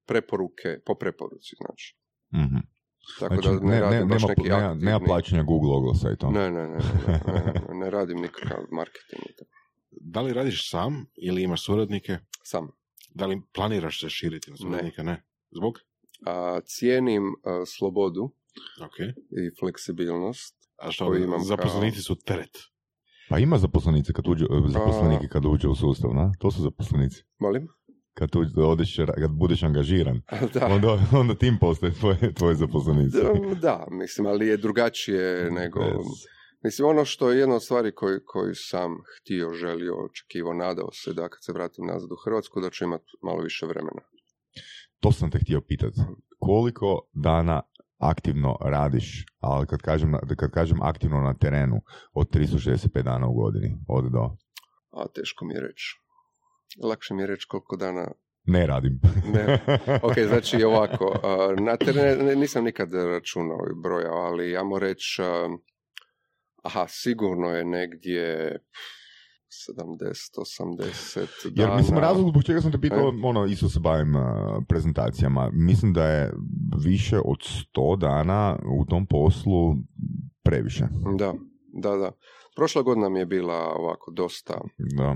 preporuke 0.05 0.79
po 0.85 0.95
preporuci, 0.95 1.55
znači. 1.65 1.97
Mhm. 2.33 2.57
Tako 3.19 3.35
Znači, 3.35 3.47
da 3.47 3.65
ne, 3.69 3.79
radim 3.79 4.07
baš 4.07 4.21
nema, 4.21 4.29
neki 4.37 4.49
nema, 4.49 4.57
aktivni... 4.65 4.85
nema 4.85 4.99
plaćanja 4.99 5.43
Google 5.43 5.75
oglasa 5.75 6.11
i 6.11 6.17
to. 6.17 6.31
Ne, 6.31 6.51
ne, 6.51 6.67
ne, 6.67 6.77
ne, 6.77 7.19
ne, 7.27 7.43
ne, 7.45 7.53
ne, 7.69 7.79
ne 7.79 7.89
radim 7.89 8.17
nikakav 8.17 8.63
marketing. 8.71 9.23
Da 9.91 10.21
li 10.21 10.33
radiš 10.33 10.69
sam 10.69 11.05
ili 11.15 11.43
imaš 11.43 11.65
suradnike? 11.65 12.17
Sam. 12.43 12.67
Da 13.15 13.25
li 13.25 13.41
planiraš 13.53 14.01
se 14.01 14.09
širiti 14.09 14.51
na 14.51 14.57
suradnike? 14.57 15.03
Ne. 15.03 15.23
Zbog? 15.51 15.79
A, 16.25 16.59
cijenim 16.65 17.23
a, 17.43 17.63
slobodu 17.65 18.23
Ok. 18.85 18.99
i 19.29 19.55
fleksibilnost. 19.59 20.55
A 20.77 20.91
što, 20.91 21.15
imam 21.15 21.43
zaposlenici 21.43 22.01
su 22.01 22.15
teret. 22.15 22.57
Pa 23.31 23.39
ima 23.39 23.57
zaposlenici 23.57 24.13
kad 24.13 24.27
uđe, 24.27 24.45
zaposleniki 24.67 25.27
kad 25.27 25.45
uđe 25.45 25.67
u 25.67 25.75
sustav, 25.75 26.13
na? 26.13 26.31
To 26.39 26.51
su 26.51 26.61
zaposlenici. 26.61 27.23
Molim? 27.39 27.67
Kad, 28.13 28.35
uđe, 28.35 28.61
odeš, 28.61 28.95
kad 29.15 29.31
budeš 29.31 29.63
angažiran, 29.63 30.21
Da. 30.53 30.67
onda, 30.67 30.99
onda 31.11 31.35
tim 31.35 31.57
postaje 31.59 31.93
tvoje, 31.93 32.33
tvoje 32.33 32.55
zaposlenici. 32.55 33.17
Da, 33.17 33.55
da, 33.61 33.87
mislim, 33.91 34.27
ali 34.27 34.47
je 34.47 34.57
drugačije 34.57 35.51
nego... 35.51 35.79
Bez- 35.79 36.41
Mislim, 36.63 36.87
ono 36.87 37.05
što 37.05 37.31
je 37.31 37.39
jedna 37.39 37.55
od 37.55 37.63
stvari 37.63 37.91
koju, 37.91 38.19
koju 38.25 38.55
sam 38.55 38.97
htio, 39.21 39.53
želio, 39.53 39.93
očekivao, 40.05 40.53
nadao 40.53 40.91
se 40.91 41.13
da 41.13 41.29
kad 41.29 41.43
se 41.43 41.53
vratim 41.53 41.85
nazad 41.85 42.11
u 42.11 42.15
Hrvatsku 42.25 42.61
da 42.61 42.69
ću 42.69 42.83
imati 42.83 43.05
malo 43.23 43.41
više 43.41 43.65
vremena. 43.65 44.01
To 44.99 45.11
sam 45.11 45.31
te 45.31 45.39
htio 45.39 45.61
pitati. 45.61 45.99
Koliko 46.39 47.01
dana 47.13 47.61
aktivno 48.01 48.57
radiš, 48.61 49.25
ali 49.39 49.67
kad 49.67 49.81
kažem, 49.81 50.13
kad 50.37 50.51
kažem 50.51 50.81
aktivno 50.81 51.21
na 51.21 51.33
terenu, 51.33 51.81
od 52.13 52.29
365 52.29 53.03
dana 53.03 53.27
u 53.27 53.33
godini, 53.33 53.77
od 53.87 54.11
do. 54.11 54.37
A 54.91 55.07
teško 55.15 55.45
mi 55.45 55.53
je 55.53 55.61
reći. 55.61 56.01
Lakše 56.83 57.13
mi 57.13 57.21
je 57.21 57.27
reći 57.27 57.47
koliko 57.49 57.75
dana... 57.75 58.11
Ne 58.43 58.67
radim. 58.67 58.99
Ne. 59.33 59.59
Ok, 60.03 60.13
znači 60.27 60.63
ovako, 60.63 61.19
na 61.59 61.77
terenu 61.77 62.35
nisam 62.35 62.63
nikad 62.63 62.93
računao 62.93 63.59
i 63.71 63.81
brojao, 63.83 64.17
ali 64.17 64.51
ja 64.51 64.63
moram 64.63 64.89
reći, 64.89 65.21
aha, 66.63 66.85
sigurno 66.87 67.49
je 67.49 67.65
negdje 67.65 68.57
70, 69.51 70.37
80 70.37 71.49
dana. 71.51 71.69
Jer 71.69 71.77
mislim 71.77 71.97
razlog 71.97 72.29
zbog 72.29 72.43
čega 72.43 72.61
sam 72.61 72.71
te 72.71 72.81
pitao, 72.81 73.09
E. 73.09 73.19
ono, 73.23 73.45
isto 73.45 73.69
se 73.69 73.79
bavim 73.79 74.15
uh, 74.15 74.23
prezentacijama. 74.67 75.49
Mislim 75.53 75.93
da 75.93 76.07
je 76.07 76.33
više 76.83 77.19
od 77.19 77.37
100 77.75 77.99
dana 77.99 78.59
u 78.79 78.85
tom 78.85 79.07
poslu 79.07 79.75
previše. 80.43 80.87
Da, 81.17 81.33
da, 81.73 81.95
da. 81.95 82.11
Prošla 82.55 82.81
godina 82.81 83.09
mi 83.09 83.19
je 83.19 83.25
bila 83.25 83.73
ovako 83.75 84.11
dosta 84.11 84.61
Da. 84.97 85.15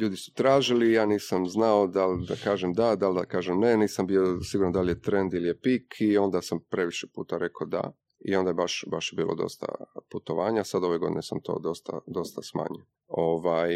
ljudi 0.00 0.16
su 0.16 0.32
tražili, 0.34 0.92
ja 0.92 1.06
nisam 1.06 1.46
znao 1.48 1.86
da 1.86 2.06
li 2.06 2.26
da 2.26 2.34
kažem 2.44 2.72
da, 2.72 2.96
da 2.96 3.08
li 3.08 3.14
da 3.14 3.24
kažem 3.24 3.58
ne, 3.58 3.76
nisam 3.76 4.06
bio 4.06 4.40
siguran 4.40 4.72
da 4.72 4.80
li 4.80 4.90
je 4.90 5.00
trend 5.00 5.34
ili 5.34 5.48
je 5.48 5.60
pik 5.60 5.94
i 6.00 6.18
onda 6.18 6.42
sam 6.42 6.58
previše 6.70 7.06
puta 7.14 7.38
rekao 7.38 7.66
da 7.66 7.92
i 8.28 8.36
onda 8.36 8.50
je 8.50 8.54
baš, 8.54 8.84
baš 8.90 9.12
bilo 9.16 9.34
dosta 9.34 9.66
putovanja, 10.10 10.64
sad 10.64 10.84
ove 10.84 10.98
godine 10.98 11.22
sam 11.22 11.40
to 11.42 11.58
dosta, 11.62 12.00
dosta 12.06 12.42
smanjio. 12.42 12.84
Ovaj, 13.06 13.70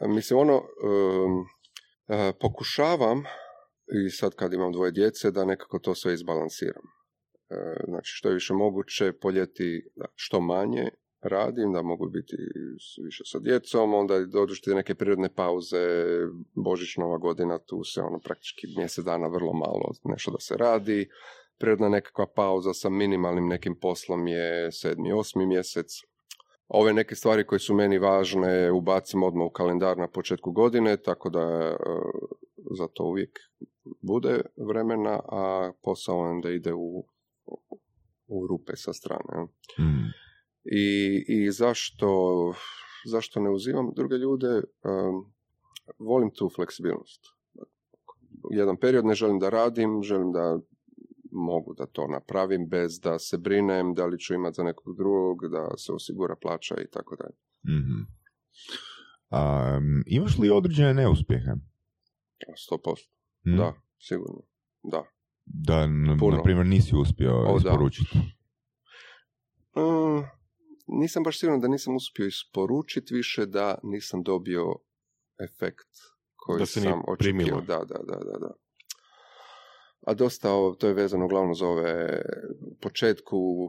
mislim, 0.00 0.38
ono, 0.38 0.56
um, 0.56 1.46
pokušavam 2.40 3.24
i 4.06 4.10
sad 4.10 4.34
kad 4.34 4.52
imam 4.52 4.72
dvoje 4.72 4.92
djece 4.92 5.30
da 5.30 5.44
nekako 5.44 5.78
to 5.78 5.94
sve 5.94 6.14
izbalansiram. 6.14 6.82
E, 7.50 7.54
znači 7.88 8.10
što 8.14 8.28
je 8.28 8.34
više 8.34 8.54
moguće 8.54 9.12
poljeti 9.12 9.90
što 10.14 10.40
manje 10.40 10.90
radim, 11.20 11.72
da 11.72 11.82
mogu 11.82 12.08
biti 12.08 12.36
više 13.04 13.22
sa 13.26 13.38
djecom, 13.38 13.94
onda 13.94 14.24
dođu 14.26 14.54
ti 14.62 14.74
neke 14.74 14.94
prirodne 14.94 15.34
pauze, 15.34 15.86
Božić, 16.54 16.96
Nova 16.96 17.18
godina, 17.18 17.58
tu 17.58 17.84
se 17.84 18.00
ono 18.00 18.18
praktički 18.18 18.66
mjesec 18.76 19.04
dana 19.04 19.28
vrlo 19.28 19.52
malo 19.52 19.92
nešto 20.04 20.30
da 20.30 20.40
se 20.40 20.56
radi, 20.56 21.08
prirodna 21.58 21.88
nekakva 21.88 22.26
pauza 22.26 22.74
sa 22.74 22.88
minimalnim 22.88 23.48
nekim 23.48 23.76
poslom 23.80 24.26
je 24.26 24.72
sedmi, 24.72 25.12
osmi 25.12 25.46
mjesec. 25.46 26.00
Ove 26.68 26.92
neke 26.92 27.14
stvari 27.14 27.46
koje 27.46 27.58
su 27.58 27.74
meni 27.74 27.98
važne 27.98 28.70
ubacim 28.72 29.22
odmah 29.22 29.46
u 29.46 29.50
kalendar 29.50 29.98
na 29.98 30.08
početku 30.08 30.52
godine, 30.52 30.96
tako 30.96 31.30
da 31.30 31.40
e, 31.40 31.76
za 32.78 32.88
to 32.94 33.04
uvijek 33.04 33.38
bude 34.02 34.40
vremena, 34.56 35.20
a 35.28 35.72
posao 35.82 36.18
onda 36.18 36.50
ide 36.50 36.74
u, 36.74 37.04
u 38.26 38.46
rupe 38.46 38.76
sa 38.76 38.92
strane. 38.92 39.44
Mm. 39.78 40.08
I, 40.64 41.24
i 41.28 41.50
zašto, 41.50 42.08
zašto 43.06 43.40
ne 43.40 43.50
uzimam 43.50 43.92
druge 43.96 44.16
ljude? 44.16 44.48
Um, 44.48 45.32
volim 45.98 46.30
tu 46.30 46.50
fleksibilnost. 46.54 47.20
Jedan 48.50 48.76
period 48.76 49.04
ne 49.04 49.14
želim 49.14 49.38
da 49.38 49.48
radim, 49.48 50.02
želim 50.02 50.32
da 50.32 50.58
mogu 51.30 51.74
da 51.74 51.86
to 51.86 52.06
napravim 52.08 52.68
bez 52.68 53.00
da 53.00 53.18
se 53.18 53.38
brinem 53.38 53.94
da 53.94 54.06
li 54.06 54.18
ću 54.18 54.34
imati 54.34 54.54
za 54.54 54.62
nekog 54.62 54.96
drugog, 54.96 55.38
da 55.50 55.76
se 55.76 55.92
osigura 55.92 56.36
plaća 56.36 56.74
i 56.76 56.90
tako 56.90 57.16
dalje. 57.16 57.36
Mhm. 57.78 57.98
Um, 59.30 60.02
imaš 60.06 60.38
li 60.38 60.50
određene 60.50 60.94
neuspjehe? 60.94 61.50
100%. 62.72 63.08
Hm? 63.44 63.56
Da, 63.56 63.74
sigurno. 63.98 64.42
Da. 64.82 65.04
Da, 65.44 65.82
n- 65.82 66.04
na 66.32 66.42
primjer, 66.42 66.66
nisi 66.66 66.96
uspio 66.96 67.36
O, 67.38 67.52
da. 67.52 67.56
isporučiti. 67.58 68.18
Mm, 69.76 70.22
nisam 70.88 71.22
baš 71.22 71.38
siguran 71.38 71.60
da 71.60 71.68
nisam 71.68 71.96
uspio 71.96 72.26
isporučiti 72.26 73.14
više 73.14 73.46
da 73.46 73.78
nisam 73.82 74.22
dobio 74.22 74.64
efekt 75.40 75.88
koji 76.36 76.58
Da 76.58 76.66
se 76.66 76.80
nije 76.80 76.90
sam 76.90 77.02
očekivao. 77.08 77.16
primilo. 77.38 77.60
Da, 77.60 77.78
da, 77.78 77.98
da, 78.04 78.18
da, 78.22 78.38
da. 78.38 78.54
A 80.08 80.14
dosta, 80.14 80.48
to 80.78 80.86
je 80.86 80.94
vezano 80.94 81.24
uglavnom 81.24 81.54
za 81.54 81.66
ove 81.66 82.22
početku 82.80 83.68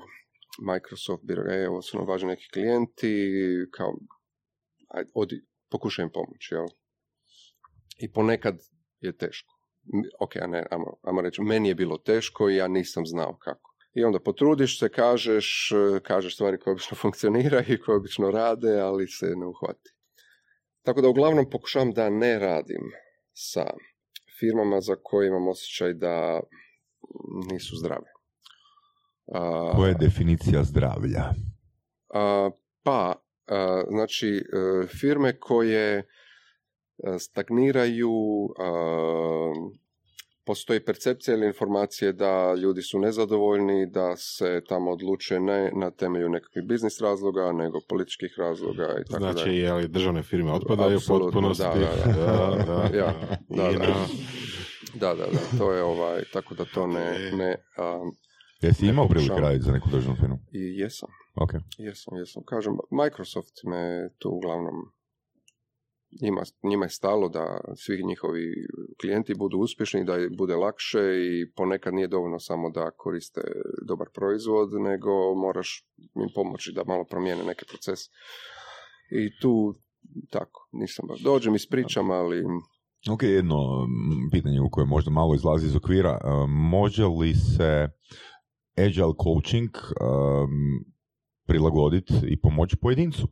Microsoft 0.61 1.24
bi 1.24 1.36
rekao, 1.36 1.53
e, 1.53 1.70
ovo 1.70 1.82
su 1.82 1.98
nam 1.98 2.07
važni 2.07 2.28
neki 2.28 2.49
klijenti, 2.53 3.32
kao, 3.72 3.94
ajde, 4.88 5.11
odi, 5.14 5.45
pokušaj 5.70 6.03
im 6.03 6.11
pomoći, 6.14 6.53
jel? 6.53 6.66
I 7.98 8.11
ponekad 8.11 8.60
je 8.99 9.18
teško. 9.18 9.56
Ok, 10.20 10.36
a 10.36 10.48
ne, 10.48 10.66
ajmo, 10.72 10.98
ajmo 11.02 11.22
reći, 11.22 11.41
meni 11.41 11.70
je 11.70 11.76
bilo 11.76 11.98
teško 11.98 12.49
i 12.49 12.56
ja 12.56 12.68
nisam 12.68 13.06
znao 13.06 13.38
kako. 13.38 13.76
I 13.94 14.03
onda 14.03 14.20
potrudiš 14.20 14.80
se, 14.80 14.90
kažeš, 14.90 15.72
e, 15.72 15.99
kažeš 15.99 16.36
stvari 16.36 16.60
koje 16.60 16.72
obično 16.72 16.98
funkcioniraju 17.03 17.66
i 17.68 17.82
koje 17.82 17.98
obično 17.98 18.32
rade, 18.32 18.80
ali 18.80 19.07
se 19.07 19.26
ne 19.26 19.45
uhvati. 19.45 19.94
Tako 20.86 21.02
da 21.02 21.10
uglavnom 21.10 21.49
pokušavam 21.49 21.91
da 21.91 22.10
ne 22.10 22.40
radim 22.40 22.91
sa 23.34 23.66
firmama 24.40 24.82
za 24.82 24.95
koje 25.03 25.28
imam 25.28 25.48
osjećaj 25.48 25.94
da 25.94 26.40
nisu 27.52 27.76
zdrave. 27.76 28.11
A, 29.34 29.72
Koja 29.76 29.90
je 29.90 29.95
definicija 29.99 30.64
zdravlja? 30.64 31.24
a, 32.14 32.49
pa, 32.84 33.14
a, 33.48 33.84
znači, 33.90 34.28
e, 34.28 34.88
firme 34.88 35.40
koje 35.40 35.98
e, 35.98 36.03
stagniraju, 37.20 38.14
a, 38.60 39.53
postoji 40.50 40.80
percepcija 40.80 41.38
ili 41.38 41.48
informacije 41.48 42.14
da 42.14 42.54
ljudi 42.54 42.82
su 42.82 43.00
nezadovoljni, 43.00 43.86
da 43.86 44.16
se 44.16 44.62
tamo 44.68 44.92
odlučuje 44.92 45.40
ne 45.40 45.72
na 45.76 45.92
temelju 45.92 46.30
nekakvih 46.30 46.66
biznis 46.66 47.02
razloga, 47.02 47.52
nego 47.52 47.80
političkih 47.90 48.36
razloga 48.38 48.88
i 49.02 49.04
tako 49.12 49.24
Znači, 49.24 49.50
je 49.50 49.74
li 49.74 49.88
državne 49.88 50.24
firme 50.24 50.52
otpadaju 50.52 50.98
u 50.98 51.02
potpunosti? 51.08 51.64
da, 51.64 51.70
da, 52.16 52.64
da. 52.68 52.98
Ja, 52.98 53.14
da, 53.50 53.72
da. 53.80 54.06
Da, 54.94 55.16
da, 55.16 55.26
da, 55.26 55.58
to 55.58 55.74
je 55.74 55.84
ovaj, 55.84 56.24
tako 56.34 56.56
da 56.56 56.66
to 56.66 56.88
ne, 56.88 57.32
ne 57.34 57.56
a, 57.78 58.00
Jesi 58.62 58.88
imao 58.88 59.08
pokušavam. 59.08 59.44
raditi 59.44 59.66
za 59.66 59.72
neku 59.72 59.90
državnu 59.90 60.16
firmu? 60.20 60.40
i 60.52 60.80
jesam. 60.80 61.10
Ok. 61.36 61.52
Jesam, 61.78 62.18
jesam. 62.18 62.44
Kažem, 62.46 62.74
Microsoft 62.92 63.64
me 63.64 64.10
tu 64.18 64.30
uglavnom 64.30 64.76
njima, 66.22 66.41
njima 66.64 66.86
je 66.86 66.90
stalo 66.90 67.30
da 67.30 67.61
svi 67.76 68.03
njihovi 68.03 68.45
klijenti 69.02 69.34
budu 69.36 69.57
uspješni, 69.57 70.06
da 70.06 70.14
bude 70.38 70.56
lakše 70.56 70.99
i 70.99 71.52
ponekad 71.56 71.94
nije 71.94 72.07
dovoljno 72.07 72.40
samo 72.40 72.69
da 72.69 72.91
koriste 72.91 73.41
dobar 73.88 74.07
proizvod, 74.14 74.69
nego 74.81 75.36
moraš 75.36 75.86
im 75.98 76.30
pomoći 76.36 76.72
da 76.76 76.84
malo 76.84 77.03
promijene 77.10 77.44
neke 77.44 77.65
procese. 77.65 78.10
I 79.11 79.40
tu 79.41 79.73
tako, 80.30 80.69
nisam 80.72 81.07
baš. 81.07 81.19
Dođem 81.19 81.56
i 81.56 81.60
pričam, 81.69 82.11
ali 82.11 82.44
Ok, 83.10 83.23
jedno 83.23 83.88
pitanje 84.31 84.61
u 84.61 84.69
koje 84.69 84.86
možda 84.86 85.11
malo 85.11 85.36
izlazi 85.36 85.65
iz 85.65 85.76
okvira. 85.76 86.19
E, 86.23 86.27
Može 86.48 87.06
li 87.06 87.34
se 87.34 87.90
agile 88.77 89.14
coaching 89.23 89.69
um, 89.69 90.86
prilagoditi 91.48 92.14
i 92.27 92.41
pomoći 92.41 92.77
pojedincu? 92.77 93.27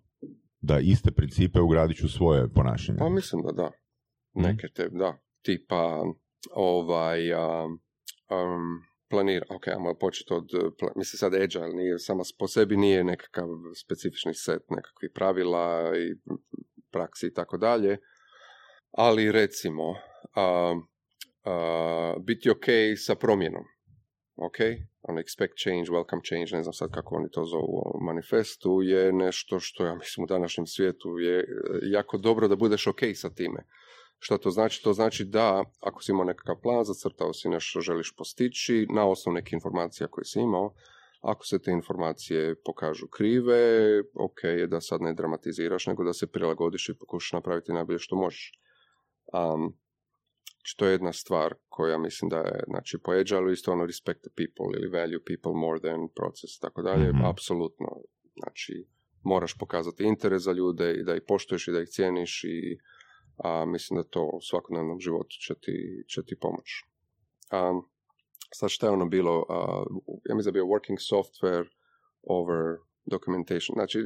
Da 0.62 0.80
iste 0.80 1.12
principe 1.12 1.62
ugradit 1.62 2.04
u 2.04 2.10
svoje 2.10 2.50
ponašanje? 2.54 2.98
Pa 3.00 3.10
mislim 3.10 3.42
da 3.42 3.52
da. 3.52 3.72
Mhm. 4.38 4.48
Neke 4.48 4.68
te, 4.76 4.90
da. 4.90 5.18
Tipa, 5.42 6.04
ovaj, 6.52 7.34
a, 7.34 7.66
um, 8.30 8.82
planira, 9.10 9.46
ok, 9.50 9.68
ajmo 9.68 9.96
početi 10.00 10.34
od, 10.34 10.50
uh, 10.54 10.90
mislim 10.96 11.18
sad 11.18 11.34
agile, 11.34 11.70
nije, 11.70 12.00
sama 12.00 12.24
po 12.40 12.48
sebi 12.48 12.78
nije 12.78 13.04
nekakav 13.04 13.48
specifični 13.86 14.34
set 14.34 14.62
nekakvih 14.70 15.12
pravila 15.14 15.92
i 15.98 16.16
praksi 16.92 17.28
i 17.28 17.34
tako 17.34 17.58
dalje, 17.58 17.98
ali 18.92 19.32
recimo, 19.32 19.84
a, 20.36 20.76
a, 21.44 22.14
biti 22.26 22.50
ok 22.50 22.66
sa 23.06 23.16
promjenom, 23.16 23.64
ok, 24.38 24.58
on 25.02 25.16
expect 25.16 25.56
change, 25.64 25.92
welcome 25.92 26.22
change, 26.30 26.58
ne 26.58 26.64
znam 26.64 26.74
sad 26.74 26.92
kako 26.92 27.16
oni 27.16 27.30
to 27.32 27.46
zovu 27.46 28.00
manifestu, 28.02 28.82
je 28.82 29.14
nešto 29.14 29.60
što 29.60 29.86
ja 29.86 29.96
mislim 30.02 30.24
u 30.24 30.28
današnjem 30.28 30.68
svijetu 30.68 31.20
je 31.20 31.40
e, 31.40 31.46
jako 31.82 32.18
dobro 32.18 32.48
da 32.48 32.56
budeš 32.56 32.88
ok 32.88 33.00
sa 33.16 33.30
time. 33.30 33.64
Što 34.20 34.38
to 34.38 34.50
znači? 34.50 34.84
To 34.84 34.94
znači 34.94 35.26
da 35.26 35.64
ako 35.80 36.04
si 36.04 36.12
imao 36.12 36.26
nekakav 36.26 36.56
plan, 36.62 36.84
zacrtao 36.84 37.34
si 37.34 37.50
nešto 37.50 37.70
što 37.70 37.82
želiš 37.82 38.16
postići 38.16 38.88
na 38.96 39.08
osnovu 39.08 39.34
nekih 39.34 39.54
informacija 39.54 40.08
koje 40.08 40.26
si 40.26 40.40
imao, 40.40 40.74
ako 41.22 41.46
se 41.46 41.62
te 41.62 41.72
informacije 41.72 42.56
pokažu 42.66 43.08
krive, 43.08 44.00
ok 44.14 44.44
je 44.44 44.68
da 44.68 44.82
sad 44.82 45.02
ne 45.02 45.14
dramatiziraš, 45.14 45.88
nego 45.88 46.04
da 46.04 46.14
se 46.14 46.28
prilagodiš 46.28 46.90
i 46.90 46.98
pokušaš 47.00 47.34
napraviti 47.34 47.74
najbolje 47.74 48.00
što 48.00 48.16
možeš. 48.16 48.52
Um, 49.34 49.78
znači, 50.58 50.78
to 50.78 50.86
je 50.86 50.92
jedna 50.92 51.14
stvar 51.14 51.54
koja 51.70 51.98
mislim 51.98 52.30
da 52.30 52.38
je, 52.38 52.64
znači, 52.68 52.98
po 53.04 53.12
agile 53.12 53.54
isto 53.54 53.72
ono 53.72 53.86
respect 53.86 54.20
the 54.22 54.30
people 54.36 54.80
ili 54.80 54.90
value 55.00 55.24
people 55.26 55.54
more 55.54 55.80
than 55.80 56.08
process, 56.16 56.60
tako 56.60 56.82
dalje, 56.82 57.10
Mhm. 57.14 57.26
apsolutno. 57.26 57.88
Znači, 58.36 58.86
moraš 59.24 59.58
pokazati 59.58 60.04
interes 60.04 60.42
za 60.44 60.52
ljude 60.52 60.94
i 60.94 61.04
da 61.04 61.16
ih 61.16 61.22
poštuješ 61.28 61.68
i 61.68 61.72
da 61.72 61.82
ih 61.82 61.88
cijeniš 61.88 62.44
i 62.44 62.78
a, 63.38 63.66
mislim 63.66 63.98
da 63.98 64.04
to 64.04 64.24
u 64.24 64.42
svakodnevnom 64.42 65.00
životu 65.00 65.36
će 65.46 65.54
ti, 65.56 66.04
će 66.08 66.24
ti 66.26 66.40
pomoći. 66.40 66.86
Um, 67.52 67.86
sad 68.54 68.70
šta 68.70 68.88
je 68.88 68.92
ono 68.94 69.06
bilo, 69.06 69.46
a, 69.50 69.84
ja 70.30 70.36
mislim 70.36 70.54
da 70.54 70.58
bio 70.58 70.66
working 70.66 70.98
software 71.12 71.66
over 72.24 72.78
documentation. 73.06 73.74
Znači, 73.74 74.04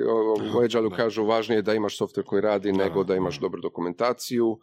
u 0.55 0.59
Agile 0.63 0.89
kažu 0.95 1.25
važnije 1.25 1.57
je 1.57 1.61
da 1.61 1.73
imaš 1.73 1.97
software 1.99 2.23
koji 2.25 2.41
radi 2.41 2.71
nego 2.71 3.03
da 3.03 3.15
imaš 3.15 3.39
dobru 3.39 3.61
dokumentaciju. 3.61 4.59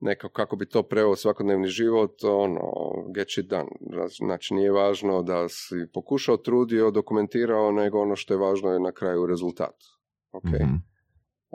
Nekako 0.00 0.32
kako 0.34 0.56
bi 0.56 0.68
to 0.68 0.82
preo 0.82 1.10
u 1.10 1.16
svakodnevni 1.16 1.68
život, 1.68 2.24
ono, 2.24 2.62
get 3.14 3.30
shit 3.30 3.46
done. 3.46 3.68
Znači, 4.18 4.54
nije 4.54 4.70
važno 4.72 5.22
da 5.22 5.48
si 5.48 5.74
pokušao, 5.94 6.36
trudio, 6.36 6.90
dokumentirao, 6.90 7.72
nego 7.72 8.00
ono 8.00 8.16
što 8.16 8.34
je 8.34 8.38
važno 8.38 8.72
je 8.72 8.80
na 8.80 8.92
kraju 8.92 9.26
rezultat. 9.26 9.74
Ok? 10.32 10.44
Mhm. 10.44 10.74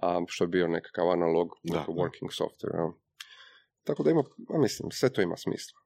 a, 0.01 0.21
što 0.27 0.43
je 0.43 0.47
bio 0.47 0.67
nekakav 0.67 1.11
analog 1.11 1.49
Da, 1.63 1.73
nekakav 1.73 1.95
da. 1.95 2.01
working 2.01 2.29
software. 2.41 2.75
Ja. 2.77 2.91
Tako 3.83 4.03
da 4.03 4.11
ima, 4.11 4.23
ja 4.53 4.59
mislim, 4.59 4.91
sve 4.91 5.09
to 5.13 5.21
ima 5.21 5.37
smisla. 5.37 5.79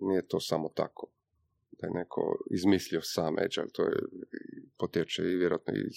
Nije 0.00 0.26
to 0.26 0.40
samo 0.40 0.68
tako 0.74 1.06
da 1.80 1.86
je 1.86 1.92
neko 1.94 2.38
izmislio 2.50 3.00
sam 3.02 3.34
Agile, 3.38 3.68
to 3.72 3.82
je 3.82 3.96
potječe 4.78 5.22
i 5.22 5.36
vjerojatno 5.36 5.74
iz 5.74 5.96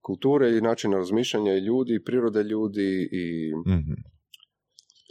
kulture 0.00 0.56
i 0.58 0.60
načina 0.60 0.96
razmišljanja 0.96 1.54
i 1.54 1.64
ljudi, 1.64 1.94
i 1.94 2.04
prirode 2.04 2.42
ljudi 2.42 3.08
i 3.12 3.52
Mhm. 3.66 3.92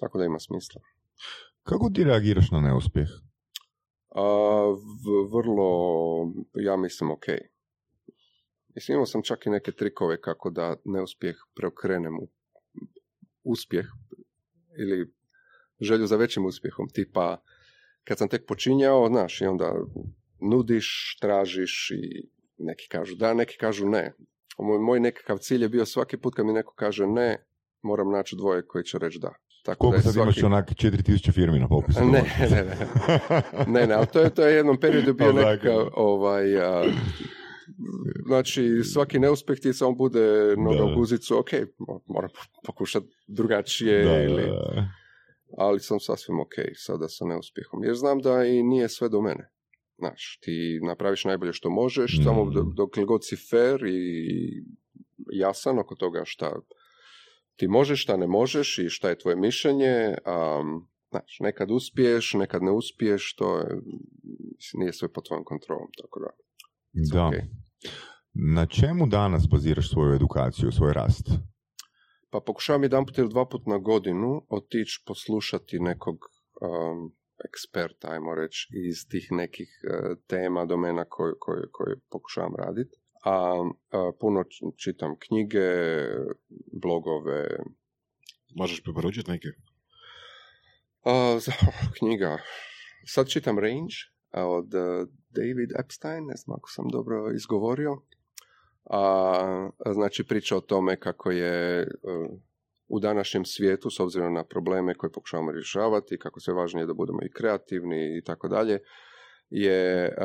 Tako 0.04 0.18
da 0.18 0.26
ima 0.26 0.40
smisla. 0.40 0.82
Kako 1.64 1.90
ti 1.90 2.04
reagiraš 2.04 2.52
na 2.52 2.60
neuspjeh? 2.60 3.08
A, 4.16 4.24
v- 5.06 5.28
vrlo, 5.38 5.70
ja 6.54 6.78
mislim, 6.78 7.12
ok. 7.12 7.26
Mislim, 8.76 8.96
imao 8.96 9.06
sam 9.06 9.22
čak 9.24 9.46
i 9.46 9.50
neke 9.50 9.72
trikove 9.72 10.22
kako 10.22 10.50
da 10.50 10.76
neuspjeh 10.86 11.36
preokrenem 11.56 12.20
u 12.20 12.28
uspjeh 13.44 13.86
ili 14.80 15.14
želju 15.82 16.08
za 16.08 16.16
većim 16.16 16.46
uspjehom. 16.46 16.90
Tipa, 16.90 17.42
kad 18.04 18.18
sam 18.18 18.30
tek 18.30 18.46
počinjao, 18.48 19.08
znaš, 19.08 19.42
i 19.42 19.46
onda 19.46 19.74
nudiš, 20.42 21.18
tražiš 21.22 21.92
i 21.92 22.30
neki 22.58 22.88
kažu 22.90 23.16
da, 23.16 23.34
neki 23.34 23.58
kažu 23.58 23.90
ne. 23.90 24.14
Moj, 24.58 24.80
moj 24.80 25.00
nekakav 25.00 25.38
cilj 25.38 25.62
je 25.62 25.70
bio 25.70 25.86
svaki 25.86 26.18
put 26.18 26.36
kad 26.36 26.46
mi 26.46 26.54
neko 26.54 26.74
kaže 26.76 27.08
ne, 27.08 27.46
moram 27.82 28.12
naći 28.12 28.36
dvoje 28.36 28.68
koji 28.68 28.84
će 28.84 28.98
reći 28.98 29.20
da. 29.20 29.34
Tako 29.64 29.80
Koliko 29.80 29.98
da 29.98 30.02
sad 30.04 30.16
je 30.16 30.22
imaš 30.22 30.36
svaki... 30.36 30.46
onak 30.46 30.70
4000 30.72 31.32
firmi 31.32 31.60
na 31.60 31.68
popisu? 31.68 32.00
Ne, 32.02 32.24
ne, 32.42 32.64
ne. 32.64 32.88
Ne, 33.70 33.88
ne, 33.88 33.94
ali 33.94 34.08
to 34.08 34.20
je, 34.20 34.30
to 34.30 34.46
je 34.46 34.56
jednom 34.56 34.80
periodu 34.80 35.14
bio 35.14 35.32
nekakav, 35.34 35.54
dakle. 35.76 35.90
ovaj, 35.96 36.58
a, 36.58 36.84
znači, 38.26 38.64
svaki 38.84 39.20
neuspjeh 39.20 39.60
ti 39.60 39.74
samo 39.74 39.92
bude 39.94 40.56
noga 40.58 40.84
u 40.84 40.96
guzicu, 40.96 41.40
ok, 41.40 41.50
mo- 41.80 42.00
moram 42.08 42.30
pokušati 42.66 43.08
drugačije, 43.28 44.04
Da, 44.04 44.24
ili, 44.24 44.42
da. 44.44 44.88
ali 45.58 45.80
sam 45.80 46.00
sasvim 46.00 46.40
ok 46.40 46.54
sada 46.76 47.08
sa 47.08 47.26
neuspjehom, 47.26 47.84
jer 47.84 47.96
znam 47.96 48.20
da 48.20 48.46
i 48.46 48.64
nije 48.64 48.90
sve 48.90 49.10
do 49.10 49.22
mene. 49.22 49.50
Znaš, 49.98 50.40
ti 50.42 50.80
napraviš 50.84 51.26
najbolje 51.26 51.54
što 51.54 51.70
možeš, 51.70 52.18
Mm. 52.20 52.24
samo 52.24 52.46
do- 52.46 52.72
dok 52.76 52.90
god 52.98 53.26
si 53.26 53.36
fair 53.50 53.84
i 53.86 54.64
jasan 55.32 55.80
oko 55.80 55.96
toga 55.96 56.22
šta 56.26 56.52
ti 57.56 57.68
možeš, 57.68 58.04
šta 58.04 58.18
ne 58.18 58.28
možeš 58.28 58.80
i 58.80 58.90
šta 58.90 59.10
je 59.10 59.18
tvoje 59.18 59.36
mišljenje, 59.36 60.18
um, 60.26 60.88
znaš, 61.10 61.38
nekad 61.40 61.72
uspiješ, 61.72 62.34
nekad 62.34 62.64
ne 62.64 62.72
uspiješ, 62.72 63.36
to 63.36 63.58
je, 63.58 63.66
mislim, 64.56 64.80
nije 64.80 64.94
sve 64.94 65.14
pod 65.14 65.28
tvojom 65.28 65.44
kontrolom, 65.44 65.88
tako 66.02 66.20
da. 66.20 66.30
Da. 66.94 67.32
Na 68.34 68.66
čemu 68.66 69.08
danas 69.08 69.48
baziraš 69.52 69.90
svoju 69.90 70.14
edukaciju, 70.14 70.72
svoj 70.72 70.94
rast? 70.94 71.30
Pa 72.30 72.40
pokušavam 72.46 72.84
jedan 72.84 73.06
put 73.06 73.18
ili 73.18 73.30
dva 73.30 73.46
put 73.50 73.66
na 73.66 73.78
godinu 73.78 74.46
otići 74.50 75.04
poslušati 75.06 75.80
nekog 75.80 76.16
um, 76.16 77.16
eksperta, 77.46 78.08
ajmo 78.12 78.36
reći, 78.36 78.68
iz 78.90 79.08
tih 79.10 79.28
nekih 79.32 79.70
uh, 79.84 80.18
tema, 80.28 80.66
domena 80.66 81.06
koje, 81.10 81.34
koje, 81.40 81.62
koje 81.72 81.96
pokušavam 82.12 82.56
raditi. 82.56 83.03
A, 83.24 83.64
a 83.92 84.12
puno 84.20 84.44
čitam 84.78 85.16
knjige, 85.20 85.70
blogove, 86.82 87.48
Možeš 88.56 88.84
preporučiti 88.84 89.32
neke? 89.32 89.48
A, 91.04 91.40
za, 91.40 91.52
knjiga. 92.00 92.38
Sad 93.06 93.28
čitam 93.30 93.60
Range 93.60 93.96
od 94.32 94.74
uh, 94.74 95.10
David 95.30 95.72
Epstein, 95.80 96.26
ne 96.26 96.36
znam 96.36 96.58
ako 96.58 96.70
sam 96.70 96.86
dobro 96.92 97.32
izgovorio. 97.36 98.02
A, 98.86 99.70
znači 99.94 100.24
priča 100.24 100.58
o 100.58 100.62
tome 100.62 101.00
kako 101.00 101.32
je 101.32 101.82
uh, 101.84 102.40
u 102.88 103.00
današnjem 103.00 103.46
svijetu, 103.46 103.90
s 103.90 104.00
obzirom 104.00 104.34
na 104.34 104.44
probleme 104.44 104.96
koje 104.96 105.12
pokušavamo 105.12 105.52
rješavati, 105.52 106.20
kako 106.20 106.40
sve 106.40 106.54
važnije 106.54 106.86
da 106.86 106.94
budemo 106.94 107.20
i 107.24 107.32
kreativni 107.32 108.18
i 108.18 108.24
tako 108.24 108.48
dalje, 108.48 108.80
je 109.50 110.16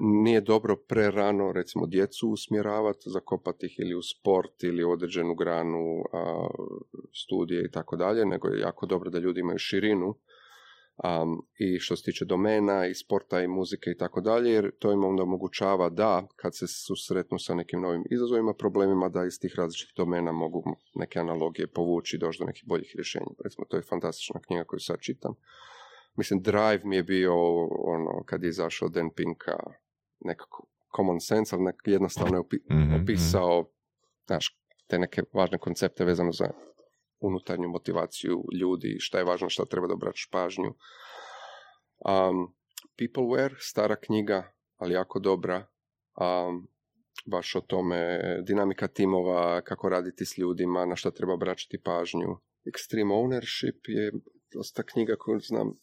nije 0.00 0.40
dobro 0.40 0.76
prerano 0.76 1.52
recimo 1.52 1.86
djecu 1.86 2.28
usmjeravati, 2.28 3.10
zakopati 3.10 3.66
ih 3.66 3.78
ili 3.78 3.94
u 3.94 4.02
sport 4.02 4.62
ili 4.62 4.84
u 4.84 4.90
određenu 4.90 5.34
granu 5.34 6.04
a, 6.12 6.48
studije 7.12 7.64
i 7.64 7.70
tako 7.70 7.96
dalje, 7.96 8.26
nego 8.26 8.48
je 8.48 8.60
jako 8.60 8.86
dobro 8.86 9.10
da 9.10 9.18
ljudi 9.18 9.40
imaju 9.40 9.58
širinu 9.58 10.14
um, 11.04 11.46
i 11.58 11.78
što 11.78 11.96
se 11.96 12.04
tiče 12.04 12.24
domena 12.24 12.86
i 12.86 12.94
sporta 12.94 13.40
i 13.40 13.48
muzike 13.48 13.90
i 13.90 13.96
tako 13.96 14.20
dalje, 14.20 14.50
jer 14.50 14.70
to 14.78 14.92
im 14.92 15.04
onda 15.04 15.22
omogućava 15.22 15.88
da 15.88 16.26
kad 16.36 16.56
se 16.56 16.66
susretnu 16.66 17.38
sa 17.38 17.54
nekim 17.54 17.80
novim 17.80 18.04
izazovima, 18.10 18.54
problemima, 18.54 19.08
da 19.08 19.24
iz 19.24 19.40
tih 19.40 19.54
različitih 19.56 19.94
domena 19.96 20.32
mogu 20.32 20.64
neke 20.94 21.18
analogije 21.18 21.66
povući 21.66 22.16
i 22.16 22.18
doći 22.18 22.38
do 22.38 22.44
nekih 22.44 22.64
boljih 22.66 22.92
rješenja. 22.96 23.34
Recimo, 23.44 23.64
to 23.68 23.76
je 23.76 23.82
fantastična 23.82 24.40
knjiga 24.40 24.64
koju 24.64 24.80
sad 24.80 25.00
čitam. 25.00 25.34
Mislim, 26.16 26.42
Drive 26.42 26.80
mi 26.84 26.96
je 26.96 27.02
bio 27.02 27.34
ono, 27.66 28.22
kad 28.26 28.42
je 28.42 28.48
izašao 28.48 28.88
Dan 28.88 29.10
Pinka, 29.16 29.56
nekako 30.24 30.66
common 30.96 31.20
sense, 31.20 31.56
ali 31.56 31.64
nek 31.64 31.76
jednostavno 31.84 32.36
je 32.36 32.58
mhm, 32.70 32.82
mhm. 32.82 33.02
opisao 33.02 33.70
znaš, 34.26 34.56
te 34.86 34.98
neke 34.98 35.22
važne 35.32 35.58
koncepte 35.58 36.04
vezano 36.04 36.32
za 36.32 36.50
unutarnju 37.20 37.68
motivaciju 37.68 38.44
ljudi, 38.60 38.96
šta 38.98 39.18
je 39.18 39.24
važno, 39.24 39.48
šta 39.48 39.64
treba 39.64 39.86
da 39.86 39.94
obraćaš 39.94 40.28
pažnju. 40.30 40.70
Um, 40.70 42.54
Peopleware, 42.98 43.54
stara 43.58 43.96
knjiga, 43.96 44.52
ali 44.76 44.94
jako 44.94 45.18
dobra, 45.18 45.66
um, 46.20 46.68
baš 47.26 47.54
o 47.56 47.60
tome, 47.60 48.20
dinamika 48.46 48.88
timova, 48.88 49.60
kako 49.60 49.88
raditi 49.88 50.24
s 50.24 50.38
ljudima, 50.38 50.86
na 50.86 50.96
šta 50.96 51.10
treba 51.10 51.34
obraćati 51.34 51.82
pažnju. 51.82 52.36
Extreme 52.64 53.14
Ownership 53.14 53.78
je 53.88 54.12
dosta 54.52 54.82
knjiga 54.82 55.16
koju 55.18 55.40
znam 55.40 55.74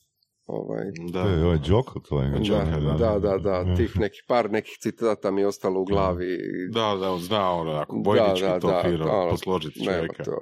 Ovaj, 0.48 0.86
da, 1.12 1.24
to 1.24 1.30
je 1.30 1.46
ovaj 1.46 1.60
Joko 1.66 2.00
tvoj. 2.00 2.26
Da, 2.50 2.98
da, 2.98 3.20
da, 3.20 3.38
da, 3.38 3.76
tih 3.76 4.00
nekih 4.00 4.24
par 4.28 4.52
nekih 4.52 4.78
citata 4.80 5.32
mi 5.32 5.42
je 5.42 5.48
ostalo 5.48 5.82
u 5.82 5.86
glavi. 5.86 6.38
Da, 6.72 6.96
da, 7.00 7.18
zna 7.18 7.52
ono, 7.52 7.72
ako 7.72 7.96
bojnički 7.96 8.46
da, 8.46 8.50
da, 8.50 8.60
to 8.60 8.82
fino 8.84 9.06
ono, 9.12 9.30
posložiti 9.30 9.86
čovjeka. 9.86 10.24
to, 10.24 10.38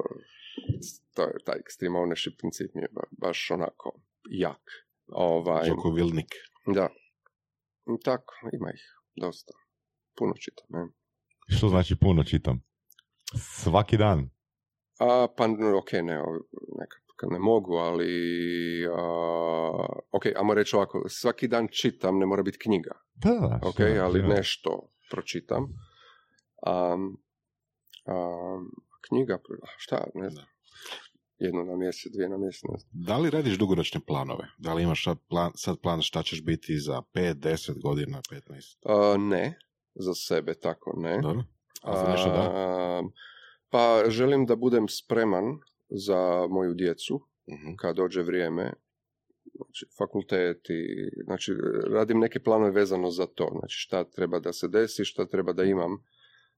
to 1.16 1.22
je 1.22 1.34
taj 1.46 1.56
extreme 1.56 1.98
ownership 1.98 2.38
princip 2.38 2.72
mi 2.76 2.82
je 2.82 2.88
baš 3.22 3.52
onako 3.52 3.92
jak. 4.30 4.62
Ovaj, 5.08 5.68
Joko 5.68 5.92
Vilnik. 5.92 6.32
Da. 6.76 6.90
Tako, 8.04 8.34
ima 8.54 8.70
ih 8.74 8.84
dosta. 9.16 9.54
Puno 10.18 10.34
čitam. 10.40 10.66
Ne? 10.70 10.88
Što 11.58 11.70
znači 11.70 11.96
puno 11.96 12.24
čitam? 12.24 12.64
Svaki 13.64 13.98
dan? 13.98 14.30
A, 15.00 15.28
pa, 15.38 15.44
ok, 15.78 15.92
ne, 15.92 16.16
nekad 16.80 17.05
kad 17.16 17.32
ne 17.32 17.40
mogu, 17.40 17.74
ali 17.74 18.88
ok, 20.12 20.26
ajmo 20.36 20.54
reći 20.54 20.76
ovako, 20.76 21.04
svaki 21.10 21.48
dan 21.48 21.68
čitam, 21.72 22.18
ne 22.20 22.26
mora 22.26 22.44
biti 22.44 22.58
knjiga. 22.60 22.92
Da, 23.16 23.60
ok, 23.64 23.80
ali 24.02 24.24
nešto 24.24 24.90
pročitam. 25.12 25.64
Um, 25.64 27.18
um, 28.06 28.72
knjiga, 29.08 29.38
šta, 29.78 30.04
ne 30.14 30.30
znam, 30.30 30.46
jedno 31.38 31.64
na 31.64 31.76
mjesec, 31.76 32.12
dvije 32.14 32.30
na 32.30 32.38
mjesec. 32.38 32.70
Da 32.92 33.18
li 33.18 33.30
radiš 33.30 33.58
dugoročne 33.58 34.02
planove? 34.08 34.48
Da 34.58 34.74
li 34.74 34.84
imaš 34.84 35.04
sad 35.04 35.18
plan, 35.30 35.52
sad 35.56 35.80
plan 35.82 36.02
šta 36.02 36.24
ćeš 36.24 36.44
biti 36.44 36.80
za 36.80 37.02
5, 37.14 37.34
10 37.34 37.82
godina, 37.82 38.22
15? 38.32 39.14
Uh, 39.14 39.22
ne, 39.22 39.60
za 39.96 40.14
sebe 40.14 40.54
tako 40.54 40.94
ne. 40.98 41.20
Dobro. 41.22 41.44
A 41.84 41.98
za 41.98 42.12
nešto 42.12 42.30
da? 42.30 43.04
pa 43.70 44.04
želim 44.10 44.46
da 44.46 44.56
budem 44.56 44.88
spreman 44.88 45.44
za 45.90 46.48
moju 46.50 46.74
djecu 46.74 47.16
uh 47.16 47.78
kad 47.78 47.96
dođe 47.96 48.22
vrijeme 48.22 48.74
znači 49.56 49.86
fakultet 49.98 50.70
i 50.70 51.10
znači 51.24 51.54
radim 51.94 52.20
neke 52.20 52.40
planove 52.40 52.72
vezano 52.72 53.12
za 53.12 53.26
to 53.26 53.50
znači 53.60 53.76
šta 53.78 54.04
treba 54.04 54.40
da 54.40 54.54
se 54.54 54.68
desi 54.68 55.06
šta 55.06 55.26
treba 55.26 55.54
da 55.54 55.64
imam 55.64 56.04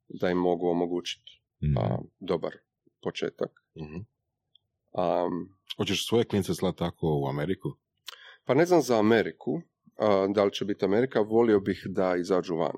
da 0.08 0.30
im 0.30 0.38
mogu 0.38 0.68
omogućiti 0.68 1.42
uh 1.62 2.06
dobar 2.20 2.54
početak 3.02 3.52
uh 3.76 4.06
Um, 4.98 5.50
Hoćeš 5.78 6.08
svoje 6.08 6.26
klince 6.26 6.54
slati 6.54 6.78
tako 6.78 7.20
u 7.24 7.28
Ameriku? 7.28 7.70
Pa 8.46 8.54
ne 8.54 8.66
znam 8.66 8.82
za 8.82 9.00
Ameriku, 9.00 9.62
da 10.34 10.44
li 10.44 10.54
će 10.54 10.66
biti 10.66 10.86
Amerika, 10.86 11.22
volio 11.22 11.60
bih 11.60 11.84
da 11.90 12.16
izađu 12.16 12.56
van. 12.56 12.76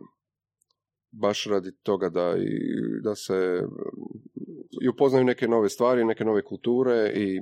Baš 1.12 1.46
radi 1.46 1.72
toga 1.84 2.10
da, 2.10 2.36
i, 2.38 2.50
da 3.04 3.16
se 3.16 3.64
i 4.82 4.90
upoznaju 4.90 5.26
neke 5.26 5.48
nove 5.48 5.70
stvari, 5.70 6.06
neke 6.06 6.26
nove 6.26 6.44
kulture 6.44 7.12
i 7.16 7.40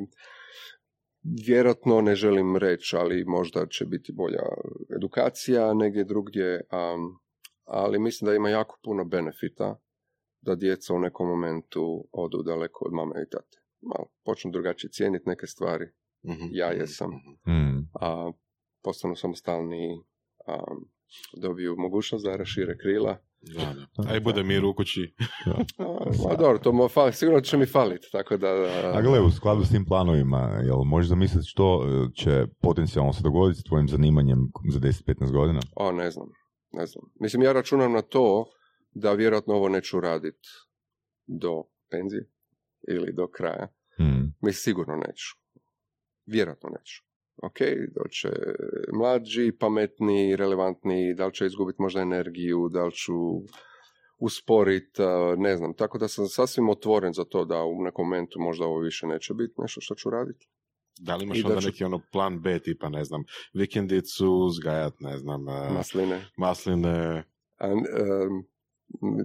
vjerojatno 1.47 2.01
ne 2.01 2.15
želim 2.15 2.57
reći, 2.57 2.95
ali 2.95 3.25
možda 3.25 3.65
će 3.65 3.85
biti 3.85 4.11
bolja 4.11 4.43
edukacija 4.95 5.73
negdje 5.73 6.03
drugdje, 6.03 6.61
um, 6.71 7.19
ali 7.65 7.99
mislim 7.99 8.25
da 8.25 8.35
ima 8.35 8.49
jako 8.49 8.79
puno 8.83 9.05
benefita 9.05 9.79
da 10.41 10.55
djeca 10.55 10.93
u 10.93 10.99
nekom 10.99 11.27
momentu 11.27 12.07
odu 12.11 12.43
daleko 12.43 12.85
od 12.85 12.93
mame 12.93 13.23
i 13.23 13.29
tate 13.29 13.57
malo 13.81 14.07
počnu 14.25 14.51
drugačije 14.51 14.91
cijeniti 14.91 15.29
neke 15.29 15.47
stvari. 15.47 15.85
Mm-hmm. 16.27 16.49
Ja 16.51 16.71
jesam. 16.71 17.11
Mm. 17.47 17.89
A, 18.01 18.31
postanu 18.83 19.15
samostalni, 19.15 20.03
a, 20.47 20.63
dobiju 21.41 21.75
mogućnost 21.77 22.25
da 22.25 22.35
rašire 22.35 22.77
krila. 22.77 23.17
Da, 23.41 23.73
da. 23.97 24.13
Aj 24.13 24.19
bude 24.19 24.43
mir 24.43 24.65
u 24.65 24.73
kući. 24.75 25.13
a, 26.29 26.35
dobro, 26.35 26.57
to 26.57 26.71
mo, 26.71 26.89
fali, 26.89 27.13
sigurno 27.13 27.41
će 27.41 27.57
mi 27.57 27.65
faliti. 27.65 28.07
Tako 28.11 28.37
da, 28.37 28.47
a 28.93 29.01
gle, 29.01 29.21
u 29.21 29.31
skladu 29.31 29.65
s 29.65 29.69
tim 29.69 29.85
planovima, 29.85 30.61
jel 30.63 30.83
možeš 30.83 31.09
zamisliti 31.09 31.47
što 31.47 31.83
e, 31.83 32.13
će 32.15 32.45
potencijalno 32.61 33.13
se 33.13 33.23
dogoditi 33.23 33.59
s 33.59 33.63
tvojim 33.63 33.87
zanimanjem 33.87 34.39
za 34.71 34.79
10-15 34.79 35.31
godina? 35.31 35.59
O, 35.75 35.91
ne 35.91 36.11
znam. 36.11 36.27
Ne 36.71 36.85
znam. 36.85 37.03
Mislim, 37.19 37.43
ja 37.43 37.53
računam 37.53 37.91
na 37.91 38.01
to 38.01 38.45
da 38.91 39.13
vjerojatno 39.13 39.53
ovo 39.53 39.69
neću 39.69 39.99
raditi 39.99 40.47
do 41.27 41.63
penzije 41.91 42.29
ili 42.89 43.13
do 43.13 43.27
kraja. 43.27 43.67
Mm. 43.99 44.33
Mi 44.41 44.53
sigurno 44.53 44.95
neću. 44.95 45.35
Vjerojatno 46.25 46.69
neću. 46.69 47.06
Ok, 47.43 47.57
doće 47.95 48.29
mlađi, 48.93 49.51
pametni, 49.59 50.35
relevantni, 50.35 51.13
da 51.13 51.25
li 51.25 51.33
će 51.33 51.45
izgubiti 51.45 51.81
možda 51.81 52.01
energiju, 52.01 52.69
da 52.69 52.85
li 52.85 52.91
ću 52.91 53.13
usporiti, 54.19 55.01
ne 55.37 55.57
znam. 55.57 55.73
Tako 55.73 55.97
da 55.97 56.07
sam 56.07 56.27
sasvim 56.27 56.69
otvoren 56.69 57.13
za 57.13 57.23
to 57.23 57.45
da 57.45 57.63
u 57.63 57.83
nekom 57.83 58.05
momentu 58.05 58.39
možda 58.39 58.65
ovo 58.65 58.79
više 58.79 59.07
neće 59.07 59.33
biti 59.33 59.53
nešto 59.57 59.81
što 59.81 59.95
ću 59.95 60.09
raditi. 60.09 60.47
Da 60.99 61.15
li 61.15 61.23
imaš 61.23 61.43
onda 61.45 61.59
neki 61.59 61.83
ono 61.83 62.01
plan 62.11 62.41
B 62.41 62.59
tipa, 62.59 62.89
ne 62.89 63.03
znam, 63.03 63.23
vikendicu, 63.53 64.49
zgajat, 64.49 64.93
ne 64.99 65.17
znam... 65.17 65.43
Masline. 65.73 66.25
Masline. 66.37 67.23
A, 67.57 67.73
um, 67.73 67.85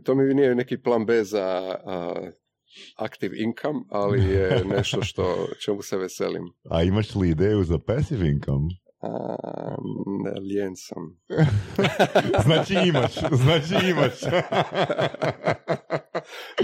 to 0.05 0.15
mi 0.15 0.35
nije 0.35 0.55
neki 0.55 0.83
plan 0.83 1.07
B 1.07 1.25
za 1.25 1.77
active 2.97 3.37
income, 3.39 3.81
ali 3.91 4.25
je 4.25 4.65
nešto 4.77 5.03
što 5.03 5.49
čemu 5.65 5.83
se 5.83 5.97
veselim. 5.97 6.43
A 6.71 6.83
imaš 6.83 7.15
li 7.15 7.31
ideju 7.31 7.65
za 7.65 7.79
passive 7.79 8.31
income? 8.31 8.69
A, 9.03 9.37
lijen 10.41 10.77
sam. 10.77 11.21
znači 12.47 12.75
imaš, 12.89 13.15
znači 13.33 13.89
imaš. 13.91 14.23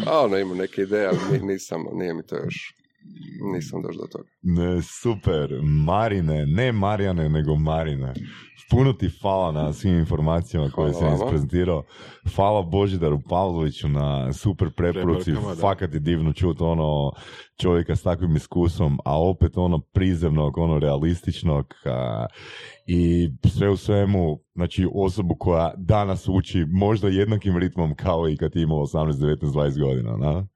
A 0.06 0.24
ono, 0.24 0.38
imam 0.38 0.56
neke 0.56 0.82
ideje, 0.82 1.06
ali 1.06 1.40
nisam, 1.42 1.84
nije 1.92 2.14
mi 2.14 2.26
to 2.26 2.36
još, 2.36 2.74
nisam 3.52 3.82
došao 3.82 4.02
do 4.02 4.08
toga. 4.12 4.28
Ne, 4.42 4.82
super. 4.82 5.60
Marine, 5.62 6.46
ne 6.46 6.72
Marijane, 6.72 7.28
nego 7.28 7.56
Marine. 7.56 8.14
Puno 8.70 8.92
ti 8.92 9.10
hvala 9.20 9.52
na 9.52 9.72
svim 9.72 9.98
informacijama 9.98 10.70
koje 10.70 10.94
si 10.94 11.04
isprezentirao. 11.14 11.84
Hvala 12.36 12.62
Božidaru 12.62 13.20
Pavloviću 13.28 13.88
na 13.88 14.32
super 14.32 14.70
preporuci. 14.76 15.32
Fakat 15.60 15.94
je 15.94 16.00
divno 16.00 16.32
čuti 16.32 16.62
ono 16.62 17.12
čovjeka 17.60 17.96
s 17.96 18.02
takvim 18.02 18.36
iskustvom, 18.36 18.98
a 19.04 19.22
opet 19.22 19.56
ono 19.56 19.80
prizemnog, 19.80 20.58
ono 20.58 20.78
realističnog 20.78 21.74
i 22.86 23.30
sve 23.48 23.70
u 23.70 23.76
svemu, 23.76 24.38
znači 24.54 24.88
osobu 24.94 25.36
koja 25.38 25.74
danas 25.76 26.28
uči 26.28 26.64
možda 26.68 27.08
jednakim 27.08 27.56
ritmom 27.56 27.94
kao 27.94 28.28
i 28.28 28.36
kad 28.36 28.56
je 28.56 28.62
imao 28.62 28.78
18, 28.78 29.12
19, 29.12 29.36
20 29.40 29.80
godina. 29.80 30.16
Na? 30.16 30.46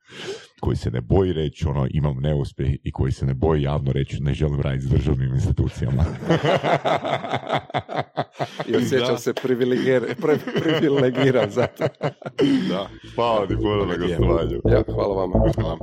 Koji 0.62 0.76
se 0.76 0.90
ne 0.90 1.01
boji 1.01 1.32
reći 1.32 1.68
ono 1.68 1.86
imam 1.90 2.16
neuspjeh 2.20 2.72
i 2.82 2.93
koji 2.93 3.12
se 3.12 3.26
ne 3.26 3.34
boji 3.34 3.62
javno 3.62 3.93
reći 3.93 4.20
ne 4.20 4.34
želim 4.34 4.60
raditi 4.60 4.86
s 4.86 4.90
državnim 4.90 5.34
institucijama. 5.34 6.05
I 8.68 8.76
osjećam 8.76 9.18
se 9.18 9.34
privilegiran 9.34 10.06
za 11.51 11.66
to. 11.66 11.84
da. 12.70 12.89
Hvala 13.14 13.47
ti 13.47 13.56
puno 13.56 13.84
na 13.84 13.97
gostovanju. 13.97 14.60
Ja, 14.64 14.82
hvala 14.94 15.14
vama. 15.14 15.34
Hvala. 15.56 15.78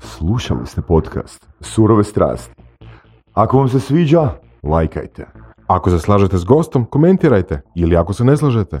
Slušali 0.00 0.66
ste 0.66 0.82
podcast 0.82 1.46
Surove 1.60 2.04
strasti. 2.04 2.54
Ako 3.32 3.58
vam 3.58 3.68
se 3.68 3.80
sviđa, 3.80 4.30
lajkajte. 4.62 5.26
Ako 5.66 5.90
se 5.90 5.98
slažete 5.98 6.38
s 6.38 6.44
gostom, 6.44 6.84
komentirajte. 6.84 7.60
Ili 7.76 7.96
ako 7.96 8.12
se 8.12 8.24
ne 8.24 8.36
slažete, 8.36 8.80